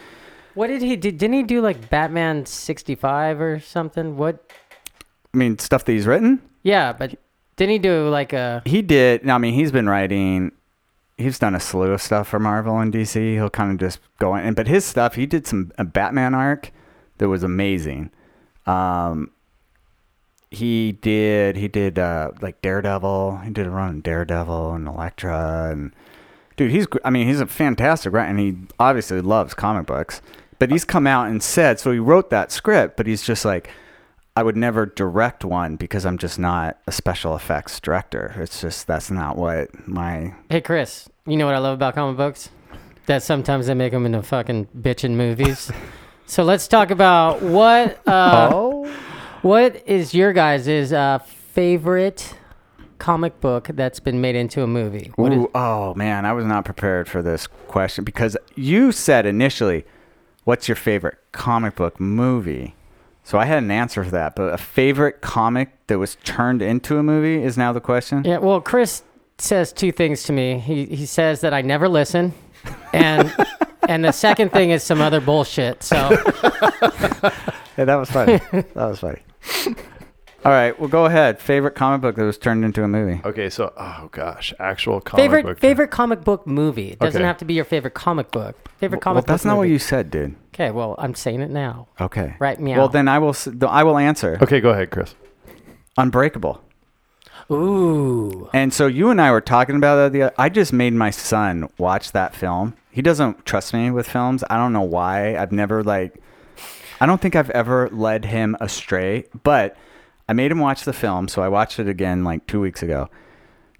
what 0.54 0.66
did 0.66 0.82
he 0.82 0.96
did? 0.96 1.16
Didn't 1.16 1.34
he 1.34 1.42
do 1.44 1.60
like 1.60 1.88
Batman 1.88 2.44
sixty 2.44 2.96
five 2.96 3.40
or 3.40 3.60
something? 3.60 4.16
What? 4.16 4.50
i 5.32 5.36
mean 5.36 5.56
stuff 5.58 5.84
that 5.84 5.92
he's 5.92 6.06
written 6.08 6.42
Yeah, 6.64 6.92
but 6.92 7.14
didn't 7.56 7.70
he 7.72 7.78
do 7.78 8.08
like 8.08 8.32
a? 8.32 8.62
he 8.66 8.82
did 8.82 9.28
i 9.28 9.38
mean 9.38 9.54
he's 9.54 9.70
been 9.70 9.88
writing 9.88 10.50
he's 11.20 11.38
done 11.38 11.54
a 11.54 11.60
slew 11.60 11.92
of 11.92 12.02
stuff 12.02 12.28
for 12.28 12.38
marvel 12.38 12.78
and 12.78 12.92
dc 12.92 13.14
he'll 13.34 13.50
kind 13.50 13.70
of 13.70 13.78
just 13.78 14.00
go 14.18 14.34
in 14.34 14.54
but 14.54 14.66
his 14.66 14.84
stuff 14.84 15.14
he 15.14 15.26
did 15.26 15.46
some 15.46 15.70
a 15.78 15.84
batman 15.84 16.34
arc 16.34 16.72
that 17.20 17.28
was 17.28 17.42
amazing. 17.44 18.10
Um 18.66 19.30
he 20.50 20.92
did 20.92 21.56
he 21.56 21.68
did 21.68 21.98
uh 21.98 22.32
like 22.40 22.60
daredevil. 22.60 23.42
He 23.44 23.50
did 23.50 23.66
a 23.66 23.70
run 23.70 23.88
on 23.88 24.00
daredevil 24.00 24.72
and 24.72 24.88
elektra 24.88 25.68
and 25.70 25.94
dude 26.56 26.72
he's 26.72 26.86
I 27.04 27.10
mean 27.10 27.28
he's 27.28 27.40
a 27.40 27.46
fantastic 27.46 28.12
writer 28.12 28.30
and 28.30 28.40
he 28.40 28.56
obviously 28.80 29.20
loves 29.20 29.54
comic 29.54 29.86
books 29.86 30.20
but 30.58 30.70
he's 30.70 30.84
come 30.84 31.06
out 31.06 31.28
and 31.28 31.42
said 31.42 31.78
so 31.78 31.92
he 31.92 31.98
wrote 31.98 32.30
that 32.30 32.50
script 32.50 32.96
but 32.96 33.06
he's 33.06 33.22
just 33.22 33.44
like 33.44 33.70
i 34.40 34.42
would 34.42 34.56
never 34.56 34.86
direct 34.86 35.44
one 35.44 35.76
because 35.76 36.04
i'm 36.06 36.18
just 36.18 36.38
not 36.38 36.78
a 36.86 36.92
special 36.92 37.36
effects 37.36 37.78
director 37.78 38.34
it's 38.38 38.60
just 38.60 38.86
that's 38.86 39.10
not 39.10 39.36
what 39.36 39.68
my 39.86 40.34
Hey 40.48 40.60
Chris, 40.60 41.08
you 41.26 41.36
know 41.36 41.46
what 41.46 41.54
I 41.54 41.58
love 41.58 41.74
about 41.74 41.94
comic 41.94 42.16
books? 42.16 42.50
That 43.06 43.22
sometimes 43.22 43.66
they 43.66 43.74
make 43.74 43.92
them 43.92 44.06
into 44.06 44.22
fucking 44.22 44.66
bitchin' 44.76 45.12
movies. 45.12 45.70
so 46.26 46.42
let's 46.42 46.66
talk 46.66 46.90
about 46.90 47.42
what 47.42 48.06
uh, 48.08 48.50
oh, 48.52 48.92
what 49.42 49.82
is 49.86 50.12
your 50.14 50.32
guys' 50.32 50.92
uh, 50.92 51.18
favorite 51.18 52.36
comic 52.98 53.40
book 53.40 53.68
that's 53.74 54.00
been 54.00 54.20
made 54.20 54.34
into 54.34 54.62
a 54.62 54.66
movie? 54.66 55.12
What 55.16 55.32
is, 55.32 55.38
Ooh, 55.38 55.50
oh 55.54 55.94
man 55.94 56.26
i 56.26 56.32
was 56.32 56.44
not 56.44 56.64
prepared 56.64 57.08
for 57.08 57.22
this 57.22 57.46
question 57.46 58.04
because 58.04 58.36
you 58.56 58.92
said 58.92 59.26
initially 59.26 59.84
what's 60.44 60.68
your 60.68 60.76
favorite 60.76 61.18
comic 61.32 61.76
book 61.76 61.98
movie 62.00 62.74
So 63.24 63.38
I 63.38 63.44
had 63.44 63.58
an 63.62 63.70
answer 63.70 64.02
for 64.04 64.10
that, 64.10 64.34
but 64.34 64.52
a 64.52 64.58
favorite 64.58 65.20
comic 65.20 65.70
that 65.86 65.98
was 65.98 66.16
turned 66.24 66.62
into 66.62 66.98
a 66.98 67.02
movie 67.02 67.42
is 67.42 67.56
now 67.56 67.72
the 67.72 67.80
question. 67.80 68.24
Yeah, 68.24 68.38
well, 68.38 68.60
Chris 68.60 69.02
says 69.38 69.72
two 69.72 69.92
things 69.92 70.22
to 70.24 70.32
me. 70.32 70.58
He 70.58 70.86
he 70.86 71.06
says 71.06 71.40
that 71.42 71.54
I 71.54 71.62
never 71.62 71.88
listen, 71.88 72.32
and 72.92 73.32
and 73.88 74.04
the 74.04 74.12
second 74.12 74.50
thing 74.52 74.70
is 74.70 74.82
some 74.82 75.00
other 75.00 75.20
bullshit. 75.20 75.82
So 75.82 75.96
Yeah, 77.76 77.84
that 77.86 77.96
was 77.96 78.10
funny. 78.10 78.38
that 78.52 78.74
was 78.74 78.98
funny. 79.00 79.20
All 80.42 80.52
right, 80.52 80.78
well, 80.80 80.88
go 80.88 81.04
ahead. 81.04 81.38
Favorite 81.38 81.74
comic 81.74 82.00
book 82.00 82.16
that 82.16 82.24
was 82.24 82.38
turned 82.38 82.64
into 82.64 82.82
a 82.82 82.88
movie. 82.88 83.20
Okay, 83.26 83.50
so 83.50 83.72
oh 83.76 84.08
gosh, 84.10 84.54
actual 84.58 85.00
comic 85.00 85.22
favorite 85.22 85.42
book. 85.44 85.58
favorite 85.58 85.90
comic 85.90 86.24
book 86.24 86.46
movie. 86.46 86.92
It 86.92 86.98
doesn't 86.98 87.20
Okay. 87.20 87.26
have 87.26 87.36
to 87.38 87.44
be 87.44 87.52
your 87.54 87.66
favorite 87.66 87.92
comic 87.92 88.30
book. 88.30 88.56
Favorite 88.78 88.96
Well, 88.98 89.00
comic 89.02 89.22
book. 89.24 89.28
that's 89.28 89.44
not 89.44 89.56
what 89.58 89.64
movie. 89.64 89.72
you 89.74 89.78
said, 89.78 90.10
dude. 90.10 90.36
Okay, 90.54 90.70
well, 90.70 90.94
I'm 90.98 91.14
saying 91.14 91.40
it 91.42 91.50
now. 91.50 91.88
Okay. 92.00 92.36
Right, 92.38 92.58
meow. 92.58 92.78
Well, 92.78 92.88
then 92.88 93.06
I 93.06 93.18
will. 93.18 93.36
I 93.68 93.82
will 93.82 93.98
answer. 93.98 94.38
Okay, 94.40 94.60
go 94.60 94.70
ahead, 94.70 94.90
Chris. 94.90 95.14
Unbreakable. 95.98 96.62
Ooh. 97.50 98.48
And 98.54 98.72
so 98.72 98.86
you 98.86 99.10
and 99.10 99.20
I 99.20 99.30
were 99.32 99.40
talking 99.40 99.76
about 99.76 99.96
that. 99.96 100.12
The 100.12 100.32
I 100.40 100.48
just 100.48 100.72
made 100.72 100.94
my 100.94 101.10
son 101.10 101.68
watch 101.78 102.12
that 102.12 102.34
film. 102.34 102.74
He 102.90 103.02
doesn't 103.02 103.44
trust 103.44 103.74
me 103.74 103.90
with 103.90 104.08
films. 104.08 104.42
I 104.48 104.56
don't 104.56 104.72
know 104.72 104.80
why. 104.82 105.36
I've 105.36 105.52
never 105.52 105.82
like. 105.82 106.14
I 107.00 107.06
don't 107.06 107.20
think 107.20 107.36
I've 107.36 107.50
ever 107.50 107.88
led 107.90 108.24
him 108.26 108.56
astray. 108.60 109.24
But 109.42 109.76
I 110.30 110.32
made 110.32 110.52
him 110.52 110.60
watch 110.60 110.84
the 110.84 110.92
film, 110.92 111.26
so 111.26 111.42
I 111.42 111.48
watched 111.48 111.80
it 111.80 111.88
again 111.88 112.22
like 112.22 112.46
two 112.46 112.60
weeks 112.60 112.84
ago. 112.84 113.10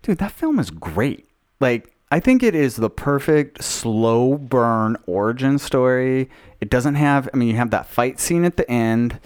Dude, 0.03 0.19
that 0.19 0.33
film 0.33 0.59
is 0.59 0.73
great. 0.73 1.29
Like 1.61 1.95
I 2.11 2.19
think 2.19 2.43
it 2.43 2.57
is 2.57 2.75
the 2.75 2.91
perfect 2.91 3.63
slow 3.63 4.37
burn 4.37 4.97
origin 5.07 5.61
story. 5.61 6.29
It 6.61 6.69
doesn't 6.69 6.97
have. 6.97 7.29
I 7.33 7.37
mean, 7.37 7.51
you 7.51 7.55
have 7.55 7.71
that 7.71 7.87
fight 7.87 8.19
scene 8.19 8.45
at 8.45 8.57
the 8.57 8.69
end, 8.69 9.21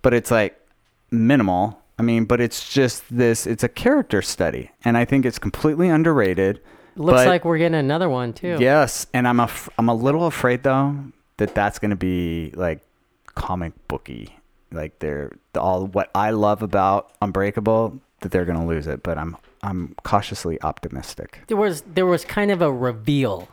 but 0.00 0.14
it's 0.14 0.30
like 0.30 0.58
minimal. 1.10 1.82
I 1.98 2.02
mean, 2.02 2.24
but 2.24 2.40
it's 2.40 2.72
just 2.72 3.04
this. 3.14 3.46
It's 3.46 3.62
a 3.62 3.68
character 3.68 4.22
study, 4.22 4.70
and 4.82 4.96
I 4.96 5.04
think 5.04 5.26
it's 5.26 5.38
completely 5.38 5.90
underrated. 5.90 6.62
Looks 6.96 7.18
but- 7.18 7.26
like 7.26 7.44
we're 7.44 7.58
getting 7.58 7.78
another 7.78 8.08
one 8.08 8.32
too. 8.32 8.56
Yes, 8.58 9.06
and 9.12 9.28
I'm 9.28 9.38
a 9.38 9.50
I'm 9.76 9.90
a 9.90 9.94
little 9.94 10.24
afraid 10.24 10.62
though 10.62 10.96
that 11.36 11.54
that's 11.54 11.78
going 11.78 11.90
to 11.90 11.96
be 11.96 12.52
like 12.54 12.80
comic 13.26 13.74
booky. 13.86 14.39
Like 14.72 14.98
they're 15.00 15.32
all 15.56 15.86
what 15.86 16.10
I 16.14 16.30
love 16.30 16.62
about 16.62 17.10
Unbreakable 17.22 18.00
that 18.20 18.30
they're 18.30 18.44
going 18.44 18.58
to 18.60 18.66
lose 18.66 18.86
it, 18.86 19.02
but 19.02 19.18
I'm 19.18 19.36
I'm 19.62 19.94
cautiously 20.04 20.60
optimistic. 20.62 21.42
There 21.48 21.56
was 21.56 21.82
there 21.82 22.06
was 22.06 22.24
kind 22.24 22.50
of 22.50 22.62
a 22.62 22.72
reveal 22.72 23.48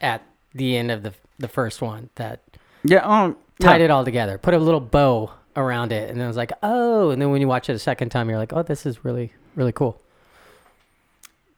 at 0.00 0.22
the 0.54 0.76
end 0.76 0.90
of 0.90 1.02
the 1.02 1.14
the 1.38 1.48
first 1.48 1.82
one 1.82 2.10
that 2.16 2.40
Yeah, 2.84 3.02
oh, 3.04 3.36
tied 3.60 3.80
yeah. 3.80 3.86
it 3.86 3.90
all 3.90 4.04
together, 4.04 4.38
put 4.38 4.54
a 4.54 4.58
little 4.58 4.80
bow 4.80 5.30
around 5.56 5.92
it, 5.92 6.08
and 6.08 6.18
then 6.18 6.24
it 6.24 6.28
was 6.28 6.36
like, 6.36 6.52
oh, 6.62 7.10
and 7.10 7.20
then 7.20 7.30
when 7.30 7.40
you 7.40 7.48
watch 7.48 7.68
it 7.68 7.74
a 7.74 7.78
second 7.78 8.10
time, 8.10 8.28
you're 8.28 8.38
like, 8.38 8.52
oh, 8.52 8.62
this 8.62 8.86
is 8.86 9.04
really 9.04 9.32
really 9.56 9.72
cool. 9.72 10.00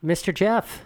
Mr. 0.05 0.35
Jeff, 0.35 0.83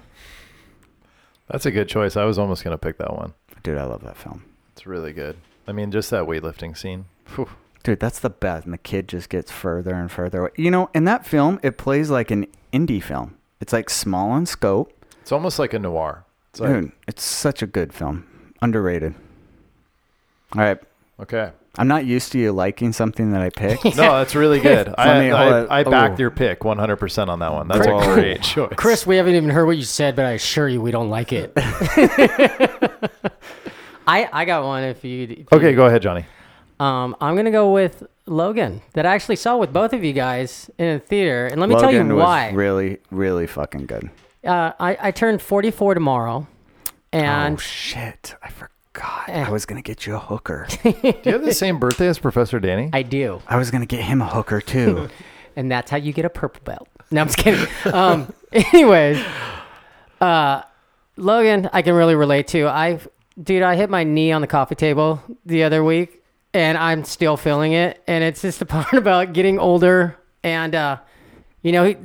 That's 1.49 1.67
a 1.67 1.71
good 1.71 1.89
choice. 1.89 2.17
I 2.17 2.25
was 2.25 2.39
almost 2.39 2.63
gonna 2.65 2.79
pick 2.79 2.99
that 2.99 3.15
one. 3.15 3.35
Dude, 3.63 3.79
I 3.79 3.85
love 3.85 4.03
that 4.05 4.17
film. 4.17 4.45
It's 4.73 4.87
really 4.87 5.13
good. 5.13 5.37
I 5.67 5.73
mean, 5.73 5.91
just 5.91 6.11
that 6.11 6.25
weightlifting 6.25 6.77
scene. 6.77 7.07
Phew. 7.27 7.49
Dude, 7.89 8.01
that's 8.01 8.19
the 8.19 8.29
best. 8.29 8.67
And 8.67 8.75
the 8.75 8.79
kid 8.79 9.09
just 9.09 9.31
gets 9.31 9.51
further 9.51 9.95
and 9.95 10.13
further 10.13 10.41
away. 10.41 10.51
You 10.57 10.71
know, 10.71 10.91
in 10.95 11.05
that 11.05 11.25
film, 11.27 11.59
it 11.63 11.79
plays 11.79 12.11
like 12.11 12.31
an 12.31 12.47
indie 12.71 13.03
film. 13.03 13.39
It's 13.63 13.73
like 13.73 13.89
small 13.89 14.37
in 14.37 14.45
scope. 14.45 14.93
It's 15.23 15.33
almost 15.33 15.59
like 15.59 15.73
a 15.73 15.79
noir. 15.79 16.27
It's 16.51 16.61
like, 16.61 16.69
Dude, 16.71 16.93
it's 17.07 17.23
such 17.23 17.63
a 17.63 17.67
good 17.67 17.95
film. 17.95 18.27
Underrated. 18.61 19.15
All 20.55 20.61
right. 20.61 20.79
okay. 21.19 21.53
I'm 21.79 21.89
not 21.89 22.05
used 22.05 22.31
to 22.33 22.39
you 22.39 22.53
liking 22.53 22.93
something 22.93 23.33
that 23.33 23.41
I 23.41 23.49
picked. 23.49 23.85
No, 23.97 24.19
that's 24.19 24.35
really 24.35 24.61
good. 24.61 24.95
I, 24.99 25.21
me 25.21 25.29
hold 25.31 25.71
I. 25.71 25.79
I 25.81 25.85
backed 25.85 26.21
Ooh. 26.21 26.25
your 26.25 26.31
pick 26.31 26.61
100% 26.61 27.29
on 27.29 27.39
that 27.39 27.53
one. 27.55 27.69
That's 27.69 27.87
Whoa. 27.87 28.01
a 28.01 28.15
great 28.15 28.43
choice. 28.43 28.75
Chris, 28.77 29.07
we 29.07 29.17
haven't 29.17 29.35
even 29.35 29.49
heard 29.49 29.65
what 29.65 29.79
you 29.79 29.85
said, 29.85 30.15
but 30.15 30.27
I 30.27 30.33
assure 30.33 30.69
you, 30.69 30.83
we 30.83 30.91
don't 30.91 31.09
like 31.09 31.33
it. 31.33 31.55
I 34.07 34.29
I 34.31 34.45
got 34.45 34.65
one. 34.65 34.85
If 34.85 35.03
you 35.05 35.27
if 35.47 35.51
Okay, 35.55 35.71
you- 35.71 35.77
go 35.77 35.87
ahead, 35.87 36.03
Johnny. 36.03 36.27
Um, 36.81 37.17
I'm 37.21 37.35
gonna 37.37 37.51
go 37.51 37.73
with 37.73 38.05
Logan 38.27 38.83
that 38.95 39.05
I 39.07 39.15
actually 39.15 39.37
saw 39.37 39.57
with 39.57 39.73
both 39.73 39.93
of 39.93 40.05
you 40.05 40.13
guys 40.13 40.71
in 40.79 40.97
a 40.97 40.99
theater, 40.99 41.47
and 41.47 41.61
let 41.61 41.69
me 41.69 41.75
tell 41.77 41.91
you 41.91 41.99
Logan 41.99 42.17
was 42.17 42.25
why. 42.25 42.51
really, 42.51 42.99
really 43.11 43.47
fucking 43.47 43.87
good. 43.87 44.11
uh, 44.45 44.73
I 44.79 44.97
I 45.01 45.11
turned 45.11 45.43
44 45.43 45.95
tomorrow, 45.95 46.47
and 47.13 47.55
oh 47.55 47.59
shit! 47.59 48.35
I 48.43 48.51
forgot. 48.51 49.29
Eh. 49.29 49.45
I 49.45 49.51
was 49.51 49.67
gonna 49.67 49.83
get 49.83 50.07
you 50.07 50.15
a 50.15 50.19
hooker. 50.19 50.67
Do 50.83 50.95
you 51.03 51.33
have 51.33 51.45
the 51.45 51.55
same 51.55 51.79
birthday 51.79 52.09
as 52.09 52.19
Professor 52.19 52.59
Danny? 52.61 52.91
I 52.93 53.03
do, 53.03 53.41
I 53.47 53.57
was 53.57 53.71
gonna 53.71 53.87
get 53.87 54.03
him 54.03 54.21
a 54.23 54.27
hooker 54.27 54.61
too. 54.61 55.09
and 55.57 55.71
that's 55.71 55.91
how 55.91 55.97
you 55.97 56.13
get 56.13 56.25
a 56.25 56.31
purple 56.31 56.61
belt. 56.65 56.89
No, 57.11 57.21
I'm 57.23 57.27
just 57.29 57.39
kidding. 57.39 57.67
um, 57.93 58.33
anyways, 58.53 59.25
uh, 60.21 60.63
Logan, 61.17 61.69
I 61.73 61.83
can 61.83 61.95
really 61.95 62.15
relate 62.15 62.49
to. 62.49 62.67
I, 62.69 62.99
dude, 63.43 63.63
I 63.63 63.77
hit 63.77 63.89
my 63.91 64.05
knee 64.05 64.31
on 64.33 64.41
the 64.41 64.47
coffee 64.47 64.75
table 64.75 65.23
the 65.47 65.63
other 65.65 65.83
week, 65.83 66.23
and 66.55 66.79
I'm 66.79 67.05
still 67.05 67.37
feeling 67.37 67.73
it. 67.73 68.03
And 68.07 68.25
it's 68.25 68.43
just 68.43 68.59
the 68.59 68.67
part 68.77 68.93
about 68.95 69.33
getting 69.33 69.59
older, 69.59 70.17
and 70.43 70.75
uh, 70.75 70.99
you 71.63 71.73
know, 71.73 71.85
he, 71.85 71.97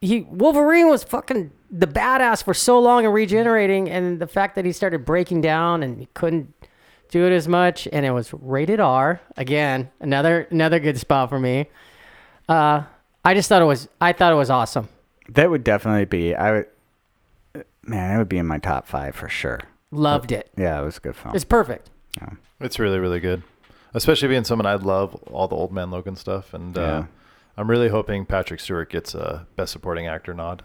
he 0.00 0.20
Wolverine 0.22 0.88
was 0.88 1.04
fucking 1.04 1.50
the 1.70 1.86
badass 1.86 2.44
for 2.44 2.54
so 2.54 2.78
long 2.78 3.04
and 3.04 3.12
regenerating, 3.14 3.88
and 3.90 4.20
the 4.20 4.26
fact 4.26 4.54
that 4.54 4.64
he 4.64 4.72
started 4.72 5.04
breaking 5.04 5.40
down 5.40 5.82
and 5.82 5.98
he 5.98 6.08
couldn't 6.14 6.52
do 7.10 7.26
it 7.26 7.32
as 7.32 7.46
much, 7.46 7.86
and 7.92 8.04
it 8.06 8.10
was 8.10 8.32
rated 8.32 8.80
R 8.80 9.20
again. 9.36 9.90
Another 10.00 10.48
another 10.50 10.78
good 10.80 10.98
spot 10.98 11.28
for 11.28 11.38
me. 11.38 11.66
Uh, 12.48 12.82
I 13.24 13.34
just 13.34 13.48
thought 13.48 13.62
it 13.62 13.66
was 13.66 13.88
I 14.00 14.12
thought 14.12 14.32
it 14.32 14.36
was 14.36 14.50
awesome. 14.50 14.88
that 15.28 15.50
would 15.50 15.64
definitely 15.64 16.04
be. 16.04 16.34
I 16.34 16.52
would. 16.52 16.66
Man, 17.86 18.14
it 18.14 18.18
would 18.18 18.28
be 18.30 18.38
in 18.38 18.46
my 18.46 18.58
top 18.58 18.86
five 18.86 19.14
for 19.14 19.28
sure. 19.28 19.60
Loved 19.90 20.32
it. 20.32 20.50
Yeah, 20.56 20.80
it 20.80 20.84
was 20.84 20.96
a 20.96 21.00
good 21.00 21.14
film. 21.16 21.34
It's 21.34 21.44
perfect. 21.44 21.90
Yeah. 22.16 22.30
It's 22.60 22.78
really, 22.78 22.98
really 22.98 23.20
good. 23.20 23.42
Especially 23.94 24.28
being 24.28 24.44
someone 24.44 24.66
I 24.66 24.74
love 24.74 25.14
all 25.30 25.46
the 25.48 25.56
Old 25.56 25.72
Man 25.72 25.90
Logan 25.90 26.16
stuff. 26.16 26.52
And 26.54 26.76
uh, 26.76 26.80
Yeah. 26.80 27.04
I'm 27.56 27.70
really 27.70 27.88
hoping 27.88 28.26
Patrick 28.26 28.58
Stewart 28.60 28.90
gets 28.90 29.14
a 29.14 29.46
Best 29.56 29.72
Supporting 29.72 30.06
Actor 30.08 30.34
nod. 30.34 30.62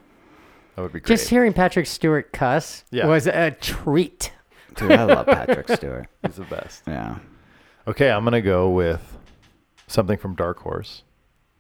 That 0.75 0.82
would 0.82 0.91
be 0.93 0.99
great. 0.99 1.07
Just 1.17 1.30
hearing 1.30 1.53
Patrick 1.53 1.86
Stewart 1.86 2.32
cuss 2.34 2.84
Yeah. 2.91 3.05
was 3.07 3.27
a 3.27 3.51
treat. 3.51 4.32
Dude, 4.75 4.91
I 4.93 5.03
love 5.03 5.25
Patrick 5.27 5.69
Stewart. 5.75 6.07
He's 6.25 6.36
the 6.38 6.45
best. 6.45 6.84
Yeah. 6.88 7.17
Okay, 7.88 8.09
I'm 8.09 8.23
going 8.23 8.34
to 8.34 8.41
go 8.41 8.69
with 8.69 9.17
something 9.88 10.17
from 10.17 10.36
Dark 10.36 10.59
Horse 10.59 11.03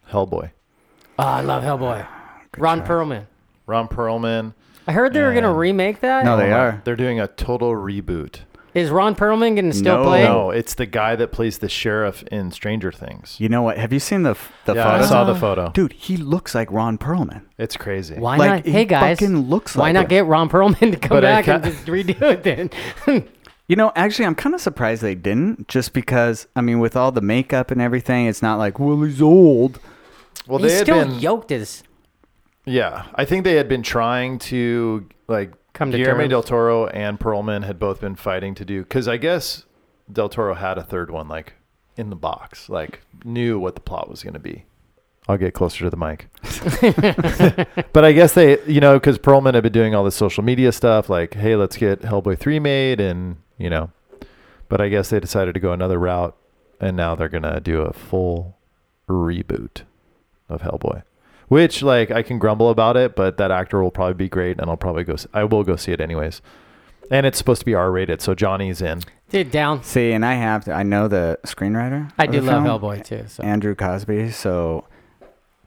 Hellboy. 0.09 0.51
Oh, 1.19 1.23
I 1.23 1.41
love 1.41 1.63
Hellboy. 1.63 2.07
Ron 2.57 2.81
Perlman. 2.85 3.25
Ron 3.67 3.87
Perlman. 3.87 4.53
I 4.87 4.91
heard 4.91 5.13
they 5.13 5.21
were 5.21 5.33
gonna 5.35 5.53
remake 5.53 5.99
that. 5.99 6.25
No, 6.25 6.35
they 6.35 6.51
are. 6.51 6.81
They're 6.83 6.95
doing 6.95 7.19
a 7.19 7.27
total 7.27 7.71
reboot. 7.73 8.39
Is 8.73 8.89
Ron 8.91 9.15
Perlman 9.15 9.55
gonna 9.55 9.73
still 9.73 9.97
No. 9.97 10.03
play? 10.05 10.23
No, 10.23 10.51
it's 10.51 10.75
the 10.75 10.85
guy 10.85 11.15
that 11.15 11.31
plays 11.31 11.57
the 11.57 11.69
sheriff 11.69 12.23
in 12.31 12.51
Stranger 12.51 12.91
Things. 12.91 13.35
You 13.39 13.49
know 13.49 13.61
what? 13.63 13.77
Have 13.77 13.91
you 13.91 13.99
seen 13.99 14.23
the 14.23 14.35
the 14.65 14.75
yeah, 14.75 14.83
photo? 14.83 15.03
I 15.03 15.07
saw 15.07 15.23
the 15.23 15.35
photo. 15.35 15.69
Dude, 15.71 15.93
he 15.93 16.17
looks 16.17 16.53
like 16.53 16.71
Ron 16.71 16.97
Perlman. 16.97 17.41
It's 17.57 17.75
crazy. 17.77 18.15
Why 18.15 18.37
Like, 18.37 18.49
not? 18.49 18.65
he 18.65 18.71
Hey 18.71 18.85
guys, 18.85 19.19
fucking 19.19 19.49
looks 19.49 19.75
why 19.75 19.85
like 19.87 19.93
not 19.95 20.05
it. 20.05 20.09
get 20.09 20.25
Ron 20.25 20.49
Perlman 20.49 20.91
to 20.91 20.97
come 20.97 21.09
But 21.17 21.25
I 21.25 21.41
back 21.41 21.47
and 21.47 21.63
just 21.63 21.85
redo 21.85 22.21
it 22.21 22.43
then? 22.43 22.69
You 23.67 23.75
know, 23.75 23.91
actually, 23.95 24.25
I'm 24.25 24.33
kind 24.33 24.55
of 24.55 24.61
surprised 24.61 25.03
they 25.03 25.13
didn't, 25.13 25.67
just 25.67 25.93
because 25.93 26.47
I 26.55 26.61
mean, 26.61 26.79
with 26.79 26.95
all 26.95 27.11
the 27.11 27.21
makeup 27.21 27.69
and 27.69 27.79
everything, 27.79 28.25
it's 28.25 28.41
not 28.41 28.57
like, 28.57 28.79
well, 28.79 28.99
he's 29.03 29.21
old. 29.21 29.79
Well, 30.47 30.57
He's 30.57 30.71
they 30.71 30.77
had 30.77 30.85
still 30.85 31.05
been 31.05 31.19
yoked 31.19 31.51
as 31.51 31.83
Yeah, 32.65 33.03
I 33.13 33.25
think 33.25 33.43
they 33.43 33.53
had 33.57 33.69
been 33.69 33.83
trying 33.83 34.39
to 34.39 35.07
like 35.27 35.53
Come 35.79 35.91
to 35.91 35.97
Guillermo 35.97 36.23
terms. 36.23 36.29
del 36.29 36.43
Toro 36.43 36.87
and 36.87 37.17
Perlman 37.17 37.63
had 37.63 37.79
both 37.79 38.01
been 38.01 38.15
fighting 38.15 38.53
to 38.55 38.65
do 38.65 38.83
because 38.83 39.07
I 39.07 39.15
guess 39.15 39.63
del 40.11 40.27
Toro 40.27 40.53
had 40.53 40.77
a 40.77 40.83
third 40.83 41.09
one 41.09 41.29
like 41.29 41.53
in 41.95 42.09
the 42.09 42.17
box, 42.17 42.67
like 42.67 42.99
knew 43.23 43.57
what 43.57 43.75
the 43.75 43.81
plot 43.81 44.09
was 44.09 44.21
going 44.21 44.33
to 44.33 44.41
be. 44.41 44.65
I'll 45.29 45.37
get 45.37 45.53
closer 45.53 45.85
to 45.85 45.89
the 45.89 45.95
mic. 45.95 46.27
but 47.93 48.03
I 48.03 48.11
guess 48.11 48.33
they, 48.33 48.61
you 48.65 48.81
know, 48.81 48.99
because 48.99 49.17
Perlman 49.17 49.53
had 49.53 49.63
been 49.63 49.71
doing 49.71 49.95
all 49.95 50.03
the 50.03 50.11
social 50.11 50.43
media 50.43 50.73
stuff, 50.73 51.09
like, 51.09 51.35
hey, 51.35 51.55
let's 51.55 51.77
get 51.77 52.01
Hellboy 52.01 52.37
3 52.37 52.59
made, 52.59 52.99
and, 52.99 53.37
you 53.57 53.69
know, 53.69 53.91
but 54.67 54.81
I 54.81 54.89
guess 54.89 55.11
they 55.11 55.19
decided 55.21 55.53
to 55.53 55.61
go 55.61 55.71
another 55.71 55.97
route, 55.97 56.35
and 56.81 56.97
now 56.97 57.15
they're 57.15 57.29
going 57.29 57.43
to 57.43 57.61
do 57.61 57.81
a 57.81 57.93
full 57.93 58.57
reboot 59.07 59.83
of 60.49 60.61
Hellboy. 60.61 61.03
Which, 61.49 61.81
like, 61.83 62.09
I 62.11 62.21
can 62.23 62.39
grumble 62.39 62.69
about 62.69 62.95
it, 62.95 63.15
but 63.15 63.37
that 63.37 63.51
actor 63.51 63.81
will 63.83 63.91
probably 63.91 64.13
be 64.13 64.29
great, 64.29 64.59
and 64.59 64.69
I'll 64.69 64.77
probably 64.77 65.03
go, 65.03 65.13
s- 65.13 65.27
I 65.33 65.43
will 65.43 65.63
go 65.63 65.75
see 65.75 65.91
it 65.91 65.99
anyways. 65.99 66.41
And 67.11 67.25
it's 67.25 67.37
supposed 67.39 67.59
to 67.61 67.65
be 67.65 67.73
R 67.73 67.91
rated, 67.91 68.21
so 68.21 68.33
Johnny's 68.35 68.81
in. 68.81 69.01
dude 69.29 69.49
down. 69.51 69.83
See, 69.83 70.11
and 70.11 70.23
I 70.25 70.35
have 70.35 70.65
to. 70.65 70.73
I 70.73 70.83
know 70.83 71.07
the 71.07 71.39
screenwriter. 71.45 72.11
I 72.19 72.27
do 72.27 72.39
love 72.41 72.63
film, 72.63 72.79
Hellboy 72.81 73.03
too. 73.03 73.25
So 73.27 73.41
Andrew 73.43 73.73
Cosby. 73.73 74.29
So 74.29 74.85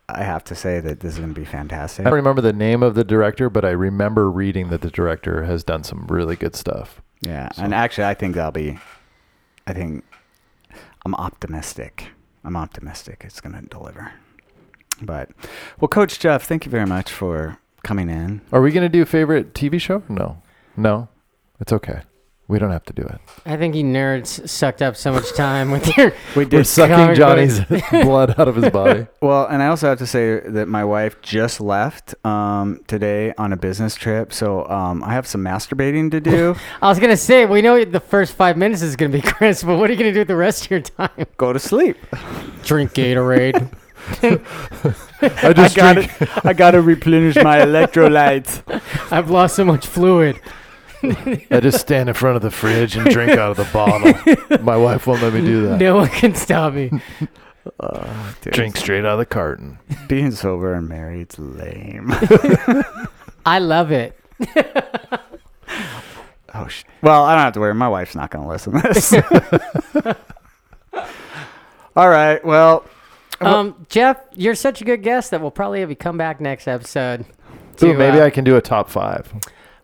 I 0.09 0.23
have 0.23 0.45
to 0.45 0.55
say 0.55 0.79
that 0.79 1.01
this 1.01 1.15
is 1.15 1.19
going 1.19 1.35
to 1.35 1.41
be 1.41 1.45
fantastic. 1.45 2.07
I 2.07 2.11
don't 2.11 2.17
remember 2.17 2.43
the 2.43 2.53
name 2.53 2.85
of 2.85 2.95
the 2.95 3.03
director, 3.03 3.51
but 3.51 3.65
I 3.65 3.71
remember 3.71 4.31
reading 4.31 4.69
that 4.71 4.83
the 4.83 4.91
director 4.91 5.43
has 5.45 5.65
done 5.65 5.83
some 5.83 6.07
really 6.09 6.37
good 6.37 6.55
stuff. 6.55 7.03
Yeah, 7.23 7.51
So- 7.53 7.63
and 7.65 7.75
actually, 7.75 8.05
I 8.05 8.15
think 8.15 8.37
that'll 8.37 8.53
be. 8.53 8.79
I 9.67 9.73
think 9.73 10.05
I'm 11.05 11.15
optimistic 11.17 12.09
I'm 12.45 12.57
optimistic 12.57 13.23
it's 13.25 13.41
going 13.41 13.55
to 13.61 13.63
deliver. 13.69 14.13
But, 15.05 15.31
well, 15.81 15.89
Coach 15.89 16.19
Jeff, 16.19 16.45
thank 16.45 16.65
you 16.65 16.71
very 16.71 16.87
much 16.87 17.11
for 17.11 17.59
coming 17.83 18.09
in. 18.09 18.41
Are 18.53 18.61
we 18.63 18.71
gonna 18.73 18.89
do 18.89 19.05
favorite 19.05 19.55
TV 19.55 19.81
show? 19.81 20.03
No, 20.09 20.41
no, 20.77 21.09
it's 21.61 21.73
okay. 21.73 22.03
We 22.49 22.59
don't 22.59 22.71
have 22.73 22.85
to 22.85 22.93
do 22.93 23.03
it. 23.03 23.19
I 23.47 23.57
think 23.57 23.75
you 23.75 23.83
nerds 23.85 24.47
sucked 24.47 24.83
up 24.83 24.95
so 24.95 25.11
much 25.13 25.33
time 25.35 25.71
with 25.71 25.97
your. 25.97 26.11
We 26.37 26.45
We're 26.45 26.51
did. 26.51 26.67
sucking 26.67 27.15
Johnny's 27.15 27.61
blood 27.91 28.39
out 28.39 28.47
of 28.49 28.57
his 28.57 28.69
body. 28.71 29.07
Well, 29.23 29.47
and 29.47 29.63
I 29.63 29.69
also 29.69 29.89
have 29.89 29.99
to 29.99 30.07
say 30.07 30.41
that 30.41 30.67
my 30.69 30.85
wife 30.85 31.23
just 31.23 31.61
left 31.61 32.15
um, 32.27 32.81
today 32.89 33.33
on 33.39 33.53
a 33.53 33.57
business 33.57 33.95
trip, 33.95 34.33
so 34.33 34.69
um, 34.69 35.03
I 35.05 35.13
have 35.15 35.27
some 35.29 35.43
masturbating 35.43 36.11
to 36.11 36.21
do. 36.21 36.57
I 36.83 36.89
was 36.89 36.99
gonna 36.99 37.17
say 37.17 37.47
we 37.47 37.63
know 37.63 37.83
the 37.85 38.01
first 38.01 38.35
five 38.35 38.57
minutes 38.59 38.83
is 38.83 38.97
gonna 38.97 39.13
be 39.13 39.23
Chris, 39.23 39.63
but 39.63 39.79
what 39.79 39.89
are 39.89 39.93
you 39.93 39.99
gonna 39.99 40.13
do 40.13 40.19
with 40.21 40.29
the 40.29 40.37
rest 40.37 40.65
of 40.67 40.71
your 40.73 40.81
time? 40.81 41.27
Go 41.39 41.53
to 41.53 41.59
sleep. 41.61 41.97
Drink 42.65 42.93
Gatorade. 42.93 43.73
I 44.23 45.49
I 45.49 45.53
just 45.53 45.77
got 45.77 45.95
drink. 45.95 46.17
to 46.19 46.41
I 46.45 46.53
got 46.53 46.73
to 46.73 46.81
replenish 46.83 47.37
my 47.37 47.59
electrolytes. 47.59 48.63
I've 49.13 49.31
lost 49.31 49.57
so 49.57 49.65
much 49.65 49.87
fluid. 49.87 50.41
I 51.05 51.59
just 51.61 51.81
stand 51.81 52.09
in 52.09 52.15
front 52.15 52.37
of 52.37 52.43
the 52.43 52.51
fridge 52.51 52.97
and 52.97 53.09
drink 53.11 53.33
out 53.33 53.51
of 53.51 53.57
the 53.57 53.69
bottle. 53.73 54.61
My 54.65 54.77
wife 54.77 55.07
won't 55.07 55.21
let 55.23 55.33
me 55.33 55.41
do 55.41 55.67
that. 55.69 55.81
No 55.81 55.97
one 55.97 56.09
can 56.09 56.35
stop 56.35 56.75
me. 56.75 56.91
Oh, 57.81 58.37
dude, 58.41 58.53
Drink 58.53 58.77
straight 58.77 59.01
out 59.05 59.13
of 59.15 59.19
the 59.19 59.27
carton. 59.27 59.79
Being 60.09 60.31
sober 60.31 60.75
and 60.75 60.89
married's 60.89 61.39
lame. 61.39 62.13
I 63.47 63.59
love 63.59 63.91
it. 63.91 64.17
Oh, 66.55 66.67
sh- 66.69 66.85
well, 67.03 67.25
I 67.25 67.35
don't 67.35 67.45
have 67.45 67.53
to 67.55 67.61
worry. 67.61 67.75
My 67.75 67.89
wife's 67.89 68.15
not 68.15 68.31
going 68.31 68.45
to 68.45 68.49
listen 68.49 68.73
to 68.75 68.89
this. 68.89 70.15
All 71.97 72.09
right. 72.09 72.45
Well, 72.45 72.85
Um, 73.47 73.87
Jeff, 73.89 74.19
you're 74.35 74.55
such 74.55 74.81
a 74.81 74.85
good 74.85 75.03
guest 75.03 75.31
that 75.31 75.41
we'll 75.41 75.51
probably 75.51 75.81
have 75.81 75.91
you 75.91 75.97
come 75.97 76.17
back 76.19 76.41
next 76.41 76.67
episode. 76.69 77.25
Ooh, 77.83 77.95
maybe 77.95 78.21
uh, 78.21 78.27
I 78.27 78.31
can 78.31 78.45
do 78.45 78.57
a 78.57 78.61
top 78.61 78.89
five. 78.89 79.33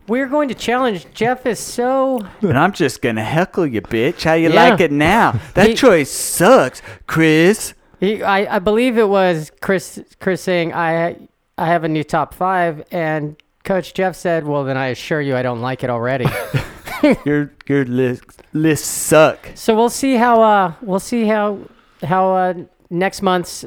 We're 0.06 0.26
going 0.28 0.48
to 0.48 0.54
challenge. 0.54 1.06
Jeff 1.12 1.44
is 1.46 1.59
so. 1.59 2.26
and 2.40 2.59
I'm 2.59 2.72
just 2.72 3.02
going 3.02 3.16
to 3.16 3.22
heckle 3.24 3.66
you, 3.66 3.82
bitch. 3.82 4.24
How 4.24 4.34
you 4.34 4.50
Yeah. 4.50 4.70
like 4.70 4.80
it 4.80 4.92
now? 4.92 5.38
That 5.54 5.68
He- 5.68 5.74
choice 5.74 6.11
sucks, 6.11 6.80
Chris. 7.06 7.74
He, 8.00 8.22
I, 8.22 8.56
I 8.56 8.59
believe 8.61 8.96
it 8.96 9.09
was 9.09 9.50
Chris. 9.61 10.00
Chris 10.20 10.40
saying 10.40 10.72
I 10.72 11.16
I 11.59 11.66
have 11.66 11.82
a 11.82 11.88
new 11.88 12.04
top 12.04 12.32
five, 12.32 12.84
and 12.92 13.36
Coach 13.64 13.92
Jeff 13.92 14.14
said, 14.14 14.46
"Well, 14.46 14.62
then 14.62 14.76
I 14.76 14.86
assure 14.88 15.20
you, 15.20 15.34
I 15.36 15.42
don't 15.42 15.61
like 15.61 15.82
it 15.82 15.90
already." 15.90 16.26
Your 17.24 17.52
your 17.68 17.84
list 17.84 18.22
lists 18.52 18.86
suck. 18.88 19.50
so 19.54 19.74
we'll 19.76 19.88
see 19.90 20.14
how 20.14 20.42
uh 20.42 20.72
we'll 20.80 20.98
see 21.00 21.26
how 21.26 21.59
how 22.02 22.32
uh 22.34 22.54
next 22.91 23.22
month's 23.22 23.64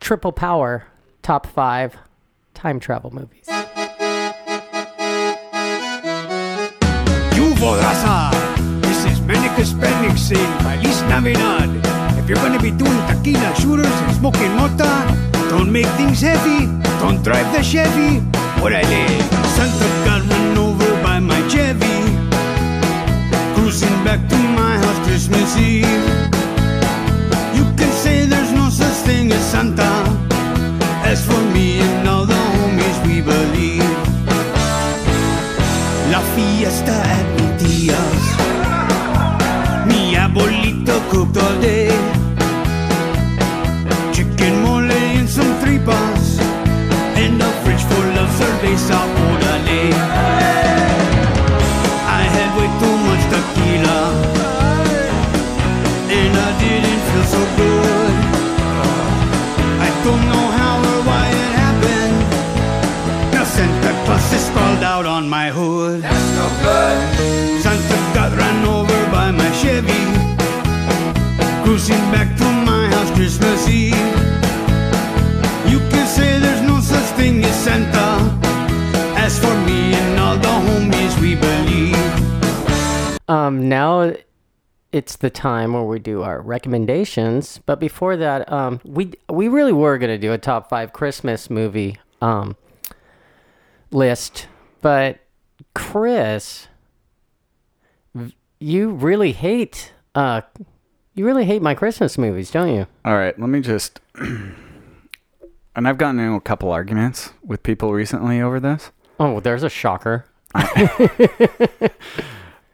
triple 0.00 0.32
power 0.32 0.86
top 1.22 1.46
five 1.46 1.96
time 2.54 2.80
travel 2.80 3.12
movies. 3.12 3.46
Yuvo 7.36 7.80
Raza. 7.80 8.30
This 8.82 9.04
is 9.04 9.20
Manica 9.20 9.64
Spending 9.64 10.16
saying 10.16 10.58
Feliz 10.60 11.02
Navidad. 11.02 11.70
If 12.18 12.28
you're 12.28 12.38
gonna 12.38 12.60
be 12.60 12.70
doing 12.70 12.98
tequila 13.06 13.54
shooters 13.56 13.86
and 13.86 14.16
smoking 14.16 14.52
mota, 14.56 14.92
don't 15.50 15.70
make 15.70 15.86
things 15.98 16.20
heavy. 16.20 16.66
Don't 17.00 17.22
drive 17.22 17.52
the 17.52 17.62
Chevy. 17.62 18.20
Orale. 18.62 19.06
Santa 19.54 19.88
got 20.04 20.22
run 20.30 20.58
over 20.58 21.02
by 21.02 21.18
my 21.20 21.40
Chevy. 21.48 21.96
Cruising 23.54 24.04
back 24.04 24.20
to 24.28 24.36
my 24.36 24.78
house 24.78 25.06
Christmas 25.06 25.56
Eve. 25.56 26.05
As 31.08 31.24
for 31.24 31.40
me 31.54 31.78
and 31.78 32.08
all 32.08 32.26
the 32.26 32.34
homies, 32.34 32.98
we 33.06 33.20
believe. 33.20 33.96
La 36.10 36.20
fiesta 36.34 36.96
at 37.16 37.26
mi 37.36 37.46
tía's. 37.60 38.24
Mi 39.86 40.16
abuelito 40.16 41.00
cooked 41.08 41.36
all 41.36 41.60
day. 41.60 41.94
Chicken 44.12 44.54
mole 44.62 44.90
and 44.90 45.28
some 45.28 45.54
tripas. 45.60 46.26
And 47.22 47.40
a 47.40 47.50
fridge 47.62 47.84
full 47.90 48.18
of 48.22 48.28
cerveza 48.38 48.98
orale. 49.26 49.82
I 52.20 52.22
had 52.34 52.50
way 52.58 52.68
too 52.80 52.96
much 53.06 53.24
tequila. 53.32 54.00
And 56.18 56.34
I 56.46 56.50
didn't 56.62 57.02
feel 57.08 57.26
so 57.34 57.42
good. 57.60 58.14
I 59.86 59.90
don't 60.04 60.24
know 60.30 60.45
Santa 64.26 64.32
Claus 64.32 64.32
is 64.32 64.46
spelled 64.46 64.82
out 64.84 65.06
on 65.06 65.28
my 65.28 65.50
hood. 65.50 66.02
That's 66.02 66.34
no 66.34 66.48
good. 66.62 67.62
Santa 67.62 68.14
got 68.14 68.36
run 68.36 68.64
over 68.64 69.10
by 69.10 69.30
my 69.30 69.50
Chevy. 69.52 69.92
Cruising 71.64 72.10
back 72.12 72.36
to 72.38 72.44
my 72.44 72.88
house 72.88 73.10
Christmas 73.16 73.68
Eve. 73.68 73.94
You 75.70 75.78
can 75.90 76.06
say 76.06 76.38
there's 76.38 76.62
no 76.62 76.80
such 76.80 77.04
thing 77.16 77.44
as 77.44 77.54
Santa. 77.54 78.32
As 79.16 79.38
for 79.38 79.54
me 79.66 79.94
and 79.94 80.18
all 80.18 80.36
the 80.36 80.48
homies, 80.48 81.20
we 81.20 81.34
believe. 81.34 81.96
Um, 83.28 83.68
now 83.68 84.14
it's 84.92 85.16
the 85.16 85.30
time 85.30 85.72
where 85.72 85.82
we 85.82 85.98
do 85.98 86.22
our 86.22 86.40
recommendations. 86.40 87.60
But 87.66 87.80
before 87.80 88.16
that, 88.16 88.50
um, 88.52 88.80
we 88.84 89.12
we 89.28 89.48
really 89.48 89.72
were 89.72 89.98
gonna 89.98 90.18
do 90.18 90.32
a 90.32 90.38
top 90.38 90.68
five 90.68 90.92
Christmas 90.92 91.50
movie 91.50 91.98
um 92.22 92.56
list, 93.96 94.46
but 94.82 95.18
Chris, 95.74 96.68
you 98.58 98.90
really 98.90 99.32
hate 99.32 99.92
uh, 100.14 100.40
you 101.16 101.24
really 101.24 101.44
hate 101.44 101.62
my 101.62 101.74
Christmas 101.74 102.18
movies, 102.18 102.50
don't 102.50 102.74
you? 102.74 102.86
All 103.04 103.14
right, 103.16 103.38
let 103.38 103.48
me 103.48 103.60
just. 103.60 104.00
and 104.14 104.54
I've 105.74 105.98
gotten 105.98 106.20
into 106.20 106.34
a 106.34 106.40
couple 106.40 106.70
arguments 106.70 107.32
with 107.44 107.62
people 107.62 107.92
recently 107.92 108.40
over 108.40 108.60
this. 108.60 108.90
Oh, 109.18 109.40
there's 109.40 109.62
a 109.62 109.70
shocker. 109.70 110.26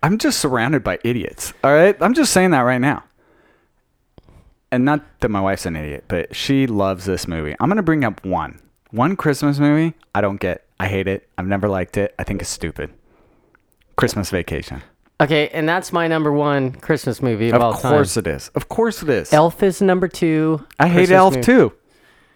I'm 0.02 0.18
just 0.18 0.40
surrounded 0.40 0.82
by 0.82 0.98
idiots. 1.04 1.52
All 1.62 1.72
right, 1.72 1.96
I'm 2.00 2.14
just 2.14 2.32
saying 2.32 2.50
that 2.50 2.62
right 2.62 2.80
now. 2.80 3.04
And 4.72 4.84
not 4.84 5.04
that 5.20 5.28
my 5.28 5.40
wife's 5.40 5.66
an 5.66 5.76
idiot, 5.76 6.04
but 6.08 6.34
she 6.34 6.66
loves 6.66 7.04
this 7.04 7.28
movie. 7.28 7.54
I'm 7.60 7.68
gonna 7.68 7.82
bring 7.82 8.04
up 8.04 8.24
one, 8.24 8.60
one 8.90 9.14
Christmas 9.14 9.60
movie. 9.60 9.94
I 10.16 10.20
don't 10.20 10.40
get. 10.40 10.64
I 10.82 10.88
hate 10.88 11.06
it. 11.06 11.28
I've 11.38 11.46
never 11.46 11.68
liked 11.68 11.96
it. 11.96 12.12
I 12.18 12.24
think 12.24 12.40
it's 12.42 12.50
stupid. 12.50 12.90
Christmas 13.96 14.30
Vacation. 14.30 14.82
Okay, 15.20 15.48
and 15.50 15.68
that's 15.68 15.92
my 15.92 16.08
number 16.08 16.32
one 16.32 16.72
Christmas 16.72 17.22
movie 17.22 17.50
of, 17.50 17.54
Of 17.54 17.62
all 17.62 17.74
time. 17.74 17.92
course 17.92 18.16
it 18.16 18.26
is. 18.26 18.48
Of 18.56 18.68
course 18.68 19.00
it 19.00 19.08
is. 19.08 19.32
Elf 19.32 19.62
is 19.62 19.80
number 19.80 20.08
two. 20.08 20.66
I 20.80 20.88
hate 20.88 20.94
Christmas 21.06 21.16
Elf 21.16 21.34
movie- 21.34 21.44
too. 21.44 21.72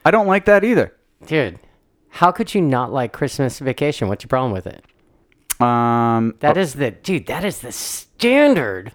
I 0.05 0.12
don't 0.12 0.28
like 0.28 0.44
that 0.44 0.62
either. 0.62 0.94
Dude, 1.27 1.59
how 2.09 2.31
could 2.31 2.55
you 2.55 2.60
not 2.60 2.93
like 2.93 3.12
Christmas 3.12 3.59
Vacation? 3.59 4.06
What's 4.06 4.23
your 4.23 4.28
problem 4.28 4.52
with 4.52 4.68
it? 4.68 4.85
Um. 5.60 6.35
That 6.39 6.56
is 6.56 6.74
the 6.74 6.93
dude. 6.93 7.27
That 7.27 7.44
is 7.44 7.59
the 7.62 7.73
standard 7.73 8.93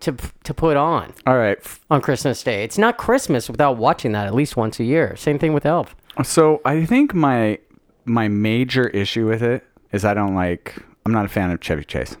to 0.00 0.16
to 0.44 0.54
put 0.54 0.78
on 0.78 1.12
all 1.26 1.36
right. 1.36 1.58
on 1.90 2.00
Christmas 2.00 2.42
Day. 2.42 2.64
It's 2.64 2.78
not 2.78 2.96
Christmas 2.96 3.50
without 3.50 3.76
watching 3.76 4.12
that 4.12 4.26
at 4.26 4.34
least 4.34 4.56
once 4.56 4.80
a 4.80 4.84
year. 4.84 5.14
Same 5.16 5.38
thing 5.38 5.52
with 5.52 5.66
Elf. 5.66 5.94
So 6.22 6.62
I 6.64 6.86
think 6.86 7.12
my 7.12 7.58
my 8.04 8.28
major 8.28 8.88
issue 8.88 9.26
with 9.26 9.42
it 9.42 9.64
is 9.92 10.04
I 10.04 10.14
don't 10.14 10.34
like. 10.34 10.76
I'm 11.06 11.12
not 11.12 11.24
a 11.24 11.28
fan 11.28 11.50
of 11.50 11.60
Chevy 11.60 11.84
Chase. 11.84 12.16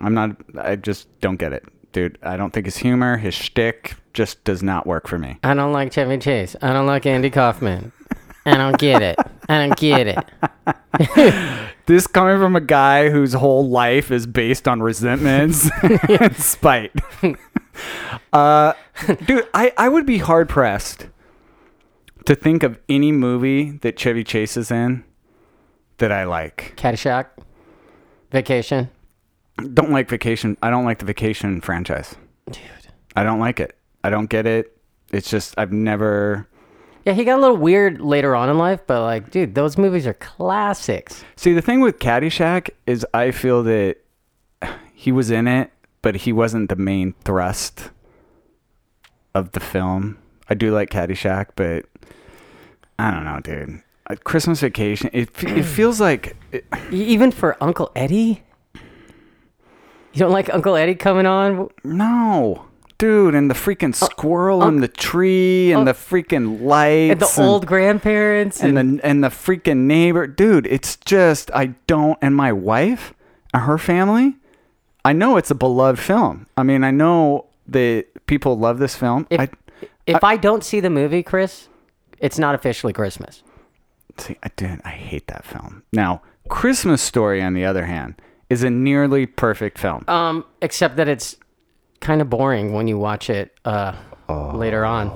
I'm 0.00 0.14
not. 0.14 0.36
I 0.58 0.76
just 0.76 1.08
don't 1.20 1.36
get 1.36 1.52
it, 1.52 1.64
dude. 1.92 2.18
I 2.22 2.36
don't 2.36 2.52
think 2.52 2.66
his 2.66 2.76
humor, 2.76 3.16
his 3.16 3.34
shtick, 3.34 3.96
just 4.12 4.42
does 4.44 4.62
not 4.62 4.86
work 4.86 5.08
for 5.08 5.18
me. 5.18 5.38
I 5.42 5.54
don't 5.54 5.72
like 5.72 5.92
Chevy 5.92 6.18
Chase. 6.18 6.56
I 6.62 6.72
don't 6.72 6.86
like 6.86 7.06
Andy 7.06 7.30
Kaufman. 7.30 7.92
I 8.46 8.56
don't 8.56 8.78
get 8.78 9.02
it. 9.02 9.18
I 9.48 9.66
don't 9.66 9.76
get 9.76 10.06
it. 10.06 11.68
This 11.88 12.06
coming 12.06 12.36
from 12.36 12.54
a 12.54 12.60
guy 12.60 13.08
whose 13.08 13.32
whole 13.32 13.66
life 13.66 14.10
is 14.10 14.26
based 14.26 14.68
on 14.68 14.82
resentments 14.82 15.70
and 15.82 16.36
spite. 16.36 16.92
uh, 18.34 18.74
dude, 19.24 19.48
I, 19.54 19.72
I 19.78 19.88
would 19.88 20.04
be 20.04 20.18
hard 20.18 20.50
pressed 20.50 21.06
to 22.28 22.34
think 22.34 22.62
of 22.62 22.78
any 22.90 23.10
movie 23.10 23.70
that 23.78 23.98
Chevy 23.98 24.22
Chase 24.22 24.58
is 24.58 24.70
in 24.70 25.02
that 25.96 26.12
I 26.12 26.24
like. 26.24 26.74
Caddyshack, 26.76 27.28
Vacation. 28.30 28.90
Don't 29.72 29.90
like 29.90 30.10
Vacation. 30.10 30.58
I 30.62 30.68
don't 30.68 30.84
like 30.84 30.98
the 30.98 31.06
Vacation 31.06 31.62
franchise. 31.62 32.16
Dude. 32.50 32.58
I 33.16 33.24
don't 33.24 33.40
like 33.40 33.60
it. 33.60 33.78
I 34.04 34.10
don't 34.10 34.28
get 34.28 34.46
it. 34.46 34.76
It's 35.10 35.30
just 35.30 35.54
I've 35.56 35.72
never 35.72 36.46
Yeah, 37.06 37.14
he 37.14 37.24
got 37.24 37.38
a 37.38 37.40
little 37.40 37.56
weird 37.56 37.98
later 38.02 38.36
on 38.36 38.50
in 38.50 38.58
life, 38.58 38.82
but 38.86 39.00
like, 39.00 39.30
dude, 39.30 39.54
those 39.54 39.78
movies 39.78 40.06
are 40.06 40.12
classics. 40.12 41.24
See, 41.36 41.54
the 41.54 41.62
thing 41.62 41.80
with 41.80 41.98
Caddyshack 41.98 42.68
is 42.86 43.06
I 43.14 43.30
feel 43.30 43.62
that 43.62 43.96
he 44.92 45.12
was 45.12 45.30
in 45.30 45.48
it, 45.48 45.70
but 46.02 46.14
he 46.14 46.34
wasn't 46.34 46.68
the 46.68 46.76
main 46.76 47.14
thrust 47.24 47.88
of 49.34 49.52
the 49.52 49.60
film. 49.60 50.18
I 50.50 50.52
do 50.52 50.74
like 50.74 50.90
Caddyshack, 50.90 51.52
but 51.56 51.86
I 52.98 53.10
don't 53.10 53.24
know, 53.24 53.40
dude. 53.40 53.82
Uh, 54.08 54.16
Christmas 54.24 54.60
Vacation. 54.60 55.10
It 55.12 55.30
it 55.44 55.64
feels 55.64 56.00
like 56.08 56.36
it, 56.52 56.64
Even 56.90 57.30
for 57.30 57.56
Uncle 57.62 57.90
Eddie? 57.94 58.42
You 58.74 60.20
don't 60.20 60.32
like 60.32 60.52
Uncle 60.52 60.74
Eddie 60.74 60.94
coming 60.94 61.26
on? 61.26 61.68
no, 61.84 62.64
dude, 62.96 63.34
and 63.34 63.48
the 63.50 63.54
freaking 63.54 63.94
squirrel 63.94 64.64
in 64.66 64.80
the 64.80 64.88
tree, 64.88 65.70
and 65.72 65.86
the 65.86 65.92
freaking 65.92 66.62
lights, 66.62 67.12
And 67.12 67.20
the 67.20 67.42
old 67.42 67.66
grandparents? 67.66 68.60
and 68.62 68.76
And, 68.78 68.98
the 68.98 69.06
and 69.06 69.22
the 69.22 69.28
freaking 69.28 69.80
neighbor, 69.86 70.26
dude. 70.26 70.66
It's 70.66 70.96
just 70.96 71.50
I 71.54 71.66
don't. 71.86 72.18
And 72.22 72.34
my 72.34 72.52
wife 72.52 73.14
and 73.54 73.64
her 73.64 73.78
family, 73.78 74.36
I 75.04 75.12
know 75.12 75.36
it's 75.36 75.50
a 75.50 75.54
beloved 75.54 76.00
film. 76.00 76.46
I 76.56 76.62
mean, 76.64 76.82
I 76.82 76.90
know 76.90 77.46
that 77.68 78.06
people 78.26 78.58
love 78.58 78.78
this 78.78 78.96
film. 78.96 79.26
if, 79.30 79.40
I 79.40 79.48
if 80.06 80.24
I 80.24 80.36
don't 80.36 80.64
see 80.64 80.80
the 80.80 80.90
movie, 80.90 81.22
Chris, 81.22 81.68
it's 82.20 82.38
not 82.38 82.54
officially 82.54 82.92
Christmas. 82.92 83.42
see, 84.18 84.36
I 84.42 84.50
did. 84.56 84.80
I 84.84 84.90
hate 84.90 85.26
that 85.28 85.44
film. 85.44 85.82
Now, 85.92 86.22
Christmas 86.48 87.02
Story, 87.02 87.42
on 87.42 87.54
the 87.54 87.64
other 87.64 87.84
hand, 87.84 88.20
is 88.50 88.62
a 88.62 88.70
nearly 88.70 89.26
perfect 89.26 89.78
film. 89.78 90.04
Um, 90.08 90.44
except 90.62 90.96
that 90.96 91.08
it's 91.08 91.36
kind 92.00 92.20
of 92.20 92.30
boring 92.30 92.72
when 92.72 92.88
you 92.88 92.98
watch 92.98 93.28
it 93.30 93.58
uh, 93.64 93.94
later 94.28 94.84
on. 94.84 95.10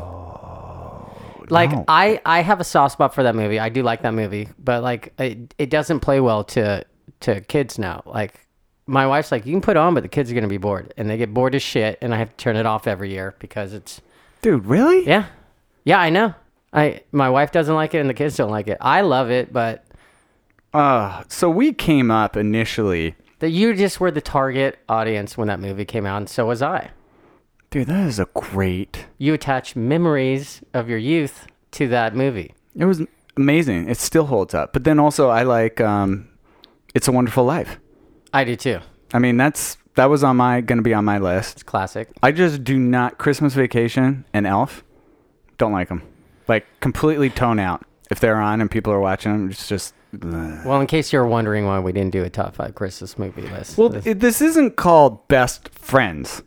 Like 1.49 1.73
no. 1.73 1.85
I, 1.89 2.21
I 2.25 2.41
have 2.41 2.61
a 2.61 2.65
soft 2.65 2.93
spot 2.95 3.15
for 3.15 3.25
that 3.25 3.35
movie. 3.35 3.59
I 3.59 3.69
do 3.69 3.83
like 3.83 4.03
that 4.03 4.15
movie, 4.15 4.49
but 4.59 4.83
like 4.83 5.13
it, 5.19 5.55
it 5.59 5.71
doesn't 5.71 6.01
play 6.01 6.21
well 6.21 6.45
to 6.45 6.85
to 7.21 7.41
kids 7.43 7.79
now. 7.79 8.03
Like 8.07 8.47
my 8.87 9.07
wife's 9.07 9.31
like, 9.31 9.45
you 9.45 9.53
can 9.53 9.61
put 9.61 9.77
it 9.77 9.81
on, 9.81 9.95
but 9.95 10.03
the 10.03 10.09
kids 10.09 10.31
are 10.31 10.35
gonna 10.35 10.49
be 10.49 10.57
bored, 10.59 10.95
and 10.97 11.11
they 11.11 11.17
get 11.19 11.35
bored 11.35 11.55
as 11.55 11.63
shit, 11.63 11.99
and 12.01 12.15
I 12.15 12.19
have 12.19 12.31
to 12.31 12.37
turn 12.37 12.57
it 12.57 12.65
off 12.65 12.87
every 12.87 13.11
year 13.11 13.35
because 13.39 13.73
it's 13.75 14.01
Dude, 14.41 14.65
really? 14.67 15.07
yeah, 15.07 15.27
yeah, 15.85 16.01
I 16.01 16.11
know. 16.11 16.35
I 16.73 17.03
my 17.13 17.29
wife 17.31 17.53
doesn't 17.53 17.75
like 17.75 17.95
it, 17.95 17.99
and 17.99 18.09
the 18.11 18.15
kids 18.15 18.37
don't 18.37 18.51
like 18.51 18.69
it. 18.69 18.79
I 18.81 19.03
love 19.03 19.31
it, 19.31 19.53
but 19.53 19.85
Uh, 20.75 21.23
so 21.29 21.51
we 21.51 21.73
came 21.73 22.11
up 22.11 22.37
initially. 22.37 23.15
that 23.41 23.51
you 23.51 23.75
just 23.75 23.99
were 24.01 24.11
the 24.11 24.21
target 24.21 24.79
audience 24.89 25.37
when 25.37 25.49
that 25.49 25.59
movie 25.61 25.85
came 25.85 26.07
out, 26.07 26.17
and 26.19 26.29
so 26.29 26.47
was 26.47 26.63
I. 26.63 26.91
Dude, 27.71 27.89
that 27.89 28.07
is 28.07 28.19
a 28.19 28.27
great. 28.35 29.07
you 29.19 29.35
attach 29.35 29.75
memories 29.77 30.63
of 30.75 30.89
your 30.89 30.99
youth 30.99 31.47
to 31.73 31.89
that 31.89 32.15
movie. 32.15 32.55
It 32.77 32.85
was 32.85 33.03
amazing. 33.37 33.89
It 33.89 33.97
still 33.99 34.27
holds 34.27 34.55
up. 34.55 34.73
But 34.73 34.85
then 34.85 34.99
also, 34.99 35.29
I 35.29 35.43
like 35.43 35.81
um, 35.81 36.29
"It's 36.95 37.09
a 37.09 37.13
Wonderful 37.13 37.45
Life." 37.45 37.79
I 38.33 38.45
do 38.45 38.57
too. 38.57 38.79
I 39.13 39.19
mean, 39.19 39.37
that's 39.37 39.77
that 39.97 40.07
was 40.07 40.23
on 40.25 40.37
my 40.39 40.61
gonna 40.63 40.81
be 40.83 40.95
on 40.95 41.05
my 41.05 41.19
list. 41.19 41.55
It's 41.57 41.63
classic. 41.63 42.09
I 42.23 42.33
just 42.33 42.63
do 42.65 42.79
not 42.79 43.19
Christmas 43.19 43.53
Vacation 43.55 44.25
and 44.33 44.47
Elf. 44.47 44.83
Don't 45.59 45.73
like 45.73 45.89
them. 45.89 46.03
Like 46.49 46.67
completely 46.81 47.31
tone 47.31 47.59
out. 47.59 47.85
If 48.11 48.21
they're 48.21 48.37
on 48.41 48.61
and 48.61 48.71
people 48.71 48.93
are 48.93 49.01
watching 49.01 49.33
them, 49.33 49.51
it's 49.51 49.69
just. 49.69 49.95
Well, 50.21 50.79
in 50.83 50.87
case 50.87 51.11
you're 51.11 51.27
wondering 51.27 51.65
why 51.65 51.79
we 51.79 51.91
didn't 51.93 52.11
do 52.13 52.23
a 52.23 52.29
top 52.29 52.55
five 52.57 52.75
Christmas 52.75 53.19
movie 53.19 53.41
list. 53.43 53.79
Well, 53.79 53.89
this- 53.89 54.07
it, 54.07 54.21
this 54.21 54.43
isn't 54.43 54.77
called 54.77 55.27
Best 55.29 55.71
Friends. 55.71 56.43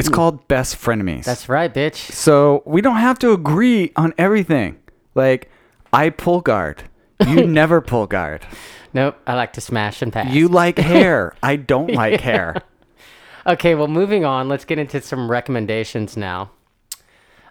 It's 0.00 0.08
called 0.08 0.48
Best 0.48 0.74
Frenemies. 0.76 1.24
that's 1.24 1.48
right, 1.48 1.72
bitch. 1.72 1.94
So 2.10 2.64
we 2.66 2.80
don't 2.80 2.96
have 2.96 3.16
to 3.20 3.30
agree 3.32 3.92
on 3.94 4.12
everything. 4.18 4.76
Like, 5.14 5.48
I 5.92 6.10
pull 6.10 6.40
guard. 6.40 6.82
You 7.24 7.46
never 7.46 7.80
pull 7.80 8.08
guard. 8.08 8.44
Nope, 8.92 9.16
I 9.28 9.34
like 9.34 9.52
to 9.52 9.60
smash 9.60 10.02
and 10.02 10.12
pass. 10.12 10.34
You 10.34 10.48
like 10.48 10.78
hair. 10.94 11.34
I 11.42 11.54
don't 11.54 11.92
like 11.92 12.20
hair. 12.20 12.56
okay? 13.46 13.76
Well, 13.76 13.86
moving 13.88 14.24
on. 14.24 14.48
Let's 14.48 14.64
get 14.64 14.80
into 14.80 15.00
some 15.00 15.30
recommendations 15.30 16.16
now. 16.16 16.50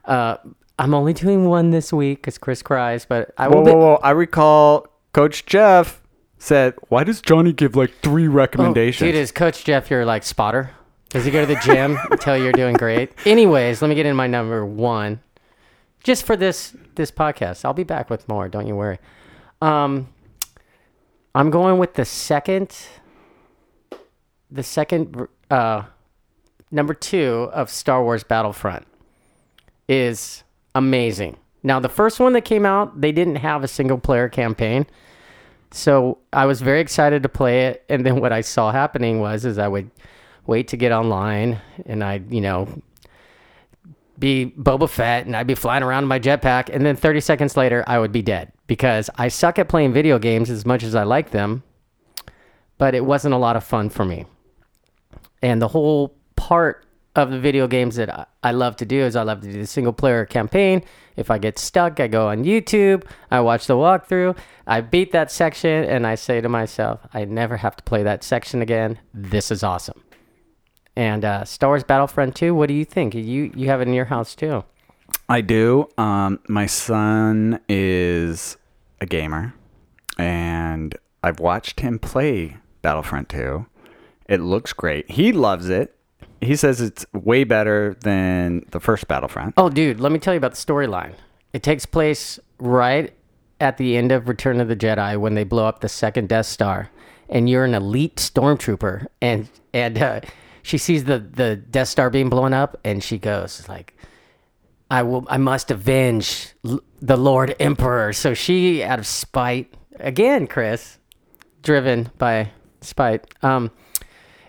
Uh, 0.03 0.35
I'm 0.79 0.93
only 0.93 1.13
doing 1.13 1.45
one 1.45 1.69
this 1.69 1.93
week 1.93 2.19
because 2.19 2.37
Chris 2.37 2.61
cries, 2.61 3.05
but 3.05 3.31
I 3.37 3.47
Whoa, 3.47 3.57
will. 3.57 3.65
be- 3.65 3.71
whoa, 3.71 3.77
whoa. 3.77 3.99
I 4.03 4.11
recall 4.11 4.87
Coach 5.13 5.45
Jeff 5.45 6.01
said, 6.39 6.73
Why 6.89 7.03
does 7.03 7.21
Johnny 7.21 7.53
give 7.53 7.75
like 7.75 7.91
three 8.01 8.27
recommendations? 8.27 9.07
Oh, 9.07 9.11
Dude, 9.11 9.15
is 9.21 9.31
Coach 9.31 9.63
Jeff 9.63 9.89
your 9.89 10.05
like 10.05 10.23
spotter? 10.23 10.71
Does 11.09 11.25
he 11.25 11.31
go 11.31 11.41
to 11.41 11.45
the 11.45 11.59
gym 11.61 11.95
and 12.11 12.19
tell 12.19 12.35
you 12.35 12.43
you're 12.45 12.53
doing 12.53 12.75
great? 12.75 13.11
Anyways, 13.25 13.81
let 13.81 13.87
me 13.87 13.95
get 13.95 14.05
in 14.07 14.15
my 14.15 14.25
number 14.27 14.65
one, 14.65 15.19
just 16.03 16.25
for 16.25 16.35
this 16.35 16.75
this 16.95 17.11
podcast. 17.11 17.63
I'll 17.65 17.73
be 17.73 17.83
back 17.83 18.09
with 18.09 18.27
more. 18.27 18.49
Don't 18.49 18.65
you 18.67 18.75
worry. 18.75 18.97
Um, 19.61 20.09
I'm 21.35 21.49
going 21.51 21.77
with 21.77 21.93
the 21.93 22.03
second, 22.05 22.75
the 24.51 24.63
second, 24.63 25.27
uh, 25.49 25.83
number 26.71 26.93
two 26.93 27.49
of 27.53 27.69
Star 27.69 28.03
Wars 28.03 28.23
Battlefront 28.23 28.85
is 29.87 30.43
amazing. 30.75 31.37
Now, 31.63 31.79
the 31.79 31.89
first 31.89 32.19
one 32.19 32.33
that 32.33 32.45
came 32.45 32.65
out, 32.65 32.99
they 32.99 33.11
didn't 33.11 33.37
have 33.37 33.63
a 33.63 33.67
single 33.67 33.97
player 33.97 34.27
campaign. 34.27 34.85
So 35.71 36.19
I 36.31 36.45
was 36.45 36.61
very 36.61 36.81
excited 36.81 37.23
to 37.23 37.29
play 37.29 37.65
it, 37.67 37.83
and 37.89 38.05
then 38.05 38.19
what 38.19 38.31
I 38.31 38.41
saw 38.41 38.71
happening 38.71 39.19
was 39.19 39.43
is 39.43 39.57
I 39.57 39.67
would 39.67 39.89
wait 40.45 40.67
to 40.67 40.77
get 40.77 40.91
online, 40.91 41.59
and 41.87 42.03
I'd 42.03 42.31
you 42.31 42.41
know 42.41 42.67
be 44.19 44.53
Boba 44.55 44.87
Fett, 44.87 45.25
and 45.25 45.35
I'd 45.35 45.47
be 45.47 45.55
flying 45.55 45.81
around 45.81 46.03
in 46.03 46.09
my 46.09 46.19
jetpack, 46.19 46.69
and 46.71 46.85
then 46.85 46.95
30 46.95 47.21
seconds 47.21 47.57
later 47.57 47.83
I 47.87 47.97
would 47.97 48.11
be 48.11 48.21
dead 48.21 48.51
because 48.67 49.09
I 49.15 49.29
suck 49.29 49.57
at 49.57 49.67
playing 49.67 49.93
video 49.93 50.19
games 50.19 50.51
as 50.51 50.63
much 50.63 50.83
as 50.83 50.93
I 50.93 51.03
like 51.03 51.31
them, 51.31 51.63
but 52.77 52.93
it 52.93 53.03
wasn't 53.03 53.33
a 53.33 53.37
lot 53.37 53.55
of 53.55 53.63
fun 53.63 53.89
for 53.89 54.05
me. 54.05 54.25
And 55.41 55.59
the 55.59 55.67
whole 55.67 56.15
part 56.35 56.85
of 57.15 57.29
the 57.29 57.39
video 57.39 57.67
games 57.67 57.95
that 57.97 58.29
I, 58.41 58.51
love 58.51 58.75
to 58.77 58.85
do 58.85 59.01
is 59.01 59.15
I 59.15 59.21
love 59.23 59.41
to 59.41 59.51
do 59.51 59.59
the 59.59 59.67
single 59.67 59.93
player 59.93 60.25
campaign. 60.25 60.83
If 61.15 61.29
I 61.29 61.37
get 61.37 61.59
stuck, 61.59 61.99
I 61.99 62.07
go 62.07 62.27
on 62.27 62.43
YouTube, 62.43 63.03
I 63.29 63.39
watch 63.41 63.67
the 63.67 63.75
walkthrough, 63.75 64.35
I 64.65 64.81
beat 64.81 65.11
that 65.11 65.31
section, 65.31 65.83
and 65.83 66.07
I 66.07 66.15
say 66.15 66.41
to 66.41 66.49
myself, 66.49 67.01
I 67.13 67.25
never 67.25 67.57
have 67.57 67.75
to 67.75 67.83
play 67.83 68.01
that 68.03 68.23
section 68.23 68.63
again. 68.63 68.99
This 69.13 69.51
is 69.51 69.63
awesome. 69.63 70.01
And 70.95 71.23
uh, 71.23 71.45
Star 71.45 71.69
Wars 71.69 71.83
Battlefront 71.83 72.35
2, 72.35 72.55
what 72.55 72.67
do 72.67 72.73
you 72.73 72.85
think? 72.85 73.13
You 73.13 73.51
you 73.55 73.67
have 73.67 73.81
it 73.81 73.87
in 73.87 73.93
your 73.93 74.05
house 74.05 74.35
too. 74.35 74.63
I 75.29 75.41
do. 75.41 75.89
Um, 75.97 76.39
my 76.47 76.65
son 76.65 77.59
is 77.69 78.57
a 79.01 79.05
gamer, 79.05 79.53
and 80.17 80.95
I've 81.23 81.39
watched 81.39 81.79
him 81.79 81.99
play 81.99 82.57
Battlefront 82.81 83.29
2. 83.29 83.65
It 84.27 84.39
looks 84.39 84.73
great. 84.73 85.09
He 85.11 85.31
loves 85.31 85.69
it. 85.69 85.95
He 86.43 86.55
says 86.55 86.81
it's 86.81 87.05
way 87.13 87.43
better 87.43 87.95
than 88.01 88.65
the 88.71 88.79
first 88.79 89.07
Battlefront. 89.07 89.53
Oh, 89.57 89.69
dude, 89.69 89.99
let 89.99 90.11
me 90.11 90.19
tell 90.19 90.33
you 90.33 90.37
about 90.37 90.51
the 90.51 90.57
storyline. 90.57 91.13
It 91.53 91.63
takes 91.63 91.85
place 91.85 92.39
right 92.59 93.13
at 93.59 93.77
the 93.77 93.95
end 93.97 94.11
of 94.11 94.27
Return 94.27 94.59
of 94.59 94.67
the 94.67 94.75
Jedi 94.75 95.17
when 95.17 95.35
they 95.35 95.43
blow 95.43 95.65
up 95.65 95.79
the 95.79 95.89
second 95.89 96.29
Death 96.29 96.47
Star, 96.47 96.89
and 97.29 97.49
you're 97.49 97.63
an 97.63 97.73
elite 97.73 98.17
stormtrooper, 98.17 99.07
and 99.21 99.49
and 99.73 99.97
uh, 99.97 100.21
she 100.61 100.77
sees 100.77 101.05
the 101.05 101.19
the 101.19 101.55
Death 101.55 101.87
Star 101.87 102.09
being 102.09 102.29
blown 102.29 102.53
up, 102.53 102.79
and 102.83 103.03
she 103.03 103.17
goes 103.17 103.67
like, 103.69 103.95
"I 104.91 105.03
will, 105.03 105.25
I 105.29 105.37
must 105.37 105.71
avenge 105.71 106.53
the 106.63 107.17
Lord 107.17 107.55
Emperor." 107.59 108.11
So 108.13 108.33
she, 108.33 108.83
out 108.83 108.99
of 108.99 109.07
spite, 109.07 109.73
again, 109.99 110.47
Chris, 110.47 110.97
driven 111.61 112.09
by 112.17 112.51
spite, 112.81 113.33
um, 113.43 113.71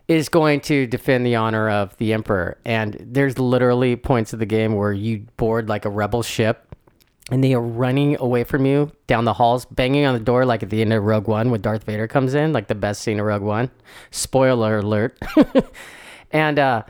is 0.07 0.29
going 0.29 0.61
to 0.61 0.87
defend 0.87 1.25
the 1.25 1.37
honor 1.37 1.69
of 1.71 1.97
the 1.97 2.13
emperor. 2.13 2.59
And 2.65 2.97
there's 3.01 3.39
literally 3.39 3.97
points 3.97 4.33
of 4.33 4.39
the 4.39 4.47
game 4.47 4.75
where 4.75 4.93
you 4.93 5.27
board 5.37 5.69
like 5.69 5.85
a 5.85 5.91
rebel 5.91 6.23
ship 6.23 6.75
and 7.31 7.43
they 7.43 7.55
are 7.55 7.61
running 7.61 8.17
away 8.21 8.45
from 8.45 8.67
you 8.67 8.93
down 9.07 9.25
the 9.25 9.33
halls, 9.33 9.65
banging 9.65 10.05
on 10.05 10.15
the 10.15 10.21
door 10.21 10.45
like 10.45 10.63
at 10.63 10.71
the 10.71 10.83
end 10.83 10.93
of 10.93 11.03
Rogue 11.03 11.27
One 11.27 11.51
when 11.51 11.63
Darth 11.63 11.85
Vader 11.85 12.07
comes 12.07 12.35
in, 12.35 12.53
like 12.53 12.69
the 12.69 12.75
best 12.75 13.01
scene 13.01 13.19
of 13.19 13.27
Rogue 13.27 13.43
One. 13.43 13.71
Spoiler 14.11 14.79
alert. 14.79 15.19
and 16.31 16.59
uh 16.59 16.83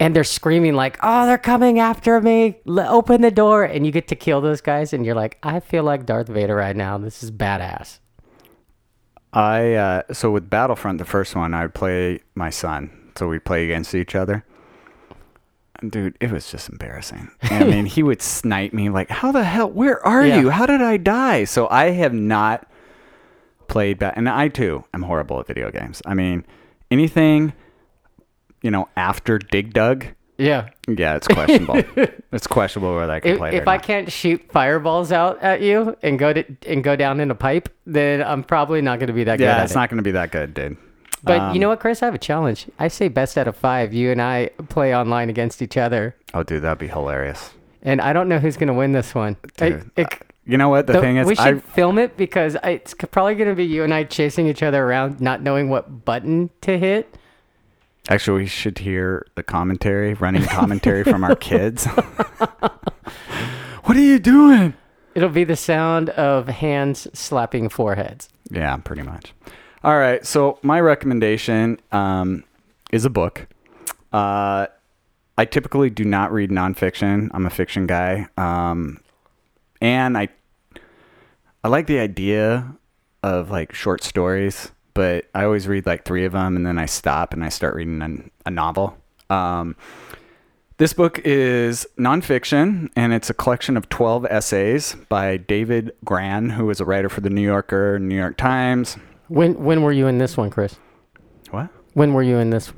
and 0.00 0.14
they're 0.16 0.24
screaming 0.24 0.74
like, 0.74 0.98
"Oh, 1.02 1.24
they're 1.24 1.38
coming 1.38 1.78
after 1.78 2.20
me! 2.20 2.58
Open 2.66 3.20
the 3.20 3.30
door!" 3.30 3.62
And 3.62 3.86
you 3.86 3.92
get 3.92 4.08
to 4.08 4.16
kill 4.16 4.40
those 4.40 4.60
guys, 4.60 4.92
and 4.92 5.06
you're 5.06 5.14
like, 5.14 5.38
"I 5.42 5.60
feel 5.60 5.84
like 5.84 6.04
Darth 6.04 6.28
Vader 6.28 6.56
right 6.56 6.74
now. 6.74 6.98
This 6.98 7.22
is 7.22 7.30
badass." 7.30 8.00
I 9.34 9.74
uh, 9.74 10.02
so 10.12 10.30
with 10.30 10.48
Battlefront, 10.48 10.98
the 10.98 11.04
first 11.04 11.34
one, 11.34 11.54
I 11.54 11.62
would 11.62 11.74
play 11.74 12.20
my 12.34 12.50
son, 12.50 12.90
so 13.16 13.28
we'd 13.28 13.44
play 13.44 13.64
against 13.64 13.94
each 13.94 14.14
other. 14.14 14.44
Dude, 15.86 16.16
it 16.20 16.30
was 16.30 16.50
just 16.50 16.68
embarrassing. 16.70 17.30
I 17.42 17.64
mean, 17.64 17.84
he 17.86 18.02
would 18.02 18.22
snipe 18.22 18.72
me 18.72 18.88
like, 18.90 19.10
"How 19.10 19.32
the 19.32 19.44
hell? 19.44 19.68
Where 19.70 20.04
are 20.06 20.24
Yeah. 20.24 20.40
you? 20.40 20.50
How 20.50 20.66
did 20.66 20.80
I 20.80 20.96
die?" 20.96 21.44
So 21.44 21.68
I 21.68 21.90
have 21.90 22.14
not 22.14 22.66
played 23.66 23.98
bat, 23.98 24.14
and 24.16 24.28
I 24.28 24.48
too 24.48 24.84
am 24.94 25.02
horrible 25.02 25.40
at 25.40 25.46
video 25.48 25.70
games. 25.70 26.00
I 26.06 26.14
mean, 26.14 26.46
anything, 26.90 27.54
you 28.62 28.70
know, 28.70 28.88
after 28.96 29.38
Dig 29.38 29.72
Dug, 29.74 30.06
Yeah. 30.36 30.70
yeah, 30.88 31.14
it's 31.16 31.28
questionable. 31.28 31.82
it's 32.32 32.46
questionable 32.46 32.96
whether 32.96 33.12
I 33.12 33.20
can 33.20 33.32
If, 33.32 33.38
play 33.38 33.48
it. 33.50 33.54
if 33.62 33.68
I 33.68 33.76
not. 33.76 33.84
can't 33.84 34.10
shoot 34.12 34.42
fireballs 34.50 35.12
out 35.12 35.40
at 35.42 35.60
you 35.62 35.96
and 36.02 36.18
go 36.18 36.32
to 36.32 36.44
and 36.66 36.82
go 36.82 36.96
down 36.96 37.20
in 37.20 37.30
a 37.30 37.34
pipe, 37.36 37.68
then 37.86 38.22
I'm 38.22 38.42
probably 38.42 38.82
not 38.82 38.98
going 38.98 39.06
to 39.08 39.12
be 39.12 39.24
that 39.24 39.38
good. 39.38 39.44
yeah, 39.44 39.62
it's 39.62 39.72
it. 39.72 39.76
not 39.76 39.90
going 39.90 39.98
to 39.98 40.02
be 40.02 40.10
that 40.12 40.32
good, 40.32 40.52
dude. 40.54 40.76
But 41.22 41.38
Um, 41.40 41.54
you 41.54 41.60
know 41.60 41.68
what, 41.68 41.80
Chris? 41.80 42.02
I 42.02 42.06
have 42.06 42.14
a 42.14 42.18
challenge. 42.18 42.66
I 42.78 42.88
say 42.88 43.08
best 43.08 43.38
out 43.38 43.46
of 43.48 43.56
five. 43.56 43.94
You 43.94 44.10
and 44.10 44.20
I 44.20 44.50
play 44.68 44.94
online 44.94 45.30
against 45.30 45.62
each 45.62 45.76
other, 45.76 46.16
Oh, 46.34 46.42
dude, 46.42 46.62
that'd 46.62 46.78
be 46.78 46.88
hilarious. 46.88 47.50
and 47.82 48.00
I 48.00 48.12
don't 48.12 48.28
know 48.28 48.38
who's 48.38 48.56
gonna 48.56 48.74
win 48.74 48.92
this 48.92 49.14
one. 49.14 49.36
I- 49.60 49.68
Dude, 49.70 49.90
it- 49.96 50.18
You 50.46 50.58
know 50.58 50.68
what? 50.68 50.86
The 50.86 50.94
the- 50.94 51.00
thing 51.00 51.16
is, 51.16 51.26
we 51.26 51.34
should 51.36 51.46
I 51.46 51.58
film 51.60 51.96
it 51.98 52.16
because 52.18 52.56
I, 52.62 52.70
it's 52.70 52.92
probably 53.12 53.36
gonna 53.36 53.54
be 53.54 53.64
you 53.64 53.84
and 53.84 53.94
I 53.94 54.04
chasing 54.04 54.46
each 54.48 54.62
other 54.62 54.84
around, 54.84 55.20
not 55.20 55.40
knowing 55.42 55.70
what 55.70 56.04
button 56.04 56.50
to 56.62 56.76
hit. 56.78 57.14
Actually 58.08 58.42
we 58.42 58.46
should 58.46 58.78
hear 58.78 59.26
the 59.34 59.42
commentary, 59.42 60.14
running 60.14 60.44
commentary 60.44 61.04
from 61.04 61.24
our 61.24 61.36
kids. 61.36 61.86
what 63.84 63.96
are 63.96 64.00
you 64.00 64.18
doing? 64.18 64.74
It'll 65.14 65.28
be 65.28 65.44
the 65.44 65.56
sound 65.56 66.10
of 66.10 66.48
hands 66.48 67.06
slapping 67.12 67.68
foreheads. 67.68 68.28
Yeah, 68.50 68.76
pretty 68.78 69.02
much. 69.02 69.32
All 69.82 69.98
right. 69.98 70.24
So 70.26 70.58
my 70.62 70.80
recommendation 70.80 71.78
um, 71.92 72.44
is 72.90 73.04
a 73.04 73.10
book. 73.10 73.46
Uh, 74.12 74.66
I 75.36 75.44
typically 75.44 75.90
do 75.90 76.04
not 76.04 76.32
read 76.32 76.50
nonfiction. 76.50 77.28
I'm 77.32 77.46
a 77.46 77.50
fiction 77.50 77.86
guy, 77.86 78.28
um, 78.36 79.00
and 79.80 80.16
I 80.16 80.28
I 81.64 81.68
like 81.68 81.86
the 81.86 81.98
idea 81.98 82.76
of 83.22 83.50
like 83.50 83.74
short 83.74 84.04
stories, 84.04 84.70
but 84.94 85.26
I 85.34 85.44
always 85.44 85.68
read 85.68 85.86
like 85.86 86.04
three 86.04 86.24
of 86.24 86.32
them, 86.32 86.56
and 86.56 86.66
then 86.66 86.78
I 86.78 86.86
stop 86.86 87.32
and 87.32 87.44
I 87.44 87.48
start 87.48 87.74
reading 87.74 88.00
an, 88.02 88.30
a 88.46 88.50
novel. 88.50 88.96
Um, 89.28 89.76
this 90.78 90.92
book 90.92 91.20
is 91.20 91.86
nonfiction, 91.98 92.90
and 92.96 93.12
it's 93.12 93.30
a 93.30 93.34
collection 93.34 93.76
of 93.76 93.88
12 93.88 94.26
essays 94.26 94.96
by 95.08 95.36
David 95.36 95.92
Grann, 96.04 96.50
who 96.50 96.68
is 96.70 96.80
a 96.80 96.84
writer 96.84 97.08
for 97.08 97.20
the 97.20 97.30
New 97.30 97.42
Yorker, 97.42 97.98
New 97.98 98.16
York 98.16 98.36
Times. 98.36 98.96
When 99.28 99.54
when 99.62 99.82
were 99.82 99.92
you 99.92 100.06
in 100.06 100.18
this 100.18 100.36
one, 100.36 100.50
Chris? 100.50 100.76
What? 101.50 101.70
When 101.92 102.12
were 102.12 102.22
you 102.22 102.38
in 102.38 102.50
this? 102.50 102.72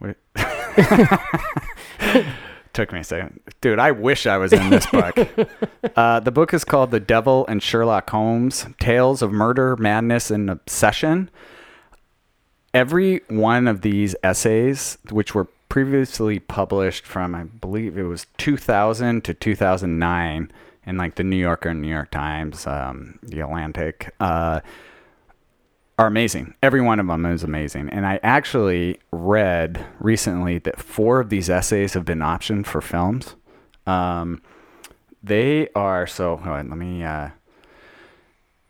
Wait. 0.00 0.16
Took 2.72 2.92
me 2.92 3.00
a 3.00 3.04
second. 3.04 3.40
Dude, 3.60 3.78
I 3.78 3.90
wish 3.90 4.26
I 4.26 4.38
was 4.38 4.52
in 4.52 4.70
this 4.70 4.86
book. 4.86 5.16
uh, 5.96 6.20
the 6.20 6.30
book 6.30 6.54
is 6.54 6.64
called 6.64 6.92
The 6.92 7.00
Devil 7.00 7.44
and 7.48 7.62
Sherlock 7.62 8.08
Holmes 8.10 8.66
Tales 8.78 9.22
of 9.22 9.32
Murder, 9.32 9.76
Madness, 9.76 10.30
and 10.30 10.48
Obsession. 10.48 11.30
Every 12.72 13.22
one 13.28 13.66
of 13.66 13.80
these 13.80 14.14
essays, 14.22 14.98
which 15.10 15.34
were 15.34 15.48
previously 15.68 16.38
published 16.38 17.04
from, 17.04 17.34
I 17.34 17.44
believe 17.44 17.98
it 17.98 18.04
was 18.04 18.26
2000 18.38 19.24
to 19.24 19.34
2009 19.34 20.52
in 20.86 20.96
like 20.96 21.16
the 21.16 21.24
New 21.24 21.36
Yorker, 21.36 21.74
New 21.74 21.88
York 21.88 22.10
Times, 22.10 22.66
um, 22.66 23.18
The 23.22 23.40
Atlantic, 23.40 24.14
uh, 24.20 24.60
are 26.00 26.06
amazing. 26.06 26.54
Every 26.62 26.80
one 26.80 26.98
of 26.98 27.06
them 27.08 27.26
is 27.26 27.42
amazing. 27.42 27.90
And 27.90 28.06
I 28.06 28.18
actually 28.22 28.98
read 29.12 29.84
recently 29.98 30.56
that 30.60 30.80
four 30.80 31.20
of 31.20 31.28
these 31.28 31.50
essays 31.50 31.92
have 31.92 32.06
been 32.06 32.20
optioned 32.20 32.64
for 32.64 32.80
films. 32.80 33.36
Um, 33.86 34.40
they 35.22 35.68
are 35.74 36.06
so. 36.06 36.36
on, 36.38 36.70
let 36.70 36.78
me. 36.78 37.04
Uh, 37.04 37.28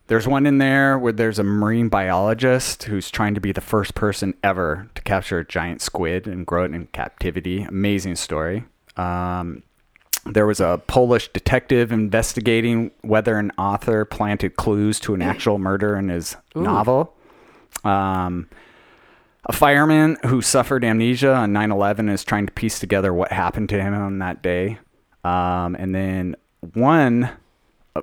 there's 0.07 0.27
one 0.27 0.45
in 0.45 0.57
there 0.57 0.99
where 0.99 1.13
there's 1.13 1.39
a 1.39 1.43
marine 1.43 1.87
biologist 1.87 2.83
who's 2.83 3.09
trying 3.09 3.33
to 3.35 3.39
be 3.39 3.53
the 3.53 3.61
first 3.61 3.95
person 3.95 4.33
ever 4.43 4.89
to 4.93 5.01
capture 5.01 5.39
a 5.39 5.45
giant 5.45 5.81
squid 5.81 6.27
and 6.27 6.45
grow 6.45 6.65
it 6.65 6.73
in 6.73 6.87
captivity. 6.87 7.63
Amazing 7.63 8.17
story. 8.17 8.65
Um, 8.97 9.63
there 10.25 10.45
was 10.45 10.59
a 10.59 10.81
Polish 10.85 11.29
detective 11.29 11.93
investigating 11.93 12.91
whether 13.03 13.37
an 13.37 13.53
author 13.57 14.03
planted 14.03 14.57
clues 14.57 14.99
to 14.99 15.13
an 15.13 15.21
actual 15.21 15.59
murder 15.59 15.95
in 15.95 16.09
his 16.09 16.35
novel. 16.53 17.15
Um, 17.83 18.49
a 19.45 19.53
fireman 19.53 20.17
who 20.25 20.41
suffered 20.41 20.83
amnesia 20.83 21.33
on 21.33 21.51
9 21.53 21.71
11 21.71 22.09
is 22.09 22.23
trying 22.23 22.45
to 22.45 22.51
piece 22.51 22.79
together 22.79 23.13
what 23.13 23.31
happened 23.31 23.69
to 23.69 23.81
him 23.81 23.93
on 23.93 24.19
that 24.19 24.43
day. 24.43 24.77
Um, 25.23 25.75
and 25.75 25.95
then 25.95 26.35
one, 26.73 27.29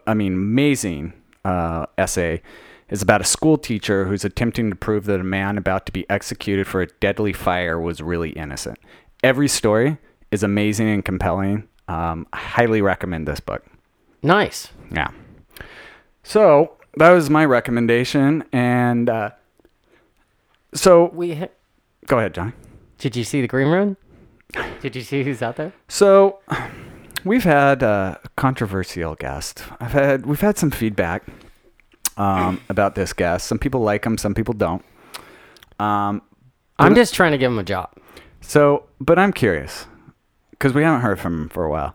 I 0.07 0.15
mean, 0.15 0.33
amazing 0.33 1.13
uh, 1.45 1.87
essay 1.97 2.43
is 2.91 3.03
about 3.03 3.21
a 3.21 3.25
school 3.25 3.59
teacher 3.59 4.07
who's 4.07 4.25
attempting 4.25 4.71
to 4.71 4.77
prove 4.77 5.05
that 5.05 5.21
a 5.21 5.25
man 5.25 5.59
about 5.59 5.87
to 5.87 5.93
be 5.93 6.09
executed 6.11 6.67
for 6.67 6.81
a 6.81 6.87
deadly 6.87 7.33
fire 7.33 7.79
was 7.79 8.01
really 8.01 8.31
innocent. 8.31 8.79
Every 9.23 9.49
story 9.49 9.99
is 10.31 10.43
amazing 10.43 10.89
and 10.89 11.05
compelling. 11.05 11.69
Um, 11.87 12.27
I 12.33 12.39
highly 12.39 12.83
recommend 12.83 13.29
this 13.29 13.41
book. 13.41 13.65
Nice. 14.23 14.71
Yeah. 14.91 15.11
So 16.23 16.77
that 16.97 17.11
was 17.11 17.31
my 17.31 17.45
recommendation. 17.45 18.45
And 18.53 19.09
uh, 19.09 19.31
so 20.75 21.11
We 21.15 21.35
ha- 21.35 21.49
go 22.07 22.19
ahead, 22.19 22.35
Johnny. 22.35 22.53
did 22.99 23.17
you 23.17 23.25
see 23.25 23.41
the 23.41 23.49
green 23.49 23.69
room? 23.69 23.97
Did 24.81 24.97
you 24.97 25.03
see 25.03 25.23
who's 25.25 25.43
out 25.43 25.57
there? 25.57 25.73
So 25.89 26.39
we've 27.25 27.45
had 27.45 27.83
a 27.83 28.19
controversial 28.37 29.15
guest. 29.15 29.63
I've 29.81 29.93
had 29.93 30.25
we've 30.27 30.41
had 30.41 30.57
some 30.57 30.71
feedback 30.71 31.23
um, 32.17 32.61
about 32.69 32.95
this 32.95 33.13
guest. 33.13 33.47
Some 33.47 33.59
people 33.59 33.81
like 33.83 34.05
him, 34.07 34.17
some 34.19 34.35
people 34.35 34.55
don't. 34.55 34.83
Um, 35.79 36.23
I'm 36.79 36.95
just 36.95 37.15
trying 37.15 37.33
to 37.33 37.39
give 37.39 37.51
him 37.53 37.59
a 37.59 37.65
job. 37.65 37.91
so, 38.41 38.85
but 39.01 39.19
I'm 39.19 39.33
curious 39.33 39.87
because 40.51 40.73
we 40.73 40.83
haven't 40.83 41.03
heard 41.03 41.19
from 41.21 41.43
him 41.43 41.49
for 41.49 41.65
a 41.65 41.71
while. 41.71 41.95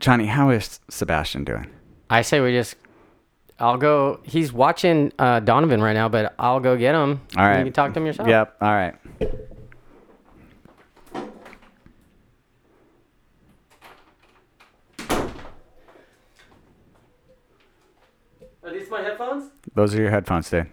Johnny, 0.00 0.26
how 0.26 0.50
is 0.50 0.80
Sebastian 0.90 1.44
doing? 1.44 1.70
I 2.10 2.22
say 2.22 2.40
we 2.40 2.52
just. 2.52 2.76
I'll 3.64 3.78
go. 3.78 4.20
He's 4.24 4.52
watching 4.52 5.10
uh, 5.18 5.40
Donovan 5.40 5.80
right 5.80 5.94
now, 5.94 6.10
but 6.10 6.34
I'll 6.38 6.60
go 6.60 6.76
get 6.76 6.94
him. 6.94 7.22
All 7.34 7.46
right. 7.46 7.60
You 7.60 7.64
can 7.64 7.72
talk 7.72 7.94
to 7.94 8.00
him 8.00 8.04
yourself. 8.04 8.28
Yep. 8.28 8.58
All 8.60 8.70
right. 8.70 8.94
Are 18.62 18.70
these 18.70 18.90
my 18.90 19.00
headphones? 19.00 19.50
Those 19.74 19.94
are 19.94 20.02
your 20.02 20.10
headphones, 20.10 20.50
dude. 20.50 20.66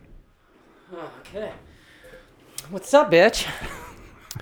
Okay. 0.93 1.53
What's 2.71 2.93
up, 2.93 3.09
bitch? 3.09 3.47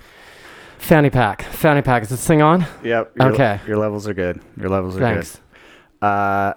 Fanny 0.78 1.10
pack. 1.10 1.42
Fanny 1.42 1.82
pack. 1.82 2.02
Is 2.02 2.08
this 2.08 2.26
thing 2.26 2.42
on? 2.42 2.66
Yep. 2.82 3.12
Your, 3.16 3.32
Okay. 3.32 3.60
Your 3.68 3.76
levels 3.76 4.08
are 4.08 4.14
good. 4.14 4.40
Your 4.56 4.70
levels 4.70 4.96
are 4.96 5.00
Thanks. 5.00 5.38
good. 6.00 6.06
Uh, 6.06 6.54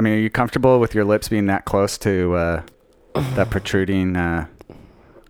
I 0.00 0.02
mean, 0.02 0.14
are 0.14 0.18
you 0.18 0.30
comfortable 0.30 0.80
with 0.80 0.94
your 0.94 1.04
lips 1.04 1.28
being 1.28 1.44
that 1.48 1.66
close 1.66 1.98
to 1.98 2.32
uh, 2.32 2.62
that 3.34 3.50
protruding? 3.50 4.16
Uh... 4.16 4.46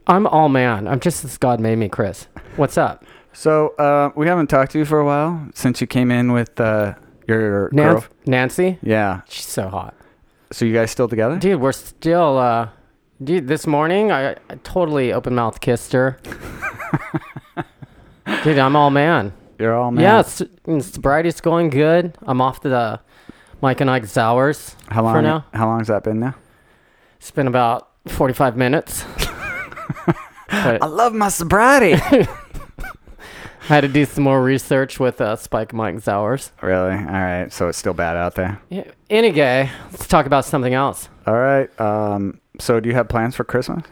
I'm 0.07 0.29
all 0.29 0.49
man. 0.49 0.87
I'm 0.87 1.01
just 1.01 1.25
as 1.25 1.37
God 1.39 1.59
made 1.59 1.75
me, 1.75 1.89
Chris. 1.89 2.29
What's 2.55 2.79
up? 2.79 3.05
So 3.33 3.71
uh, 3.81 4.13
we 4.15 4.29
haven't 4.29 4.47
talked 4.47 4.71
to 4.71 4.79
you 4.79 4.85
for 4.85 5.01
a 5.01 5.05
while 5.05 5.49
since 5.57 5.81
you 5.81 5.89
came 5.89 6.13
in 6.13 6.31
with 6.31 6.61
uh, 6.61 6.95
your 7.27 7.69
Nan- 7.73 7.95
girl. 7.95 8.05
Nancy? 8.27 8.79
Yeah. 8.81 9.23
She's 9.29 9.49
so 9.49 9.69
hot. 9.69 9.93
So 10.53 10.65
you 10.65 10.73
guys 10.73 10.93
still 10.93 11.09
together? 11.09 11.37
Dude, 11.37 11.61
we're 11.61 11.73
still, 11.73 12.39
uh, 12.39 12.69
dude, 13.25 13.49
this 13.49 13.67
morning 13.67 14.13
I, 14.13 14.37
I 14.49 14.55
totally 14.63 15.13
open 15.13 15.35
mouth 15.35 15.61
kissed 15.61 15.91
her. 15.95 16.17
dude, 18.45 18.57
I'm 18.57 18.77
all 18.77 18.91
man. 18.91 19.33
You're 19.59 19.75
all 19.75 19.91
man. 19.91 20.05
Yeah, 20.05 20.21
it's, 20.21 20.43
sobriety's 20.93 21.41
going 21.41 21.71
good. 21.71 22.17
I'm 22.23 22.41
off 22.41 22.61
to 22.61 22.69
the 22.69 23.01
Mike 23.61 23.81
and 23.81 23.91
Ike 23.91 24.05
Zours 24.05 24.75
How 24.89 25.03
long? 25.03 25.15
for 25.15 25.23
now. 25.23 25.45
How 25.53 25.67
long 25.67 25.79
has 25.79 25.89
that 25.89 26.03
been 26.05 26.21
now? 26.21 26.35
It's 27.19 27.31
been 27.31 27.47
about 27.47 27.89
45 28.09 28.57
minutes. 28.57 29.05
I 30.53 30.79
love 30.87 31.13
my 31.15 31.29
sobriety. 31.29 31.95
I 33.63 33.75
had 33.75 33.83
to 33.83 33.89
do 33.89 34.05
some 34.05 34.25
more 34.25 34.43
research 34.43 34.99
with 34.99 35.21
uh, 35.21 35.37
Spike 35.37 35.73
Mike 35.73 35.97
Zowers. 35.97 36.51
really? 36.61 36.91
All 36.97 37.05
right. 37.05 37.53
So 37.53 37.69
it's 37.69 37.79
still 37.79 37.95
bad 37.95 38.17
out 38.17 38.35
there. 38.35 38.61
Yeah, 38.69 38.91
Anyway, 39.09 39.71
let's 39.93 40.09
talk 40.09 40.27
about 40.27 40.45
something 40.45 40.75
else. 40.75 41.09
All 41.27 41.35
right. 41.39 41.69
Um. 41.81 42.41
So 42.59 42.81
do 42.81 42.89
you 42.89 42.95
have 42.97 43.09
plans 43.09 43.37
for 43.37 43.45
Christmas? 43.45 43.85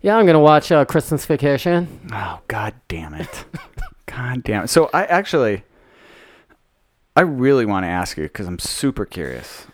Yeah, 0.00 0.16
I'm 0.16 0.24
gonna 0.26 0.40
watch 0.40 0.70
uh, 0.72 0.84
Christmas 0.84 1.26
Vacation. 1.26 2.08
Oh 2.12 2.40
God 2.48 2.74
damn 2.88 3.14
it! 3.14 3.44
God 4.06 4.42
damn 4.44 4.64
it! 4.64 4.68
So 4.68 4.88
I 4.94 5.04
actually, 5.04 5.64
I 7.16 7.22
really 7.22 7.64
want 7.64 7.84
to 7.84 7.88
ask 7.88 8.16
you 8.16 8.24
because 8.24 8.46
I'm 8.46 8.58
super 8.58 9.06
curious. 9.06 9.66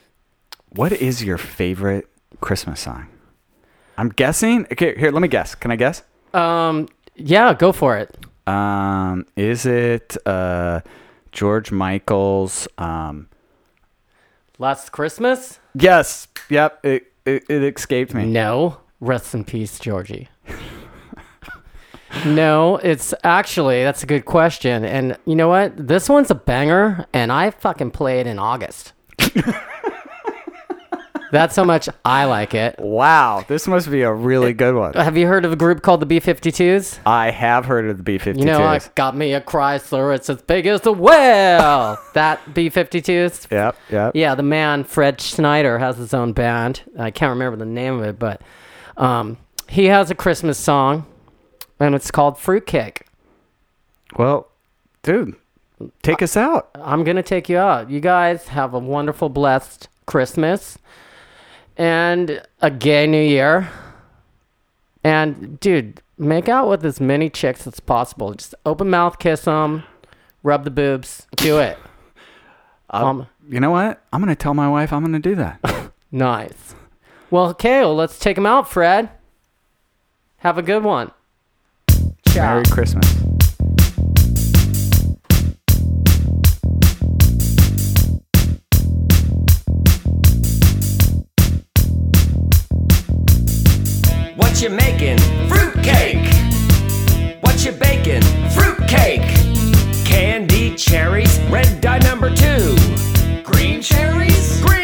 What 0.70 0.92
is 0.92 1.24
your 1.24 1.38
favorite 1.38 2.08
Christmas 2.40 2.80
song? 2.80 3.08
I'm 3.98 4.08
guessing. 4.10 4.66
Okay, 4.72 4.96
here. 4.96 5.10
Let 5.10 5.20
me 5.20 5.28
guess. 5.28 5.54
Can 5.54 5.70
I 5.70 5.76
guess? 5.76 6.02
Um, 6.32 6.88
yeah, 7.16 7.52
go 7.52 7.72
for 7.72 7.96
it. 7.98 8.16
Um, 8.46 9.26
is 9.36 9.66
it 9.66 10.16
uh, 10.26 10.80
George 11.32 11.70
Michael's? 11.72 12.68
Um, 12.78 13.28
Last 14.58 14.92
Christmas? 14.92 15.58
yes. 15.74 16.28
Yep. 16.48 16.84
It, 16.84 17.12
it 17.24 17.44
it 17.48 17.76
escaped 17.76 18.14
me. 18.14 18.24
No. 18.26 18.78
Rest 19.00 19.34
in 19.34 19.44
peace, 19.44 19.78
Georgie. 19.80 20.28
no, 22.26 22.76
it's 22.76 23.14
actually 23.24 23.82
that's 23.84 24.02
a 24.02 24.06
good 24.06 24.24
question, 24.24 24.84
and 24.84 25.16
you 25.24 25.34
know 25.34 25.48
what? 25.48 25.88
This 25.88 26.08
one's 26.08 26.30
a 26.30 26.34
banger, 26.34 27.06
and 27.12 27.32
I 27.32 27.50
fucking 27.50 27.90
play 27.92 28.20
it 28.20 28.26
in 28.26 28.38
August. 28.38 28.92
That's 31.32 31.56
how 31.56 31.64
much 31.64 31.88
I 32.04 32.26
like 32.26 32.52
it. 32.52 32.78
Wow, 32.78 33.42
this 33.48 33.66
must 33.66 33.90
be 33.90 34.02
a 34.02 34.12
really 34.12 34.52
good 34.52 34.74
one. 34.74 34.92
Have 34.92 35.16
you 35.16 35.26
heard 35.26 35.46
of 35.46 35.52
a 35.52 35.56
group 35.56 35.80
called 35.80 36.00
the 36.00 36.20
B52s? 36.20 36.98
I 37.06 37.30
have 37.30 37.64
heard 37.64 37.88
of 37.88 37.96
the 37.96 38.02
B-52s. 38.02 38.38
You 38.38 38.44
know, 38.44 38.62
I 38.62 38.80
got 38.94 39.16
me 39.16 39.32
a 39.32 39.40
Chrysler. 39.40 40.14
It's 40.14 40.28
as 40.28 40.42
big 40.42 40.66
as 40.66 40.82
the 40.82 40.92
whale. 40.92 41.96
that 42.12 42.44
B52s. 42.50 43.50
Yep, 43.50 43.76
yep. 43.90 44.12
Yeah, 44.14 44.34
the 44.34 44.42
man 44.42 44.84
Fred 44.84 45.22
Schneider 45.22 45.78
has 45.78 45.96
his 45.96 46.12
own 46.12 46.34
band. 46.34 46.82
I 46.98 47.10
can't 47.10 47.30
remember 47.30 47.56
the 47.56 47.64
name 47.64 47.98
of 47.98 48.04
it, 48.04 48.18
but 48.18 48.42
um, 48.98 49.38
he 49.70 49.86
has 49.86 50.10
a 50.10 50.14
Christmas 50.14 50.58
song, 50.58 51.06
and 51.82 51.96
it's 51.96 52.12
called 52.12 52.38
Fruitcake. 52.38 53.02
Well, 54.16 54.48
dude, 55.02 55.34
take 56.02 56.22
us 56.22 56.36
out. 56.36 56.70
I'm 56.76 57.02
gonna 57.02 57.22
take 57.24 57.48
you 57.48 57.58
out. 57.58 57.90
You 57.90 57.98
guys 57.98 58.48
have 58.48 58.72
a 58.72 58.78
wonderful, 58.78 59.28
blessed 59.28 59.88
Christmas 60.06 60.78
and 61.76 62.40
a 62.60 62.70
gay 62.70 63.06
New 63.08 63.20
Year. 63.22 63.68
And 65.02 65.58
dude, 65.58 66.00
make 66.16 66.48
out 66.48 66.68
with 66.68 66.84
as 66.86 67.00
many 67.00 67.28
chicks 67.28 67.66
as 67.66 67.80
possible. 67.80 68.32
Just 68.34 68.54
open 68.64 68.88
mouth 68.88 69.18
kiss 69.18 69.42
them, 69.42 69.82
rub 70.44 70.62
the 70.64 70.70
boobs, 70.70 71.26
do 71.36 71.58
it. 71.58 71.76
Um, 72.94 73.26
You 73.48 73.58
know 73.58 73.70
what? 73.70 74.04
I'm 74.12 74.20
gonna 74.20 74.36
tell 74.36 74.52
my 74.52 74.68
wife 74.68 74.92
I'm 74.92 75.00
gonna 75.02 75.18
do 75.18 75.34
that. 75.36 75.92
nice. 76.12 76.74
Well, 77.30 77.46
okay, 77.46 77.80
well, 77.80 77.96
let's 77.96 78.18
take 78.18 78.34
them 78.36 78.44
out, 78.44 78.68
Fred. 78.68 79.08
Have 80.36 80.58
a 80.58 80.62
good 80.62 80.84
one. 80.84 81.10
Ciao. 82.32 82.54
Merry 82.54 82.64
Christmas. 82.64 83.06
What 94.36 94.62
you 94.62 94.70
making? 94.70 95.18
Fruitcake. 95.48 96.24
What 97.42 97.64
you 97.66 97.72
baking? 97.72 98.22
Fruitcake. 98.52 99.20
Candy 100.06 100.74
cherries, 100.76 101.38
red 101.50 101.82
dye 101.82 101.98
number 101.98 102.34
two. 102.34 102.74
Green 103.44 103.82
cherries? 103.82 104.58
Green 104.62 104.81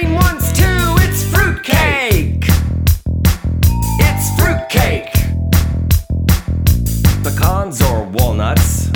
Pecans 7.29 7.83
or 7.83 8.05
walnuts. 8.05 8.89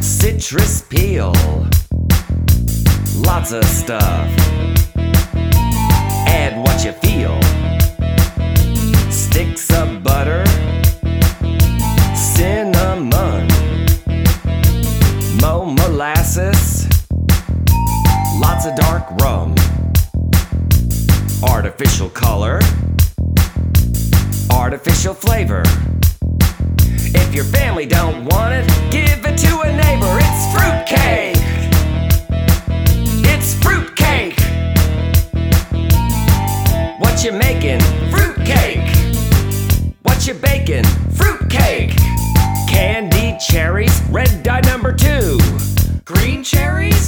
Citrus 0.00 0.82
peel. 0.82 1.32
Lots 3.16 3.50
of 3.50 3.64
stuff. 3.64 4.28
Add 6.28 6.62
what 6.62 6.84
you 6.84 6.92
feel 6.92 7.40
sticks 9.10 9.68
of 9.72 10.04
butter, 10.04 10.44
cinnamon, 12.14 13.48
mo 15.40 15.64
molasses, 15.64 16.86
lots 18.38 18.64
of 18.64 18.76
dark 18.76 19.10
rum, 19.20 19.56
artificial 21.42 22.08
color, 22.10 22.60
artificial 24.52 25.14
flavor. 25.14 25.64
If 27.14 27.34
your 27.34 27.44
family 27.44 27.86
don't 27.86 28.24
want 28.24 28.54
it, 28.54 28.66
give 28.90 29.24
it 29.24 29.36
to 29.38 29.60
a 29.60 29.70
neighbor. 29.76 30.18
It's 30.20 30.44
fruitcake. 30.52 31.36
It's 33.32 33.54
fruitcake. 33.62 34.38
What 37.00 37.24
you 37.24 37.32
making? 37.32 37.80
Fruitcake. 38.10 38.88
What 40.02 40.26
you 40.26 40.34
baking? 40.34 40.84
Fruitcake. 41.14 41.90
Candy 42.68 43.36
cherries, 43.38 44.02
red 44.10 44.42
dye 44.42 44.60
number 44.60 44.92
two. 44.92 45.38
Green 46.04 46.42
cherries? 46.42 47.01